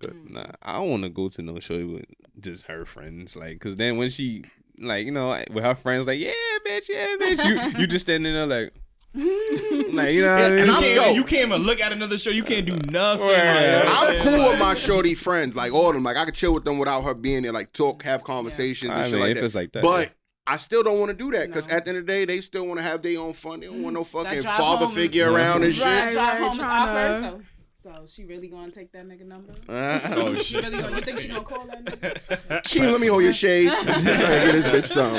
Good. 0.00 0.12
Mm. 0.12 0.30
Nah, 0.32 0.44
I 0.62 0.74
don't 0.74 0.90
want 0.90 1.02
to 1.04 1.08
go 1.10 1.28
to 1.28 1.42
no 1.42 1.58
show 1.58 1.84
with 1.86 2.04
just 2.38 2.66
her 2.66 2.84
friends. 2.84 3.34
Like, 3.34 3.58
cause 3.58 3.76
then 3.76 3.96
when 3.96 4.10
she, 4.10 4.44
like, 4.78 5.06
you 5.06 5.10
know, 5.12 5.30
with 5.52 5.64
her 5.64 5.74
friends, 5.74 6.06
like, 6.06 6.20
yeah, 6.20 6.30
bitch, 6.66 6.88
yeah, 6.88 7.16
bitch, 7.20 7.44
you 7.74 7.80
you 7.80 7.86
just 7.88 8.06
standing 8.06 8.32
there 8.32 8.46
like, 8.46 8.72
like, 9.14 10.12
you 10.14 10.22
know, 10.22 10.34
what 10.34 10.42
I 10.42 10.50
and? 10.50 10.66
You 10.66 10.72
I'm- 10.72 10.82
can't, 10.82 10.94
yo. 11.06 11.12
you 11.14 11.24
can't 11.24 11.48
even 11.48 11.62
look 11.62 11.80
at 11.80 11.92
another 11.92 12.18
show. 12.18 12.30
You 12.30 12.42
can't 12.44 12.66
do 12.66 12.76
nothing. 12.90 13.26
Right. 13.26 13.84
Like, 13.84 13.84
you 13.84 13.84
know 13.84 13.94
I'm 13.94 14.20
cool 14.20 14.38
Like- 14.38 14.50
with 14.52 14.60
my 14.60 14.74
shorty 14.74 15.14
friends, 15.14 15.56
like 15.56 15.72
all 15.72 15.88
of 15.88 15.94
them. 15.94 16.04
Like 16.04 16.16
I 16.16 16.24
could 16.26 16.34
chill 16.34 16.54
with 16.54 16.64
them 16.64 16.78
without 16.78 17.02
her 17.02 17.14
being 17.14 17.42
there, 17.42 17.52
like 17.52 17.72
talk, 17.72 18.02
have 18.02 18.22
conversations 18.22 18.92
and 18.92 19.02
I 19.02 19.04
shit 19.04 19.14
mean, 19.14 19.22
like 19.22 19.30
if 19.32 19.38
that. 19.38 19.44
it's 19.46 19.54
like 19.54 19.72
that, 19.72 19.82
but 19.82 20.10
I 20.46 20.56
still 20.58 20.82
don't 20.82 20.98
want 20.98 21.10
to 21.10 21.16
do 21.16 21.30
that 21.32 21.46
because 21.48 21.68
No. 21.68 21.76
at 21.76 21.84
the 21.84 21.88
end 21.90 21.98
of 21.98 22.06
the 22.06 22.12
day, 22.12 22.24
they 22.26 22.40
still 22.42 22.66
want 22.66 22.78
to 22.78 22.82
have 22.84 23.02
their 23.02 23.18
own 23.18 23.32
fun. 23.32 23.60
They 23.60 23.66
don't 23.66 23.82
want 23.82 23.94
no 23.94 24.04
fucking 24.04 24.42
father 24.42 24.86
home- 24.86 24.94
figure 24.94 25.30
around 25.32 25.64
and 25.64 25.74
shit. 25.74 25.84
Right. 25.84 26.12
Drive 26.12 26.38
home 26.38 26.52
is 26.52 26.58
tryna- 26.58 27.22
awkward. 27.22 27.44
So, 27.74 27.92
so 27.92 28.04
she 28.06 28.24
really 28.24 28.48
gonna 28.48 28.70
take 28.70 28.92
that 28.92 29.06
nigga 29.08 29.26
number? 29.26 29.52
Oh 29.68 30.34
She 30.36 30.54
shit. 30.54 30.64
really 30.64 30.80
gonna? 30.82 30.96
You 30.96 31.02
think 31.02 31.18
she 31.18 31.28
gonna 31.28 31.40
call 31.42 31.64
that 31.66 31.84
nigga? 31.84 32.62
Keem, 32.62 32.92
let 32.92 33.00
me 33.00 33.06
hold 33.08 33.22
your 33.22 33.32
shades. 33.32 33.84
Get 33.86 34.02
this 34.04 34.64
bitch 34.66 34.86
some. 34.86 35.14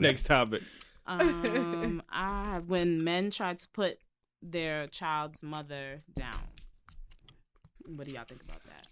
Next 0.00 0.26
topic. 0.26 0.62
Um, 1.10 2.02
I 2.10 2.44
have 2.52 2.68
when 2.68 3.02
men 3.04 3.30
try 3.30 3.54
to 3.54 3.68
put 3.72 3.98
their 4.42 4.86
child's 4.86 5.42
mother 5.42 5.98
down. 6.14 6.40
What 7.86 8.06
do 8.06 8.14
y'all 8.14 8.24
think 8.26 8.42
about 8.42 8.62
that? 8.64 8.86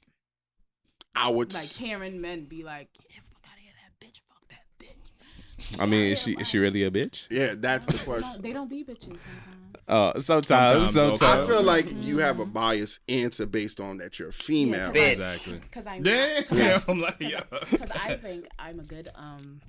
I 1.14 1.28
would. 1.30 1.52
Like 1.54 1.62
s- 1.64 1.76
hearing 1.76 2.20
men 2.20 2.44
be 2.46 2.62
like, 2.64 2.88
"Get 2.94 3.08
the 3.08 3.20
fuck 3.22 3.44
out 3.46 3.56
of 3.56 3.62
here, 3.62 3.72
that 3.82 4.04
bitch, 4.06 4.20
fuck 4.28 4.48
that 4.48 4.64
bitch." 4.78 5.80
I 5.80 5.86
mean, 5.86 6.12
is 6.12 6.22
she 6.22 6.32
is 6.32 6.48
she 6.48 6.58
really 6.58 6.82
a 6.84 6.90
bitch? 6.90 7.26
yeah, 7.30 7.54
that's 7.56 7.86
the 7.86 8.06
No, 8.10 8.18
question. 8.18 8.42
they 8.42 8.52
don't 8.52 8.68
be 8.68 8.84
bitches 8.84 9.18
sometimes. 9.18 9.54
Uh, 9.86 10.20
sometimes, 10.20 10.90
Sometimes, 10.92 11.18
sometimes. 11.18 11.22
I 11.44 11.46
feel 11.46 11.62
like 11.62 11.86
you 11.90 12.18
have 12.18 12.40
a 12.40 12.44
biased 12.44 13.00
answer 13.08 13.46
based 13.46 13.80
on 13.80 13.96
that 13.98 14.18
you're 14.18 14.32
female. 14.32 14.92
Yeah, 14.94 15.14
'cause 15.14 15.20
I- 15.20 15.32
Exactly. 15.32 15.58
Cause 15.70 15.86
I'm 15.86 16.02
Damn. 16.02 16.82
I'm 16.88 17.00
like, 17.00 17.20
yo. 17.20 17.40
because 17.70 17.90
I 17.92 18.16
think 18.16 18.48
I'm 18.58 18.80
a 18.80 18.84
good 18.84 19.08
um 19.14 19.60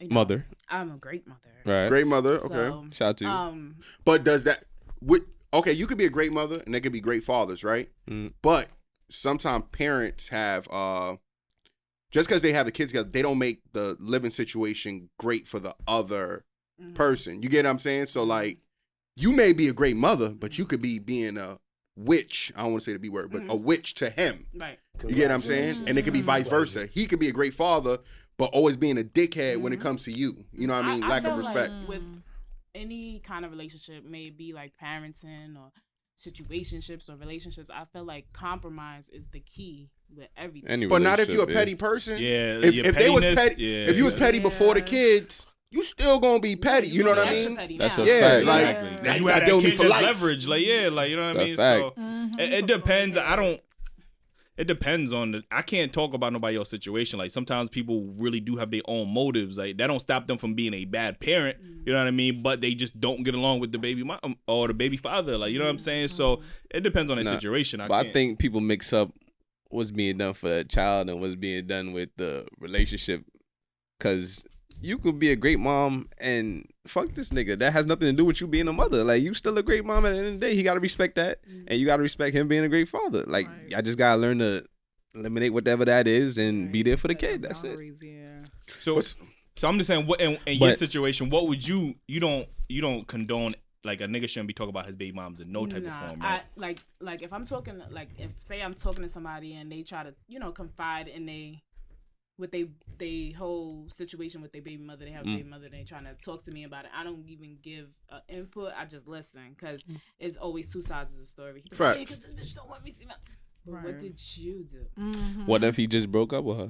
You 0.00 0.08
know, 0.08 0.14
Mother, 0.14 0.46
I'm 0.68 0.92
a 0.92 0.96
great 0.96 1.26
mother. 1.26 1.40
right? 1.64 1.88
Great 1.88 2.06
mother. 2.06 2.38
Okay. 2.40 2.68
So, 2.68 2.84
Shout 2.92 3.08
out 3.08 3.16
to 3.18 3.24
you. 3.24 3.30
um, 3.30 3.76
But 4.04 4.24
does 4.24 4.44
that 4.44 4.64
with 5.00 5.22
okay, 5.54 5.72
you 5.72 5.86
could 5.86 5.98
be 5.98 6.04
a 6.04 6.10
great 6.10 6.32
mother 6.32 6.62
and 6.64 6.74
they 6.74 6.80
could 6.80 6.92
be 6.92 7.00
great 7.00 7.24
fathers, 7.24 7.64
right? 7.64 7.90
Mm. 8.10 8.32
But 8.42 8.68
sometimes 9.08 9.64
parents 9.72 10.28
have 10.28 10.68
uh 10.70 11.16
just 12.10 12.28
because 12.28 12.42
they 12.42 12.52
have 12.52 12.66
the 12.66 12.72
kids 12.72 12.92
together, 12.92 13.08
they 13.10 13.22
don't 13.22 13.38
make 13.38 13.60
the 13.72 13.96
living 13.98 14.30
situation 14.30 15.10
great 15.18 15.46
for 15.46 15.58
the 15.58 15.74
other 15.86 16.44
mhm. 16.80 16.94
person. 16.94 17.42
You 17.42 17.48
get 17.48 17.64
what 17.64 17.70
I'm 17.70 17.78
saying? 17.78 18.06
So 18.06 18.22
like 18.22 18.60
you 19.16 19.32
may 19.32 19.52
be 19.52 19.68
a 19.68 19.72
great 19.72 19.96
mother, 19.96 20.30
but 20.30 20.58
you 20.58 20.64
could 20.66 20.82
be 20.82 20.98
being 20.98 21.36
a 21.38 21.58
witch. 21.96 22.52
I 22.56 22.62
don't 22.62 22.72
want 22.72 22.84
to 22.84 22.90
say 22.90 22.92
the 22.92 22.98
B 22.98 23.08
word, 23.08 23.30
but 23.30 23.42
a 23.42 23.44
mm-hmm. 23.44 23.64
witch 23.64 23.94
to 23.94 24.10
him. 24.10 24.46
right. 24.54 24.78
You 25.06 25.14
get 25.14 25.28
what 25.28 25.34
I'm 25.34 25.42
saying? 25.42 25.84
And 25.88 25.98
it 25.98 26.02
could 26.02 26.12
be 26.12 26.22
vice 26.22 26.48
versa. 26.48 26.86
He 26.86 27.06
could 27.06 27.18
be 27.18 27.28
a 27.28 27.32
great 27.32 27.54
father, 27.54 27.98
but 28.38 28.50
always 28.52 28.76
being 28.76 28.98
a 28.98 29.02
dickhead 29.02 29.58
when 29.58 29.72
it 29.72 29.76
mm-hmm. 29.76 29.82
comes 29.82 30.04
to 30.04 30.12
you. 30.12 30.44
You 30.52 30.66
know 30.66 30.74
what 30.74 30.84
I 30.84 30.92
mean? 30.92 31.00
Lack 31.08 31.24
of 31.24 31.30
feel 31.32 31.38
respect. 31.38 31.72
Like 31.72 31.88
with 31.88 32.22
any 32.74 33.20
kind 33.20 33.44
of 33.44 33.50
relationship, 33.50 34.04
may 34.04 34.26
it 34.26 34.38
be 34.38 34.52
like 34.52 34.72
parenting 34.82 35.56
or 35.56 35.70
situationships 36.16 37.10
or 37.10 37.16
relationships, 37.16 37.70
I 37.72 37.84
feel 37.92 38.04
like 38.04 38.32
compromise 38.32 39.08
is 39.10 39.28
the 39.28 39.40
key 39.40 39.90
with 40.14 40.28
everything. 40.36 40.70
Any 40.70 40.86
But 40.86 41.02
not 41.02 41.20
if 41.20 41.28
you're 41.28 41.42
a 41.42 41.46
relationship, 41.46 41.58
petty 41.58 41.74
person. 41.74 42.18
Yeah, 42.18 42.58
If, 42.62 42.74
your 42.74 42.86
if 42.86 42.96
they 42.96 43.10
was 43.10 43.24
petty, 43.24 43.62
yeah. 43.62 43.86
if 43.90 43.96
you 43.96 44.04
was 44.04 44.14
petty 44.14 44.38
before 44.38 44.74
the 44.74 44.80
kids, 44.80 45.46
you 45.70 45.82
still 45.82 46.18
gonna 46.20 46.40
be 46.40 46.56
petty. 46.56 46.88
You 46.88 47.02
know 47.04 47.10
what 47.10 47.18
I 47.26 47.32
mean? 47.34 47.78
That's 47.78 47.98
now. 47.98 48.04
a 48.04 48.06
Yeah, 48.06 48.20
fact. 48.20 48.46
like 48.46 48.60
Exactly. 48.62 48.88
Yeah. 48.88 48.96
'Cause 48.96 49.04
that, 49.06 49.18
you 49.20 49.26
that 49.26 49.32
had 49.34 49.42
that 49.42 49.60
deal 49.62 49.70
for 49.76 49.88
life. 49.88 50.02
leverage, 50.02 50.46
like 50.46 50.64
yeah, 50.66 50.88
like 50.92 51.10
you 51.10 51.16
know 51.16 51.26
what 51.26 51.36
I 51.36 51.44
mean. 51.44 51.56
fact. 51.56 51.80
So 51.80 51.90
Mm-hmm. 52.00 52.40
it, 52.40 52.52
it 52.52 52.66
depends. 52.66 53.16
I 53.16 53.36
don't. 53.36 53.60
It 54.56 54.66
depends 54.66 55.12
on 55.12 55.32
the. 55.32 55.42
I 55.50 55.60
can't 55.60 55.92
talk 55.92 56.14
about 56.14 56.32
nobody 56.32 56.56
else's 56.56 56.70
situation. 56.70 57.18
Like 57.18 57.30
sometimes 57.30 57.68
people 57.68 58.08
really 58.18 58.40
do 58.40 58.56
have 58.56 58.70
their 58.70 58.80
own 58.86 59.12
motives. 59.12 59.58
Like 59.58 59.76
that 59.76 59.88
don't 59.88 60.00
stop 60.00 60.26
them 60.26 60.38
from 60.38 60.54
being 60.54 60.72
a 60.72 60.86
bad 60.86 61.20
parent. 61.20 61.58
You 61.84 61.92
know 61.92 61.98
what 61.98 62.08
I 62.08 62.10
mean? 62.12 62.42
But 62.42 62.62
they 62.62 62.74
just 62.74 62.98
don't 62.98 63.22
get 63.22 63.34
along 63.34 63.60
with 63.60 63.72
the 63.72 63.78
baby 63.78 64.02
mom 64.02 64.18
or 64.48 64.68
the 64.68 64.72
baby 64.74 64.96
father. 64.96 65.36
Like 65.36 65.52
you 65.52 65.58
know 65.58 65.66
what 65.66 65.72
I'm 65.72 65.78
saying? 65.78 66.08
So 66.08 66.40
it 66.70 66.80
depends 66.80 67.10
on 67.10 67.18
the 67.18 67.24
Nah, 67.24 67.32
situation. 67.32 67.82
I 67.82 67.88
But 67.88 67.94
I 67.96 68.02
can't- 68.04 68.14
think 68.14 68.38
people 68.38 68.62
mix 68.62 68.94
up 68.94 69.12
what's 69.68 69.90
being 69.90 70.16
done 70.16 70.32
for 70.32 70.48
a 70.48 70.64
child 70.64 71.10
and 71.10 71.20
what's 71.20 71.34
being 71.34 71.66
done 71.66 71.92
with 71.92 72.08
the 72.16 72.46
relationship. 72.58 73.24
Cause 74.00 74.42
you 74.80 74.98
could 74.98 75.18
be 75.18 75.30
a 75.30 75.36
great 75.36 75.58
mom 75.58 76.08
and 76.20 76.68
fuck 76.86 77.12
this 77.14 77.30
nigga. 77.30 77.58
That 77.58 77.72
has 77.72 77.86
nothing 77.86 78.06
to 78.08 78.12
do 78.12 78.24
with 78.24 78.40
you 78.40 78.46
being 78.46 78.68
a 78.68 78.72
mother. 78.72 79.04
Like 79.04 79.22
you 79.22 79.34
still 79.34 79.56
a 79.58 79.62
great 79.62 79.84
mom 79.84 80.04
at 80.06 80.12
the 80.12 80.18
end 80.18 80.26
of 80.26 80.32
the 80.40 80.46
day. 80.46 80.54
He 80.54 80.62
gotta 80.62 80.80
respect 80.80 81.16
that. 81.16 81.44
Mm-hmm. 81.48 81.64
And 81.68 81.80
you 81.80 81.86
gotta 81.86 82.02
respect 82.02 82.36
him 82.36 82.48
being 82.48 82.64
a 82.64 82.68
great 82.68 82.88
father. 82.88 83.24
Like 83.26 83.48
Right. 83.48 83.74
I 83.76 83.80
just 83.82 83.98
gotta 83.98 84.20
learn 84.20 84.38
to 84.40 84.64
eliminate 85.14 85.52
whatever 85.52 85.84
that 85.86 86.06
is 86.06 86.36
and 86.38 86.70
be 86.70 86.82
there 86.82 86.96
for 86.96 87.08
the 87.08 87.14
kid. 87.14 87.42
That's 87.42 87.64
it. 87.64 87.78
Yeah. 88.02 88.44
So, 88.80 89.00
so 89.00 89.68
I'm 89.68 89.78
just 89.78 89.88
saying, 89.88 90.06
what 90.06 90.20
in, 90.20 90.38
in 90.46 90.58
your 90.58 90.74
situation, 90.74 91.30
what 91.30 91.48
would 91.48 91.66
you 91.66 91.94
you 92.06 92.20
don't 92.20 92.46
you 92.68 92.80
don't 92.82 93.06
condone 93.06 93.54
like 93.84 94.00
a 94.00 94.04
nigga 94.04 94.28
shouldn't 94.28 94.48
be 94.48 94.52
talking 94.52 94.70
about 94.70 94.86
his 94.86 94.96
baby 94.96 95.12
moms 95.12 95.38
in 95.40 95.52
no 95.52 95.64
type 95.64 95.84
Nah, 95.84 95.90
of 95.90 96.08
form, 96.08 96.20
right? 96.20 96.40
I, 96.40 96.60
like 96.60 96.80
like 97.00 97.22
if 97.22 97.32
I'm 97.32 97.44
talking 97.46 97.80
like 97.90 98.08
if 98.18 98.30
say 98.40 98.60
I'm 98.60 98.74
talking 98.74 99.02
to 99.02 99.08
somebody 99.08 99.54
and 99.54 99.70
they 99.70 99.82
try 99.82 100.02
to 100.02 100.12
you 100.28 100.38
know 100.40 100.50
confide 100.50 101.08
in 101.08 101.24
they 101.24 101.62
with 102.38 102.50
they 102.50 102.66
they 102.98 103.34
whole 103.36 103.86
situation 103.88 104.42
with 104.42 104.52
their 104.52 104.62
baby 104.62 104.82
mother, 104.82 105.04
they 105.04 105.10
have 105.12 105.24
a 105.24 105.28
Mm. 105.28 105.36
baby 105.36 105.48
mother, 105.48 105.68
they 105.70 105.84
trying 105.84 106.04
to 106.04 106.14
talk 106.24 106.44
to 106.44 106.50
me 106.50 106.64
about 106.64 106.84
it. 106.84 106.90
I 106.94 107.02
don't 107.04 107.24
even 107.28 107.56
give 107.62 107.88
uh, 108.10 108.20
input. 108.28 108.72
I 108.76 108.84
just 108.84 109.08
listen 109.08 109.40
because 109.56 109.82
it's 110.18 110.36
always 110.36 110.70
two 110.72 110.82
sides 110.82 111.12
of 111.12 111.18
the 111.18 111.26
story. 111.26 111.62
He 111.64 111.70
be 111.70 111.76
Facts. 111.76 111.98
like, 111.98 112.08
because 112.08 112.24
this 112.24 112.32
bitch 112.32 112.54
don't 112.54 112.68
want 112.68 112.84
me 112.84 112.90
to 112.90 112.96
see 112.96 113.06
my. 113.06 113.14
But 113.64 113.82
what 113.84 113.98
did 113.98 114.20
you 114.36 114.64
do? 114.70 114.86
Mm-hmm. 114.98 115.46
What 115.46 115.64
if 115.64 115.76
he 115.76 115.86
just 115.86 116.12
broke 116.12 116.32
up 116.32 116.44
with 116.44 116.58
her? 116.58 116.68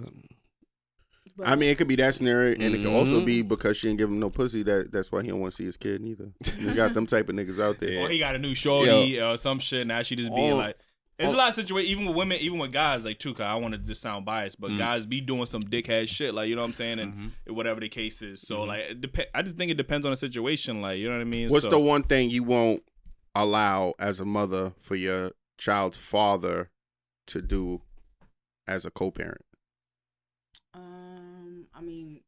But 1.37 1.49
I 1.49 1.55
mean, 1.57 1.69
it 1.69 1.77
could 1.77 1.89
be 1.89 1.97
that 1.97 2.15
scenario, 2.15 2.53
and 2.53 2.75
it 2.75 2.79
could 2.79 2.87
also 2.95 3.23
be 3.23 3.43
because 3.43 3.77
she 3.77 3.89
didn't 3.89 3.99
give 3.99 4.09
him 4.09 4.19
no 4.19 4.31
pussy. 4.31 4.63
That 4.63 4.91
that's 4.91 5.13
why 5.13 5.21
he 5.23 5.29
don't 5.29 5.41
want 5.41 5.53
to 5.53 5.57
see 5.57 5.65
his 5.67 5.77
kid 5.77 6.01
neither. 6.01 6.31
You 6.59 6.73
got 6.75 6.95
them 6.95 7.05
type 7.07 7.29
of 7.29 7.35
niggas 7.35 7.61
out 7.63 7.79
there. 7.79 8.01
Or 8.01 8.09
he 8.09 8.19
got 8.19 8.35
a 8.35 8.39
new 8.39 8.55
shorty 8.55 9.21
or 9.21 9.37
some 9.37 9.59
shit. 9.59 9.87
Now 9.87 10.03
she 10.03 10.17
just 10.17 10.35
being 10.35 10.53
Oh. 10.53 10.57
like. 10.57 10.77
There's 11.19 11.31
Oh. 11.33 11.37
a 11.37 11.39
lot 11.39 11.49
of 11.49 11.55
situations, 11.55 11.91
even 11.93 12.07
with 12.07 12.15
women, 12.17 12.39
even 12.41 12.59
with 12.59 12.73
guys, 12.73 13.05
like 13.05 13.19
too. 13.19 13.33
Cause 13.33 13.47
I 13.47 13.55
want 13.55 13.73
to 13.73 13.79
just 13.79 14.03
sound 14.03 14.27
biased, 14.27 14.61
but 14.61 14.71
Mm. 14.73 14.79
guys 14.79 15.07
be 15.07 15.21
doing 15.23 15.47
some 15.47 15.63
dickhead 15.63 16.09
shit, 16.09 16.35
like 16.35 16.49
you 16.49 16.55
know 16.57 16.61
what 16.63 16.67
I'm 16.69 16.73
saying, 16.75 16.99
and 16.99 17.33
Mhm. 17.47 17.55
whatever 17.55 17.81
the 17.81 17.89
case 17.89 18.21
is. 18.21 18.43
So 18.43 18.61
Mhm. 18.61 18.67
like, 18.67 18.81
it 18.91 19.01
dep- 19.01 19.31
I 19.35 19.41
just 19.43 19.57
think 19.57 19.71
it 19.71 19.77
depends 19.79 20.05
on 20.05 20.11
the 20.13 20.17
situation, 20.17 20.83
like 20.83 20.99
you 20.99 21.07
know 21.09 21.15
what 21.15 21.23
I 21.23 21.25
mean. 21.25 21.49
What's 21.49 21.65
so, 21.65 21.71
the 21.71 21.79
one 21.79 22.03
thing 22.03 22.29
you 22.31 22.43
won't 22.43 22.83
allow 23.35 23.95
as 23.99 24.21
a 24.21 24.25
mother 24.27 24.75
for 24.79 24.95
your 24.95 25.33
child's 25.59 25.97
father 25.97 26.71
to 27.29 27.41
do 27.41 27.81
as 28.67 28.85
a 28.85 28.91
co-parent? 28.91 29.41
Um, 30.75 31.67
I 31.75 31.81
mean, 31.81 32.21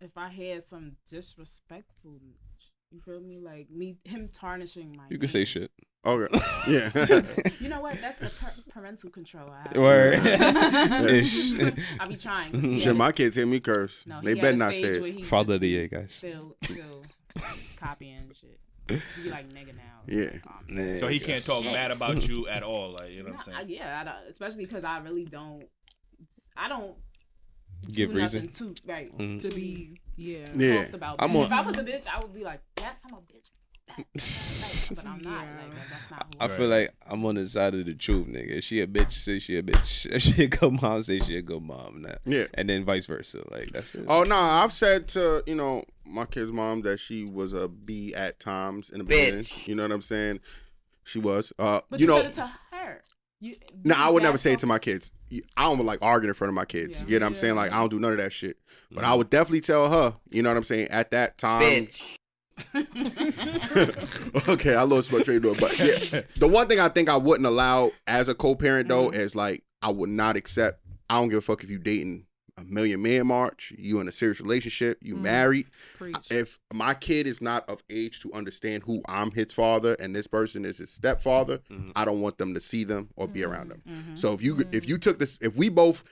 if 0.00 0.16
I 0.18 0.28
had 0.28 0.64
some 0.64 0.96
disrespectful, 1.08 2.18
you 2.90 3.00
feel 3.00 3.20
me? 3.20 3.38
Like 3.38 3.70
me, 3.70 3.96
him 4.04 4.28
tarnishing 4.28 4.94
my. 4.96 5.04
You 5.10 5.18
can 5.18 5.28
say 5.30 5.44
shit. 5.46 5.70
Okay, 6.04 6.36
yeah. 6.68 6.90
You 7.60 7.68
know 7.68 7.80
what? 7.80 8.00
That's 8.00 8.16
the 8.16 8.30
par- 8.40 8.54
parental 8.70 9.10
control 9.10 9.48
I 9.50 9.68
have. 9.68 9.76
Word. 9.76 10.14
Ish. 11.10 11.52
I 12.00 12.04
be 12.08 12.16
trying. 12.16 12.52
he 12.60 12.78
Shit, 12.80 12.88
at 12.88 12.96
my 12.96 13.12
kids 13.12 13.36
hear 13.36 13.46
me 13.46 13.60
curse. 13.60 14.02
no, 14.06 14.20
they 14.20 14.34
he 14.34 14.40
better 14.40 14.56
not 14.56 14.72
say 14.74 14.80
it. 14.82 15.16
he 15.18 15.22
Father 15.22 15.44
just 15.46 15.54
of 15.56 15.60
the 15.60 15.68
year, 15.68 15.86
guys. 15.88 16.10
Still, 16.10 16.56
still 16.64 17.02
copying 17.78 18.30
shit. 18.34 18.58
He 19.22 19.30
like 19.30 19.48
nigga 19.50 19.76
now. 19.76 20.00
Yeah. 20.08 20.30
Um, 20.46 20.64
Nah. 20.68 20.96
So 20.96 21.06
he 21.06 21.20
can't 21.20 21.44
talk 21.44 21.62
Shit. 21.62 21.72
bad 21.72 21.92
about 21.92 22.26
you 22.28 22.48
at 22.48 22.62
all, 22.64 22.92
like 22.92 23.10
you 23.10 23.22
know 23.22 23.30
nah, 23.30 23.36
what 23.36 23.48
I'm 23.48 23.54
I, 23.54 23.58
saying. 23.58 23.70
yeah, 23.70 24.00
I 24.00 24.04
don't, 24.04 24.28
especially 24.30 24.64
because 24.64 24.82
I 24.84 24.98
really 24.98 25.24
don't. 25.24 25.64
I 26.56 26.68
don't 26.68 26.96
Give 27.90 28.10
do 28.10 28.16
reason. 28.16 28.48
to 28.48 28.74
right 28.86 29.16
Mhm. 29.16 29.40
to 29.42 29.48
To 29.50 29.54
be 29.54 29.62
be, 29.64 30.00
yeah. 30.16 30.46
Yeah. 30.56 30.82
talked 30.82 30.94
about. 30.94 31.16
I'm 31.22 31.34
if 31.36 31.50
a- 31.50 31.54
I 31.54 31.60
was 31.60 31.78
a 31.78 31.84
bitch, 31.84 32.06
I 32.08 32.20
would 32.20 32.34
be 32.34 32.42
like, 32.42 32.60
yes, 32.80 32.98
I'm 33.06 33.14
a 33.18 33.20
bitch. 33.20 33.50
But 33.96 35.06
I'm 35.06 35.18
not. 35.22 35.44
Yeah. 35.44 35.56
Like, 35.62 35.70
that- 35.74 35.88
that's 35.90 36.10
not 36.10 36.26
who 36.32 36.38
I 36.40 36.44
I 36.44 36.48
feel 36.48 36.68
like 36.68 36.94
I'm 37.10 37.24
on 37.26 37.34
the 37.36 37.46
side 37.46 37.74
of 37.74 37.84
the 37.86 37.94
truth, 37.94 38.26
nigga. 38.26 38.58
If 38.58 38.64
she 38.64 38.80
a 38.80 38.86
bitch, 38.86 39.12
say 39.12 39.38
she 39.38 39.56
a 39.56 39.62
bitch. 39.62 40.06
If 40.12 40.22
she 40.22 40.44
a 40.44 40.48
good 40.48 40.80
mom, 40.80 41.02
say 41.02 41.18
she 41.20 41.36
a 41.36 41.42
good 41.42 41.62
mom. 41.62 42.02
Nah. 42.02 42.14
Yeah. 42.24 42.46
And 42.54 42.68
then 42.68 42.84
vice 42.84 43.06
versa. 43.06 43.42
Like 43.50 43.72
that's 43.72 43.94
it. 43.94 44.04
Oh 44.08 44.22
no, 44.22 44.36
I've 44.36 44.72
said 44.72 45.08
to 45.08 45.42
you 45.46 45.54
know 45.54 45.84
my 46.06 46.24
kid's 46.26 46.52
mom 46.52 46.82
that 46.82 46.98
she 47.00 47.24
was 47.24 47.52
a 47.52 47.68
B 47.68 48.14
at 48.14 48.40
times 48.40 48.90
in 48.90 48.98
the 48.98 49.04
beginning. 49.04 49.44
You 49.66 49.74
know 49.74 49.82
what 49.82 49.92
I'm 49.92 50.02
saying? 50.02 50.40
She 51.04 51.18
was. 51.18 51.52
Uh, 51.58 51.80
But 51.90 52.00
you 52.00 52.06
you, 52.06 52.12
know, 52.12 52.18
said 52.18 52.26
it 52.26 52.32
to 52.34 52.52
her. 52.72 53.02
You, 53.40 53.56
No, 53.84 53.94
I 53.96 54.08
would 54.08 54.22
never 54.22 54.38
say 54.38 54.52
it 54.52 54.60
to 54.60 54.66
my. 54.66 54.74
my 54.76 54.78
kids. 54.78 55.10
I 55.56 55.64
don't 55.64 55.84
like 55.84 55.98
arguing 56.00 56.28
in 56.28 56.34
front 56.34 56.50
of 56.50 56.54
my 56.54 56.64
kids. 56.64 57.00
Yeah. 57.00 57.04
You 57.06 57.10
get 57.10 57.22
what 57.22 57.26
I'm 57.28 57.34
saying? 57.34 57.56
Like 57.56 57.72
I 57.72 57.78
don't 57.78 57.88
do 57.90 57.98
none 57.98 58.12
of 58.12 58.18
that 58.18 58.32
shit. 58.32 58.56
But 58.90 59.02
Mm-hmm. 59.02 59.10
I 59.12 59.14
would 59.14 59.30
definitely 59.30 59.62
tell 59.62 59.90
her. 59.90 60.16
You 60.30 60.42
know 60.42 60.50
what 60.50 60.56
I'm 60.58 60.64
saying? 60.64 60.88
At 60.88 61.10
that 61.12 61.38
time. 61.38 61.88
okay, 64.48 64.74
I 64.74 64.82
lost 64.82 65.12
my 65.12 65.22
train 65.22 65.44
of 65.44 65.56
thought. 65.56 65.60
But 65.60 65.78
yeah, 65.78 66.22
the 66.36 66.48
one 66.48 66.68
thing 66.68 66.80
I 66.80 66.88
think 66.88 67.08
I 67.08 67.16
wouldn't 67.16 67.46
allow 67.46 67.92
as 68.06 68.28
a 68.28 68.34
co-parent 68.34 68.88
though 68.88 69.08
Mm-hmm. 69.08 69.20
is 69.20 69.34
like 69.34 69.62
I 69.80 69.90
would 69.90 70.08
not 70.10 70.36
accept. 70.36 70.80
I 71.10 71.18
don't 71.20 71.28
give 71.28 71.38
a 71.38 71.42
fuck 71.42 71.62
if 71.64 71.70
you 71.70 71.78
dating 71.78 72.26
a 72.56 72.64
million 72.64 73.02
man 73.02 73.26
march. 73.26 73.72
You 73.76 73.98
in 74.00 74.08
a 74.08 74.12
serious 74.12 74.40
relationship. 74.40 74.98
You 75.02 75.16
Mhm. 75.16 75.22
married. 75.22 75.66
Preach. 75.96 76.16
If 76.30 76.60
my 76.72 76.94
kid 76.94 77.26
is 77.26 77.40
not 77.40 77.68
of 77.68 77.82
age 77.90 78.20
to 78.20 78.32
understand 78.32 78.84
who 78.84 79.02
I'm 79.08 79.30
his 79.32 79.52
father 79.52 79.94
and 79.94 80.14
this 80.14 80.26
person 80.26 80.64
is 80.64 80.78
his 80.78 80.90
stepfather, 80.92 81.60
Mhm. 81.70 81.92
I 81.96 82.04
don't 82.04 82.20
want 82.20 82.38
them 82.38 82.54
to 82.54 82.60
see 82.60 82.84
them 82.84 83.08
or 83.16 83.26
be 83.26 83.42
around 83.44 83.70
them. 83.70 83.82
Mhm. 83.88 84.18
So 84.18 84.32
if 84.32 84.42
you 84.42 84.64
if 84.72 84.88
you 84.88 84.98
took 84.98 85.18
this, 85.18 85.38
if 85.40 85.56
we 85.56 85.68
both, 85.68 86.04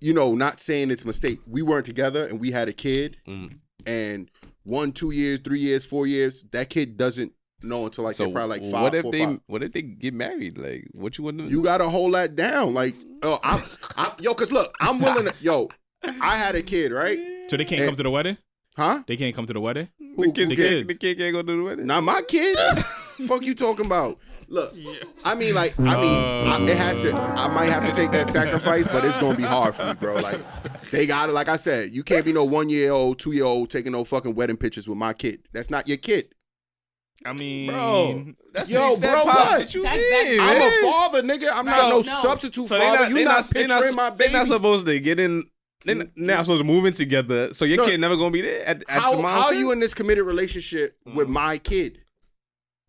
you 0.00 0.12
know, 0.14 0.34
not 0.34 0.60
saying 0.60 0.90
it's 0.90 1.02
a 1.04 1.06
mistake, 1.06 1.40
we 1.46 1.60
weren't 1.62 1.86
together 1.86 2.24
and 2.26 2.40
we 2.40 2.52
had 2.52 2.68
a 2.68 2.72
kid, 2.72 3.16
Mm. 3.26 3.58
and 3.86 4.30
one, 4.64 4.92
two 4.92 5.10
years, 5.12 5.40
three 5.40 5.60
years, 5.60 5.84
four 5.84 6.06
years, 6.06 6.44
that 6.52 6.68
kid 6.70 6.96
doesn't 6.96 7.32
know 7.62 7.86
until 7.86 8.04
like 8.04 8.14
so 8.14 8.24
they're 8.24 8.32
probably 8.34 8.60
like 8.60 8.70
five, 8.70 8.82
what 8.82 8.94
if 8.94 9.02
four, 9.02 9.12
they 9.12 9.24
five. 9.24 9.40
what 9.46 9.62
if 9.62 9.72
they 9.72 9.82
get 9.82 10.12
married? 10.12 10.58
Like 10.58 10.86
what 10.92 11.16
you 11.16 11.24
want 11.24 11.38
to 11.38 11.44
You 11.48 11.62
gotta 11.62 11.88
hold 11.88 12.14
that 12.14 12.34
down, 12.36 12.74
like, 12.74 12.94
oh, 13.22 13.38
I'm, 13.42 13.62
I'm, 13.96 14.12
yo, 14.20 14.34
cause 14.34 14.52
look, 14.52 14.74
I'm 14.80 14.98
willing 15.00 15.26
to, 15.26 15.34
yo, 15.40 15.68
I 16.02 16.36
had 16.36 16.54
a 16.54 16.62
kid, 16.62 16.92
right? 16.92 17.18
So 17.48 17.56
they 17.56 17.64
can't 17.64 17.80
And- 17.82 17.88
come 17.90 17.96
to 17.96 18.02
the 18.02 18.10
wedding. 18.10 18.36
Huh? 18.76 19.04
They 19.06 19.16
can't 19.16 19.34
come 19.36 19.46
to 19.46 19.52
the 19.52 19.60
wedding. 19.60 19.88
the 20.18 20.32
kids 20.32 20.50
the 20.50 20.56
can't, 20.56 20.88
the 20.88 20.94
kid 20.94 21.16
can't 21.16 21.32
go 21.32 21.42
to 21.42 21.56
the 21.58 21.62
wedding. 21.62 21.86
Not 21.86 22.02
my 22.02 22.22
kid. 22.22 22.58
Fuck 23.28 23.42
you 23.42 23.54
talking 23.54 23.86
about? 23.86 24.18
Look, 24.48 24.74
I 25.24 25.34
mean, 25.34 25.54
like, 25.54 25.78
I 25.78 25.82
mean, 26.00 26.22
I, 26.48 26.58
it 26.70 26.76
has 26.76 27.00
to. 27.00 27.14
I 27.20 27.48
might 27.48 27.68
have 27.70 27.84
to 27.88 27.92
take 27.94 28.10
that 28.12 28.28
sacrifice, 28.28 28.86
but 28.86 29.04
it's 29.04 29.18
gonna 29.18 29.36
be 29.36 29.42
hard 29.42 29.74
for 29.74 29.86
me, 29.86 29.94
bro. 29.94 30.14
Like, 30.16 30.38
they 30.90 31.06
got 31.06 31.28
it. 31.28 31.32
Like 31.32 31.48
I 31.48 31.56
said, 31.56 31.92
you 31.94 32.02
can't 32.02 32.24
be 32.24 32.32
no 32.32 32.44
one 32.44 32.68
year 32.70 32.90
old, 32.92 33.18
two 33.18 33.32
year 33.32 33.44
old 33.44 33.70
taking 33.70 33.92
no 33.92 34.04
fucking 34.04 34.34
wedding 34.34 34.56
pictures 34.56 34.88
with 34.88 34.98
my 34.98 35.12
kid. 35.12 35.40
That's 35.52 35.70
not 35.70 35.88
your 35.88 35.96
kid. 35.98 36.28
I 37.24 37.32
mean, 37.32 37.70
Bro, 37.70 38.24
that's 38.52 38.68
Yo, 38.68 38.96
the 38.96 39.00
bro, 39.06 39.24
what? 39.24 39.58
that 39.60 39.74
you 39.74 39.82
That- 39.84 39.96
mean, 39.96 40.10
that- 40.10 40.42
I'm 40.42 40.58
man. 40.58 40.84
a 40.84 40.92
father, 40.92 41.22
nigga. 41.22 41.48
I'm 41.52 41.64
not 41.64 41.88
no, 41.90 41.96
No. 41.98 42.02
substitute 42.02 42.66
So 42.66 42.74
they 42.76 42.84
father. 42.84 42.98
not, 43.00 43.08
you 43.10 43.14
they 43.14 43.24
not, 43.24 43.30
not, 43.36 43.44
they 43.50 43.60
picturing 43.66 43.96
not, 43.96 44.10
my 44.10 44.10
they 44.10 44.16
baby. 44.26 44.32
not 44.32 44.46
supposed 44.48 44.86
to 44.86 45.00
get 45.00 45.20
in. 45.20 45.44
They 45.84 45.94
not, 45.94 46.06
they 46.16 46.22
not 46.24 46.44
supposed 46.46 46.60
to 46.60 46.64
move 46.66 46.86
in 46.86 46.92
together. 46.92 47.54
So 47.54 47.64
your 47.66 47.78
No. 47.78 47.86
kid 47.86 48.00
never 48.00 48.16
gonna 48.16 48.30
be 48.30 48.40
there 48.40 48.66
at, 48.66 48.82
at 48.82 48.88
how 48.88 49.20
how 49.22 49.42
are 49.46 49.54
you 49.54 49.70
in 49.70 49.80
this 49.80 49.94
committed 49.94 50.24
relationship 50.24 50.96
with 51.14 51.28
Mm. 51.28 51.32
my 51.32 51.58
kid? 51.58 52.00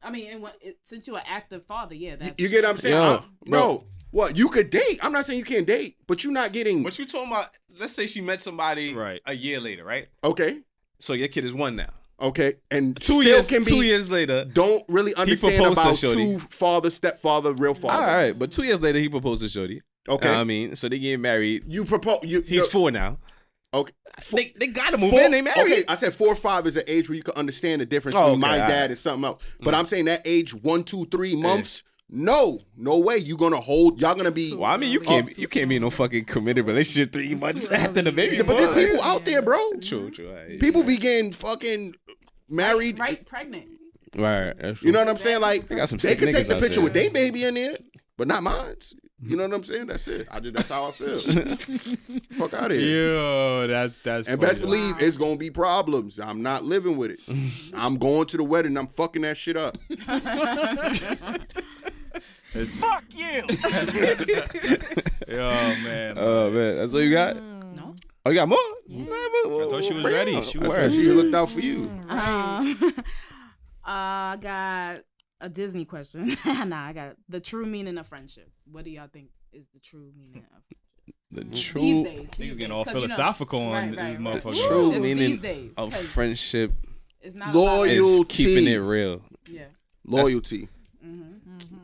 I 0.06 0.12
mean, 0.12 0.30
and 0.32 0.42
what, 0.42 0.56
it, 0.62 0.78
since 0.84 1.08
you're 1.08 1.18
an 1.18 1.24
active 1.28 1.66
father, 1.66 1.96
yeah, 1.96 2.12
You, 2.12 2.18
that's 2.18 2.40
you 2.42 2.48
get 2.50 2.64
what 2.64 2.70
I'm 2.72 2.78
saying, 2.78 2.94
Yo, 2.96 3.02
I- 3.16 3.24
bro? 3.50 3.84
What 4.12 4.38
you 4.38 4.48
could 4.48 4.70
date? 4.70 5.00
I'm 5.02 5.12
not 5.12 5.26
saying 5.26 5.40
you 5.40 5.46
can't 5.46 5.68
date, 5.68 5.98
but 6.08 6.24
you're 6.24 6.32
not 6.32 6.54
getting 6.54 6.84
What 6.84 6.98
you 6.98 7.06
talking 7.06 7.28
about? 7.28 7.48
Let's 7.80 7.92
say 7.92 8.08
she 8.08 8.22
met 8.22 8.40
somebody 8.40 8.94
Right. 8.94 9.20
a 9.26 9.34
year 9.34 9.60
later, 9.60 9.84
right? 9.84 10.08
okay, 10.24 10.60
So 11.00 11.12
your 11.14 11.28
kid 11.28 11.44
is 11.44 11.54
one 11.54 11.76
now. 11.76 11.90
okay, 12.22 12.54
and 12.72 12.96
Two 12.96 13.22
still 13.22 13.24
years. 13.24 13.48
can 13.50 13.60
be 13.64 13.72
two 13.72 13.82
years 13.82 14.10
later. 14.10 14.46
don't 14.46 14.86
really 14.88 15.14
understand 15.16 15.58
proposed 15.58 15.80
about 15.82 15.98
Shorty. 15.98 16.16
two 16.16 16.40
father, 16.50 16.90
stepfather, 16.92 17.52
real 17.54 17.74
father. 17.74 17.94
All 18.10 18.16
right, 18.16 18.38
but 18.40 18.52
two 18.52 18.64
years 18.64 18.80
later 18.80 19.00
he 19.00 19.10
proposed 19.10 19.42
to 19.42 19.50
Shorty. 19.50 19.82
Okay, 20.08 20.30
I 20.30 20.44
mean, 20.46 20.76
so 20.78 20.88
they 20.88 21.00
get 21.00 21.20
married. 21.20 21.64
you 21.68 21.84
propose. 21.84 22.20
You 22.24 22.40
He's 22.42 22.68
four 22.68 22.92
now. 22.92 23.18
Okay. 23.76 23.94
They 24.32 24.54
they 24.60 24.68
gotta 24.68 24.98
move 24.98 25.12
Four- 25.12 25.22
in. 25.22 25.32
They 25.32 25.42
married. 25.42 25.60
Okay, 25.60 25.84
I 25.88 25.96
said 25.96 26.14
four 26.14 26.30
or 26.30 26.36
five 26.36 26.66
is 26.68 26.76
an 26.78 26.84
age 26.88 27.10
where 27.10 27.16
you 27.18 27.24
can 27.24 27.36
understand 27.36 27.82
the 27.82 27.86
difference 27.86 28.16
Oh, 28.16 28.32
between 28.32 28.44
okay, 28.44 28.52
my 28.58 28.62
all 28.64 28.70
dad 28.70 28.82
right. 28.82 28.90
and 28.92 29.00
something 29.00 29.26
else. 29.26 29.44
But 29.60 29.74
mm. 29.74 29.78
I'm 29.78 29.86
saying 29.86 30.06
that 30.06 30.22
age 30.26 30.54
one, 30.54 30.84
two, 30.84 31.06
three 31.06 31.34
eh. 31.34 31.42
months. 31.42 31.84
No, 32.10 32.60
no 32.78 33.00
way. 33.00 33.18
You 33.18 33.36
gonna 33.36 33.60
hold? 33.60 34.00
Y'all 34.00 34.14
gonna 34.16 34.32
be? 34.32 34.54
Well, 34.54 34.72
I 34.72 34.78
mean, 34.78 34.92
you 34.92 35.00
can't 35.00 35.38
you 35.38 35.48
can't 35.48 35.68
be 35.68 35.78
in 35.78 35.82
no 35.82 35.90
fucking 35.90 36.26
committed 36.26 36.66
relationship 36.66 37.12
three 37.12 37.34
months 37.36 37.72
after 37.72 38.02
the 38.02 38.12
baby. 38.12 38.38
Yeah, 38.38 38.44
but 38.44 38.58
there's 38.58 38.86
people 38.86 39.04
out 39.04 39.26
there, 39.26 39.42
bro. 39.42 39.72
True, 39.82 40.12
true. 40.12 40.58
People 40.60 40.82
yeah. 40.82 40.88
be 40.88 40.98
getting 40.98 41.32
fucking 41.32 41.96
married. 42.48 43.00
right 43.00 43.26
pregnant. 43.26 43.68
right. 44.16 44.54
You 44.82 44.92
know 44.92 45.00
what 45.00 45.10
I'm 45.10 45.18
saying? 45.18 45.42
Like 45.42 45.68
They 45.68 45.76
got 45.76 45.90
some 45.90 45.98
they 45.98 46.16
could 46.16 46.32
take 46.32 46.48
the 46.48 46.60
picture 46.60 46.82
with 46.82 46.94
their 46.94 47.10
baby 47.10 47.44
in 47.44 47.56
there, 47.56 47.74
but 48.18 48.28
not 48.28 48.44
mine. 48.44 48.76
You 49.22 49.38
know 49.38 49.44
what 49.44 49.54
I'm 49.54 49.64
saying? 49.64 49.88
That's 49.88 50.08
it. 50.10 50.28
I 50.30 50.40
just 50.42 50.54
that's 50.56 50.70
how 50.70 50.88
I 50.88 50.92
feel. 50.92 51.20
Fuck 52.34 52.54
out 52.54 52.72
of 52.72 52.78
here. 52.78 53.14
Yeah, 53.16 53.68
that's 53.68 54.00
that's. 54.00 54.28
And 54.28 54.40
funny. 54.42 54.50
best 54.52 54.62
believe 54.62 54.96
it's 55.00 55.18
gonna 55.18 55.38
be 55.38 55.50
problems. 55.50 56.20
I'm 56.20 56.42
not 56.44 56.64
living 56.66 56.98
with 56.98 57.12
it. 57.12 57.20
I'm 57.74 57.98
going 57.98 58.26
to 58.28 58.38
the 58.38 58.44
wedding. 58.44 58.78
I'm 58.78 58.88
fucking 58.88 59.22
that 59.24 59.38
shit 59.38 59.56
up. 59.58 59.78
It's- 62.54 62.80
Fuck 62.80 63.04
you. 63.10 63.44
Yo, 65.28 65.50
man. 65.84 66.14
Oh 66.18 66.50
man, 66.52 66.78
that's 66.78 66.94
all 66.94 67.02
you 67.02 67.12
got. 67.12 67.36
No. 67.36 67.94
Oh, 68.26 68.30
you 68.30 68.36
got 68.36 68.48
more? 68.48 68.58
I 68.58 69.68
thought 69.70 69.84
she 69.84 69.94
was 69.94 70.06
ready. 70.06 70.42
She 70.42 70.58
was 70.58 70.70
Word, 70.70 70.78
ready. 70.78 70.96
she 70.96 71.10
looked 71.12 71.36
out 71.36 71.50
for 71.50 71.60
you. 71.60 71.92
Um, 72.08 72.94
I 73.84 74.38
got 74.40 75.02
a 75.46 75.50
Disney 75.50 75.86
question. 75.86 76.36
nah, 76.46 76.88
I 76.88 76.94
got 76.94 77.16
the 77.30 77.40
true 77.40 77.66
meaning 77.66 77.98
of 77.98 78.08
friendship. 78.08 78.50
What 78.72 78.84
do 78.84 78.90
y'all 78.90 79.08
think 79.12 79.30
is 79.54 79.66
the 79.74 79.80
true 79.80 80.12
meaning 80.18 80.44
of 80.56 80.64
friendship? 80.64 81.16
The 81.32 81.44
these 81.44 81.62
true 81.62 82.04
days? 82.04 82.30
Niggas 82.32 82.36
these 82.38 82.58
getting 82.58 82.70
days, 82.70 82.72
all 82.78 82.86
'cause, 82.86 82.94
you 82.96 83.02
know- 83.02 83.08
philosophical 83.08 83.62
on 83.62 83.72
Right, 83.74 83.90
these 83.90 83.98
right, 83.98 84.20
right. 84.20 84.20
motherfuckers. 84.44 84.68
true 84.68 84.92
meaning 85.00 85.18
these 85.32 85.40
days, 85.40 85.74
of 85.78 85.92
'cause 85.94 86.06
friendship 86.08 86.72
It's 87.22 87.36
not 87.36 87.54
a 87.56 87.60
lot 87.60 87.86
of- 87.86 87.92
is 87.92 88.02
Loyalty. 88.02 88.44
keeping 88.44 88.68
it 88.68 88.78
real. 88.78 89.22
Yeah. 89.50 89.66
Loyalty. 90.06 90.70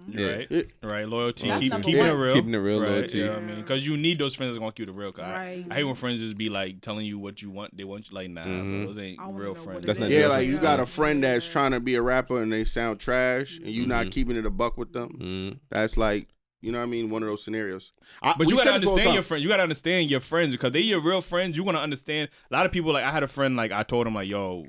Yeah. 0.08 0.28
Right, 0.50 0.72
right. 0.84 1.08
Loyalty, 1.08 1.48
That's 1.48 1.62
keep, 1.62 1.72
number 1.72 1.86
keeping 1.86 2.06
it 2.06 2.10
one. 2.12 2.20
real, 2.20 2.34
Keeping 2.34 2.54
it 2.54 2.58
real, 2.58 2.82
right, 2.82 2.90
loyalty. 2.90 3.20
Yeah, 3.20 3.36
I 3.36 3.40
mean, 3.40 3.56
because 3.58 3.86
you 3.88 3.96
need 3.96 4.20
those 4.20 4.36
friends 4.36 4.54
that 4.54 4.60
gonna 4.60 4.72
keep 4.74 4.90
it 4.90 4.94
real. 4.96 5.12
'cause 5.14 5.24
I- 5.24 5.32
Right. 5.32 5.66
I, 5.70 5.76
hate 5.76 5.84
when 5.86 5.96
friends 5.96 6.20
just 6.20 6.38
be 6.38 6.50
like 6.50 6.82
telling 6.82 7.06
you 7.06 7.18
what 7.18 7.42
you 7.42 7.50
want. 7.50 7.78
They 7.78 7.84
want 7.86 8.10
you 8.10 8.16
like, 8.16 8.30
nah, 8.30 8.44
Mhm. 8.44 8.86
those 8.88 8.98
ain't 8.98 9.20
real 9.32 9.56
friends. 9.56 9.86
That's 9.86 10.00
not. 10.00 10.10
Yeah, 10.10 10.22
Yeah. 10.22 10.28
like 10.28 10.48
you 10.48 10.58
got 10.58 10.80
a 10.82 10.86
friend 10.86 11.24
that's 11.24 11.48
trying 11.50 11.72
to 11.72 11.80
be 11.80 11.96
a 11.96 12.02
rapper 12.02 12.42
and 12.42 12.52
they 12.52 12.66
sound 12.66 13.00
trash, 13.00 13.58
and 13.58 13.68
you 13.68 13.86
not 13.86 14.08
Mhm. 14.08 14.12
keeping 14.12 14.36
it 14.36 14.46
a 14.46 14.50
buck 14.50 14.78
with 14.78 14.92
them. 14.92 15.18
Mm. 15.22 15.60
That's 15.70 15.96
like, 15.96 16.28
you 16.62 16.72
know 16.72 16.80
what 16.80 16.84
I 16.86 16.88
mean? 16.88 17.10
One 17.10 17.24
of 17.24 17.30
those 17.30 17.44
scenarios. 17.44 17.94
I, 18.22 18.34
But 18.38 18.50
you 18.50 18.58
gotta 18.58 18.72
said 18.74 18.82
this 18.82 18.90
all 18.90 18.96
the 18.96 19.02
understand 19.02 19.14
your 19.16 19.24
friends. 19.24 19.44
You 19.44 19.50
gotta 19.50 19.64
understand 19.64 20.12
your 20.12 20.20
friends 20.20 20.52
because 20.52 20.72
they 20.74 20.82
your 20.82 21.02
real 21.08 21.22
friends. 21.22 21.56
You 21.58 21.64
wanna 21.64 21.80
understand. 21.80 22.30
A 22.50 22.54
lot 22.54 22.66
of 22.66 22.72
people 22.74 22.92
like 22.92 23.06
I 23.06 23.12
had 23.12 23.24
a 23.24 23.28
friend 23.28 23.56
like 23.56 23.72
I 23.72 23.84
told 23.84 24.08
him 24.08 24.16
like, 24.16 24.28
yo, 24.28 24.66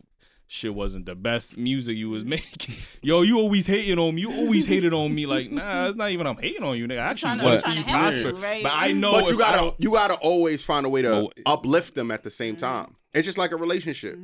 shit 0.53 0.75
wasn't 0.75 1.07
the 1.07 1.15
best 1.15 1.57
music 1.57 1.97
you 1.97 2.11
was 2.11 2.25
making. 2.25 2.75
yo, 3.03 3.23
you 3.23 3.39
always 3.39 3.67
hating 3.67 3.99
on 3.99 4.15
me. 4.15 4.21
You 4.23 4.33
always 4.33 4.67
hated 4.67 4.93
on 4.93 5.15
me. 5.15 5.25
Like, 5.25 5.51
nah, 5.51 5.89
it's 5.89 5.97
not 5.97 6.11
even 6.11 6.27
I'm 6.27 6.37
hating 6.37 6.63
on 6.63 6.77
you, 6.77 6.87
nigga. 6.87 6.99
I 7.01 7.11
actually 7.11 7.43
want 7.43 7.61
to 7.63 7.71
see 7.71 7.79
you 7.79 7.85
to 7.85 7.91
prosper. 7.91 8.35
right? 8.35 8.63
But 8.63 8.73
I 8.75 8.93
know. 8.93 9.13
but 9.13 9.31
you 9.31 9.39
gotta 9.39 9.75
you 9.79 9.93
gotta 9.93 10.15
always 10.15 10.63
find 10.63 10.85
a 10.85 10.89
way 10.89 11.03
to 11.03 11.11
Well, 11.11 11.33
uplift 11.47 11.95
them 11.95 12.11
at 12.11 12.23
the 12.23 12.31
same 12.31 12.57
time. 12.57 12.97
It's 13.15 13.25
just 13.25 13.39
like 13.39 13.53
a 13.53 13.57
relationship. 13.57 14.19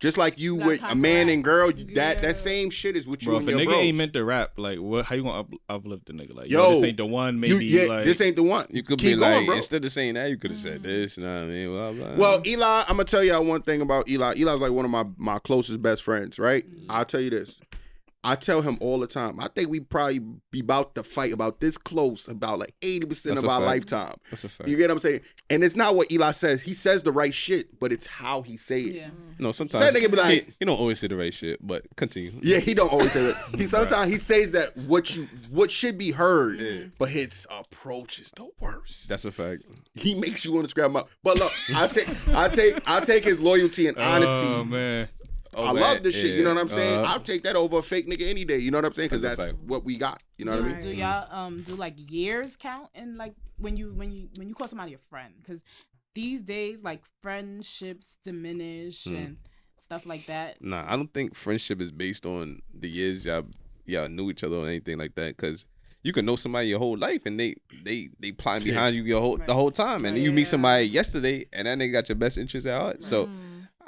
Just 0.00 0.16
like 0.16 0.38
you 0.38 0.54
You 0.54 0.58
gotta 0.60 0.70
with 0.70 0.82
a 0.82 0.94
man 0.94 1.28
and 1.28 1.44
girl, 1.44 1.70
that 1.70 1.76
Yeah. 1.94 2.14
that 2.20 2.36
same 2.36 2.70
shit 2.70 2.96
is 2.96 3.06
what 3.06 3.20
you 3.20 3.26
Bro, 3.28 3.36
and 3.40 3.48
if 3.48 3.48
a 3.48 3.50
your 3.58 3.60
nigga 3.60 3.72
bros. 3.74 3.84
ain't 3.84 3.96
meant 3.98 4.12
to 4.14 4.24
rap, 4.24 4.52
like, 4.56 4.78
what? 4.78 5.04
How 5.04 5.14
you 5.14 5.22
gonna 5.22 5.40
up, 5.40 5.50
uplift 5.68 6.06
the 6.06 6.14
nigga? 6.14 6.34
Like, 6.34 6.48
yo, 6.50 6.68
Yo, 6.68 6.70
this 6.74 6.82
ain't 6.84 6.96
the 6.96 7.04
one. 7.04 7.34
You- 7.34 7.40
Maybe 7.40 7.66
yeah, 7.66 7.82
like 7.84 8.04
this 8.06 8.18
ain't 8.22 8.36
the 8.36 8.42
one. 8.42 8.66
You 8.70 8.82
could 8.82 8.98
Keep 8.98 9.16
be 9.16 9.20
going, 9.20 9.36
like, 9.36 9.46
bro. 9.46 9.56
instead 9.56 9.84
of 9.84 9.92
saying 9.92 10.14
that, 10.14 10.30
you 10.30 10.38
could 10.38 10.52
have 10.52 10.60
said 10.60 10.82
this. 10.82 11.18
You 11.18 11.22
know 11.24 11.34
what 11.34 11.42
I 11.44 11.46
mean? 11.48 11.68
Blah, 11.68 11.92
blah. 11.92 12.16
Well, 12.16 12.42
Eli, 12.46 12.80
I'm 12.88 12.96
gonna 12.96 13.04
tell 13.04 13.22
y'all 13.22 13.44
one 13.44 13.60
thing 13.60 13.82
about 13.82 14.08
Eli. 14.08 14.32
Eli's 14.36 14.60
like 14.60 14.72
one 14.72 14.86
of 14.86 14.90
my 14.90 15.04
my 15.18 15.38
closest 15.38 15.82
best 15.82 16.02
friends, 16.02 16.38
right? 16.38 16.66
Mm-hmm. 16.66 16.90
I'll 16.90 17.04
tell 17.04 17.20
you 17.20 17.28
this. 17.30 17.60
I 18.22 18.34
tell 18.34 18.60
him 18.60 18.76
all 18.82 18.98
the 19.00 19.06
time. 19.06 19.40
I 19.40 19.48
think 19.48 19.70
we 19.70 19.80
probably 19.80 20.18
be 20.50 20.60
about 20.60 20.94
to 20.96 21.02
fight 21.02 21.32
about 21.32 21.60
this 21.60 21.78
close 21.78 22.28
about 22.28 22.58
like 22.58 22.74
80% 22.82 23.38
of 23.38 23.44
a 23.44 23.48
our 23.48 23.60
fact. 23.60 23.66
lifetime. 23.66 24.14
that's 24.28 24.44
a 24.44 24.48
fact. 24.50 24.68
You 24.68 24.76
get 24.76 24.88
what 24.88 24.96
I'm 24.96 24.98
saying? 24.98 25.20
And 25.48 25.64
it's 25.64 25.74
not 25.74 25.96
what 25.96 26.12
Eli 26.12 26.32
says. 26.32 26.60
He 26.62 26.74
says 26.74 27.02
the 27.02 27.12
right 27.12 27.32
shit, 27.32 27.80
but 27.80 27.92
it's 27.94 28.06
how 28.06 28.42
he 28.42 28.58
say 28.58 28.82
it. 28.82 28.94
Yeah. 28.94 29.08
no, 29.38 29.52
sometimes 29.52 29.84
That 29.90 29.94
nigga 29.98 30.10
be 30.10 30.16
like- 30.18 30.44
he, 30.46 30.52
he 30.58 30.64
don't 30.66 30.78
always 30.78 30.98
say 30.98 31.06
the 31.06 31.16
right 31.16 31.32
shit, 31.32 31.66
but 31.66 31.86
continue. 31.96 32.32
Yeah, 32.42 32.58
he 32.58 32.74
don't 32.74 32.92
always 32.92 33.12
say 33.12 33.24
that. 33.24 33.36
He 33.58 33.66
sometimes 33.66 34.10
he 34.10 34.18
says 34.18 34.52
that 34.52 34.76
what 34.76 35.16
you 35.16 35.26
what 35.48 35.70
should 35.70 35.96
be 35.96 36.10
heard, 36.10 36.92
but 36.98 37.08
his 37.08 37.46
approach 37.50 38.18
is 38.18 38.32
the 38.32 38.48
worst. 38.60 39.08
That's 39.08 39.24
a 39.24 39.32
fact. 39.32 39.62
he 39.94 40.14
makes 40.14 40.44
you 40.44 40.52
want 40.52 40.64
to 40.66 40.68
scrap 40.70 40.90
him 40.90 40.96
up. 40.96 41.08
But 41.22 41.38
look, 41.38 41.52
I 41.74 41.86
take 41.86 42.28
I 42.34 42.48
take 42.50 42.82
I 42.86 43.00
take 43.00 43.24
his 43.24 43.40
loyalty 43.40 43.86
and 43.86 43.96
honesty. 43.96 44.46
Oh 44.46 44.64
man, 44.64 45.08
Oh, 45.54 45.64
I 45.64 45.70
love 45.72 46.02
this 46.02 46.14
shit. 46.14 46.36
You 46.36 46.44
know 46.44 46.54
what 46.54 46.60
I'm 46.60 46.68
saying? 46.68 47.04
uh, 47.04 47.08
I'll 47.08 47.20
take 47.20 47.42
that 47.44 47.56
over 47.56 47.78
a 47.78 47.82
fake 47.82 48.08
nigga 48.08 48.28
any 48.28 48.44
day. 48.44 48.58
You 48.58 48.70
know 48.70 48.78
what 48.78 48.84
I'm 48.84 48.92
saying? 48.92 49.08
Because 49.08 49.22
That's 49.22 49.36
that's 49.36 49.50
fact. 49.50 49.62
what 49.64 49.84
we 49.84 49.96
got. 49.98 50.22
You 50.38 50.44
know 50.44 50.52
what 50.52 50.64
I 50.64 50.68
mean? 50.68 50.80
Do 50.80 50.90
y'all 50.96 51.26
um 51.36 51.62
do 51.62 51.74
like 51.74 51.94
years 52.10 52.56
count 52.56 52.88
and 52.94 53.16
like 53.18 53.34
when 53.58 53.76
you 53.76 53.92
when 53.92 54.10
you 54.12 54.28
when 54.36 54.48
you 54.48 54.54
call 54.54 54.68
somebody 54.68 54.94
a 54.94 54.98
friend? 55.10 55.34
Because 55.40 55.62
these 56.14 56.40
days 56.42 56.82
like 56.84 57.02
friendships 57.22 58.16
diminish 58.22 59.04
Hmm. 59.04 59.14
and 59.16 59.36
stuff 59.76 60.06
like 60.06 60.26
that. 60.26 60.62
Nah, 60.62 60.84
I 60.86 60.96
don't 60.96 61.12
think 61.12 61.34
friendship 61.34 61.80
is 61.80 61.90
based 61.90 62.26
on 62.26 62.60
the 62.72 62.88
years 62.88 63.24
y'all 63.24 63.46
y'all 63.86 64.08
knew 64.08 64.30
each 64.30 64.44
other 64.44 64.56
or 64.56 64.66
anything 64.66 64.98
like 64.98 65.14
that. 65.16 65.36
Cause 65.36 65.66
you 66.02 66.12
can 66.12 66.24
know 66.24 66.36
somebody 66.36 66.68
your 66.68 66.78
whole 66.78 66.96
life 66.96 67.22
and 67.26 67.38
they 67.38 67.54
they 67.84 68.08
they 68.18 68.32
plotting 68.32 68.64
behind 68.70 68.94
you 68.96 69.02
your 69.02 69.20
whole 69.20 69.36
the 69.36 69.54
whole 69.54 69.70
time, 69.70 70.04
and 70.04 70.16
then 70.16 70.22
you 70.22 70.32
meet 70.32 70.46
somebody 70.46 70.84
yesterday 70.84 71.46
and 71.52 71.66
that 71.66 71.78
nigga 71.78 71.92
got 71.92 72.08
your 72.08 72.16
best 72.16 72.38
interest 72.38 72.66
at 72.66 72.80
heart. 72.80 73.04
So 73.04 73.28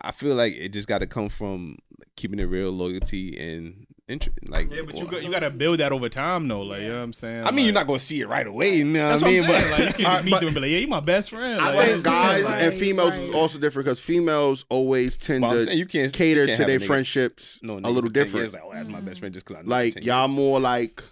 I 0.01 0.11
feel 0.13 0.35
like 0.35 0.55
it 0.55 0.71
just 0.71 0.89
got 0.89 0.99
to 0.99 1.07
come 1.07 1.29
from 1.29 1.77
keeping 2.17 2.39
it 2.39 2.45
real, 2.45 2.71
loyalty 2.71 3.39
and 3.39 3.87
interest. 4.09 4.37
Like, 4.49 4.71
yeah, 4.73 4.83
but 4.85 4.99
you 4.99 5.07
got, 5.07 5.23
you 5.23 5.31
gotta 5.31 5.49
build 5.51 5.79
that 5.79 5.93
over 5.93 6.09
time 6.09 6.49
though. 6.49 6.63
Like, 6.63 6.83
you 6.83 6.89
know 6.89 6.97
what 6.97 7.03
I'm 7.05 7.13
saying? 7.13 7.47
I 7.47 7.51
mean, 7.53 7.65
you're 7.67 7.75
not 7.75 7.87
gonna 7.87 8.01
see 8.01 8.21
it 8.21 8.29
right 8.29 8.47
away. 8.47 8.77
You 8.77 8.85
know 8.85 9.09
That's 9.09 9.23
what 9.23 9.29
I 9.29 9.33
mean? 9.33 9.43
what 9.49 9.51
I'm 9.55 9.61
saying. 9.63 9.71
But 9.71 9.87
like, 9.87 9.99
you 9.99 10.05
can't 10.05 10.25
meet 10.27 10.35
them 10.41 10.45
and 10.49 10.55
be 10.55 10.61
like, 10.61 10.71
yeah, 10.71 10.79
you 10.79 10.89
my 10.89 11.01
best 11.01 11.31
friend. 11.31 11.61
I 11.61 11.75
Like, 11.75 11.87
think 11.87 11.97
you 11.99 12.03
know 12.11 12.11
what 12.11 12.19
I'm 12.27 12.43
guys 12.43 12.47
saying? 12.47 12.65
and 12.65 12.75
females 12.75 13.17
right. 13.17 13.23
is 13.25 13.31
also 13.31 13.59
different 13.59 13.85
because 13.87 14.01
females 14.01 14.65
always 14.69 15.17
tend 15.17 15.43
But 15.43 15.53
to 15.55 15.61
saying 15.61 15.79
you 15.79 15.87
can't 15.87 16.13
cater 16.13 16.41
you 16.43 16.47
can't 16.49 16.59
to 16.59 16.65
their 16.67 16.81
friendships 16.81 17.61
no, 17.63 17.79
a 17.79 17.89
little 17.91 18.11
different. 18.11 18.45
Years, 18.45 18.53
like, 18.55 18.63
oh, 18.65 18.73
that's 18.73 18.89
my 18.89 19.01
best 19.01 19.21
friend 19.21 19.33
just 19.33 19.47
because 19.47 19.61
I 19.61 19.63
know 19.65 19.71
Like 19.71 20.05
y'all 20.05 20.29
more 20.29 20.59
like 20.61 21.03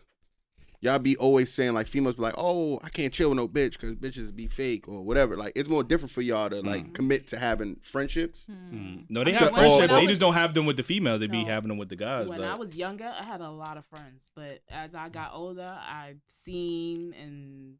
y'all 0.80 0.98
be 0.98 1.16
always 1.16 1.52
saying 1.52 1.74
like 1.74 1.86
females 1.86 2.16
be 2.16 2.22
like, 2.22 2.34
oh, 2.36 2.80
I 2.82 2.88
can't 2.88 3.12
chill 3.12 3.28
with 3.28 3.38
no 3.38 3.46
bitch 3.46 3.72
because 3.72 3.96
bitches 3.96 4.34
be 4.34 4.46
fake 4.46 4.88
or 4.88 5.02
whatever. 5.02 5.36
Like 5.36 5.52
it's 5.54 5.68
more 5.68 5.84
different 5.84 6.10
for 6.10 6.22
y'all 6.22 6.48
to 6.50 6.60
like 6.62 6.86
mm. 6.86 6.94
commit 6.94 7.26
to 7.28 7.38
having 7.38 7.76
friendships. 7.82 8.46
Mm. 8.50 8.72
Mm. 8.72 9.04
No, 9.08 9.24
they 9.24 9.34
I 9.34 9.38
have 9.38 9.52
mean, 9.52 9.52
when- 9.52 9.70
friendship. 9.70 9.90
They 9.90 10.02
was- 10.02 10.08
just 10.08 10.20
don't 10.20 10.34
have 10.34 10.54
them 10.54 10.66
with 10.66 10.76
the 10.76 10.82
females. 10.82 11.20
They 11.20 11.26
be 11.26 11.44
having 11.44 11.68
them 11.68 11.78
with 11.78 11.90
the 11.90 11.96
guys. 11.96 12.28
When 12.28 12.40
like- 12.40 12.50
I 12.50 12.54
was 12.54 12.74
younger, 12.74 13.12
I 13.18 13.22
had 13.22 13.40
a 13.40 13.50
lot 13.50 13.76
of 13.76 13.84
friends, 13.86 14.30
but 14.34 14.60
as 14.70 14.94
I 14.94 15.08
got 15.08 15.32
older, 15.34 15.78
I 15.80 16.14
seen 16.28 17.14
and 17.14 17.76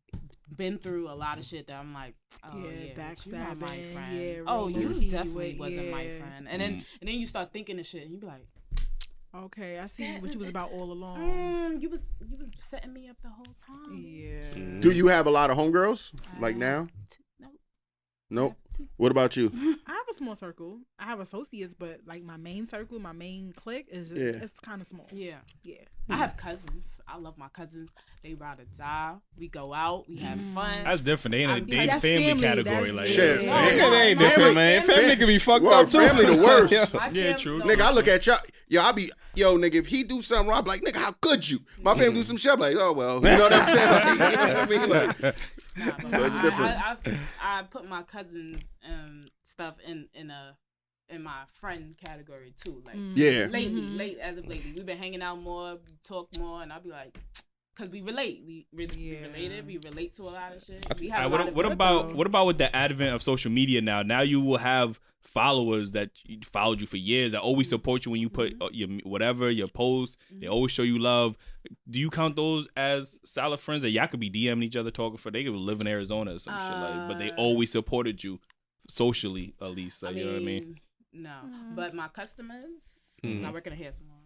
been 0.56 0.78
through 0.78 1.08
a 1.08 1.14
lot 1.14 1.38
of 1.38 1.44
shit 1.44 1.68
that 1.68 1.76
I'm 1.76 1.94
like, 1.94 2.14
oh 2.52 2.58
Yeah, 2.58 2.70
yeah, 2.70 2.92
but 2.96 3.26
you 3.26 3.32
not 3.32 3.58
my 3.58 3.66
friend. 3.66 4.20
yeah, 4.20 4.42
oh, 4.46 4.68
you 4.68 4.88
definitely 5.10 5.34
wait, 5.34 5.58
wasn't 5.58 5.90
my 5.90 6.06
friend. 6.18 6.48
And 6.48 6.60
then 6.60 6.84
and 7.00 7.08
then 7.08 7.18
you 7.18 7.26
start 7.26 7.52
thinking 7.52 7.78
of 7.78 7.86
shit, 7.86 8.02
and 8.02 8.12
you 8.12 8.18
be 8.18 8.26
like, 8.26 8.46
Okay, 9.32 9.78
I 9.78 9.86
see 9.86 10.16
what 10.18 10.32
you 10.32 10.38
was 10.40 10.48
about 10.48 10.72
all 10.72 10.90
along. 10.90 11.18
mm, 11.20 11.80
you 11.82 11.88
was 11.88 12.08
you 12.28 12.36
was 12.36 12.50
setting 12.58 12.92
me 12.92 13.08
up 13.08 13.16
the 13.22 13.28
whole 13.28 13.54
time. 13.66 13.94
Yeah. 13.96 14.80
Do 14.80 14.90
you 14.90 15.06
have 15.06 15.26
a 15.26 15.30
lot 15.30 15.50
of 15.50 15.56
homegirls 15.56 16.12
like 16.40 16.56
now? 16.56 16.88
have 16.88 16.88
Nope. 17.38 17.52
Nope. 18.28 18.52
I 18.52 18.62
have 18.68 18.76
two. 18.76 18.88
What 18.96 19.10
about 19.12 19.36
you? 19.36 19.52
I 19.86 19.92
have 19.92 20.08
a 20.10 20.14
small 20.14 20.34
circle. 20.34 20.80
I 20.98 21.04
have 21.04 21.20
associates, 21.20 21.74
but 21.74 22.00
like 22.06 22.24
my 22.24 22.36
main 22.36 22.66
circle, 22.66 22.98
my 22.98 23.12
main 23.12 23.52
clique 23.52 23.86
is 23.90 24.10
Yeah. 24.12 24.20
it's 24.42 24.58
kind 24.60 24.82
of 24.82 24.88
small. 24.88 25.06
Yeah. 25.12 25.36
Yeah. 25.62 25.84
I 26.08 26.16
have 26.16 26.36
cousins. 26.36 26.99
I 27.12 27.16
love 27.18 27.36
my 27.38 27.48
cousins. 27.48 27.90
They 28.22 28.34
ride 28.34 28.60
or 28.60 28.64
die. 28.76 29.14
We 29.36 29.48
go 29.48 29.72
out. 29.74 30.08
We 30.08 30.16
have 30.18 30.40
fun. 30.54 30.74
That's 30.84 31.00
different. 31.00 31.32
They 31.32 31.42
in 31.44 31.50
a 31.50 31.54
I'm- 31.54 31.66
they 31.66 31.86
that's 31.86 32.02
family, 32.02 32.26
family. 32.26 32.42
category. 32.42 32.74
That's- 32.92 32.96
Like, 32.96 33.06
Shit, 33.08 33.42
Yeah. 33.42 33.54
family- 33.54 33.80
Nigga, 33.80 33.90
they 33.90 34.08
ain't 34.10 34.18
different, 34.18 34.42
family- 34.42 34.54
man. 34.54 34.82
Family 34.84 35.16
can 35.16 35.26
be 35.26 35.38
fucked 35.38 35.64
Word, 35.64 35.72
up 35.72 35.90
too. 35.90 35.98
family 36.00 36.26
the 36.26 36.36
worst. 36.42 36.94
My 36.94 37.08
Yeah, 37.08 37.36
true. 37.36 37.58
no, 37.58 37.64
Nigga, 37.64 37.80
I 37.80 37.90
look 37.92 38.08
at 38.08 38.26
y'all. 38.26 38.38
Yo, 38.68 38.82
I 38.82 38.92
be 38.92 39.10
yo, 39.34 39.56
nigga. 39.58 39.74
If 39.74 39.86
he 39.88 40.04
do 40.04 40.22
something 40.22 40.46
wrong, 40.48 40.58
I 40.58 40.60
be 40.62 40.68
like, 40.68 40.82
nigga, 40.82 40.98
how 40.98 41.12
could 41.20 41.48
you? 41.48 41.60
My 41.82 41.94
family 41.96 42.14
do 42.14 42.22
some 42.22 42.36
shit. 42.36 42.52
I'm 42.52 42.60
like, 42.60 42.76
oh 42.76 42.92
well, 42.92 43.16
you 43.16 43.22
know 43.22 43.38
what 43.40 43.52
I'm 43.52 43.66
saying? 43.66 43.90
Like, 44.18 44.30
you 44.30 44.36
know 44.36 44.48
what 44.48 44.56
I 44.56 44.66
mean? 44.66 44.90
Like, 44.90 45.22
Nah, 45.76 46.10
So 46.10 46.24
it's 46.24 46.34
a 46.34 46.38
I- 46.38 46.42
difference. 46.42 46.82
I, 46.84 46.96
I, 47.40 47.60
I 47.60 47.62
put 47.62 47.88
my 47.88 48.02
cousin 48.02 48.62
um, 48.88 49.24
stuff 49.42 49.76
in 49.86 50.08
in 50.14 50.30
a 50.30 50.56
in 51.10 51.22
my 51.22 51.42
friend 51.52 51.94
category 52.04 52.52
too. 52.62 52.82
Like 52.86 52.96
yeah, 53.14 53.46
lately, 53.50 53.82
Mhm. 53.82 53.96
late 53.96 54.18
as 54.18 54.36
of 54.36 54.46
lately, 54.46 54.72
we've 54.74 54.86
been 54.86 54.98
hanging 54.98 55.22
out 55.22 55.40
more, 55.40 55.74
we 55.74 55.92
talk 56.06 56.28
more, 56.38 56.62
and 56.62 56.72
I'll 56.72 56.80
be 56.80 56.90
like, 56.90 57.16
because 57.76 57.90
we 57.90 58.02
relate. 58.02 58.42
We 58.46 58.66
really 58.72 58.96
we 58.96 59.12
Yeah. 59.12 59.26
related. 59.26 59.66
We 59.66 59.78
relate 59.78 60.14
to 60.16 60.22
a 60.22 60.24
lot 60.24 60.54
of 60.54 60.62
shit. 60.62 60.84
We 61.00 61.08
have 61.08 61.22
right, 61.22 61.30
what, 61.30 61.48
of 61.48 61.54
what 61.56 61.66
about 61.66 62.02
girls. 62.06 62.16
what 62.16 62.26
about 62.26 62.46
with 62.46 62.58
the 62.58 62.74
advent 62.74 63.14
of 63.14 63.22
social 63.22 63.50
media 63.50 63.80
now? 63.80 64.02
Now 64.02 64.20
you 64.20 64.40
will 64.40 64.58
have 64.58 65.00
followers 65.22 65.92
that 65.92 66.10
followed 66.44 66.80
you 66.80 66.86
for 66.86 66.96
years 66.96 67.32
that 67.32 67.40
always 67.42 67.68
support 67.68 68.04
you 68.06 68.10
when 68.10 68.20
you 68.22 68.30
put 68.30 68.52
Mm-hmm. 68.54 68.62
uh, 68.62 68.68
your 68.72 68.88
whatever 69.04 69.50
your 69.50 69.68
post. 69.68 70.18
They 70.30 70.46
always 70.46 70.72
show 70.72 70.82
you 70.82 70.98
love. 70.98 71.36
Do 71.88 71.98
you 71.98 72.10
count 72.10 72.36
those 72.36 72.68
as 72.76 73.20
solid 73.24 73.60
friends 73.60 73.82
that 73.82 73.90
y'all 73.90 74.06
could 74.08 74.20
be 74.20 74.30
DMing 74.30 74.64
each 74.64 74.76
other 74.76 74.90
talking 74.90 75.18
for? 75.18 75.30
They 75.30 75.44
could 75.44 75.54
live 75.54 75.80
in 75.80 75.86
Arizona 75.86 76.34
or 76.34 76.38
some 76.38 76.58
shit 76.58 76.78
like, 76.78 77.06
but 77.06 77.18
they 77.18 77.30
Uh, 77.30 77.34
always 77.36 77.70
supported 77.70 78.24
you 78.24 78.40
socially 78.88 79.54
at 79.60 79.70
least. 79.70 80.02
Like, 80.02 80.16
I 80.16 80.18
you 80.18 80.24
know 80.24 80.32
what 80.32 80.36
I 80.38 80.40
mean? 80.40 80.80
No, 81.12 81.30
Mm. 81.44 81.76
but 81.76 81.94
my 81.94 82.08
customers. 82.08 82.80
'cause 83.22 83.44
I 83.44 83.50
work 83.50 83.66
in 83.66 83.72
a 83.72 83.76
hair 83.76 83.92
salon. 83.92 84.16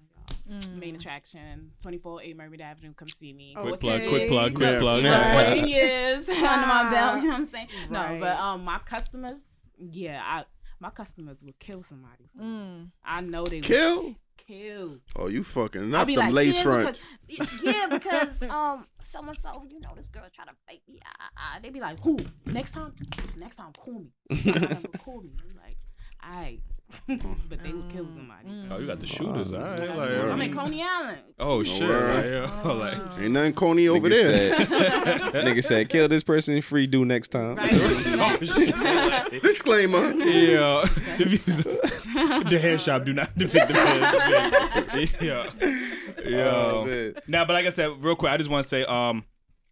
y'all. 0.47 0.77
Main 0.77 0.94
attraction, 0.94 1.73
24 1.82 2.23
A 2.23 2.32
Mermaid 2.35 2.61
Avenue. 2.61 2.93
Come 2.94 3.09
see 3.09 3.32
me. 3.32 3.55
Quick 3.55 3.74
Okay. 3.74 3.81
plug, 3.81 4.09
quick 4.09 4.28
plug, 4.28 4.55
quick 4.55 4.73
Yeah. 4.74 4.78
plug. 4.78 5.02
Yeah. 5.02 5.35
Right. 5.36 5.47
14 5.56 5.69
years 5.69 6.28
under 6.28 6.66
my 6.66 6.90
belt. 6.90 7.16
You 7.16 7.23
know 7.24 7.28
what 7.31 7.40
I'm 7.40 7.47
saying? 7.47 7.69
No, 7.90 8.19
but 8.20 8.39
um, 8.39 8.62
my 8.65 8.78
customers, 8.81 9.40
yeah, 9.78 10.23
I 10.24 10.44
my 10.81 10.90
customers 10.90 11.43
would 11.43 11.59
kill 11.59 11.82
somebody. 11.82 12.28
Mm. 12.39 12.90
I 13.05 13.20
know 13.23 13.44
they 13.44 13.56
would 13.56 13.65
Kill? 13.65 14.15
kill. 14.36 14.98
Oh, 15.16 15.28
you 15.28 15.43
fucking 15.43 15.81
I'll 15.82 15.89
not 15.89 16.06
be 16.06 16.15
them 16.16 16.27
like, 16.27 16.35
lace 16.35 16.56
yeah, 16.56 16.62
fronts. 16.62 17.11
Because, 17.27 17.62
yeah, 17.65 17.86
because 17.90 18.43
um, 18.43 18.86
so 19.01 19.27
and 19.27 19.39
so, 19.40 19.66
you 19.70 19.81
know, 19.81 19.93
this 19.97 20.09
girl 20.09 20.28
try 20.32 20.44
to 20.44 20.52
fight 20.69 20.82
me. 20.89 21.01
Ah, 21.06 21.11
ah, 21.20 21.31
ah. 21.39 21.59
They 21.62 21.70
be 21.70 21.81
like, 21.81 21.98
who? 22.01 22.19
Next 22.47 22.73
time, 22.73 22.94
next 23.36 23.56
time, 23.56 23.73
call 23.73 24.01
me. 24.01 24.12
Next 24.28 24.44
time, 24.61 24.82
call 25.05 25.23
me. 25.23 25.32
I'm 25.40 25.56
like, 25.56 25.78
all 26.23 26.31
right, 26.40 26.61
but 27.49 27.61
they 27.61 27.73
would 27.73 27.89
kill 27.91 28.11
somebody. 28.11 28.49
Oh, 28.71 28.79
you 28.79 28.87
got 28.87 29.01
the 29.01 29.07
shooters. 29.07 29.53
All 29.53 29.61
right. 29.61 29.81
I'm 29.81 30.39
Like, 30.39 30.49
in 30.51 30.55
Mm. 30.55 30.57
Coney 30.59 30.83
Island. 30.83 31.19
oh 31.39 31.62
shit. 31.62 31.89
word. 31.89 32.16
Right, 32.16 32.27
yeah. 32.65 32.73
like, 32.73 33.19
Ain't 33.21 33.33
nothing 33.33 33.53
Coney 33.55 33.89
over 33.89 34.09
Nigga 34.09 34.12
there. 34.12 34.66
Said, 34.66 34.69
nigga 35.45 35.65
said, 35.65 35.89
kill 35.89 36.09
this 36.09 36.23
person, 36.25 36.61
free 36.62 36.87
do 36.87 37.05
next 37.05 37.29
time. 37.29 37.57
Right? 37.57 37.71
oh 37.75 38.39
shit. 38.45 39.43
Disclaimer. 39.43 40.12
Yeah. 40.15 40.85
the 41.19 41.25
views 41.27 41.59
of 41.61 42.51
the 42.51 42.59
hair 42.61 42.79
shop 42.79 43.05
do 43.05 43.12
not 43.12 43.37
depict 43.37 43.69
the 43.69 43.75
man. 43.75 45.09
Yeah. 45.21 45.51
Yeah. 46.25 46.45
Oh, 46.51 47.12
now, 47.27 47.45
but 47.45 47.53
like 47.55 47.66
I 47.66 47.71
said, 47.71 48.03
real 48.03 48.16
quick, 48.16 48.33
I 48.33 48.37
just 48.37 48.51
want 48.51 48.62
to 48.62 48.69
say, 48.69 48.85
um, 48.85 49.25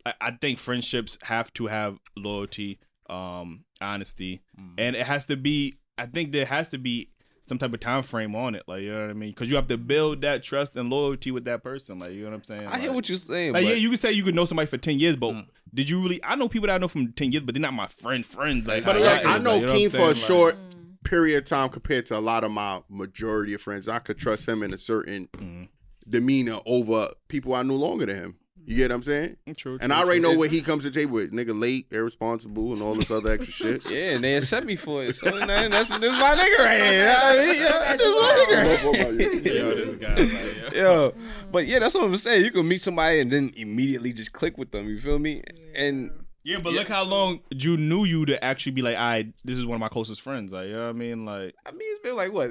I, 0.04 0.14
I 0.20 0.30
think 0.32 0.58
friendships 0.58 1.16
have 1.24 1.52
to 1.54 1.66
have 1.68 1.98
loyalty, 2.16 2.78
um, 3.08 3.64
honesty, 3.80 4.42
and 4.78 4.96
it 4.96 5.06
has 5.06 5.26
to 5.26 5.36
be. 5.36 5.76
I 5.98 6.06
think 6.06 6.32
there 6.32 6.46
has 6.46 6.70
to 6.70 6.78
be 6.78 7.10
some 7.48 7.58
type 7.58 7.74
of 7.74 7.80
time 7.80 8.02
frame 8.02 8.34
on 8.36 8.54
it. 8.54 8.62
Like 8.66 8.82
you 8.82 8.92
know 8.92 9.00
what 9.02 9.10
I 9.10 9.14
mean? 9.14 9.30
Because 9.30 9.50
you 9.50 9.56
have 9.56 9.68
to 9.68 9.76
build 9.78 10.20
that 10.22 10.42
trust 10.42 10.76
and 10.76 10.88
loyalty 10.90 11.30
with 11.30 11.44
that 11.46 11.62
person. 11.62 11.98
Like 11.98 12.12
you 12.12 12.22
know 12.24 12.30
what 12.30 12.36
I'm 12.36 12.44
saying? 12.44 12.66
I 12.68 12.78
hear 12.78 12.92
what 12.92 13.08
you're 13.08 13.18
saying, 13.18 13.52
Like 13.52 13.64
but 13.64 13.68
yeah, 13.68 13.74
you 13.76 13.88
can 13.88 13.98
say 13.98 14.12
you 14.12 14.22
could 14.24 14.34
know 14.34 14.44
somebody 14.44 14.66
for 14.66 14.78
ten 14.78 14.98
years, 14.98 15.16
but 15.16 15.34
did 15.74 15.88
you 15.90 16.00
really? 16.02 16.20
I 16.22 16.34
know 16.36 16.48
people 16.48 16.66
that 16.68 16.74
I 16.74 16.78
know 16.78 16.88
from 16.88 17.12
ten 17.12 17.32
years, 17.32 17.44
but 17.44 17.54
they're 17.54 17.62
not 17.62 17.74
my 17.74 17.86
friend 17.88 18.24
friends. 18.24 18.66
Like, 18.68 18.84
But 18.84 18.96
how 18.96 19.02
like, 19.02 19.22
y'all 19.22 19.32
I 19.32 19.38
know 19.38 19.50
like, 19.56 19.60
you 19.62 19.66
what 19.68 19.76
Keem 19.76 19.90
for 19.90 19.96
a? 19.98 20.06
Like- 20.08 20.16
short 20.16 20.56
period 21.04 21.38
of 21.38 21.44
time 21.46 21.68
compared 21.68 22.06
to 22.06 22.16
a 22.16 22.20
lot 22.20 22.44
of 22.44 22.50
my 22.52 22.80
majority 22.88 23.54
of 23.54 23.60
friends. 23.60 23.88
I 23.88 23.98
could 23.98 24.18
trust 24.18 24.46
him 24.48 24.62
in 24.62 24.72
a 24.72 24.78
certain 24.78 25.26
Mm-hmm. 25.32 25.64
demeanor 26.08 26.58
over 26.66 27.08
people 27.28 27.54
I 27.54 27.62
knew 27.62 27.74
longer 27.74 28.06
than 28.06 28.16
him. 28.16 28.36
You 28.64 28.76
get 28.76 28.90
what 28.90 28.96
I'm 28.96 29.02
saying? 29.02 29.30
Mm-hmm. 29.30 29.52
True, 29.54 29.78
And 29.80 29.90
true, 29.90 29.92
I 29.92 29.98
already 30.04 30.20
true. 30.20 30.32
know 30.32 30.38
what 30.38 30.50
he 30.50 30.60
comes 30.62 30.84
to 30.84 30.90
the 30.90 31.00
table 31.00 31.14
with. 31.14 31.32
Nigga 31.32 31.58
late, 31.58 31.86
irresponsible, 31.90 32.72
and 32.72 32.80
all 32.82 32.94
this 32.94 33.10
other 33.10 33.32
extra 33.32 33.52
shit. 33.52 33.82
yeah, 33.90 34.10
and 34.14 34.22
they 34.24 34.36
accept 34.36 34.66
me 34.66 34.76
for 34.76 35.02
it. 35.02 35.16
So 35.16 35.30
man, 35.46 35.70
that's 35.70 35.96
this 35.98 36.12
my 36.14 36.34
nigga 36.34 36.64
right 36.64 36.82
here. 36.82 37.14
I 37.16 37.36
mean, 37.38 37.60
yeah, 37.60 37.92
this 37.96 38.06
is 38.06 38.14
my 38.14 38.36
nigga 38.38 38.56
right 38.56 39.44
here. 39.44 39.54
Yo, 39.54 39.74
this 39.74 39.94
guy, 39.96 40.14
like, 40.14 40.74
yeah. 40.74 40.82
Yo, 40.82 41.14
but 41.50 41.66
yeah, 41.66 41.78
that's 41.80 41.94
what 41.94 42.04
I'm 42.04 42.16
saying. 42.16 42.44
You 42.44 42.50
can 42.50 42.66
meet 42.68 42.82
somebody 42.82 43.20
and 43.20 43.30
then 43.32 43.52
immediately 43.56 44.12
just 44.12 44.32
click 44.32 44.56
with 44.56 44.70
them. 44.70 44.88
You 44.88 45.00
feel 45.00 45.18
me? 45.18 45.42
And 45.74 46.10
Yeah, 46.44 46.58
but 46.62 46.72
look 46.72 46.88
how 46.88 47.04
long 47.04 47.40
you 47.50 47.76
knew 47.76 48.04
you 48.04 48.26
to 48.26 48.42
actually 48.44 48.72
be 48.72 48.82
like, 48.82 48.96
I 48.96 49.32
this 49.44 49.58
is 49.58 49.66
one 49.66 49.76
of 49.76 49.80
my 49.80 49.88
closest 49.88 50.20
friends. 50.20 50.52
Like, 50.52 50.68
you 50.68 50.74
know 50.74 50.82
what 50.82 50.90
I 50.90 50.92
mean? 50.92 51.24
Like, 51.24 51.54
I 51.66 51.72
mean, 51.72 51.80
it's 51.90 52.00
been 52.00 52.16
like 52.16 52.32
what, 52.32 52.50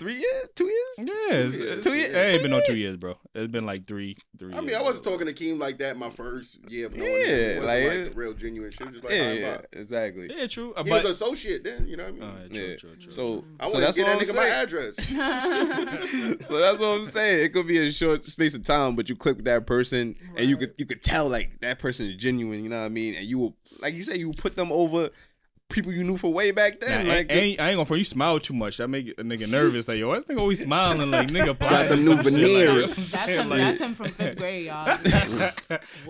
three 0.00 0.14
years, 0.14 0.48
two 0.56 0.64
years? 0.64 0.98
yeah, 0.98 1.36
it's, 1.36 1.54
it's, 1.56 1.86
Two 1.86 1.94
years- 1.94 2.12
It 2.12 2.18
ain't 2.18 2.30
two 2.30 2.42
been 2.42 2.50
no 2.50 2.60
two 2.66 2.76
years, 2.76 2.96
bro. 2.96 3.14
It's 3.34 3.52
been 3.52 3.66
like 3.66 3.86
three, 3.86 4.16
three. 4.38 4.52
I 4.52 4.56
mean, 4.60 4.70
years, 4.70 4.78
I 4.80 4.82
wasn't 4.82 5.04
bro. 5.04 5.12
talking 5.18 5.26
to 5.32 5.32
Keem 5.44 5.58
like 5.60 5.78
that 5.78 5.96
my 5.96 6.10
first 6.10 6.58
year 6.68 6.86
of 6.86 6.96
knowing 6.96 7.12
Yeah, 7.20 7.26
him. 7.26 7.62
It 7.62 7.64
like, 7.64 7.84
like, 7.84 7.92
it- 8.08 8.16
real 8.16 8.32
genuine 8.32 8.70
shit. 8.72 8.90
Just 8.92 9.04
like, 9.04 9.12
Yeah, 9.12 9.32
yeah, 9.32 9.38
yeah, 9.40 9.58
exactly. 9.80 10.30
Yeah, 10.36 10.46
true. 10.48 10.72
Uh, 10.74 10.82
He 10.82 10.90
but 10.90 11.02
was 11.04 11.12
associate 11.12 11.62
then, 11.62 11.86
you 11.86 11.96
know 11.96 12.04
what 12.04 12.08
I 12.14 12.14
mean? 12.14 12.22
All 12.24 12.34
right, 12.34 12.50
true, 12.52 12.62
Yeah. 12.62 12.76
true, 12.76 12.96
true. 12.96 13.10
So, 13.10 13.44
I 13.60 13.66
so 13.66 13.72
want 13.74 13.84
that's 13.84 13.96
to 13.96 14.02
what 14.02 14.08
get 14.08 14.12
I'm 14.12 14.18
that 14.18 14.26
nigga 14.26 14.36
my 14.36 14.42
saying. 14.42 14.62
address. 14.62 14.96
so 16.48 16.58
that's 16.58 16.78
what 16.80 16.86
I'm 16.98 17.04
saying. 17.04 17.44
It 17.44 17.52
could 17.52 17.66
be 17.66 17.78
a 17.86 17.92
short 17.92 18.24
space 18.26 18.54
of 18.54 18.64
time, 18.64 18.96
but 18.96 19.08
you 19.08 19.16
click 19.16 19.36
with 19.36 19.44
that 19.44 19.66
person, 19.66 20.16
and 20.36 20.48
you 20.48 20.56
could 20.56 20.74
you 20.78 20.86
could 20.86 21.02
tell 21.02 21.28
like 21.28 21.60
that 21.60 21.78
person 21.78 22.06
is 22.06 22.16
genuine. 22.16 22.62
You 22.62 22.70
know 22.70 22.78
what 22.80 22.86
I 22.86 22.88
mean? 22.88 23.14
And 23.14 23.26
you 23.26 23.38
will, 23.38 23.56
like 23.82 23.94
you 23.94 24.02
say, 24.02 24.16
you 24.16 24.32
put 24.32 24.56
them 24.56 24.72
over 24.72 25.10
people 25.70 25.92
you 25.92 26.04
knew 26.04 26.16
for 26.16 26.32
way 26.32 26.50
back 26.50 26.80
then. 26.80 27.06
I, 27.06 27.08
like 27.08 27.30
I 27.32 27.34
ain't, 27.34 27.60
I 27.60 27.68
ain't 27.70 27.76
gonna 27.76 27.84
front. 27.86 27.98
You 27.98 28.04
smile 28.04 28.38
too 28.40 28.54
much. 28.54 28.76
That 28.78 28.88
make 28.88 29.08
a 29.08 29.22
nigga 29.22 29.48
nervous. 29.48 29.88
Like, 29.88 29.98
yo, 29.98 30.14
this 30.14 30.24
nigga 30.24 30.38
always 30.40 30.60
smiling. 30.60 31.10
Like, 31.10 31.28
nigga, 31.28 31.58
Got 31.58 31.88
them 31.88 32.04
new 32.04 32.16
veneers. 32.16 33.12
That's 33.12 33.28
him. 33.28 33.48
That's 33.48 33.78
him 33.78 33.94
from 33.94 34.08
fifth 34.08 34.36
grade, 34.38 34.66
y'all. 34.66 34.98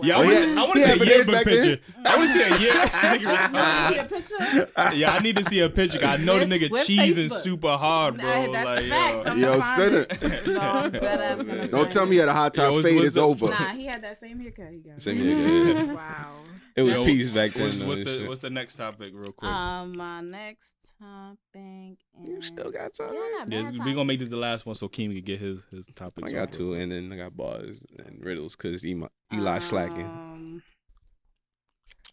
Yeah, 0.03 0.17
I 0.17 0.21
Oh, 0.21 0.23
want 0.23 0.33
yeah. 0.33 0.45
to 0.45 0.51
I 0.51 0.63
want 0.63 0.73
to 0.75 0.87
had 0.87 0.99
see 0.99 1.03
a 1.03 1.15
yearbook 1.15 1.43
picture. 1.43 1.79
I 2.05 2.17
want 2.17 2.31
to 2.31 2.33
see 2.33 2.41
a 2.41 2.59
year. 2.59 2.73
nigga 3.21 3.93
See 3.93 3.99
a 3.99 4.03
picture? 4.05 4.95
Yeah, 4.95 5.13
I 5.13 5.19
need 5.19 5.35
to 5.37 5.43
see 5.43 5.59
a 5.59 5.69
picture. 5.69 5.99
'cause 5.99 6.07
I 6.09 6.17
know 6.17 6.39
the 6.39 6.45
nigga 6.45 6.69
with 6.71 6.81
cheesing 6.87 7.27
Facebook. 7.29 7.31
super 7.39 7.77
hard, 7.77 8.17
bro. 8.17 8.45
Nah, 8.47 8.51
that's 8.51 8.65
like, 8.67 8.85
a 8.85 8.89
fact. 8.89 9.15
yo. 9.17 9.23
Some- 9.23 9.39
Yo, 9.41 9.59
send 9.61 9.95
it. 9.95 10.23
it. 10.23 10.57
I'm 10.57 10.91
dead 10.91 11.71
Don't 11.71 11.91
tell 11.91 12.03
it. 12.03 12.09
me 12.09 12.19
at 12.19 12.27
a 12.27 12.33
hot 12.33 12.53
top 12.53 12.73
fade 12.81 12.95
what's 12.95 13.07
is 13.07 13.17
over. 13.17 13.47
Nah, 13.49 13.69
he 13.73 13.85
had 13.85 14.01
that 14.03 14.17
same 14.19 14.39
haircut. 14.39 14.73
He 14.73 14.79
got. 14.79 15.01
Same 15.01 15.17
here, 15.17 15.35
yeah. 15.75 15.93
Wow. 15.93 16.33
It 16.75 16.83
was 16.83 16.93
Yo, 16.93 17.03
peace 17.03 17.31
back 17.33 17.51
then. 17.51 17.65
What's, 17.65 17.79
though, 17.79 17.87
what's 17.87 18.03
the 18.03 18.05
shit. 18.05 18.27
what's 18.27 18.39
the 18.39 18.49
next 18.49 18.75
topic, 18.75 19.11
real 19.13 19.31
quick? 19.31 19.51
Um, 19.51 19.97
my 19.97 20.21
next 20.21 20.75
topic. 20.99 21.97
Is... 22.23 22.29
you 22.29 22.41
still 22.41 22.71
got 22.71 22.93
time? 22.93 23.13
Yeah, 23.13 23.45
yeah, 23.47 23.71
we 23.71 23.77
time. 23.77 23.93
gonna 23.93 24.05
make 24.05 24.19
this 24.19 24.29
the 24.29 24.37
last 24.37 24.65
one 24.65 24.75
so 24.75 24.87
Keem 24.87 25.13
can 25.13 25.23
get 25.23 25.39
his 25.39 25.65
his 25.71 25.87
topic. 25.95 26.25
I 26.25 26.31
got 26.31 26.51
two, 26.51 26.73
and 26.73 26.91
then 26.91 27.11
I 27.11 27.17
got 27.17 27.35
bars 27.35 27.83
and 27.99 28.23
riddles 28.23 28.55
because 28.55 28.85
Eli, 28.85 29.07
Eli 29.33 29.59
slacking. 29.59 30.05
Um, 30.05 30.63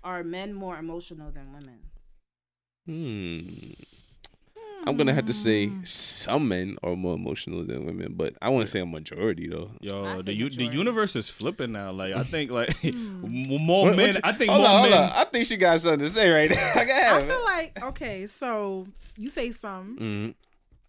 are 0.02 0.24
men 0.24 0.54
more 0.54 0.76
emotional 0.76 1.30
than 1.30 1.52
women? 1.52 1.80
Hmm. 2.86 3.72
I'm 4.88 4.96
gonna 4.96 5.14
have 5.14 5.26
to 5.26 5.32
say 5.32 5.70
some 5.84 6.48
men 6.48 6.76
are 6.82 6.96
more 6.96 7.14
emotional 7.14 7.62
than 7.64 7.84
women, 7.86 8.14
but 8.16 8.34
I 8.42 8.48
want 8.48 8.62
to 8.66 8.70
say 8.70 8.80
a 8.80 8.86
majority 8.86 9.46
though. 9.48 9.70
Yo, 9.80 10.18
the 10.22 10.32
u- 10.32 10.50
the 10.50 10.64
universe 10.66 11.14
is 11.16 11.28
flipping 11.28 11.72
now. 11.72 11.92
Like 11.92 12.14
I 12.14 12.22
think 12.22 12.50
like 12.50 12.74
more 12.94 13.86
What- 13.86 13.88
what 13.90 13.96
men. 13.96 14.14
you- 14.14 14.20
I 14.24 14.32
think 14.32 14.50
hold 14.50 14.62
more 14.62 14.70
on, 14.70 14.78
hold 14.80 14.90
men. 14.90 15.02
on. 15.04 15.10
I 15.14 15.24
think 15.24 15.46
she 15.46 15.56
got 15.56 15.80
something 15.80 16.00
to 16.00 16.10
say 16.10 16.30
right 16.30 16.50
now. 16.50 16.56
I 16.74 16.84
can 16.84 16.90
I 16.90 16.92
have 17.04 17.22
feel 17.26 17.36
it. 17.36 17.44
like 17.44 17.82
okay, 17.84 18.26
so 18.26 18.86
you 19.16 19.30
say 19.30 19.52
some, 19.52 19.96
Mhm. 19.98 20.34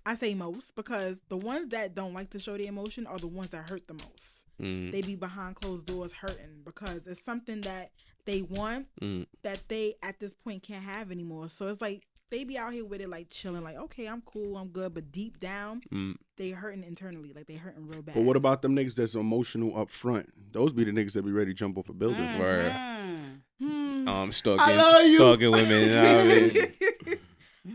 I 0.06 0.16
say 0.16 0.34
most 0.34 0.76
because 0.76 1.22
the 1.30 1.38
ones 1.38 1.70
that 1.70 1.94
don't 1.94 2.14
like 2.14 2.30
to 2.32 2.40
show 2.40 2.58
their 2.58 2.68
emotion 2.68 3.06
are 3.06 3.18
the 3.20 3.28
ones 3.28 3.50
that 3.52 3.70
hurt 3.70 3.86
the 3.88 3.94
most. 3.94 4.46
Mm, 4.62 4.92
They 4.92 5.02
be 5.02 5.16
behind 5.16 5.56
closed 5.56 5.86
doors 5.86 6.12
hurting 6.12 6.64
because 6.66 7.08
it's 7.08 7.24
something 7.24 7.62
that 7.62 7.92
they 8.26 8.42
want 8.42 8.88
mm. 9.02 9.26
that 9.44 9.60
they 9.70 9.96
at 10.04 10.20
this 10.20 10.34
point 10.34 10.64
can't 10.64 10.84
have 10.84 11.12
anymore. 11.12 11.48
So 11.50 11.68
it's 11.68 11.82
like 11.82 12.06
they 12.32 12.44
be 12.44 12.58
out 12.58 12.74
here 12.74 12.86
with 12.86 13.02
it 13.02 13.10
like 13.10 13.30
chilling, 13.30 13.64
like 13.64 13.78
okay, 13.78 14.06
I'm 14.08 14.22
cool, 14.22 14.58
I'm 14.58 14.68
good, 14.70 14.94
but 14.94 15.12
deep 15.12 15.40
down 15.40 15.82
Mm. 15.92 16.16
they 16.38 16.52
hurting 16.52 16.84
internally, 16.84 17.34
like 17.34 17.48
they 17.48 17.56
hurting 17.56 17.88
real 17.88 18.02
bad. 18.02 18.16
But 18.16 18.24
what 18.24 18.36
about 18.36 18.62
them 18.62 18.76
niggas 18.76 18.96
that's 18.96 19.16
emotional 19.16 19.78
up 19.78 19.90
front? 19.90 20.30
Those 20.52 20.74
be 20.74 20.84
the 20.84 20.92
niggas 20.92 21.14
that 21.14 21.24
be 21.26 21.32
ready 21.32 21.52
to 21.52 21.56
jump 21.56 21.78
off 21.78 21.90
a 21.90 21.94
building. 21.94 22.20
Mm. 22.20 22.40
Word. 22.40 22.72
Mhm. 22.72 23.42
Hmm. 23.62 24.08
Um, 24.08 24.32
stalking, 24.32 24.62
I 24.62 24.76
love 24.78 25.06
you. 25.06 25.16
stalking 25.18 25.52
women. 25.52 25.82
You 25.82 25.88
know 25.88 26.18
what 26.18 26.22
I 26.22 26.24
mean? 26.26 27.18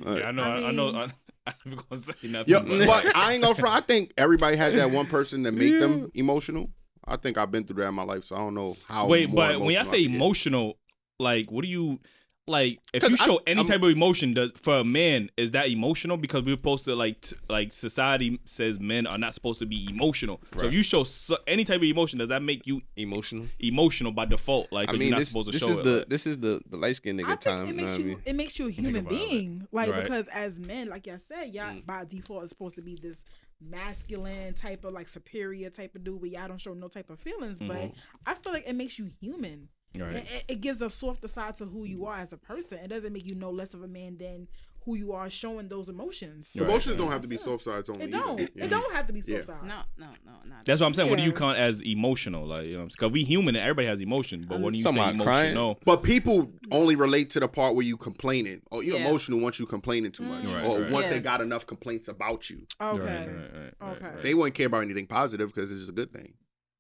Yeah, 0.05 0.28
I 0.28 0.32
know. 0.32 0.43
I, 0.43 0.47
I 0.60 0.68
I 0.68 0.70
know. 0.72 0.89
I, 0.94 1.02
I'm 1.47 1.76
gonna 1.76 2.01
say 2.01 2.14
nothing. 2.24 2.52
Yeah, 2.52 2.60
but- 2.60 2.86
but 2.86 3.14
I 3.16 3.35
ain't 3.35 3.43
gonna 3.43 3.55
front. 3.55 3.76
I 3.76 3.81
think 3.81 4.12
everybody 4.16 4.56
had 4.56 4.72
that 4.74 4.90
one 4.98 5.06
person 5.06 5.43
that 5.44 5.52
make 5.52 5.78
them 5.78 6.10
emotional. 6.14 6.70
I 7.06 7.16
think 7.16 7.36
I've 7.36 7.51
been 7.51 7.64
through 7.64 7.82
that 7.82 7.89
in 7.89 7.94
my 7.94 8.02
life, 8.02 8.24
so 8.24 8.35
I 8.35 8.39
don't 8.39 8.55
know 8.55 8.76
how. 8.89 9.06
Wait, 9.06 9.32
but 9.32 9.60
when 9.60 9.74
y'all 9.74 9.85
say 9.85 9.98
I 9.98 10.06
emotional, 10.06 10.78
like, 11.20 11.52
what 11.52 11.62
do 11.62 11.68
you 11.68 12.01
like? 12.46 12.80
if 12.92 13.02
you 13.08 13.16
show 13.16 13.36
I- 13.36 13.42
any 13.48 13.58
I'm- 13.60 13.66
type 13.68 13.82
of 13.82 13.90
emotion 13.90 14.34
does, 14.34 14.52
for 14.56 14.78
a 14.78 14.84
man, 14.84 15.30
is 15.36 15.50
that 15.52 15.68
emotional? 15.68 16.16
Because 16.16 16.42
we're 16.42 16.56
supposed 16.56 16.84
to 16.84 16.94
like, 16.94 17.20
t- 17.20 17.36
like 17.48 17.72
society 17.72 18.38
says 18.44 18.78
men 18.78 19.06
are 19.06 19.18
not 19.18 19.34
supposed 19.34 19.58
to 19.60 19.66
be 19.66 19.86
emotional. 19.88 20.40
So 20.58 20.66
if 20.66 20.74
you 20.74 20.82
show 20.82 21.04
so, 21.04 21.36
any 21.46 21.64
type 21.64 21.78
of 21.78 21.84
emotion, 21.84 22.18
does 22.18 22.28
that 22.28 22.42
make 22.42 22.66
you 22.66 22.82
Emotional. 22.96 23.46
emotional 23.58 24.12
by 24.12 24.24
default? 24.26 24.70
Like, 24.72 24.88
I 24.88 24.92
'cause 24.92 24.98
mean, 24.98 25.08
you're 25.08 25.14
not 25.16 25.18
this, 25.20 25.28
supposed 25.28 25.46
to 25.48 25.52
this 25.52 25.62
show 25.62 25.70
is 25.70 25.78
it. 25.78 25.84
the 25.84 25.96
like- 25.98 26.08
this 26.08 26.26
is 26.26 26.38
the 26.38 26.60
the 26.70 26.76
light 26.76 26.96
skinned 26.96 27.20
I 27.20 27.24
nigga 27.24 27.26
think 27.28 27.40
time. 27.40 27.62
it 27.64 27.66
you 27.68 27.72
know 27.74 27.82
makes 27.82 27.90
what 27.92 27.94
I 27.94 28.02
you 28.02 28.08
mean? 28.08 28.22
it 28.26 28.36
makes 28.36 28.58
you 28.58 28.66
a 28.68 28.70
human 28.70 28.96
about 28.96 29.12
it. 29.12 29.30
being. 29.30 29.68
Like 29.72 29.90
Right. 29.90 30.02
because 30.02 30.26
as 30.28 30.58
men, 30.58 30.88
like 30.88 31.06
y'all 31.06 31.18
said, 31.26 31.54
y'all 31.54 31.74
Mm. 31.74 31.86
by 31.86 32.04
default 32.04 32.44
is 32.44 32.50
supposed 32.50 32.76
to 32.76 32.82
be 32.82 32.96
this 32.96 33.22
masculine 33.60 34.54
type 34.54 34.84
of 34.84 34.92
like 34.92 35.08
superior 35.08 35.70
type 35.70 35.94
of 35.94 36.04
dude 36.04 36.20
where 36.20 36.30
y'all 36.30 36.48
don't 36.48 36.60
show 36.60 36.74
no 36.74 36.88
type 36.88 37.10
of 37.10 37.18
feelings. 37.18 37.58
But 37.58 37.68
Mm-hmm. 37.76 37.98
I 38.26 38.34
feel 38.34 38.52
like 38.52 38.64
it 38.66 38.74
makes 38.74 38.98
you 38.98 39.10
human. 39.20 39.68
Right. 39.96 40.16
It, 40.16 40.24
it- 40.24 40.44
it 40.48 40.60
gives 40.60 40.80
a 40.82 40.90
softer 40.90 41.28
side 41.28 41.56
to 41.56 41.66
who 41.66 41.84
you 41.84 42.06
are 42.06 42.18
as 42.18 42.32
a 42.32 42.36
person. 42.36 42.78
It 42.78 42.88
doesn't 42.88 43.12
make 43.12 43.28
you 43.28 43.34
no 43.36 43.50
less 43.50 43.74
of 43.74 43.82
a 43.82 43.88
man 43.88 44.16
than 44.18 44.48
who 44.84 44.96
you 44.96 45.12
are 45.12 45.30
showing 45.30 45.66
those 45.68 45.88
emotions. 45.88 46.50
Right, 46.54 46.68
Emotions 46.68 46.96
right. 46.96 47.02
don't 47.02 47.10
have 47.10 47.22
to 47.22 47.28
be 47.28 47.38
soft 47.38 47.64
sides 47.64 47.88
only. 47.88 48.04
It 48.04 48.10
don't. 48.10 48.38
either. 48.38 48.50
Yeah. 48.54 48.64
It 48.66 48.68
don't 48.68 48.92
have 48.92 49.06
to 49.06 49.14
be 49.14 49.22
Yeah. 49.26 49.38
soft 49.38 49.46
side. 49.46 49.62
No, 49.70 49.78
no, 49.96 50.12
no, 50.26 50.32
not. 50.46 50.66
That's 50.66 50.78
what 50.82 50.88
I'm 50.88 50.92
saying. 50.94 51.08
What 51.08 51.16
do 51.16 51.22
you 51.24 51.30
Yeah. 51.30 51.36
count 51.38 51.56
as 51.58 51.80
emotional? 51.80 52.46
Like, 52.46 52.66
you 52.66 52.76
know, 52.76 52.84
because 52.86 53.10
we 53.10 53.24
human 53.24 53.56
and 53.56 53.62
everybody 53.62 53.86
has 53.88 54.02
emotion. 54.02 54.44
But 54.46 54.60
when 54.60 54.74
you 54.74 54.82
say 54.82 54.90
Somebody 54.90 55.18
crying? 55.20 55.52
emotional, 55.52 55.78
But 55.86 56.02
people 56.02 56.52
only 56.70 56.96
relate 56.96 57.30
to 57.30 57.40
the 57.40 57.48
part 57.48 57.74
where 57.74 57.86
you 57.86 57.96
complaining. 57.96 58.60
Oh, 58.70 58.80
you're 58.80 58.98
Yeah. 58.98 59.08
emotional 59.08 59.40
once 59.40 59.58
you 59.58 59.64
complaining 59.64 60.12
too 60.12 60.24
much, 60.24 60.44
Right, 60.52 60.66
or 60.66 60.80
right. 60.82 60.90
once 60.90 61.04
Yeah. 61.04 61.12
they 61.14 61.20
got 61.20 61.40
enough 61.40 61.66
complaints 61.66 62.08
about 62.08 62.50
you. 62.50 62.66
Okay. 62.78 63.00
Right, 63.00 63.08
right, 63.08 63.26
right, 63.28 63.74
right, 63.80 63.92
Okay. 63.96 64.04
right. 64.04 64.22
They 64.22 64.34
wouldn't 64.34 64.54
care 64.54 64.66
about 64.66 64.82
anything 64.82 65.06
positive 65.06 65.48
because 65.54 65.70
it's 65.70 65.80
just 65.80 65.90
a 65.92 65.94
good 65.94 66.12
thing. 66.12 66.34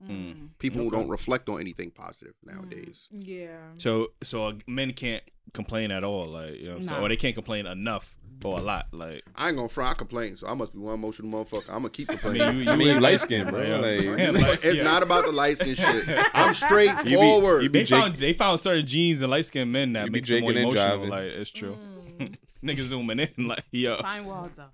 Mm. 0.08 0.48
People 0.58 0.82
Okay. 0.82 0.96
don't 0.96 1.08
reflect 1.08 1.48
on 1.48 1.60
anything 1.60 1.90
positive 1.90 2.34
nowadays. 2.44 3.08
Yeah. 3.12 3.56
So, 3.78 4.08
so 4.22 4.48
uh, 4.48 4.52
men 4.66 4.92
can't 4.92 5.22
complain 5.52 5.90
at 5.90 6.04
all, 6.04 6.26
like 6.26 6.56
you 6.56 6.64
know, 6.64 6.70
what 6.72 6.80
I'm 6.80 6.86
saying? 6.86 7.00
Nah. 7.00 7.06
or 7.06 7.08
they 7.08 7.16
can't 7.16 7.34
complain 7.34 7.66
enough 7.66 8.16
or 8.44 8.58
a 8.58 8.62
lot, 8.62 8.88
like. 8.92 9.22
I 9.36 9.48
ain't 9.48 9.56
gonna 9.56 9.68
front. 9.70 9.92
I 9.92 9.94
complain, 9.94 10.36
so 10.36 10.46
I 10.48 10.54
must 10.54 10.72
be 10.74 10.78
one 10.80 10.94
emotional 10.94 11.30
motherfucker. 11.30 11.68
I'm 11.70 11.76
gonna 11.76 11.90
keep 11.90 12.10
I 12.10 12.16
complaining. 12.16 12.58
mean, 12.58 12.66
you, 12.66 12.70
I 12.72 12.76
mean, 12.76 12.88
you 12.88 12.94
you 12.94 13.00
light 13.00 13.20
skin, 13.20 13.48
bro. 13.48 13.62
you 13.62 13.68
know 13.70 13.80
what 13.80 13.84
I'm 13.88 13.92
Like- 13.94 14.00
saying? 14.18 14.34
Like, 14.50 14.64
it's 14.64 14.76
yeah. 14.78 14.82
not 14.84 15.02
about 15.02 15.24
the 15.24 15.32
light 15.32 15.56
skin 15.58 15.74
shit. 15.76 16.04
I'm 16.34 16.46
You 16.46 16.48
be- 16.50 16.54
straightforward. 16.54 17.62
you 17.62 17.68
be 17.70 17.78
They 17.80 17.84
Jake- 17.86 18.00
found 18.02 18.14
they 18.16 18.32
found 18.34 18.60
certain 18.60 18.86
genes 18.86 19.22
in 19.22 19.30
light 19.30 19.46
skinned 19.46 19.72
men 19.72 19.92
that 19.94 20.04
You 20.06 20.10
be 20.10 20.18
makes 20.18 20.28
them 20.28 20.40
more 20.42 20.52
emotional. 20.52 20.74
driving. 20.74 21.08
Like 21.08 21.22
it's 21.22 21.50
true. 21.50 21.76
Mm. 22.18 22.36
Niggas 22.64 22.78
zooming 22.84 23.18
in 23.20 23.48
like 23.48 23.64
yo, 23.70 23.96
Fine 24.02 24.24
Walter. 24.26 24.66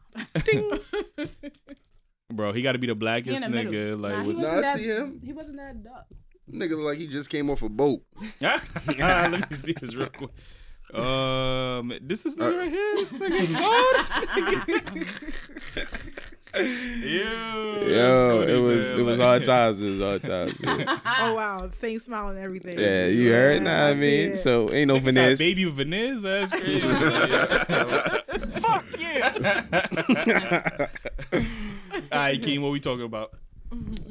Bro. 2.30 2.52
He 2.52 2.62
got 2.62 2.72
to 2.72 2.78
be 2.78 2.86
the 2.86 2.94
blackest 2.94 3.42
in 3.42 3.50
the 3.50 3.56
middle. 3.56 3.72
nigga. 3.72 4.00
Like 4.00 4.12
nah, 4.14 4.22
he 4.22 4.26
with, 4.28 4.36
Nah, 4.38 4.42
wasn't 4.42 4.58
I 4.58 4.60
that, 4.62 4.78
see 4.78 4.86
him. 4.88 5.20
He 5.24 5.32
wasn't 5.32 5.56
that 5.58 5.82
dark. 5.82 6.04
Nigga 6.50 6.70
look 6.70 6.80
like 6.86 6.98
he 6.98 7.06
just 7.06 7.30
came 7.30 7.48
off 7.50 7.62
a 7.62 7.68
boat. 7.68 8.02
let 8.40 9.50
me 9.50 9.56
see 9.56 9.72
this 9.72 9.94
real 9.94 10.08
quick. 10.08 10.30
Um, 10.92 11.92
this 12.02 12.26
is 12.26 12.36
Uh, 12.36 12.40
nigga 12.46 12.58
right 12.58 12.70
here. 12.70 12.94
This 12.96 13.12
nigga. 13.12 13.46
Oh, 13.62 13.94
this 13.96 14.10
nigga. 14.10 15.86
Yo, 16.52 16.62
Yo, 17.86 18.38
that's 18.40 18.50
it 18.50 18.56
was 18.60 18.86
man. 18.90 18.98
it 18.98 19.02
was 19.02 19.18
hard 19.18 19.44
times. 19.44 19.80
It 19.80 19.88
was 19.90 20.00
hard 20.00 20.22
times. 20.24 20.54
Yeah, 20.60 20.98
Oh 21.20 21.34
wow, 21.34 21.70
same 21.72 22.00
smile 22.00 22.30
and 22.30 22.38
everything. 22.40 22.76
yeah 22.76 23.06
you 23.06 23.30
heard? 23.30 23.62
Nah, 23.62 23.86
I 23.86 23.92
see 23.92 23.98
mean, 24.00 24.30
it. 24.32 24.38
so 24.40 24.68
ain't 24.72 24.88
no 24.88 24.96
Niggas 24.96 24.98
got 24.98 25.04
finesse. 25.04 25.38
Baby 25.38 25.64
Vanessa, 25.66 26.26
that's 26.26 26.50
crazy. 26.56 26.80
Fuck 28.60 28.84
yeah. 28.98 30.88
All 32.12 32.18
right, 32.18 32.40
Keem, 32.40 32.60
what 32.62 32.72
we 32.72 32.80
talking 32.80 33.04
about? 33.04 33.30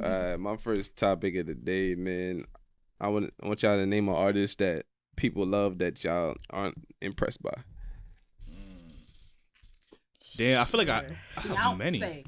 Uh, 0.01 0.37
my 0.39 0.55
first 0.55 0.95
topic 0.95 1.35
of 1.35 1.45
the 1.45 1.53
day, 1.53 1.93
man. 1.93 2.45
I 3.01 3.09
want 3.09 3.33
I 3.43 3.47
want 3.49 3.61
y'all 3.61 3.75
to 3.75 3.85
name 3.85 4.07
an 4.07 4.15
artist 4.15 4.59
that 4.59 4.85
people 5.17 5.45
love 5.45 5.79
that 5.79 6.01
y'all 6.05 6.37
aren't 6.49 6.77
impressed 7.01 7.43
by. 7.43 7.51
Damn, 10.37 10.61
I 10.61 10.63
feel 10.63 10.77
like 10.77 10.87
I, 10.87 11.03
I 11.35 11.41
have 11.41 11.77
many. 11.77 11.99
Beyonce. 11.99 12.25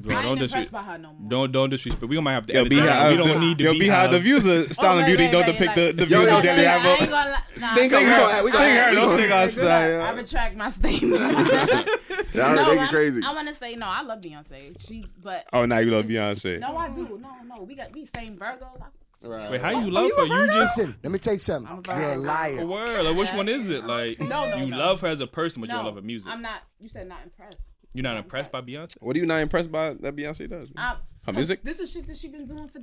Bro, 0.00 0.16
I 0.16 0.22
don't 0.22 0.38
disrespect. 0.38 0.66
impressed 0.66 0.72
by 0.72 0.82
her 0.92 0.98
no 0.98 1.12
more. 1.12 1.28
Don't 1.30 1.52
don't 1.52 1.70
disrespect. 1.70 2.08
We 2.08 2.18
might 2.20 2.32
have 2.32 2.46
to. 2.46 2.52
Yo, 2.52 2.60
edit 2.60 2.70
be 2.70 2.76
that. 2.76 3.08
we 3.12 3.14
uh, 3.18 3.24
don't 3.26 3.40
need 3.40 3.58
to 3.58 3.64
yo, 3.64 3.72
be 3.72 3.80
be 3.80 3.86
the 3.88 4.20
views 4.20 4.46
of 4.46 4.72
Style 4.72 4.92
Oh, 4.92 4.98
and 4.98 5.00
right, 5.02 5.06
Beauty 5.06 5.24
right, 5.24 5.32
don't 5.32 5.42
right, 5.42 5.52
depict 5.52 5.66
like- 5.66 5.76
the, 5.76 5.92
the 6.04 6.10
Yo, 6.10 6.18
views 6.20 6.30
yo, 6.30 6.40
that 6.40 6.42
they 6.42 6.48
Sting, 6.48 6.64
have 6.64 6.82
I 6.82 6.92
ain't 6.92 7.02
up. 7.02 7.08
gonna 7.10 7.30
lie. 7.30 7.42
Sting, 7.54 7.74
we 7.76 7.82
Sting 7.82 8.06
her, 8.06 8.94
don't 8.94 9.06
gonna- 9.06 9.50
stick 9.50 9.64
our 9.64 10.00
I 10.00 10.10
retract 10.12 10.56
my 10.56 10.68
statement. 10.70 11.20
Y'all 12.34 12.44
already 12.44 12.60
no, 12.62 12.64
thinking 12.64 12.78
I, 12.78 12.88
crazy. 12.88 13.22
I 13.22 13.32
want 13.34 13.48
to 13.48 13.54
say 13.54 13.74
no. 13.76 13.86
I 13.86 14.02
love 14.02 14.20
Beyonce. 14.20 14.74
She, 14.86 15.04
but 15.22 15.46
Oh, 15.52 15.66
now 15.66 15.78
you 15.78 15.90
love 15.90 16.06
Beyonce. 16.06 16.58
no, 16.60 16.76
I 16.76 16.88
do. 16.90 17.20
No, 17.20 17.30
no, 17.56 17.62
we 17.62 17.74
got 17.74 17.92
we 17.92 18.06
same 18.06 18.36
Virgos. 18.38 18.80
I, 19.24 19.50
Wait, 19.50 19.60
how 19.60 19.70
you 19.70 19.90
love 19.90 20.10
her? 20.16 20.24
You 20.26 20.32
oh, 20.32 20.46
just 20.46 20.78
Listen, 20.78 20.96
let 21.02 21.12
me 21.12 21.18
tell 21.18 21.34
you 21.34 21.38
something. 21.38 21.82
You're 21.86 22.10
a 22.10 22.16
a 22.16 22.18
liar. 22.18 22.60
a 22.60 22.66
word. 22.66 23.04
Like, 23.04 23.16
which 23.16 23.32
one 23.32 23.48
is 23.48 23.68
it? 23.68 23.84
Like, 23.84 24.18
No, 24.20 24.48
no, 24.50 24.56
you 24.56 24.66
no. 24.66 24.78
love 24.78 25.00
her 25.02 25.06
as 25.08 25.20
a 25.20 25.26
person, 25.28 25.60
but 25.60 25.68
you 25.70 25.76
don't 25.76 25.84
love 25.84 25.94
her 25.94 26.02
music. 26.02 26.32
I'm 26.32 26.42
not. 26.42 26.62
You 26.80 26.88
said 26.88 27.06
not 27.08 27.18
impressed. 27.22 27.60
You're 27.94 28.02
not 28.02 28.16
impressed 28.16 28.50
by 28.50 28.60
Beyonce? 28.62 28.96
What 29.00 29.16
are 29.16 29.18
you 29.18 29.26
not 29.26 29.42
impressed 29.42 29.70
by 29.70 29.94
that 29.94 30.16
Beyonce 30.16 30.48
does? 30.48 30.68
man? 30.74 30.84
I, 30.84 30.96
Her 31.26 31.32
music? 31.32 31.62
This 31.62 31.78
is 31.78 31.92
shit 31.92 32.06
that 32.08 32.16
she's 32.16 32.30
been 32.32 32.46
doing 32.46 32.66
for 32.68 32.80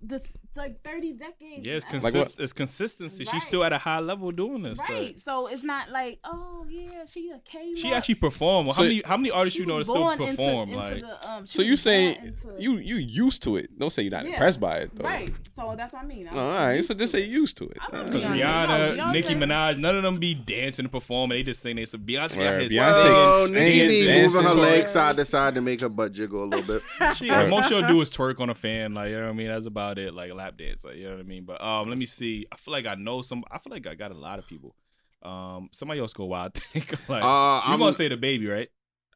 this 0.00 0.26
like 0.56 0.82
thirty 0.82 1.12
decades. 1.12 1.66
Yeah, 1.66 1.74
it's, 1.74 1.92
man. 1.92 2.00
Like 2.02 2.14
it's 2.14 2.52
consistency. 2.54 3.24
Right. 3.24 3.32
She's 3.34 3.46
still 3.46 3.62
at 3.64 3.72
a 3.72 3.78
high 3.78 4.00
level 4.00 4.30
doing 4.32 4.62
this. 4.62 4.78
like- 4.78 4.88
Right. 4.88 5.20
So 5.20 5.46
it's 5.46 5.62
not 5.62 5.90
like, 5.90 6.18
oh 6.24 6.66
yeah, 6.70 7.04
she 7.06 7.30
a 7.30 7.38
came. 7.40 7.76
she 7.76 7.88
up. 7.90 7.98
actually 7.98 8.14
performed. 8.16 8.66
Well, 8.68 8.74
So- 8.74 8.82
how 8.82 8.88
many 8.88 9.02
how 9.04 9.16
many 9.18 9.30
artists 9.30 9.58
you 9.58 9.66
know 9.66 9.76
that 9.78 9.84
still 9.84 9.96
born 9.96 10.12
into- 10.20 10.26
perform? 10.32 10.68
into 10.70 10.80
like, 10.82 11.00
the, 11.02 11.30
um, 11.30 11.46
So 11.46 11.60
you 11.62 11.72
was 11.72 11.82
saying 11.82 12.16
into- 12.16 12.54
you 12.62 12.78
you 12.78 12.96
used 12.96 13.42
to 13.42 13.56
it? 13.56 13.78
Don't 13.78 13.90
say 13.92 14.02
you're 14.02 14.10
not 14.10 14.24
Yeah. 14.24 14.32
impressed 14.32 14.60
by 14.60 14.78
it 14.78 14.90
though. 14.94 15.04
right? 15.08 15.30
So 15.54 15.74
that's 15.76 15.92
what 15.92 16.02
I 16.02 16.06
mean. 16.06 16.28
I'm 16.30 16.38
all 16.38 16.48
right. 16.54 16.82
So 16.84 16.94
just 16.94 17.12
say 17.12 17.24
used 17.26 17.58
to 17.58 17.64
it. 17.68 17.76
I 17.80 17.96
Uh, 17.96 18.04
Because 18.04 18.22
Beyonce. 18.24 18.40
Rihanna, 18.42 18.96
No, 18.96 19.12
Nicki 19.12 19.34
Minaj, 19.34 19.76
none 19.78 19.96
of 19.96 20.02
them 20.02 20.18
be 20.18 20.32
dancing 20.34 20.86
and 20.86 20.92
performing. 20.92 21.36
They 21.36 21.42
just 21.42 21.60
sing 21.60 21.76
they 21.76 21.84
some 21.84 22.00
Beyonce. 22.00 22.30
got 22.30 22.36
Word. 22.38 22.62
hits. 22.62 22.74
Beyonce 22.74 22.92
Oh, 23.04 23.44
is 23.44 23.50
Nicki 23.50 23.88
be 23.88 24.22
moving 24.22 24.42
her 24.44 24.54
legs 24.54 24.92
side 24.92 25.16
to 25.16 25.24
side 25.26 25.54
to 25.56 25.60
make 25.60 25.80
her 25.82 25.88
butt 25.90 26.12
jiggle 26.12 26.44
a 26.44 26.46
little 26.46 26.62
bit. 26.66 26.82
She, 27.16 27.28
like, 27.28 27.50
most 27.82 27.88
she'll 27.88 27.96
do 27.96 28.00
is 28.02 28.10
twerk 28.36 28.40
on 28.40 28.50
a 28.50 28.54
fan, 28.54 28.92
like 28.92 29.10
you 29.10 29.16
know 29.16 29.24
what 29.24 29.30
I 29.30 29.34
mean. 29.34 29.48
That's 29.48 29.66
about 29.66 29.98
it, 29.98 30.14
like 30.14 30.32
lap 30.34 30.56
dance, 30.58 30.84
like 30.84 30.96
you 30.96 31.04
know 31.04 31.12
what 31.12 31.20
I 31.20 31.24
mean. 31.24 31.44
But 31.44 31.62
um, 31.62 31.88
let 31.88 31.98
me 31.98 32.06
see. 32.06 32.46
I 32.52 32.56
feel 32.56 32.72
like 32.72 32.86
I 32.86 32.94
know 32.94 33.22
some. 33.22 33.44
I 33.50 33.58
feel 33.58 33.72
like 33.72 33.86
I 33.86 33.94
got 33.94 34.10
a 34.10 34.18
lot 34.18 34.38
of 34.38 34.46
people. 34.46 34.74
Um, 35.22 35.68
somebody 35.72 36.00
else 36.00 36.12
go 36.12 36.24
wild. 36.24 36.52
I 36.56 36.60
think 36.80 36.90
like 37.08 37.22
Uh, 37.22 37.26
you 37.66 37.72
I'm, 37.74 37.78
gonna 37.78 37.92
say 37.92 38.08
DaBaby, 38.08 38.50
right? 38.50 38.68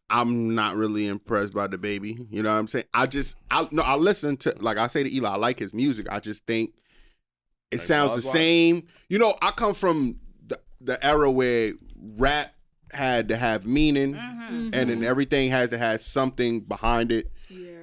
I'm 0.09 0.55
not 0.55 0.77
really 0.77 1.09
impressed 1.09 1.53
by 1.53 1.67
DaBaby. 1.67 2.29
You 2.31 2.43
know 2.45 2.53
what 2.53 2.59
I'm 2.61 2.69
saying? 2.69 2.85
I 2.95 3.07
just, 3.07 3.35
I 3.51 3.67
no, 3.73 3.83
I 3.83 3.97
listen 3.97 4.37
to 4.39 4.55
like 4.61 4.77
I 4.79 4.87
say 4.87 5.03
to 5.03 5.13
Eli, 5.13 5.29
I 5.31 5.37
like 5.37 5.59
his 5.59 5.75
music. 5.75 6.07
I 6.11 6.21
just 6.21 6.47
think 6.47 6.73
it 7.73 7.79
Like 7.79 7.87
sounds 7.87 8.11
the 8.13 8.17
Buzz 8.19 8.25
Wise? 8.27 8.33
same. 8.35 8.87
You 9.09 9.19
know, 9.19 9.35
I 9.43 9.51
come 9.51 9.75
from 9.75 10.21
the, 10.47 10.61
the 10.81 11.05
era 11.05 11.29
where 11.29 11.73
rap 12.17 12.53
had 12.93 13.29
to 13.31 13.37
have 13.37 13.67
meaning, 13.67 14.15
Mhm. 14.15 14.71
and 14.73 14.91
then 14.91 15.03
everything 15.03 15.51
has 15.51 15.71
to 15.71 15.79
have 15.79 16.01
something 16.01 16.61
behind 16.61 17.11
it. 17.11 17.33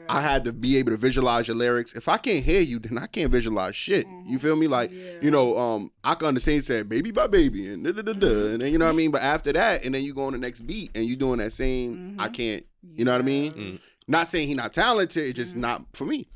Yeah. 0.07 0.15
I 0.17 0.21
had 0.21 0.43
to 0.45 0.53
be 0.53 0.77
able 0.77 0.91
to 0.91 0.97
visualize 0.97 1.47
your 1.47 1.55
lyrics. 1.57 1.93
If 1.93 2.07
I 2.07 2.17
can't 2.17 2.43
hear 2.43 2.61
you, 2.61 2.80
then 2.80 2.97
I 2.97 3.07
can't 3.07 3.31
visualize 3.31 3.75
shit. 3.75 4.05
You 4.25 4.39
feel 4.39 4.55
me? 4.55 4.67
Like, 4.67 4.91
Yeah. 4.91 5.11
you 5.21 5.31
know, 5.31 5.57
um, 5.57 5.91
I 6.03 6.15
can 6.15 6.27
understand 6.30 6.55
you 6.55 6.61
said 6.61 6.89
baby 6.89 7.11
by 7.11 7.27
baby 7.27 7.67
and 7.67 7.84
da 7.84 7.91
da 7.91 8.01
da 8.01 8.13
da, 8.13 8.27
and 8.51 8.61
then 8.61 8.71
you 8.71 8.77
know 8.77 8.85
what 8.85 8.93
I 8.93 8.97
mean. 8.97 9.11
But 9.11 9.21
after 9.21 9.51
that, 9.53 9.84
and 9.84 9.93
then 9.95 10.03
you 10.03 10.13
go 10.13 10.23
on 10.25 10.34
the 10.34 10.39
next 10.39 10.61
beat 10.61 10.91
and 10.95 11.05
you 11.05 11.15
doing 11.15 11.39
that 11.39 11.53
same, 11.53 12.15
I 12.19 12.30
can't. 12.30 12.65
You 12.95 13.05
know 13.05 13.11
what 13.13 13.21
I 13.21 13.23
mean? 13.23 13.51
Mm. 13.53 13.80
Not 14.07 14.27
saying 14.27 14.47
he 14.49 14.53
not 14.53 14.73
talented, 14.73 15.23
it's 15.30 15.38
just 15.38 15.55
not 15.55 15.84
for 15.93 16.05
me. 16.05 16.27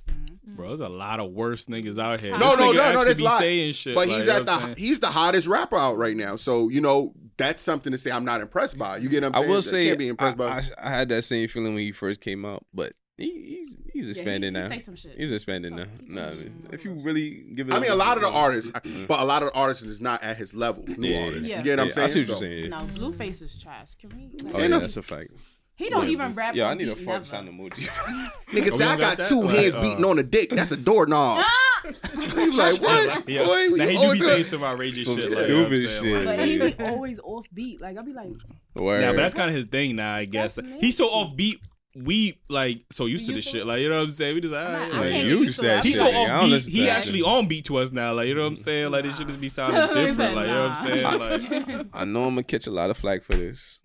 Bro, 0.56 0.70
there's 0.70 0.80
a 0.80 0.88
lot 0.90 1.20
of 1.20 1.32
worse 1.34 1.66
niggas 1.66 2.00
out 2.02 2.22
here. 2.22 2.38
No, 2.38 2.52
This 2.52 2.60
no, 2.60 2.66
no, 2.68 2.72
no. 2.72 2.82
actually 2.82 3.04
There's 3.06 3.20
a 3.20 3.24
lot. 3.24 3.40
saying 3.42 3.74
shit. 3.74 3.96
But 3.96 4.08
like, 4.08 4.18
he's 4.18 4.28
at 4.30 4.46
the 4.46 4.60
saying? 4.64 4.76
he's 4.78 5.00
the 5.02 5.08
hottest 5.08 5.46
rapper 5.48 5.78
out 5.78 5.98
right 5.98 6.16
now. 6.16 6.38
So 6.38 6.70
you 6.70 6.80
know 6.80 7.14
that's 7.36 7.62
something 7.62 7.92
to 7.92 7.98
say. 7.98 8.10
I'm 8.12 8.24
not 8.26 8.40
impressed 8.42 8.78
by. 8.78 8.98
You 8.98 9.10
get 9.10 9.22
what 9.24 9.28
I'm 9.28 9.34
saying? 9.42 9.46
I 9.46 9.54
will 9.54 9.62
say 9.62 9.86
can't 9.88 10.00
be 10.00 10.06
I, 10.06 10.10
impressed 10.10 10.38
by. 10.38 10.46
I, 10.48 10.62
I 10.82 10.90
had 10.90 11.10
that 11.10 11.24
same 11.24 11.48
feeling 11.50 11.74
when 11.74 11.84
he 11.84 11.92
first 11.92 12.22
came 12.22 12.46
out, 12.46 12.66
but 12.74 12.94
he, 13.18 13.32
he's 13.32 13.78
he's 13.94 14.06
Yeah, 14.06 14.12
expanding 14.12 14.54
he, 14.56 14.60
now. 14.62 14.70
He 14.70 14.80
say 14.80 14.86
some 14.86 14.96
shit. 14.96 15.16
He's 15.18 15.32
expanding 15.32 15.76
now. 15.76 15.86
No, 16.08 16.28
I 16.28 16.34
mean, 16.36 16.68
if 16.72 16.86
you 16.86 16.92
really 16.94 17.32
give 17.56 17.68
it, 17.70 17.74
I 17.74 17.80
mean, 17.80 17.92
a 17.92 17.96
lot 17.96 18.18
of 18.18 18.22
the 18.24 18.30
artists, 18.30 18.70
Mhm. 18.72 19.08
but 19.08 19.20
a 19.20 19.24
lot 19.26 19.42
of 19.44 19.50
the 19.50 19.56
artists 19.56 19.84
is 19.84 20.00
not 20.02 20.22
at 20.24 20.38
his 20.38 20.54
level. 20.54 20.84
New 20.88 21.08
Yeah, 21.10 21.26
artists. 21.26 21.48
yeah. 21.50 21.58
You 21.58 21.64
get 21.64 21.72
what 21.72 21.80
I'm 21.80 21.88
Yeah, 21.88 21.94
saying? 21.94 22.06
I 22.06 22.10
see 22.10 22.20
what 22.20 22.26
So- 22.26 22.32
you're 22.46 22.52
saying. 22.52 22.64
Yeah. 22.64 22.70
No, 22.70 22.86
Blueface 22.94 23.42
is 23.42 23.58
trash. 23.60 23.96
Can 23.96 24.10
we? 24.12 24.30
Like, 24.46 24.56
Oh 24.56 24.60
yeah, 24.60 24.68
no- 24.68 24.80
that's 24.80 24.98
a 24.98 25.02
fact. 25.02 25.32
he 25.76 25.90
don't 25.90 26.10
even 26.10 26.34
rap. 26.36 26.56
Yeah, 26.56 26.70
I 26.70 26.74
need 26.76 26.90
a 26.90 26.96
beat, 26.96 27.06
fuck 27.06 27.14
never. 27.16 27.24
sign 27.26 27.48
emoji. 27.48 27.88
Nigga 28.52 28.72
say 28.72 28.84
I 28.86 28.88
got 28.96 29.00
got 29.00 29.18
that? 29.18 29.28
two 29.28 29.42
Like, 29.42 29.56
hands 29.58 29.76
uh, 29.76 29.82
beating 29.82 30.06
on 30.06 30.20
a 30.20 30.24
dick. 30.24 30.50
That's 30.52 30.72
a 30.72 30.78
doorknob. 30.78 31.44
you 31.88 32.52
like 32.58 32.82
what? 32.82 33.30
Yeah. 33.30 33.46
Boy, 33.46 33.68
now 33.70 33.88
he 33.88 33.98
do 33.98 34.12
be 34.14 34.20
saying 34.20 34.44
some 34.44 34.64
outrageous 34.64 35.06
Some 35.06 35.16
shit. 35.22 35.32
like, 35.32 35.48
you 35.48 35.56
know 35.56 35.66
stupid 35.70 35.90
saying? 35.90 36.04
shit. 36.04 36.26
Like, 36.26 36.38
But 36.38 36.48
he 36.48 36.58
be 36.58 36.76
always 36.92 37.20
off 37.20 37.46
beat. 37.54 37.80
Like 37.82 37.98
I'll 37.98 38.04
be 38.04 38.12
like, 38.14 38.28
Word. 38.76 39.02
Yeah, 39.02 39.12
but 39.12 39.18
that's 39.18 39.34
kind 39.34 39.50
of 39.50 39.56
his 39.56 39.66
thing 39.66 39.96
now, 39.96 40.14
I 40.16 40.26
guess. 40.26 40.60
He's 40.80 40.98
so 40.98 41.10
offbeat. 41.10 41.60
We 42.04 42.40
like 42.50 42.86
so 42.92 43.06
used 43.08 43.26
to 43.26 43.32
You 43.32 43.38
this 43.38 43.46
to 43.46 43.52
shit. 43.60 43.68
Like 43.68 43.80
you 43.82 43.90
know 43.90 43.96
what 43.98 44.04
I'm 44.04 44.12
saying? 44.12 44.36
We 44.36 44.42
just 44.42 44.54
I'm 44.54 44.72
not- 44.72 44.88
yeah, 44.90 44.96
I 44.96 45.00
like, 45.00 45.10
Man, 45.12 45.26
you 45.26 45.32
used 45.32 45.44
used 45.44 45.56
to 45.58 45.62
that 45.64 45.68
that. 45.78 45.86
He's 45.86 45.98
so 45.98 46.06
nigga. 46.06 46.10
I 46.10 46.14
don't 46.28 46.40
offbeat. 46.48 46.50
listen 46.52 46.72
to 46.72 46.78
He 46.78 46.90
actually 46.90 47.18
shit. 47.20 47.28
on 47.28 47.48
beat 47.48 47.66
to 47.66 47.78
us 47.78 47.92
now. 47.92 48.14
Like 48.14 48.28
you 48.28 48.36
know 48.36 48.42
what 48.42 48.48
I'm 48.48 48.56
saying? 48.56 48.92
Like 48.92 49.04
this 49.06 49.18
shit 49.18 49.28
just 49.28 49.42
be 49.42 49.50
sounding 49.50 49.82
different. 49.96 50.36
Like 50.36 50.48
you 50.48 50.54
know 50.54 50.68
what 50.70 50.78
I'm 50.78 50.88
saying? 50.88 51.70
Like 51.74 51.88
I 51.94 52.06
know 52.06 52.26
I'm 52.26 52.32
gonna 52.36 52.44
catch 52.44 52.68
a 52.68 52.72
lot 52.72 52.90
of 52.90 52.98
flack 52.98 53.24
for 53.24 53.36
this. 53.36 53.80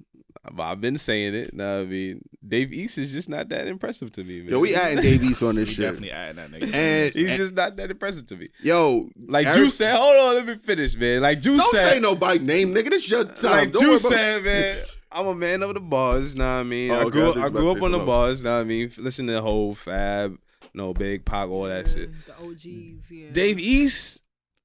But 0.52 0.64
I've 0.64 0.80
been 0.80 0.98
saying 0.98 1.36
it. 1.36 1.54
Now, 1.54 1.78
I 1.78 1.84
mean, 1.84 2.20
Dave 2.44 2.72
East 2.72 2.98
is 2.98 3.12
just 3.12 3.28
not 3.28 3.48
that 3.50 3.68
impressive 3.68 4.10
to 4.10 4.24
me, 4.24 4.40
man. 4.40 4.48
Yo, 4.50 4.58
we 4.58 4.74
adding 4.74 5.00
Dave 5.00 5.22
East 5.22 5.40
on 5.44 5.54
this 5.54 5.68
shit. 5.72 5.84
definitely 5.84 6.10
adding 6.10 6.34
that 6.34 6.50
nigga. 6.50 6.74
And, 6.74 7.14
He's 7.14 7.28
and- 7.30 7.36
just 7.36 7.54
not 7.54 7.76
that 7.76 7.92
impressive 7.92 8.26
to 8.26 8.36
me. 8.36 8.48
yo, 8.60 9.08
Like 9.28 9.46
Eric- 9.46 9.58
Juice 9.58 9.76
said, 9.76 9.94
hold 9.94 10.16
on, 10.16 10.34
let 10.34 10.46
me 10.48 10.56
finish, 10.56 10.96
man. 10.96 11.20
Like 11.22 11.40
Juice 11.40 11.58
Don't 11.62 11.72
said, 11.76 11.92
say 11.92 12.00
nobody 12.00 12.40
name, 12.40 12.74
nigga. 12.74 12.90
This 12.90 13.08
your 13.08 13.22
time. 13.24 13.50
like 13.52 13.70
Don't 13.70 13.82
worry 13.84 13.92
Juice 13.92 14.04
about- 14.04 14.18
said, 14.18 14.42
man. 14.44 14.76
I'm 15.14 15.26
a 15.26 15.34
man 15.34 15.62
of 15.62 15.74
the 15.74 15.80
bars, 15.80 16.34
know 16.34 16.44
what 16.44 16.60
I 16.60 16.62
mean? 16.62 16.90
Oh, 16.90 16.94
I 16.94 17.02
okay, 17.04 17.06
I 17.06 17.10
grew 17.10 17.30
up, 17.30 17.36
I 17.36 17.48
grew 17.48 17.70
up 17.70 17.82
on 17.82 17.90
the 17.92 17.98
something 17.98 18.06
bars, 18.06 18.42
know 18.42 18.54
what 18.54 18.60
I 18.60 18.64
mean? 18.64 18.90
Listen 18.98 19.26
to 19.28 19.34
the 19.34 19.40
whole 19.42 19.74
Fab, 19.74 20.38
no 20.74 20.92
Big 20.94 21.24
Pac, 21.24 21.48
all 21.48 21.64
that 21.64 21.90
shit. 21.90 22.10
The 22.26 22.34
OGs, 22.36 23.10
yeah. 23.10 23.30
Dave 23.32 23.58
East, 23.58 24.22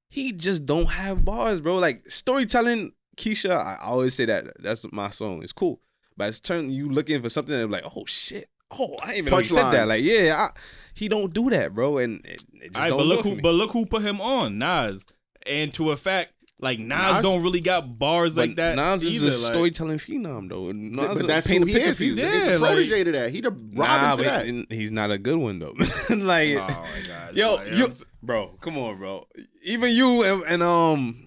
he 0.10 0.32
just 0.32 0.66
don't 0.66 0.90
have 0.90 1.26
bars, 1.26 1.62
bro. 1.62 1.78
Like 1.78 2.10
storytelling, 2.10 2.94
Keisha, 3.18 3.52
I 3.52 3.78
always 3.84 4.16
say 4.16 4.26
that 4.26 4.62
that's 4.62 4.86
my 4.92 5.10
song. 5.10 5.44
It's 5.44 5.54
cool, 5.54 5.82
but 6.16 6.30
it's 6.30 6.40
turn 6.40 6.70
you 6.70 6.90
looking 6.90 7.22
for 7.22 7.30
something 7.30 7.58
that 7.58 7.70
like, 7.70 7.84
oh 7.96 8.06
shit, 8.06 8.50
oh 8.72 8.96
I 9.02 9.08
didn't 9.08 9.18
even 9.18 9.32
know 9.32 9.38
he 9.40 9.44
said 9.46 9.72
that. 9.72 9.88
Like, 9.88 10.04
yeah, 10.04 10.36
I, 10.50 10.60
he 10.94 11.08
don't 11.08 11.34
do 11.34 11.50
that, 11.50 11.74
bro. 11.74 11.98
And 11.98 12.26
it, 12.26 12.44
it 12.54 12.74
just 12.74 12.76
All 12.76 12.82
right, 12.82 12.90
don't 12.90 12.98
but 13.00 13.04
do 13.04 13.10
look 13.10 13.24
who 13.24 13.36
me. 13.36 13.42
but 13.42 13.54
look 13.54 13.72
who 13.72 13.86
put 13.86 14.02
him 14.04 14.22
on, 14.22 14.58
Nas. 14.58 15.06
And 15.46 15.74
to 15.76 15.92
a 15.92 15.98
fact, 15.98 16.34
like 16.60 16.80
Nas, 16.80 17.16
Nas- 17.16 17.24
don't 17.24 17.44
really 17.44 17.62
got 17.62 18.00
bars 18.00 18.36
like 18.36 18.56
that. 18.56 18.76
Nas 18.76 19.04
is 19.04 19.16
either, 19.16 19.26
a 19.28 19.30
like- 19.30 19.38
storytelling 19.54 19.98
phenom, 20.00 20.50
though. 20.50 20.72
Nas 20.72 21.08
but 21.08 21.18
will 21.18 21.28
that's 21.28 21.46
paint 21.48 21.62
who 21.62 21.68
he 21.68 21.74
picture 21.74 21.90
is. 21.92 22.00
He's 22.00 22.16
you. 22.16 22.24
the, 22.24 22.30
Yeah, 22.30 22.46
the 22.46 22.60
like- 22.60 22.72
protege 22.72 23.04
to 23.04 23.12
that. 23.12 23.32
He 23.32 23.42
the 23.42 23.52
Nah, 23.52 24.16
to 24.16 24.24
that. 24.24 24.66
he's 24.70 24.92
not 24.92 25.12
a 25.12 25.18
good 25.18 25.38
one 25.38 25.60
though. 25.60 25.76
like, 26.10 26.50
Oh 26.52 26.60
my 26.60 27.02
god, 27.08 27.36
yo, 27.36 27.56
like, 27.56 27.72
you, 27.76 27.94
bro, 28.24 28.48
come 28.62 28.78
on, 28.78 28.98
bro. 28.98 29.28
Even 29.64 29.92
you 29.92 30.24
and, 30.24 30.44
and 30.48 30.64
um, 30.64 31.26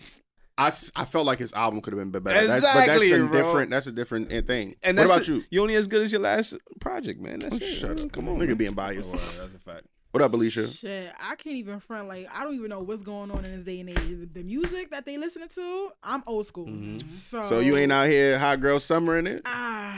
I 0.58 0.70
felt 0.70 1.24
like 1.26 1.38
his 1.38 1.52
album 1.54 1.80
could 1.80 1.94
have 1.94 2.00
been 2.00 2.10
better. 2.22 2.46
That's, 2.46 2.64
but 2.66 2.86
that's 2.86 3.10
a 3.10 3.16
bro. 3.26 3.28
different. 3.32 3.70
That's 3.70 3.86
a 3.86 3.92
different 3.92 4.32
uh, 4.32 4.42
thing. 4.42 4.74
and 4.82 4.98
what 4.98 5.06
about 5.06 5.20
it. 5.22 5.28
you? 5.28 5.44
You 5.50 5.62
only 5.62 5.74
as 5.76 5.86
good 5.88 6.02
as 6.02 6.12
your 6.12 6.20
last 6.20 6.54
project, 6.80 7.18
man. 7.20 7.38
That's 7.38 7.54
Oh, 7.54 7.64
it. 7.64 7.68
shut 7.68 7.96
man. 7.98 8.06
up. 8.06 8.12
Come 8.12 8.28
on, 8.28 8.36
Nigga 8.38 8.48
man. 8.48 8.56
being 8.56 8.74
biased. 8.74 9.14
Well, 9.14 9.22
that's 9.38 9.54
a 9.54 9.58
fact. 9.58 9.86
What 10.12 10.24
up, 10.24 10.32
Alicia? 10.32 10.66
Shit, 10.66 11.12
I 11.20 11.36
can't 11.36 11.54
even 11.54 11.78
front. 11.78 12.08
Like, 12.08 12.26
I 12.34 12.42
don't 12.42 12.56
even 12.56 12.68
know 12.70 12.80
what's 12.80 13.02
going 13.02 13.30
on 13.30 13.44
in 13.44 13.52
this 13.54 13.64
day 13.64 13.78
and 13.78 13.90
age. 13.90 13.96
The- 13.98 14.26
The 14.26 14.42
music 14.42 14.90
that 14.90 15.06
they 15.06 15.16
listening 15.16 15.48
to, 15.54 15.90
I'm 16.02 16.24
old 16.26 16.48
school. 16.48 16.66
Mhm. 16.66 17.08
So, 17.08 17.42
So 17.44 17.60
you 17.60 17.76
ain't 17.76 17.92
out 17.92 18.08
here 18.08 18.36
hot 18.36 18.60
girl 18.60 18.80
summer 18.80 19.18
in 19.18 19.28
it? 19.28 19.42
Ah, 19.44 19.94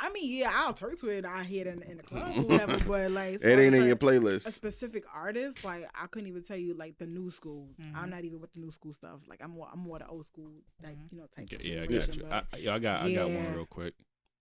I 0.00 0.10
mean, 0.12 0.36
yeah, 0.36 0.50
I'll 0.52 0.72
turn 0.74 0.96
to 0.96 1.08
it. 1.10 1.24
I 1.24 1.44
hear 1.44 1.68
it 1.68 1.74
in, 1.76 1.82
in 1.82 1.96
the 1.98 2.02
club 2.02 2.36
or 2.38 2.42
whatever. 2.42 2.78
But 2.88 3.12
like, 3.12 3.34
It 3.34 3.44
ain't 3.44 3.74
as, 3.74 3.80
in 3.82 3.86
your 3.86 3.94
playlist. 3.96 4.46
a 4.46 4.50
specific 4.50 5.04
artist, 5.14 5.62
like 5.64 5.88
I 5.94 6.08
couldn't 6.08 6.28
even 6.28 6.42
tell 6.42 6.56
you 6.56 6.74
like 6.74 6.98
the 6.98 7.06
new 7.06 7.30
school. 7.30 7.68
Mhm. 7.80 7.94
I'm 7.94 8.10
not 8.10 8.24
even 8.24 8.40
with 8.40 8.52
the 8.54 8.58
new 8.60 8.72
school 8.72 8.92
stuff. 8.94 9.20
Like 9.28 9.44
I'm 9.44 9.52
more, 9.52 9.68
I'm 9.72 9.78
more 9.78 10.00
the 10.00 10.08
old 10.08 10.26
school, 10.26 10.50
like 10.82 10.96
you 11.12 11.18
know, 11.18 11.26
type. 11.36 11.52
of 11.52 11.64
Yeah, 11.64 11.82
I 11.82 11.86
got 11.86 11.88
generation, 11.88 12.14
you. 12.14 12.22
but- 12.28 12.46
I, 12.52 12.56
yo, 12.56 12.74
I 12.74 12.78
got 12.80 13.02
I 13.02 13.14
got 13.14 13.30
one 13.30 13.54
real 13.54 13.66
quick. 13.66 13.94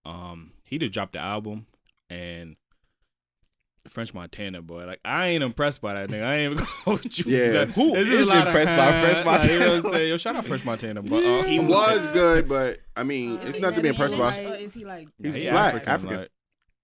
Um, 0.03 0.53
he 0.63 0.79
just 0.79 0.93
dropped 0.93 1.13
the 1.13 1.19
album 1.19 1.67
and 2.09 2.55
French 3.87 4.13
Montana 4.13 4.61
boy. 4.61 4.85
Like 4.85 4.99
I 5.03 5.27
ain't 5.27 5.43
impressed 5.43 5.81
by 5.81 5.93
that 5.93 6.09
nigga. 6.09 6.23
I 6.23 6.35
ain't 6.35 6.53
even 6.53 6.65
gonna 6.85 6.97
choose 6.99 7.25
Yeah. 7.27 7.51
that. 7.51 7.71
Who 7.71 7.91
This 7.93 8.07
is 8.09 8.27
a 8.27 8.29
lot 8.29 8.41
of 8.41 8.55
impressed 8.55 8.69
by 8.77 8.91
huh, 8.91 9.01
French 9.01 9.25
like, 9.25 9.49
you 9.49 9.59
know 9.59 9.65
what 9.65 9.67
I'm 9.69 9.73
Montana? 9.83 9.97
saying? 9.97 10.09
Yo, 10.09 10.17
shout 10.17 10.35
out 10.35 10.45
French 10.45 10.65
Montana, 10.65 11.01
but 11.01 11.23
uh, 11.23 11.43
He 11.43 11.59
was 11.59 12.07
good, 12.07 12.47
but 12.47 12.79
I 12.95 13.03
mean, 13.03 13.37
Uh, 13.37 13.41
it's 13.41 13.59
not 13.59 13.73
to 13.73 13.81
be 13.81 13.87
impressed 13.89 14.17
by. 14.17 14.37
Asian? 14.37 14.51
Or 14.51 14.55
is 14.55 14.73
he 14.73 14.85
like? 14.85 15.07
He's 15.21 15.35
he 15.35 15.49
black, 15.49 15.87
African. 15.87 16.17
Like, 16.17 16.29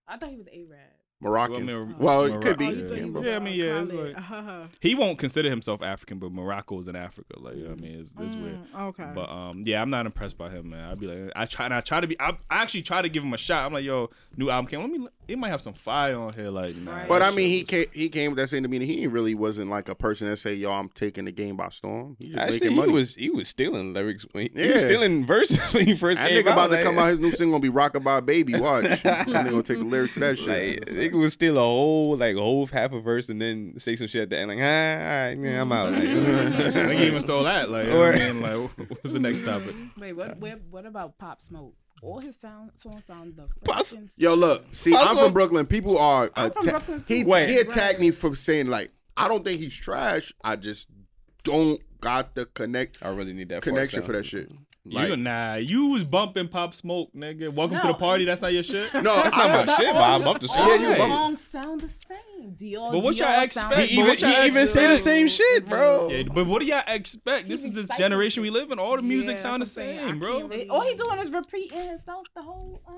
I 0.07 0.18
thought 0.18 0.30
he 0.30 0.38
was 0.38 0.48
Arab. 0.48 0.72
Moroccan. 1.19 1.65
Well, 1.65 1.76
I 1.82 1.86
mean, 1.86 1.95
Well, 1.98 2.24
it 2.26 2.41
could 2.41 2.53
Oh, 2.53 2.56
be. 2.57 2.65
you 2.65 2.72
Yeah, 2.76 2.88
thought 2.90 2.98
he 2.98 3.03
bro. 3.10 3.22
was, 3.22 3.28
Yeah, 3.28 3.36
I 3.36 3.40
mean, 3.40 3.53
yeah, 3.60 3.82
it's 3.82 3.91
like- 3.91 4.18
Uh-huh. 4.32 4.64
he 4.80 4.94
won't 4.94 5.18
consider 5.18 5.49
himself 5.49 5.82
African, 5.82 6.19
but 6.19 6.32
Morocco's 6.32 6.88
in 6.88 6.95
Africa. 6.95 7.40
Like, 7.40 7.56
you 7.56 7.64
know 7.64 7.69
what 7.72 7.80
I 7.80 7.82
mean, 7.82 7.99
it's, 8.02 8.14
it's 8.19 8.36
weird. 8.36 8.68
Mm, 8.72 8.82
Okay. 8.90 9.11
But 9.15 9.28
um, 9.30 9.64
yeah, 9.65 9.82
I'm 9.82 9.90
not 9.90 10.06
impressed 10.06 10.38
by 10.38 10.49
him, 10.49 10.69
man. 10.69 10.88
I'd 10.91 10.99
be 10.99 11.07
like, 11.07 11.32
I 11.36 11.45
try 11.48 11.65
and 11.65 11.74
I 11.74 11.82
try 11.82 12.02
to 12.02 12.07
be. 12.07 12.15
I, 12.19 12.30
I 12.52 12.61
actually 12.61 12.84
try 12.84 13.02
to 13.02 13.10
give 13.10 13.24
him 13.24 13.34
a 13.34 13.38
shot. 13.38 13.65
I'm 13.65 13.74
like, 13.74 13.84
yo, 13.84 14.11
new 14.36 14.52
album 14.52 14.69
came. 14.69 14.80
Let 14.82 14.91
me. 14.91 15.07
It 15.28 15.38
might 15.38 15.49
have 15.49 15.62
some 15.62 15.74
fire 15.74 16.18
on 16.18 16.34
here. 16.34 16.49
Like, 16.49 16.76
nah, 16.76 16.95
Right. 16.95 17.08
But 17.08 17.22
I 17.22 17.32
mean, 17.32 17.48
he 17.48 17.60
shit 17.60 17.68
came, 17.68 17.86
he 17.91 18.10
came 18.10 18.32
with 18.32 18.38
that 18.38 18.48
same 18.48 18.64
demeanor. 18.64 18.86
He 18.86 19.08
really 19.08 19.36
wasn't 19.36 19.70
like 19.70 19.90
a 19.90 19.95
person 19.95 20.28
that 20.30 20.38
say, 20.38 20.54
"Yo, 20.54 20.72
I'm 20.72 20.90
taking 20.90 21.26
the 21.26 21.32
game 21.32 21.58
by 21.58 21.70
storm." 21.70 22.16
He 22.20 22.30
just 22.30 22.40
Actually, 22.40 22.70
making 22.70 22.86
he 22.86 22.91
was 22.91 23.16
he 23.16 23.30
was 23.30 23.48
stealing 23.49 23.94
lyrics. 23.94 24.26
When 24.32 24.48
he, 24.54 24.64
he 24.64 24.72
was 24.72 24.82
stealing 24.84 25.26
verses 25.26 25.74
when 25.74 25.86
he 25.86 25.95
first 25.95 26.20
that 26.20 26.30
came 26.30 26.44
nigga 26.44 26.48
out. 26.48 26.54
about 26.54 26.78
to 26.78 26.84
come 26.84 26.98
out. 26.98 27.10
His 27.10 27.20
new 27.20 27.32
single 27.32 27.60
gonna 27.60 27.72
be 27.72 27.78
"Rockabye 27.78 28.26
Baby." 28.26 28.60
Watch. 28.60 28.84
that 29.04 29.28
nigga 29.28 29.49
gonna 29.49 29.64
take 29.64 29.80
the 29.80 29.84
lyrics 29.84 30.14
to 30.16 30.20
that 30.22 30.38
shit. 30.38 30.88
Like 30.88 30.98
nigga 30.98 31.20
would 31.20 31.32
steal 31.32 31.58
a 31.58 31.62
whole 31.62 32.18
like 32.18 32.36
whole 32.36 32.66
half 32.68 32.94
a 32.94 32.99
verse 32.99 33.30
and 33.30 33.41
then 33.41 33.74
say 33.78 33.95
some 33.95 34.08
shit 34.08 34.24
at 34.24 34.30
the 34.30 34.38
end 34.38 34.49
like 34.49 34.60
ah, 34.60 34.62
all 34.62 35.28
right, 35.28 35.38
yeah, 35.40 35.62
I'm 35.62 35.72
out. 35.72 35.91
Like, 35.91 36.04
Nigga 36.04 36.99
even 37.02 37.22
stole 37.22 37.44
that. 37.44 37.70
Like, 37.70 37.86
you 37.86 37.91
know 37.91 37.99
what 37.99 38.16
I 38.16 38.32
mean, 38.32 38.41
like, 38.41 38.90
what's 38.90 39.12
the 39.12 39.20
next 39.20 39.44
topic? 39.44 39.76
Wait, 39.98 40.14
what? 40.14 40.38
What, 40.38 40.62
what 40.70 40.86
about 40.86 41.18
Pop 41.18 41.41
Smoke? 41.41 41.74
All 42.02 42.19
his 42.19 42.36
sound 42.36 42.72
songs 42.76 43.06
sound 43.06 43.36
the 43.36 43.48
Pop- 43.65 43.78
freaking- 43.84 44.10
Yo, 44.18 44.34
look. 44.36 44.65
See, 44.72 44.95
I'm 44.95 45.18
from 45.18 45.34
Brooklyn. 45.34 45.65
People 45.65 45.98
are. 45.98 46.30
I'm 46.36 46.52
from 46.52 46.60
atta- 46.60 46.72
Brooklyn, 46.72 47.03
he 47.07 47.14
too. 47.15 47.19
he 47.22 47.26
Wait. 47.26 47.60
attacked 47.60 47.99
me 47.99 48.11
for 48.11 48.36
saying 48.36 48.68
like 48.68 48.91
I 49.15 49.28
don't 49.28 49.44
think 49.44 49.60
he's 49.60 49.76
trash. 49.76 50.32
I 50.44 50.56
just 50.57 50.88
don't 51.44 51.82
got 51.99 52.36
the 52.36 52.45
connect 52.45 52.98
I 53.02 53.10
really 53.10 53.34
need 53.34 53.49
that 53.49 53.64
connection 53.64 54.02
fart 54.02 54.06
for 54.06 54.14
that 54.14 54.26
shit. 54.26 54.52
Like, 54.89 55.09
you 55.09 55.18
nah, 55.18 55.55
you 55.55 55.88
was 55.88 56.03
bumping 56.03 56.47
Pop 56.47 56.73
Smoke, 56.73 57.09
nigga. 57.15 57.53
Welcome 57.53 57.80
to 57.80 57.88
the 57.88 57.93
party. 57.93 58.26
That's 58.26 58.41
not 58.41 58.53
your 58.53 58.64
shit. 58.64 58.93
no, 58.93 59.01
That's 59.03 59.35
not 59.35 59.49
I- 59.49 59.65
my 59.65 59.73
shit, 59.76 59.93
but 59.93 60.01
I 60.01 60.19
bumped 60.19 60.41
the 60.41 60.47
song. 60.47 60.61
all 60.61 60.68
Yeah, 60.76 60.81
you 60.81 60.88
his 60.89 60.97
bump- 60.97 61.14
songs 61.14 61.41
sound 61.41 61.81
the 61.81 61.89
same. 61.89 62.53
Dior, 62.55 62.91
But 62.91 62.99
what 62.99 63.15
Dior 63.15 63.19
y'all 63.19 63.27
sound 63.27 63.43
expect? 63.45 63.69
the 63.76 63.81
He 63.81 63.88
same. 63.88 63.95
even, 63.99 64.07
what 64.09 64.22
y'all 64.22 64.30
he 64.41 64.47
even 64.47 64.68
say 64.68 64.88
the 64.88 64.97
same 64.97 65.27
shit, 65.27 65.65
bro. 65.65 66.09
Yeah, 66.09 66.23
but 66.34 66.45
what 66.47 66.61
do 66.61 66.68
y'all 66.68 66.84
expect? 66.88 67.49
This 67.49 67.64
He's 67.64 67.76
is 67.76 67.88
the 67.88 67.93
generation 67.95 68.41
we 68.43 68.49
live 68.49 68.72
in. 68.72 68.80
All 68.80 68.95
the 68.95 69.01
music 69.01 69.35
Yeah, 69.38 69.41
sound 69.41 69.55
the 69.55 69.65
that's 69.65 69.72
saying. 69.72 69.99
same, 69.99 70.19
bro. 70.19 70.43
really- 70.47 70.69
All 70.69 70.81
he 70.81 70.95
doing 70.95 71.19
is 71.19 71.31
repeating 71.31 71.88
himself 71.89 72.26
the 72.35 72.41
whole. 72.43 72.81
Um, 72.88 72.95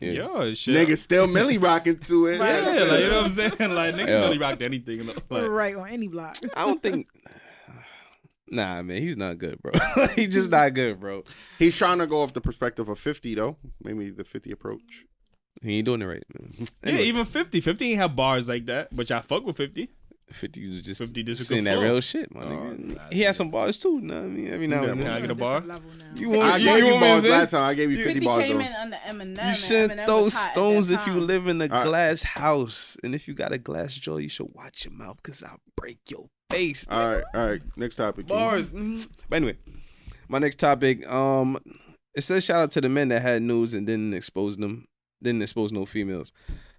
Yeah. 0.00 0.12
Yo, 0.12 0.54
shit. 0.54 0.76
nigga 0.88 0.96
still 0.96 1.26
Millie 1.26 1.58
rocking 1.58 1.98
to 1.98 2.26
it. 2.26 2.38
Right. 2.40 2.62
Yeah, 2.62 2.82
like 2.84 3.00
you 3.00 3.08
know 3.08 3.16
what 3.22 3.24
I'm 3.24 3.30
saying. 3.30 3.52
Like 3.74 3.94
nigga 3.96 4.06
Yeah. 4.08 4.20
really 4.20 4.38
rocked 4.38 4.62
anything. 4.62 5.06
Like, 5.28 5.48
right 5.48 5.74
on 5.76 5.88
any 5.88 6.08
block. 6.08 6.36
I 6.56 6.64
don't 6.66 6.82
think. 6.82 7.08
Nah, 8.52 8.82
man, 8.82 9.00
he's 9.00 9.16
not 9.16 9.38
good, 9.38 9.60
bro. 9.62 9.72
he's 10.14 10.28
just 10.28 10.50
not 10.50 10.74
good, 10.74 11.00
bro. 11.00 11.24
He's 11.58 11.76
trying 11.76 11.98
to 11.98 12.06
go 12.06 12.20
off 12.22 12.34
the 12.34 12.40
perspective 12.42 12.86
of 12.88 12.98
50 12.98 13.34
though. 13.34 13.56
Maybe 13.82 14.10
the 14.10 14.24
50 14.24 14.52
approach. 14.52 15.06
He 15.62 15.78
ain't 15.78 15.86
doing 15.86 16.02
it 16.02 16.06
right, 16.06 16.22
man. 16.38 16.68
yeah, 16.84 17.00
even 17.00 17.24
50. 17.24 17.60
50 17.62 17.90
ain't 17.92 17.98
have 18.00 18.14
bars 18.14 18.48
like 18.50 18.66
that, 18.66 18.94
but 18.94 19.08
y'all 19.08 19.22
fuck 19.22 19.44
with 19.46 19.56
50. 19.56 19.88
50 20.30 20.60
was 20.68 20.80
just 20.82 20.98
50 21.00 21.22
just 21.24 21.42
a 21.42 21.44
saying 21.44 21.64
that 21.64 21.78
real 21.78 22.00
shit, 22.00 22.34
my 22.34 22.42
Oh, 22.42 22.46
nigga. 22.46 22.96
nah, 22.96 23.02
he 23.10 23.20
had 23.20 23.36
some 23.36 23.50
bars 23.50 23.78
too. 23.78 24.00
Know 24.00 24.14
what 24.14 24.24
I 24.24 24.26
mean, 24.28 24.48
every 24.48 24.66
now 24.66 24.82
Yeah, 24.82 24.90
and 24.92 25.00
Can 25.00 25.10
I 25.10 25.20
get 25.20 25.30
a 25.30 25.34
bar? 25.34 25.62
You 26.16 26.30
want, 26.30 26.42
I 26.42 26.56
you, 26.58 26.64
gave 26.66 26.78
you 26.78 26.84
want 26.86 27.00
bars 27.00 27.22
say? 27.22 27.30
last 27.30 27.50
time. 27.50 27.62
I 27.62 27.74
gave 27.74 27.90
you 27.90 27.96
50, 27.98 28.12
50 28.14 28.26
bars 28.26 28.46
came 28.46 28.58
though. 28.58 28.64
in 28.64 28.72
under 28.72 28.96
Eminem. 28.96 29.48
You 29.48 29.54
shouldn't 29.54 29.92
Eminem 30.00 30.06
throw 30.06 30.22
was 30.24 30.34
hot 30.34 30.48
at 30.48 30.52
stones 30.54 30.90
if 30.90 31.06
you 31.06 31.14
live 31.14 31.48
in 31.48 31.60
a 31.60 31.68
glass 31.68 32.22
house. 32.22 32.96
And 33.04 33.14
if 33.14 33.28
you 33.28 33.34
got 33.34 33.52
a 33.52 33.58
glass 33.58 33.94
jaw, 33.94 34.16
you 34.18 34.28
should 34.28 34.48
watch 34.54 34.84
your 34.84 34.94
mouth 34.94 35.18
because 35.22 35.42
I'll 35.42 35.60
break 35.76 35.98
your 36.10 36.28
face. 36.52 36.86
All 36.90 37.06
right, 37.16 37.24
all 37.34 37.46
right. 37.48 37.62
Next 37.76 37.96
topic. 37.96 38.26
Keith. 38.26 38.36
Bars. 38.36 38.72
mhm. 38.72 39.08
But 39.28 39.36
anyway, 39.36 39.56
my 40.28 40.38
next 40.38 40.56
topic. 40.56 41.06
Um, 41.10 41.58
it 42.14 42.22
says 42.22 42.44
shout 42.44 42.60
out 42.62 42.70
to 42.72 42.80
the 42.80 42.88
men 42.88 43.08
that 43.08 43.22
had 43.22 43.42
news 43.42 43.72
and 43.74 43.86
didn't 43.86 44.14
expose 44.14 44.56
them, 44.56 44.86
didn't 45.22 45.42
expose 45.42 45.72
no 45.72 45.86
females. 45.86 46.32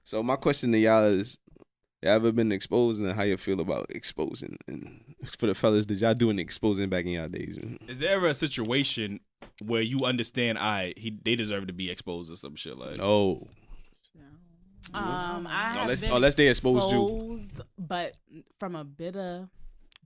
So 0.04 0.22
my 0.22 0.36
question 0.36 0.72
to 0.74 0.78
y'all 0.78 1.06
is, 1.06 1.40
have 2.04 2.22
you 2.24 2.28
ever 2.28 2.32
been 2.34 2.52
exposed 2.52 3.02
and 3.02 3.12
how 3.14 3.24
you 3.24 3.38
feel 3.38 3.60
about 3.62 3.88
exposing? 3.90 4.58
And 4.68 5.02
for 5.38 5.48
the 5.48 5.56
fellas, 5.56 5.86
did 5.86 6.00
y'all 6.02 6.14
do 6.14 6.30
any 6.30 6.42
exposing 6.42 6.90
back 6.90 7.06
in 7.06 7.12
y'all 7.12 7.30
days? 7.30 7.58
Is 7.88 8.00
there 8.00 8.16
ever 8.16 8.28
a 8.28 8.36
situation 8.36 9.22
where 9.62 9.82
you 9.82 10.04
understand 10.06 10.58
I 10.58 10.94
he 10.98 11.18
they 11.24 11.36
deserve 11.36 11.68
to 11.68 11.74
be 11.74 11.90
exposed 11.90 12.32
or 12.32 12.36
some 12.36 12.56
shit 12.56 12.78
like 12.78 12.98
No. 12.98 13.48
Um, 14.94 15.48
I 15.48 15.70
have 15.74 15.76
Unless- 15.78 16.02
been 16.04 16.12
unless 16.12 16.36
they 16.36 16.48
exposed 16.50 16.92
you. 16.92 17.42
but 17.80 18.16
from 18.60 18.76
a 18.76 18.84
bitter 18.84 19.48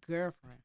girlfriend. 0.08 0.60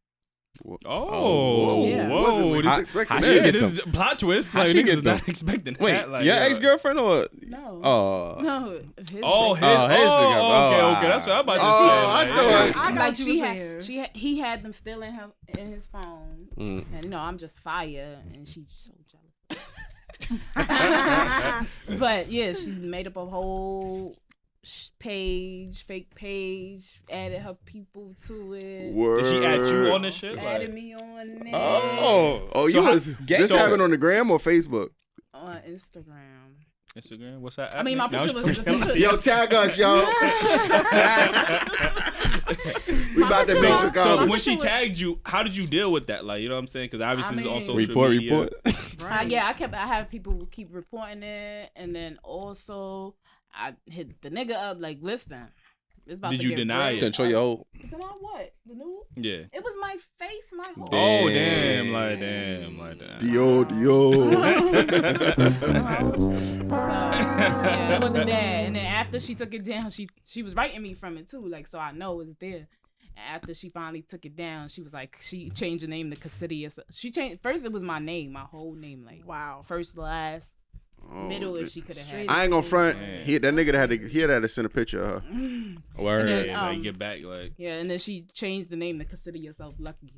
Oh, 0.64 0.78
Oh, 0.84 1.86
yeah. 1.86 2.08
whoa! 2.08 2.22
Wasn't 2.22 2.50
we 2.52 2.58
This, 2.62 2.66
I- 2.72 2.80
expecting 2.80 3.16
I 3.16 3.20
that? 3.22 3.34
yeah, 3.34 3.42
get 3.42 3.52
this 3.52 3.72
is 3.72 3.80
plot 3.86 4.18
twist. 4.18 4.52
How 4.52 4.60
Like 4.60 4.68
she 4.68 4.82
niggas 4.82 4.84
get 4.84 4.94
is 4.94 5.02
not 5.02 5.28
expecting 5.28 5.76
Wait, 5.80 5.92
that. 5.92 6.10
Like, 6.10 6.24
your 6.26 6.36
yo. 6.36 6.42
ex 6.42 6.58
girlfriend 6.58 6.98
or? 7.00 7.26
No, 7.46 7.80
Oh. 7.82 8.38
no, 8.40 8.70
his 8.70 8.84
Oh, 8.84 8.98
ex- 8.98 9.10
his, 9.10 9.20
Oh, 9.24 9.54
his 9.54 9.62
oh, 9.64 9.66
nigga. 9.66 10.66
okay, 10.68 10.80
Oh, 10.82 10.94
okay. 10.98 11.08
That's 11.08 11.26
what 11.26 11.32
I'm 11.34 11.40
about 11.40 11.54
to 11.54 11.60
oh, 11.62 11.78
say. 11.78 11.84
I 11.84 12.04
like, 12.12 12.28
thought- 12.74 12.84
I 12.86 12.88
got 12.92 12.98
like 12.98 13.18
you 13.18 13.24
she 13.24 13.38
had, 13.38 13.84
she 13.84 13.96
had, 13.98 14.10
he 14.14 14.38
had 14.38 14.62
them 14.62 14.72
still 14.74 15.02
in 15.02 15.14
her 15.14 15.30
in 15.58 15.72
his 15.72 15.86
phone, 15.86 16.36
Mm. 16.56 16.84
and 16.94 17.04
you 17.04 17.10
know 17.10 17.18
I'm 17.18 17.38
just 17.38 17.58
fire, 17.58 18.18
and 18.34 18.46
she's 18.46 18.66
so 18.76 18.92
jealous. 19.10 19.64
but 21.98 22.30
yeah, 22.30 22.52
she 22.52 22.70
made 22.72 23.06
up 23.06 23.16
a 23.16 23.24
whole 23.26 24.12
sh- 24.14 24.31
page, 24.98 25.84
fake 25.84 26.14
page, 26.14 27.02
added 27.10 27.40
her 27.42 27.54
people 27.64 28.14
to 28.26 28.52
it, 28.54 28.94
Did 29.16 29.26
she 29.26 29.44
add 29.44 29.66
you 29.66 29.92
on 29.92 30.02
this 30.02 30.14
shit? 30.14 30.38
added 30.38 30.68
Like, 30.68 30.74
me 30.74 30.94
on 30.94 31.26
there 31.42 31.52
Oh. 31.54 32.48
Oh, 32.52 32.68
So 32.68 32.78
you 32.78 32.84
how- 32.84 32.92
was 32.92 33.08
Gang- 33.26 33.40
this 33.40 33.50
so- 33.50 33.56
happened 33.56 33.82
on 33.82 33.90
the 33.90 33.96
gram 33.96 34.30
or 34.30 34.38
Facebook? 34.38 34.90
on 35.34 35.56
Instagram. 35.68 36.54
Instagram. 36.96 37.38
What's 37.38 37.56
that? 37.56 37.74
I 37.74 37.82
mean, 37.82 37.96
my 37.98 38.06
picture 38.06 38.34
Now 38.34 38.42
was 38.42 38.58
I'm 38.58 38.64
the 38.64 38.86
picture. 38.86 38.98
Yo, 38.98 39.16
tag 39.16 39.54
us, 39.54 39.78
yo. 39.78 39.94
we 43.16 43.22
about 43.22 43.46
to 43.48 43.54
picture 43.54 43.62
make 43.62 43.72
was- 43.72 43.80
some 43.80 43.94
So 43.94 44.26
when 44.26 44.38
she 44.38 44.56
tagged 44.56 44.98
you, 44.98 45.18
how 45.24 45.42
did 45.42 45.56
you 45.56 45.66
deal 45.66 45.90
with 45.90 46.06
that? 46.08 46.24
Like, 46.24 46.42
you 46.42 46.48
know 46.48 46.54
what 46.56 46.60
I'm 46.60 46.66
saying? 46.68 46.90
Because 46.90 47.00
obviously 47.00 47.38
I 47.38 47.40
it's 47.40 47.48
on 47.48 47.60
social 47.62 47.76
Report, 47.76 48.10
media. 48.10 48.30
report. 48.40 48.52
Uh, 49.02 49.24
yeah, 49.26 49.46
I 49.46 49.52
kept. 49.54 49.74
I 49.74 49.86
have 49.86 50.08
people 50.10 50.32
who 50.34 50.46
keep 50.46 50.72
reporting 50.74 51.22
it, 51.22 51.70
and 51.74 51.94
then 51.96 52.18
also 52.22 53.14
I 53.54 53.74
hit 53.86 54.20
the 54.22 54.30
nigga 54.30 54.52
up 54.52 54.78
like, 54.80 54.98
listen, 55.02 55.48
it's 56.06 56.18
about 56.18 56.32
Did 56.32 56.40
to 56.40 56.48
you 56.48 56.56
deny 56.56 56.88
real. 56.90 56.98
it? 56.98 57.00
Control 57.00 57.28
your 57.28 57.40
whole. 57.40 57.66
Deny 57.88 58.06
what? 58.20 58.52
The 58.66 58.74
new? 58.74 59.02
Yeah. 59.16 59.44
It 59.52 59.62
was 59.62 59.74
my 59.80 59.96
face, 60.18 60.48
my 60.52 60.68
whole. 60.76 60.88
Oh 60.92 61.28
Damn. 61.28 61.86
damn! 61.86 61.92
Like 61.92 62.20
damn! 62.20 62.78
Like 62.78 62.98
damn. 62.98 63.18
Dio, 63.20 63.64
Dio. 63.72 64.12
So, 64.12 64.30
yeah, 66.72 67.96
it 67.96 68.02
wasn't 68.02 68.26
bad. 68.26 68.66
And 68.66 68.76
then 68.76 68.86
after 68.86 69.20
she 69.20 69.34
took 69.34 69.52
it 69.54 69.64
down, 69.64 69.90
she 69.90 70.08
she 70.24 70.42
was 70.42 70.54
writing 70.54 70.82
me 70.82 70.94
from 70.94 71.16
it 71.18 71.28
too, 71.30 71.46
like 71.46 71.66
so 71.66 71.78
I 71.78 71.92
know 71.92 72.20
it's 72.20 72.34
there. 72.40 72.68
After 73.16 73.52
she 73.52 73.68
finally 73.68 74.02
took 74.02 74.24
it 74.24 74.36
down, 74.36 74.68
she 74.68 74.80
was 74.80 74.94
like, 74.94 75.18
she 75.20 75.50
changed 75.50 75.84
the 75.84 75.88
name 75.88 76.10
to 76.10 76.16
Cassidia. 76.16 76.72
She 76.90 77.10
changed 77.10 77.42
first. 77.42 77.64
It 77.64 77.72
was 77.72 77.82
my 77.82 77.98
name, 77.98 78.32
my 78.32 78.44
whole 78.44 78.74
name, 78.74 79.04
like 79.04 79.26
Wow. 79.26 79.62
first, 79.66 79.98
last, 79.98 80.50
middle. 81.10 81.56
If 81.56 81.70
she 81.70 81.80
could 81.80 81.96
have 81.96 82.06
had. 82.08 82.26
I 82.28 82.42
ain't 82.42 82.50
gonna 82.50 82.62
front. 82.62 82.96
Man. 82.98 83.24
He, 83.24 83.38
that 83.38 83.54
nigga 83.54 83.72
that 83.72 83.78
had 83.78 83.90
to, 83.90 84.08
he 84.08 84.18
had 84.20 84.28
to 84.28 84.48
send 84.48 84.66
a 84.66 84.68
picture 84.70 85.02
of 85.02 85.22
her. 85.24 85.30
Word. 85.98 86.20
And 86.20 86.28
then, 86.28 86.44
Yeah, 86.46 86.62
like 86.62 86.76
um, 86.76 86.82
get 86.82 86.98
back, 86.98 87.18
like 87.22 87.52
Yeah, 87.56 87.74
and 87.74 87.90
then 87.90 87.98
she 87.98 88.26
changed 88.32 88.70
the 88.70 88.76
name 88.76 88.98
to 88.98 89.04
consider 89.04 89.38
yourself 89.38 89.74
lucky. 89.78 90.12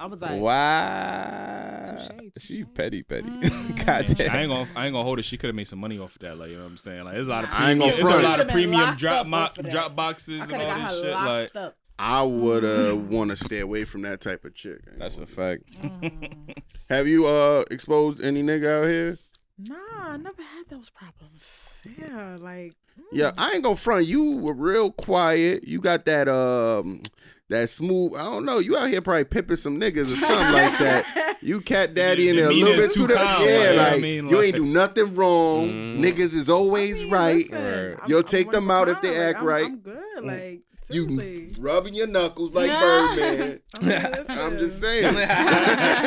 I 0.00 0.06
was 0.06 0.20
like, 0.22 0.40
Wow. 0.40 1.82
Touche, 1.84 2.30
She 2.38 2.64
petty, 2.64 3.02
petty. 3.02 3.28
Mm. 3.28 3.76
God 3.86 4.04
I 4.10 4.12
damn. 4.14 4.36
ain't 4.36 4.48
gonna 4.50 4.68
I 4.76 4.86
ain't 4.86 4.92
gonna 4.94 5.02
hold 5.04 5.18
it. 5.18 5.24
She 5.24 5.36
could 5.36 5.48
have 5.48 5.56
made 5.56 5.68
some 5.68 5.80
money 5.80 5.98
off 5.98 6.14
of 6.16 6.20
that. 6.20 6.38
Like 6.38 6.50
you 6.50 6.56
know 6.56 6.62
what 6.62 6.70
I'm 6.70 6.76
saying. 6.76 7.04
Like 7.04 7.14
there's 7.14 7.26
a 7.26 7.30
lot 7.30 7.44
of 7.44 7.50
Nah. 7.50 7.56
I 7.58 7.70
ain't 7.72 7.80
premium, 7.80 8.00
gonna 8.02 8.12
it's 8.16 8.20
a 8.24 8.28
lot 8.28 8.40
of 8.40 8.48
premium 8.48 8.94
drop 8.94 9.26
mo- 9.26 9.36
off 9.38 9.58
of 9.58 9.64
that. 9.64 9.70
drop 9.72 9.96
boxes 9.96 10.40
I 10.40 10.44
and 10.44 10.62
all 10.62 10.88
this 10.88 11.00
shit. 11.00 11.12
Like 11.12 11.56
up. 11.56 11.76
I 11.98 12.22
would 12.22 12.64
uh 12.64 12.94
want 12.96 13.30
to 13.30 13.36
stay 13.36 13.58
away 13.60 13.84
from 13.84 14.02
that 14.02 14.20
type 14.20 14.44
of 14.44 14.54
chick. 14.54 14.78
That's 14.98 15.18
a 15.18 15.26
fact. 15.26 15.64
Mm. 15.82 16.56
Have 16.88 17.08
you 17.08 17.26
uh 17.26 17.64
exposed 17.70 18.20
any 18.22 18.42
nigga 18.42 18.82
out 18.82 18.88
here? 18.88 19.18
Nah, 19.58 19.74
I 20.12 20.16
never 20.16 20.42
had 20.42 20.68
those 20.68 20.88
problems. 20.90 21.82
Yeah, 21.98 22.36
like 22.40 22.74
mm. 22.98 23.04
Yeah, 23.12 23.32
I 23.36 23.52
ain't 23.52 23.64
gonna 23.64 23.76
front. 23.76 24.06
You 24.06 24.36
were 24.36 24.52
real 24.54 24.92
quiet. 24.92 25.66
You 25.66 25.80
got 25.80 26.04
that 26.06 26.28
um 26.28 27.02
that 27.48 27.68
smooth. 27.70 28.12
I 28.14 28.22
don't 28.24 28.44
know. 28.44 28.58
You 28.60 28.76
out 28.76 28.88
here 28.90 29.00
probably 29.00 29.24
pimping 29.24 29.56
some 29.56 29.80
niggas 29.80 30.02
or 30.02 30.06
something 30.06 30.52
like 30.52 30.78
that. 30.78 31.24
You 31.40 31.60
cat 31.60 31.94
daddy 31.94 32.28
in 32.28 32.34
there 32.34 32.48
a 32.48 32.52
little 32.52 32.74
bit 32.74 32.90
too. 32.92 33.06
too 33.06 33.14
calm, 33.14 33.44
yeah, 33.46 33.68
like, 33.70 33.76
like, 33.76 33.92
I 33.94 33.98
mean, 34.00 34.28
you 34.28 34.42
ain't 34.42 34.56
do 34.56 34.64
nothing 34.64 35.14
wrong. 35.14 35.68
Mm. 35.70 36.00
Niggas 36.00 36.34
is 36.34 36.48
always 36.48 36.98
I 36.98 37.02
mean, 37.04 37.12
right. 37.12 37.36
listen, 37.36 37.90
Right. 37.96 38.08
You'll 38.08 38.18
I'm 38.18 38.24
take 38.24 38.46
one 38.48 38.54
them 38.54 38.70
out 38.72 38.88
if 38.88 39.00
they 39.00 39.10
kind, 39.14 39.18
like, 39.20 39.28
act 39.28 39.36
I'm- 39.38 39.46
right. 39.46 39.64
I'm 39.66 39.76
good. 39.78 40.24
Like 40.24 40.62
You 40.90 41.08
seriously. 41.10 41.62
rubbing 41.62 41.94
your 41.94 42.06
knuckles 42.06 42.52
like 42.54 42.68
Yeah. 42.68 42.80
Birdman. 42.80 43.60
I 43.80 44.24
mean, 44.28 44.38
I'm 44.38 44.58
just 44.58 44.80
saying. 44.80 45.14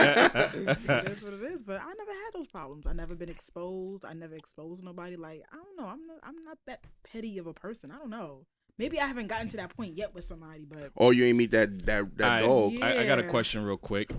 That's 0.01 0.55
what 1.23 1.33
it 1.33 1.43
is. 1.53 1.61
But 1.63 1.81
I 1.81 1.93
never 1.93 2.11
had 2.11 2.31
those 2.33 2.47
problems. 2.47 2.85
I 2.87 2.93
never 2.93 3.15
been 3.15 3.29
exposed. 3.29 4.05
I 4.05 4.13
never 4.13 4.35
exposed 4.35 4.83
nobody. 4.83 5.15
Like 5.15 5.43
I 5.51 5.55
don't 5.57 5.77
know. 5.77 5.85
I'm 5.85 6.05
not. 6.07 6.17
I'm 6.23 6.43
not 6.43 6.57
that 6.67 6.83
petty 7.03 7.37
of 7.37 7.47
a 7.47 7.53
person. 7.53 7.91
I 7.91 7.97
don't 7.97 8.09
know. 8.09 8.45
Maybe 8.77 8.99
I 8.99 9.05
haven't 9.05 9.27
gotten 9.27 9.49
to 9.49 9.57
that 9.57 9.75
point 9.75 9.97
yet 9.97 10.15
with 10.15 10.23
somebody. 10.25 10.65
But 10.67 10.91
oh, 10.97 11.11
you 11.11 11.25
ain't 11.25 11.37
meet 11.37 11.51
that 11.51 11.85
that 11.85 12.17
that 12.17 12.43
Alright. 12.43 12.81
dog. 12.81 12.83
I, 12.83 13.03
I 13.03 13.07
got 13.07 13.19
a 13.19 13.23
question 13.23 13.63
real 13.63 13.77
quick. 13.77 14.11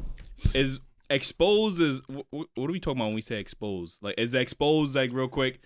Is 0.55 0.79
expose 1.11 1.81
is 1.81 2.03
wh- 2.11 2.21
wh- 2.31 2.57
what 2.57 2.69
are 2.69 2.73
we 2.73 2.81
talking 2.81 2.99
about 2.99 3.07
when 3.07 3.15
we 3.17 3.21
say 3.23 3.41
expose? 3.41 3.99
Like 4.03 4.15
is 4.19 4.35
expose 4.35 4.95
like 4.95 5.13
real 5.13 5.29
quick? 5.29 5.61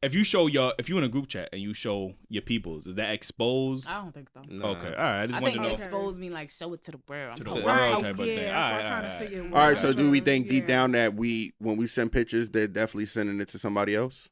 If 0.00 0.14
you 0.14 0.22
show 0.22 0.46
your 0.46 0.72
if 0.78 0.88
you 0.88 0.96
in 0.98 1.04
a 1.04 1.08
group 1.08 1.26
chat 1.26 1.48
and 1.52 1.60
you 1.60 1.74
show 1.74 2.14
your 2.28 2.42
peoples, 2.42 2.86
is 2.86 2.94
that 2.96 3.12
exposed? 3.12 3.88
I 3.88 3.94
don't 4.02 4.12
think 4.14 4.28
so. 4.32 4.42
Nah. 4.48 4.68
Okay, 4.68 4.88
all 4.88 4.94
right. 4.94 5.22
I 5.22 5.26
just 5.26 5.36
I 5.38 5.40
wanted 5.40 5.52
think 5.52 5.56
to 5.56 5.68
know. 5.68 5.74
Okay. 5.74 5.82
expose 5.82 6.18
me 6.20 6.30
like 6.30 6.50
show 6.50 6.72
it 6.72 6.82
to 6.84 6.92
the 6.92 7.00
world. 7.08 7.30
I'm 7.30 7.36
To 7.36 7.42
the 7.44 7.50
talking 7.50 7.64
world 7.64 7.78
about- 7.78 8.02
type 8.02 8.18
of 8.18 8.18
yeah, 8.20 8.24
thing. 8.26 8.36
that's 8.44 8.54
Alright, 8.54 8.72
what 8.76 8.84
I 8.86 8.88
kind 8.90 9.06
of 9.06 9.12
alright, 9.12 9.28
figured. 9.28 9.52
All 9.52 9.58
right, 9.68 9.76
so 9.76 9.92
do 9.92 10.10
we 10.10 10.18
Yeah. 10.18 10.24
think 10.24 10.48
deep 10.48 10.66
down 10.66 10.92
that 10.92 11.14
we 11.14 11.52
when 11.58 11.76
we 11.76 11.86
send 11.88 12.12
pictures, 12.12 12.50
they're 12.50 12.68
definitely 12.68 13.06
sending 13.06 13.40
it 13.40 13.48
to 13.48 13.58
somebody 13.58 13.96
else? 13.96 14.28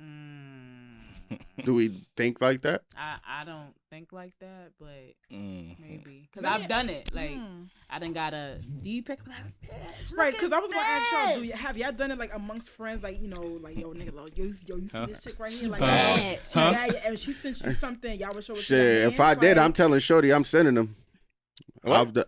Mm, 0.00 0.57
Do 1.64 1.74
we 1.74 2.02
think 2.16 2.40
like 2.40 2.60
that? 2.62 2.82
I 2.96 3.16
I 3.26 3.44
don't 3.44 3.74
think 3.90 4.12
like 4.12 4.32
that, 4.40 4.72
but 4.78 5.14
Mm. 5.32 5.76
maybe 5.78 6.28
because 6.30 6.44
Let 6.44 6.60
I've 6.60 6.68
done 6.68 6.88
it. 6.88 7.10
Like 7.14 7.30
Hmm. 7.30 7.64
I 7.90 7.98
done 7.98 8.12
got 8.12 8.32
a 8.34 8.58
D 8.82 9.02
pick. 9.02 9.20
Like, 9.26 9.36
Right, 10.16 10.32
because 10.32 10.52
I 10.52 10.58
was 10.58 10.70
gonna 10.70 10.86
ask 10.86 11.12
y'all, 11.12 11.34
do 11.34 11.40
this." 11.40 11.50
you, 11.50 11.56
have 11.56 11.76
y'all 11.76 11.92
done 11.92 12.10
it 12.10 12.18
like 12.18 12.34
amongst 12.34 12.70
friends, 12.70 13.02
like 13.02 13.20
you 13.20 13.28
know, 13.28 13.58
like 13.60 13.76
yo 13.76 13.92
nigga, 13.92 14.14
like, 14.14 14.36
yo, 14.38 14.44
yo, 14.66 14.76
you 14.76 14.88
see 14.88 14.96
Huh? 14.98 15.06
this 15.06 15.22
chick 15.22 15.38
right 15.38 15.52
here, 15.52 15.68
like, 15.68 15.80
Huh? 15.80 15.86
yeah, 15.86 16.36
Huh? 16.52 16.70
yeah, 16.72 16.86
yeah, 16.86 17.08
and 17.08 17.18
she 17.18 17.32
sent 17.34 17.60
you 17.60 17.74
something, 17.74 18.18
y'all 18.18 18.34
would 18.34 18.44
show 18.44 18.54
Shit, 18.54 19.06
if 19.12 19.20
I 19.20 19.28
mans, 19.34 19.38
did, 19.40 19.58
I'm 19.58 19.72
telling 19.72 20.00
Shorty, 20.00 20.32
I'm 20.32 20.44
sending 20.44 20.74
them. 20.74 20.96
What? 21.82 22.00
I've 22.00 22.12
done. 22.12 22.24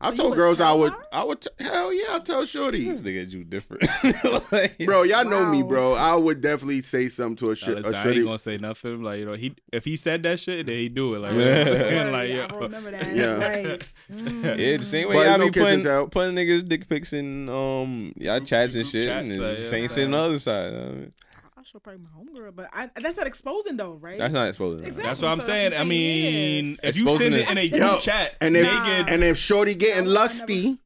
I 0.00 0.10
So 0.10 0.16
told 0.16 0.36
girls 0.36 0.60
I 0.60 0.72
would. 0.72 0.92
her? 0.92 0.98
I 1.12 1.24
would. 1.24 1.40
T- 1.40 1.48
hell 1.58 1.92
yeah, 1.92 2.14
I 2.14 2.18
tell 2.20 2.46
Shorty. 2.46 2.84
This 2.84 3.02
nigga 3.02 3.28
you 3.30 3.42
different. 3.42 3.82
Like- 4.52 4.78
Bro, 4.78 5.02
y'all 5.02 5.24
know 5.24 5.44
me, 5.50 5.62
bro. 5.64 5.94
I 5.94 6.14
would 6.14 6.40
definitely 6.40 6.82
say 6.82 7.08
something 7.08 7.34
to 7.44 7.50
a, 7.50 7.56
sh- 7.56 7.66
Now, 7.66 7.72
a 7.72 7.76
listen, 7.76 7.94
I 7.96 8.08
ain't 8.10 8.24
gonna 8.24 8.38
say 8.38 8.56
nothing. 8.58 9.02
Like 9.02 9.18
you 9.18 9.26
know, 9.26 9.32
he 9.34 9.56
if 9.72 9.84
he 9.84 9.96
said 9.96 10.22
that 10.22 10.38
shit, 10.38 10.66
then 10.66 10.76
he 10.76 10.88
do 10.88 11.14
it. 11.14 11.18
Like 11.18 11.32
you 11.32 11.38
know 11.40 11.58
what 11.58 11.90
Yeah. 11.90 12.10
like 12.10 12.28
yeah. 12.28 12.46
I 12.48 12.56
remember 12.56 12.90
that. 12.92 13.14
Yeah. 13.14 13.34
Right. 13.36 13.88
Mm. 14.10 14.42
Yeah, 14.58 14.76
the 14.78 14.84
same 14.84 15.08
way 15.10 15.16
But 15.16 15.26
y'all 15.26 15.38
no 15.38 15.50
be 15.50 15.60
putting, 15.60 15.82
tell. 15.82 16.06
putting 16.06 16.34
niggas 16.34 16.66
dick 16.66 16.88
pics 16.88 17.12
in 17.12 17.46
um 17.50 18.12
y'all 18.16 18.40
chats 18.40 18.74
and 18.74 18.84
group 18.84 18.92
shit, 18.92 19.04
chats, 19.04 19.20
and 19.20 19.32
it's 19.32 19.38
like, 19.40 19.56
the 19.56 19.62
yeah, 19.62 19.68
same 19.68 19.82
I'm 19.84 19.88
shit 19.90 20.04
on 20.06 20.10
the 20.12 20.16
other 20.16 20.38
side. 20.38 20.72
I 20.72 20.76
mean, 20.78 21.12
I'll 21.58 21.64
show 21.64 21.80
probably 21.80 22.02
my 22.04 22.10
homegirl, 22.40 22.54
but 22.54 22.68
I, 22.72 22.88
that's 22.94 23.16
not 23.16 23.26
exposing 23.26 23.76
though, 23.76 23.94
right? 23.94 24.16
that's 24.16 24.32
not 24.32 24.46
exposing. 24.48 24.84
Exactly. 24.84 25.02
That's 25.02 25.20
what 25.22 25.32
I'm 25.32 25.40
So 25.40 25.46
saying. 25.48 25.72
I 25.72 25.76
what 25.76 25.80
I'm 25.82 25.88
mean, 25.88 26.78
if 26.84 26.96
you 26.96 27.02
Exposing 27.02 27.18
send 27.18 27.34
it 27.34 27.40
it. 27.40 27.50
in 27.50 27.58
a 27.58 27.68
group 27.68 27.80
Yo, 27.82 27.98
chat, 27.98 28.36
and 28.40 28.56
if 28.56 28.62
naked, 28.62 29.12
and 29.12 29.24
if 29.24 29.36
Shorty 29.38 29.74
getting 29.74 30.04
No, 30.04 30.10
I 30.10 30.14
lusty 30.14 30.78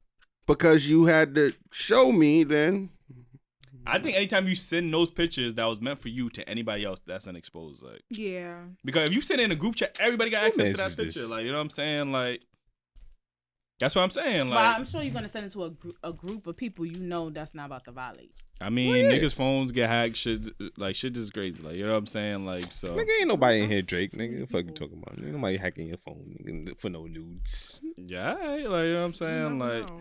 because 0.47 0.89
you 0.89 1.05
had 1.05 1.35
to 1.35 1.53
show 1.71 2.11
me, 2.11 2.45
then 2.45 2.89
I 3.87 3.99
think 3.99 4.17
anytime 4.17 4.47
you 4.49 4.55
send 4.57 4.95
those 4.95 5.11
pictures 5.11 5.55
that 5.55 5.65
was 5.67 5.81
meant 5.81 5.99
for 5.99 6.09
you 6.09 6.31
to 6.31 6.49
anybody 6.49 6.85
else, 6.87 7.01
that's 7.07 7.27
an 7.27 7.37
exposed. 7.37 7.83
Like 7.83 8.01
Yeah. 8.11 8.63
because 8.83 9.09
if 9.09 9.15
you 9.15 9.21
send 9.21 9.41
it 9.43 9.45
in 9.45 9.53
a 9.53 9.57
group 9.57 9.75
chat, 9.77 9.95
everybody 10.01 10.31
got 10.31 10.41
Who 10.41 10.47
access 10.47 10.71
to 10.71 10.73
that 10.73 10.79
that 10.79 10.87
is 10.89 10.97
this? 10.97 11.15
picture. 11.17 11.29
Like 11.29 11.45
you 11.45 11.51
know 11.53 11.59
what 11.59 11.65
I'm 11.65 11.71
saying? 11.71 12.13
Like 12.13 12.43
that's 13.83 13.97
what 13.97 14.03
I'm 14.03 14.11
saying. 14.11 14.49
But 14.49 14.55
Like 14.55 14.79
I'm 14.79 14.85
sure 14.85 15.03
you're 15.03 15.13
gonna 15.13 15.27
send 15.29 15.47
it 15.47 15.53
to 15.53 15.65
a, 15.65 15.71
gr- 15.71 15.91
a 16.05 16.13
group 16.13 16.47
of 16.47 16.57
people 16.57 16.87
you 16.87 17.01
know 17.01 17.31
that's 17.31 17.53
not 17.53 17.67
about 17.67 17.85
to 17.87 17.91
violate. 17.93 18.33
I 18.61 18.71
mean, 18.71 18.91
Well, 18.91 18.97
yeah. 18.97 19.11
niggas' 19.11 19.35
phones 19.35 19.73
get 19.73 19.89
hacked. 19.89 20.17
Shit, 20.17 20.45
like 20.79 20.95
shit, 20.95 21.15
just 21.15 21.35
crazy. 21.35 21.61
Like 21.61 21.75
you 21.75 21.85
know 21.85 21.91
what 21.93 21.99
I'm 21.99 22.07
saying? 22.07 22.47
Like 22.47 22.71
so. 22.71 22.95
Nigga, 22.95 23.09
ain't 23.19 23.29
nobody 23.29 23.63
in 23.63 23.71
here, 23.71 23.83
Drake. 23.83 24.13
Nigga, 24.13 24.31
many 24.31 24.41
what 24.43 24.51
fuck 24.51 24.65
you 24.67 24.71
talking 24.71 25.03
about? 25.03 25.19
Ain't 25.19 25.35
nobody 25.35 25.57
hacking 25.57 25.89
your 25.89 25.99
phone 25.99 26.37
nigga, 26.45 26.79
for 26.79 26.89
no 26.89 27.07
nudes. 27.07 27.83
Yeah, 27.97 28.35
like 28.35 28.61
you 28.61 28.69
know 28.69 28.71
what 29.01 29.05
I'm 29.07 29.15
saying? 29.15 29.59
Like 29.59 29.89
know. 29.89 30.01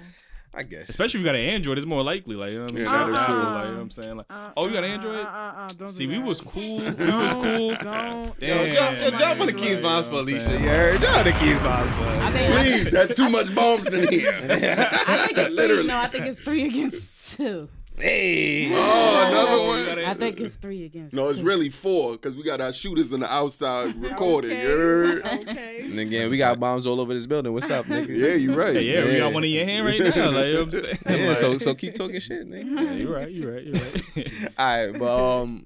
I 0.53 0.63
guess. 0.63 0.89
especially 0.89 1.19
if 1.19 1.25
you 1.25 1.31
got 1.31 1.35
an 1.35 1.41
Android, 1.41 1.77
it's 1.77 1.87
more 1.87 2.03
likely. 2.03 2.35
Like 2.35 2.51
you 2.51 2.57
know 2.57 2.63
what 2.65 2.71
I 2.71 2.75
mean? 2.75 2.83
Yeah, 2.83 2.91
Shout 2.91 3.11
that 3.11 3.15
out 3.17 3.21
is 3.21 3.25
to 3.25 3.31
true. 3.31 3.41
Apple, 3.41 3.53
Like 3.53 3.63
you 3.63 3.69
know 3.71 3.75
what 3.77 3.81
I'm 3.81 3.89
saying? 3.91 4.15
Like 4.17 4.25
Uh, 4.29 4.51
oh, 4.57 4.67
you 4.67 4.73
got 4.73 4.83
uh, 4.83 4.85
an 4.87 4.91
Android? 4.91 5.15
Uh, 5.15 5.19
uh, 5.29 5.53
uh, 5.55 5.67
don't 5.77 5.87
See, 5.89 6.05
do 6.05 6.11
we 6.11 6.19
was 6.19 6.41
cool. 6.41 6.77
We 6.79 6.83
was 6.85 7.33
cool. 7.33 7.69
Don't. 7.75 8.39
Damn. 8.39 8.67
Yo, 8.67 9.11
jump, 9.17 9.39
on 9.39 9.47
the 9.47 9.53
keys 9.53 9.77
you 9.77 9.83
bombs 9.83 10.07
for 10.07 10.15
Alicia. 10.15 10.41
saying? 10.41 10.63
You 10.63 10.69
heard? 10.69 10.99
Jump 11.01 11.17
on 11.17 11.23
the 11.25 11.31
keys 11.31 11.59
bombs 11.59 11.91
I 11.91 12.31
for. 12.31 12.37
think 12.37 12.53
please, 12.53 12.91
that's 12.91 13.13
too 13.13 13.29
much 13.29 13.55
bombs 13.55 13.93
in 13.93 14.07
here. 14.11 14.31
I 14.49 15.25
think 15.27 15.37
it's 15.37 15.47
three. 15.47 15.55
Literally. 15.55 15.87
No, 15.87 15.97
I 15.97 16.07
think 16.07 16.25
it's 16.25 16.39
three 16.39 16.65
against 16.65 17.37
two. 17.37 17.69
Hey. 18.01 18.71
Oh, 18.83 19.27
another 19.27 19.67
one. 19.67 19.99
I 20.05 20.13
think 20.13 20.39
it's 20.39 20.55
three 20.55 20.85
against. 20.85 21.13
No, 21.15 21.29
it's 21.29 21.39
two. 21.39 21.45
really 21.45 21.69
four 21.69 22.13
because 22.13 22.35
we 22.35 22.43
got 22.43 22.59
our 22.61 22.73
shooters 22.73 23.13
on 23.13 23.19
the 23.21 23.31
outside 23.31 23.95
recording. 24.01 24.51
Okay. 24.51 24.63
You? 24.63 25.21
Okay. 25.23 25.81
And 25.83 25.99
again, 25.99 26.29
we 26.31 26.37
got 26.45 26.59
bombs 26.59 26.85
all 26.85 26.99
over 26.99 27.13
this 27.13 27.27
building. 27.27 27.53
What's 27.53 27.69
up, 27.69 27.85
nigga? 27.85 28.09
Yeah, 28.09 28.33
you 28.35 28.53
right. 28.53 28.73
Yeah, 28.73 28.79
yeah, 28.79 29.05
we 29.05 29.17
got 29.19 29.33
one 29.33 29.43
in 29.43 29.51
your 29.51 29.65
hand 29.65 29.85
right 29.85 29.99
now. 29.99 30.07
Like 30.07 30.15
you 30.15 30.53
know 30.53 30.59
what 30.65 30.73
I'm 30.75 30.81
saying? 30.81 30.97
Yeah, 31.21 31.27
Like- 31.29 31.37
so 31.37 31.57
so 31.59 31.75
keep 31.75 31.93
talking 31.93 32.19
shit, 32.19 32.47
nigga. 32.49 32.75
Yeah, 32.81 32.91
you're 32.93 33.13
right. 33.13 33.31
You're 33.31 33.53
right. 33.53 33.63
You're 33.63 33.73
right. 33.75 34.53
All 34.57 34.65
right, 34.87 34.99
but 34.99 35.41
um, 35.41 35.65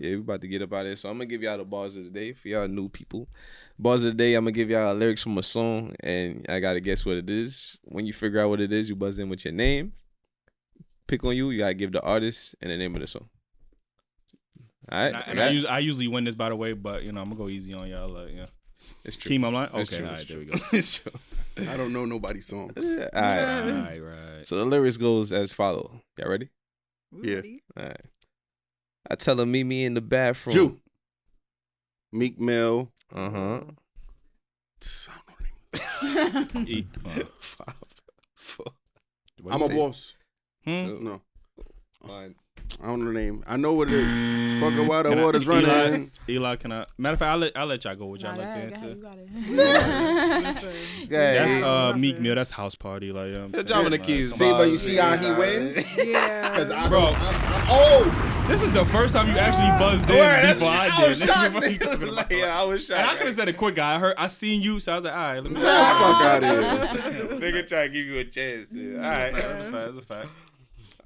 yeah, 0.00 0.10
we 0.10 0.16
about 0.16 0.40
to 0.42 0.48
get 0.48 0.62
up 0.62 0.72
out 0.72 0.80
of 0.82 0.86
here. 0.86 0.96
So 0.96 1.08
I'm 1.08 1.16
gonna 1.16 1.26
give 1.26 1.42
y'all 1.42 1.58
the 1.58 1.64
bars 1.64 1.96
of 1.96 2.04
the 2.04 2.10
day 2.10 2.32
for 2.34 2.48
y'all 2.48 2.68
new 2.68 2.88
people. 2.88 3.28
Bars 3.78 4.04
of 4.04 4.12
the 4.12 4.16
day, 4.16 4.34
I'm 4.34 4.44
gonna 4.44 4.52
give 4.52 4.70
y'all 4.70 4.94
lyrics 4.94 5.22
from 5.22 5.36
a 5.38 5.42
song, 5.42 5.94
and 6.00 6.46
I 6.48 6.60
gotta 6.60 6.80
guess 6.80 7.04
what 7.04 7.16
it 7.16 7.28
is. 7.28 7.78
When 7.84 8.06
you 8.06 8.12
figure 8.12 8.38
out 8.40 8.50
what 8.50 8.60
it 8.60 8.72
is, 8.72 8.88
you 8.88 8.96
buzz 8.96 9.18
in 9.18 9.28
with 9.28 9.44
your 9.44 9.54
name. 9.54 9.92
Pick 11.12 11.24
on 11.24 11.36
you. 11.36 11.50
You 11.50 11.58
gotta 11.58 11.74
give 11.74 11.92
the 11.92 12.00
artist 12.00 12.54
and 12.62 12.70
the 12.70 12.78
name 12.78 12.94
of 12.94 13.02
the 13.02 13.06
song. 13.06 13.28
All 14.90 14.98
right, 14.98 15.08
and 15.08 15.16
I, 15.16 15.20
and 15.26 15.40
I, 15.40 15.50
usually, 15.50 15.68
I 15.68 15.78
usually 15.80 16.08
win 16.08 16.24
this, 16.24 16.34
by 16.34 16.48
the 16.48 16.56
way, 16.56 16.72
but 16.72 17.02
you 17.02 17.12
know 17.12 17.20
I'm 17.20 17.28
gonna 17.28 17.38
go 17.38 17.50
easy 17.50 17.74
on 17.74 17.86
y'all. 17.86 18.08
Like, 18.08 18.34
yeah. 18.34 18.46
it's 19.04 19.18
true. 19.18 19.30
Keem, 19.30 19.46
I'm 19.46 19.52
like, 19.52 19.74
okay, 19.74 19.98
true, 19.98 20.06
all 20.06 20.14
it's 20.14 20.20
right, 20.20 20.28
there 20.28 20.38
we 20.38 20.46
go. 20.46 20.54
it's 20.72 21.00
true. 21.00 21.12
I 21.68 21.76
don't 21.76 21.92
know 21.92 22.06
nobody's 22.06 22.46
song. 22.46 22.70
All 22.74 22.82
right. 22.82 23.10
right, 23.12 24.00
right. 24.00 24.46
So 24.46 24.56
the 24.56 24.64
lyrics 24.64 24.96
goes 24.96 25.32
as 25.32 25.52
follow. 25.52 26.00
Y'all 26.16 26.30
ready? 26.30 26.48
We 27.10 27.28
Yeah. 27.28 27.34
ready? 27.36 27.62
All 27.76 27.84
right. 27.84 28.00
I 29.10 29.14
tell 29.16 29.36
her 29.36 29.44
meet 29.44 29.64
me 29.64 29.84
in 29.84 29.92
the 29.92 30.00
bathroom. 30.00 30.54
Jew. 30.54 30.80
Meek 32.10 32.40
Mill. 32.40 32.90
Uh 33.14 33.30
huh. 33.30 33.60
Five, 37.38 37.84
four. 38.34 38.72
I'm 39.50 39.60
a 39.60 39.68
boss. 39.68 40.14
Hmm? 40.64 41.04
No, 41.04 41.20
Fine. 42.06 42.34
I 42.82 42.86
don't 42.86 43.00
know 43.00 43.12
the 43.12 43.18
name. 43.20 43.44
I 43.46 43.56
know 43.56 43.74
what 43.74 43.88
it 43.88 43.94
is. 43.94 44.60
Fucking 44.62 44.86
while 44.86 45.02
the 45.02 45.10
Can 45.10 45.18
I- 45.18 45.24
water's 45.24 45.42
Eli, 45.46 45.72
running. 45.72 46.10
Eli, 46.28 46.56
can 46.56 46.72
I? 46.72 46.86
Matter 46.96 47.12
of 47.14 47.18
fact, 47.18 47.30
I'll 47.30 47.38
let, 47.38 47.56
I'll 47.56 47.66
let 47.66 47.84
y'all 47.84 47.94
go. 47.96 48.06
What 48.06 48.20
y'all 48.22 48.34
Nah, 48.34 48.38
like 48.42 48.48
go 48.48 48.52
ahead, 48.54 48.74
to 48.76 48.80
go 48.80 48.86
answer? 48.86 49.18
ahead, 49.18 49.28
you 49.50 49.52
got 49.56 50.54
it. 50.56 50.72
Yeah, 51.10 51.34
That's 51.34 51.52
yeah. 51.52 51.66
uh, 51.90 51.96
Meek 51.96 52.18
Mill. 52.20 52.34
That's 52.34 52.50
house 52.50 52.74
party. 52.74 53.12
Like, 53.12 53.26
you 53.26 53.32
know 53.34 53.38
what 53.40 53.44
I'm 53.46 53.52
Just 53.52 53.68
saying? 53.68 53.84
the 53.84 53.90
Like, 53.90 54.02
keys. 54.04 54.30
come 54.30 54.38
See, 54.38 54.50
but 54.52 54.70
you 54.70 54.78
see 54.78 54.96
how 54.96 55.16
he 55.16 55.32
wins? 55.32 55.96
Yeah. 55.96 56.56
Cause 56.56 56.70
I 56.70 56.88
Bro. 56.88 57.00
I'm, 57.00 57.14
I'm, 57.16 57.66
oh, 57.70 58.46
This 58.48 58.62
is 58.62 58.70
the 58.72 58.84
first 58.86 59.14
time 59.14 59.28
you 59.28 59.36
actually 59.36 59.68
buzzed 59.78 60.08
in 60.08 60.16
Word, 60.16 60.54
before 60.54 60.68
I 60.70 60.88
I 60.88 60.96
did. 61.00 61.08
was 61.10 61.18
shocked, 61.22 61.54
what 61.54 61.70
you 61.70 61.78
nigga. 61.78 61.84
talking 61.84 62.02
about? 62.04 62.14
Like, 62.14 62.30
yeah, 62.30 62.58
I 62.60 62.64
was 62.64 62.86
shocked. 62.86 63.00
And 63.00 63.10
I 63.10 63.16
could 63.16 63.26
have 63.26 63.36
said 63.36 63.48
it 63.48 63.56
quick. 63.58 63.74
guy. 63.74 63.96
I 63.96 63.98
heard, 63.98 64.14
I 64.16 64.28
seen 64.28 64.62
you, 64.62 64.80
so 64.80 64.92
I 64.92 64.94
was 64.96 65.04
like, 65.04 65.12
all 65.12 65.18
right, 65.18 65.40
let 65.42 65.52
me. 65.52 65.60
Fuck 65.60 65.66
out 65.66 66.44
of 66.44 66.50
here. 66.50 67.26
Nigga 67.38 67.68
try 67.68 67.86
to 67.86 67.92
give 67.92 68.06
you 68.06 68.18
a 68.18 68.24
chance. 68.24 68.68
Yeah. 68.72 68.94
All 68.94 69.00
right. 69.02 69.32
That's 69.34 69.44
a 69.44 69.70
fact. 69.70 69.72
That's 69.72 69.98
a 69.98 70.02
fact. 70.02 70.28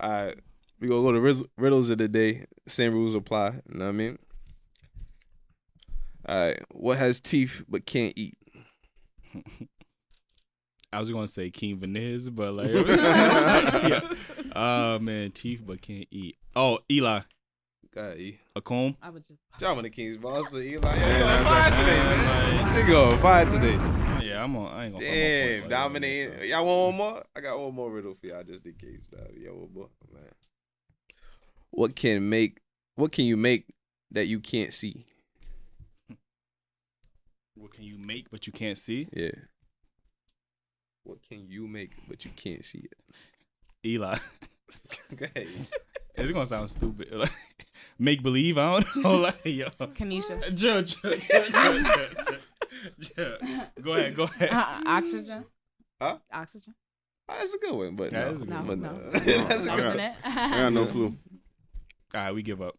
All 0.01 0.11
right. 0.11 0.35
We 0.81 0.89
gonna 0.89 1.03
go 1.03 1.13
to 1.13 1.21
riz- 1.21 1.45
riddles 1.57 1.89
of 1.91 1.99
the 1.99 2.09
day. 2.09 2.45
Same 2.67 2.93
rules 2.93 3.15
apply. 3.15 3.61
You 3.71 3.79
know 3.79 3.85
what 3.87 3.91
I 3.91 3.93
mean? 3.93 4.19
All 6.29 6.47
right. 6.47 6.61
What 6.73 6.99
has 6.99 7.19
teeth 7.21 7.65
but 7.69 7.87
can't 7.87 8.13
eat? 8.17 8.37
I 10.93 11.01
was 11.01 11.11
gonna 11.11 11.29
say 11.29 11.51
King 11.51 11.79
Veneers, 11.79 12.31
but 12.31 12.55
like, 12.55 12.73
yeah. 12.75 14.01
Oh 14.55 14.99
man, 14.99 15.31
teeth 15.33 15.63
but 15.67 15.81
can't 15.83 16.07
eat. 16.11 16.37
Oh, 16.55 16.79
Eli, 16.91 17.21
Go 17.95 18.01
ahead, 18.01 18.19
E. 18.19 18.39
a 18.55 18.61
comb. 18.61 18.97
I 19.03 19.11
was 19.11 19.23
just. 19.25 19.41
Drop 19.59 19.77
on 19.77 19.83
the 19.85 19.91
Kings, 19.91 20.17
boss. 20.19 20.47
But 20.51 20.59
Eli, 20.63 20.97
Yeah, 20.97 21.07
yeah, 21.19 21.43
that's 21.43 21.49
fire 21.49 21.71
today, 21.81 21.97
man. 21.99 22.25
man. 22.67 22.85
Nigga, 22.87 23.13
on 23.13 23.19
fire 23.19 23.45
today. 23.47 24.06
Yeah, 24.37 24.45
I'm 24.45 24.57
on. 24.57 24.67
I 24.67 24.85
ain't 24.85 24.93
gonna. 24.93 25.05
Damn, 25.07 25.63
up 25.63 25.71
dominating. 25.71 26.51
Y'all 26.51 26.67
want 26.67 26.87
one 26.87 26.97
more? 26.97 27.23
I 27.35 27.41
got 27.41 27.59
one 27.59 27.75
more 27.75 27.91
riddle 27.91 28.15
for 28.21 28.27
y'all 28.27 28.43
just 28.43 28.67
in 28.67 28.75
case. 28.75 29.09
Nah, 29.11 29.23
Y'all 29.35 29.57
want 29.57 29.75
more? 29.75 29.89
Man. 30.13 30.23
What 31.71 31.97
can 31.97 32.29
make? 32.29 32.59
What 32.97 33.13
can 33.13 33.25
you 33.25 33.39
make 33.39 33.65
that 34.11 34.27
you 34.27 34.41
can't 34.41 34.75
see? 34.75 35.07
What 37.55 37.73
can 37.73 37.85
you 37.85 37.97
make 37.97 38.31
but 38.31 38.47
you 38.47 38.53
can't 38.53 38.77
see? 38.77 39.09
Yeah. 39.11 39.31
What 41.05 41.19
can 41.27 41.49
you 41.49 41.67
make 41.67 41.93
but 42.07 42.27
you 42.27 42.31
can't 42.37 42.65
see 42.65 42.85
it? 42.91 42.99
Eli. 43.85 44.19
Okay. 45.13 45.47
It's 46.15 46.33
gonna 46.33 46.47
sound 46.47 46.71
stupid. 46.71 47.09
Like, 47.13 47.31
make 47.99 48.23
believe. 48.23 48.59
I 48.59 48.81
don't 48.81 48.97
know. 48.97 49.17
Like 49.17 49.45
yo. 49.45 49.69
Kanisha. 49.95 50.55
Joe, 50.55 50.83
Go 53.83 53.93
ahead. 53.95 54.17
Go 54.17 54.23
ahead. 54.25 54.51
Uh, 54.51 54.83
oxygen. 54.87 55.45
Huh? 56.01 56.19
Oxygen. 56.33 56.75
Oh, 57.29 57.35
that's 57.39 57.55
a 57.55 57.59
good 57.59 57.75
one, 57.75 57.97
but 57.97 58.11
That 58.13 58.29
no, 58.29 58.35
is 58.35 58.43
a 58.43 58.45
good 58.45 58.55
No, 58.55 58.63
but 58.63 58.79
no. 58.79 58.93
no. 58.93 58.99
that's 59.11 59.67
a 59.67 59.73
I 59.73 59.77
good 59.77 59.87
one. 59.97 60.01
I 60.25 60.51
got 60.59 60.73
no 60.73 60.87
clue. 60.87 61.07
All 61.07 61.13
right, 62.21 62.35
we 62.35 62.43
give 62.43 62.63
up. 62.63 62.77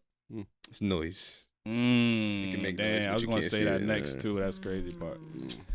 It's 0.70 0.80
noise. 0.80 1.46
Mm, 1.66 2.50
can 2.52 2.62
make 2.62 2.76
damn, 2.78 3.02
but 3.04 3.10
I 3.10 3.14
was 3.14 3.26
gonna 3.26 3.42
say 3.42 3.64
that 3.64 3.82
next 3.82 4.20
too. 4.20 4.38
That's 4.40 4.58
crazy 4.58 4.90
part. 4.92 5.18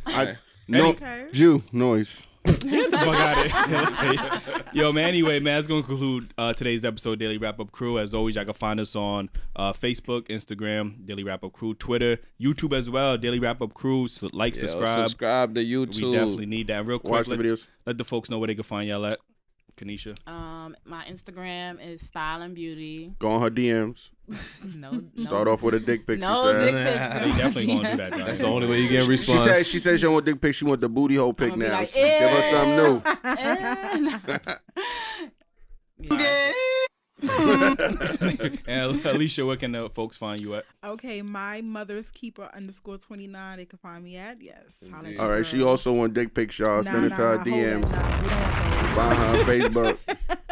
I, 0.07 0.37
no, 0.67 0.89
Okay. 0.89 1.27
Jew 1.33 1.61
noise. 1.71 2.25
Get 2.45 2.91
the 2.91 2.97
fuck 2.97 3.15
out 3.15 3.45
of 3.45 4.51
here. 4.51 4.63
Yo, 4.73 4.91
man, 4.91 5.05
anyway, 5.05 5.39
man, 5.39 5.55
that's 5.55 5.67
going 5.67 5.81
to 5.81 5.87
conclude 5.87 6.33
uh, 6.37 6.53
today's 6.53 6.83
episode, 6.83 7.19
Daily 7.19 7.37
Wrap 7.37 7.59
Up 7.59 7.71
Crew. 7.71 7.99
As 7.99 8.13
always, 8.13 8.35
y'all 8.35 8.43
can 8.45 8.53
find 8.53 8.79
us 8.79 8.95
on 8.95 9.29
uh, 9.55 9.71
Facebook, 9.71 10.23
Instagram, 10.27 11.05
Daily 11.05 11.23
Wrap 11.23 11.43
Up 11.43 11.53
Crew, 11.53 11.73
Twitter, 11.73 12.17
YouTube 12.41 12.73
as 12.75 12.89
well, 12.89 13.17
Daily 13.17 13.39
Wrap 13.39 13.61
Up 13.61 13.73
Crew. 13.73 14.07
So 14.07 14.29
like, 14.33 14.55
Yo, 14.55 14.61
subscribe. 14.61 14.87
subscribe 14.89 15.55
to 15.55 15.63
YouTube. 15.63 16.03
We 16.11 16.13
definitely 16.13 16.45
need 16.47 16.67
that. 16.67 16.85
Real 16.85 16.99
quick, 16.99 17.11
Watch 17.11 17.27
the 17.27 17.37
videos. 17.37 17.67
let 17.85 17.97
the 17.97 18.03
folks 18.03 18.29
know 18.29 18.39
where 18.39 18.47
they 18.47 18.55
can 18.55 18.63
find 18.63 18.89
y'all 18.89 19.05
at. 19.05 19.19
Kanisha. 19.77 20.15
Um, 20.29 20.75
my 20.85 21.03
Instagram 21.05 21.79
is 21.85 22.01
Style 22.05 22.41
and 22.41 22.53
Beauty. 22.55 23.13
Go 23.19 23.29
on 23.31 23.41
her 23.41 23.49
DMs. 23.49 24.11
No, 24.75 24.91
no 24.91 25.03
Start 25.17 25.47
off 25.49 25.61
with 25.63 25.73
a 25.73 25.79
dick 25.81 26.07
pic. 26.07 26.19
No 26.19 26.33
she 26.35 26.41
said. 26.51 26.59
dick 26.59 26.73
They 26.73 27.25
pics. 27.25 27.37
definitely 27.37 27.65
going 27.65 27.83
to 27.83 27.91
do 27.91 27.97
that. 27.97 28.11
John. 28.17 28.25
That's 28.27 28.39
the 28.39 28.45
only 28.47 28.67
way 28.67 28.79
you 28.81 28.87
get 28.89 29.01
a 29.01 29.03
She 29.03 29.09
response. 29.09 29.43
said 29.43 29.65
she 29.65 29.79
said 29.79 29.99
she 29.99 30.03
don't 30.03 30.13
want 30.13 30.25
dick 30.25 30.39
pic. 30.39 30.55
She 30.55 30.63
want 30.65 30.79
the 30.81 30.87
booty 30.89 31.15
hole 31.15 31.33
pic 31.33 31.55
now. 31.57 31.71
like, 31.73 31.93
Give 31.93 32.29
her 32.29 32.43
something 32.49 32.75
new. 36.07 36.09
Mm. 37.23 38.59
and 38.67 39.05
Alicia, 39.05 39.45
where 39.45 39.55
can 39.55 39.71
the 39.71 39.89
folks 39.89 40.17
find 40.17 40.39
you 40.39 40.55
at? 40.55 40.65
Okay, 40.83 41.21
my 41.21 41.61
mother's 41.61 42.09
keeper 42.11 42.49
underscore 42.53 42.97
twenty 42.97 43.27
nine. 43.27 43.57
They 43.57 43.65
can 43.65 43.79
find 43.79 44.03
me 44.03 44.17
at 44.17 44.41
yes. 44.41 44.75
Holla 44.91 45.09
at 45.09 45.19
All 45.19 45.43
she 45.43 45.61
also 45.61 45.93
want 45.93 46.13
dick 46.13 46.33
pics, 46.33 46.59
y'all. 46.59 46.83
Nah, 46.83 46.91
Send 46.91 47.05
it 47.05 47.09
nah, 47.09 47.15
to 47.15 47.21
her 47.21 47.37
nah, 47.37 47.43
DMs. 47.43 47.91
nah, 47.91 48.21
we 48.21 48.29
don't 48.29 48.41
want 48.41 48.59
those. 48.63 48.95
Find 48.95 49.17
her 49.17 49.25
on 49.25 49.45
Facebook. 49.45 50.42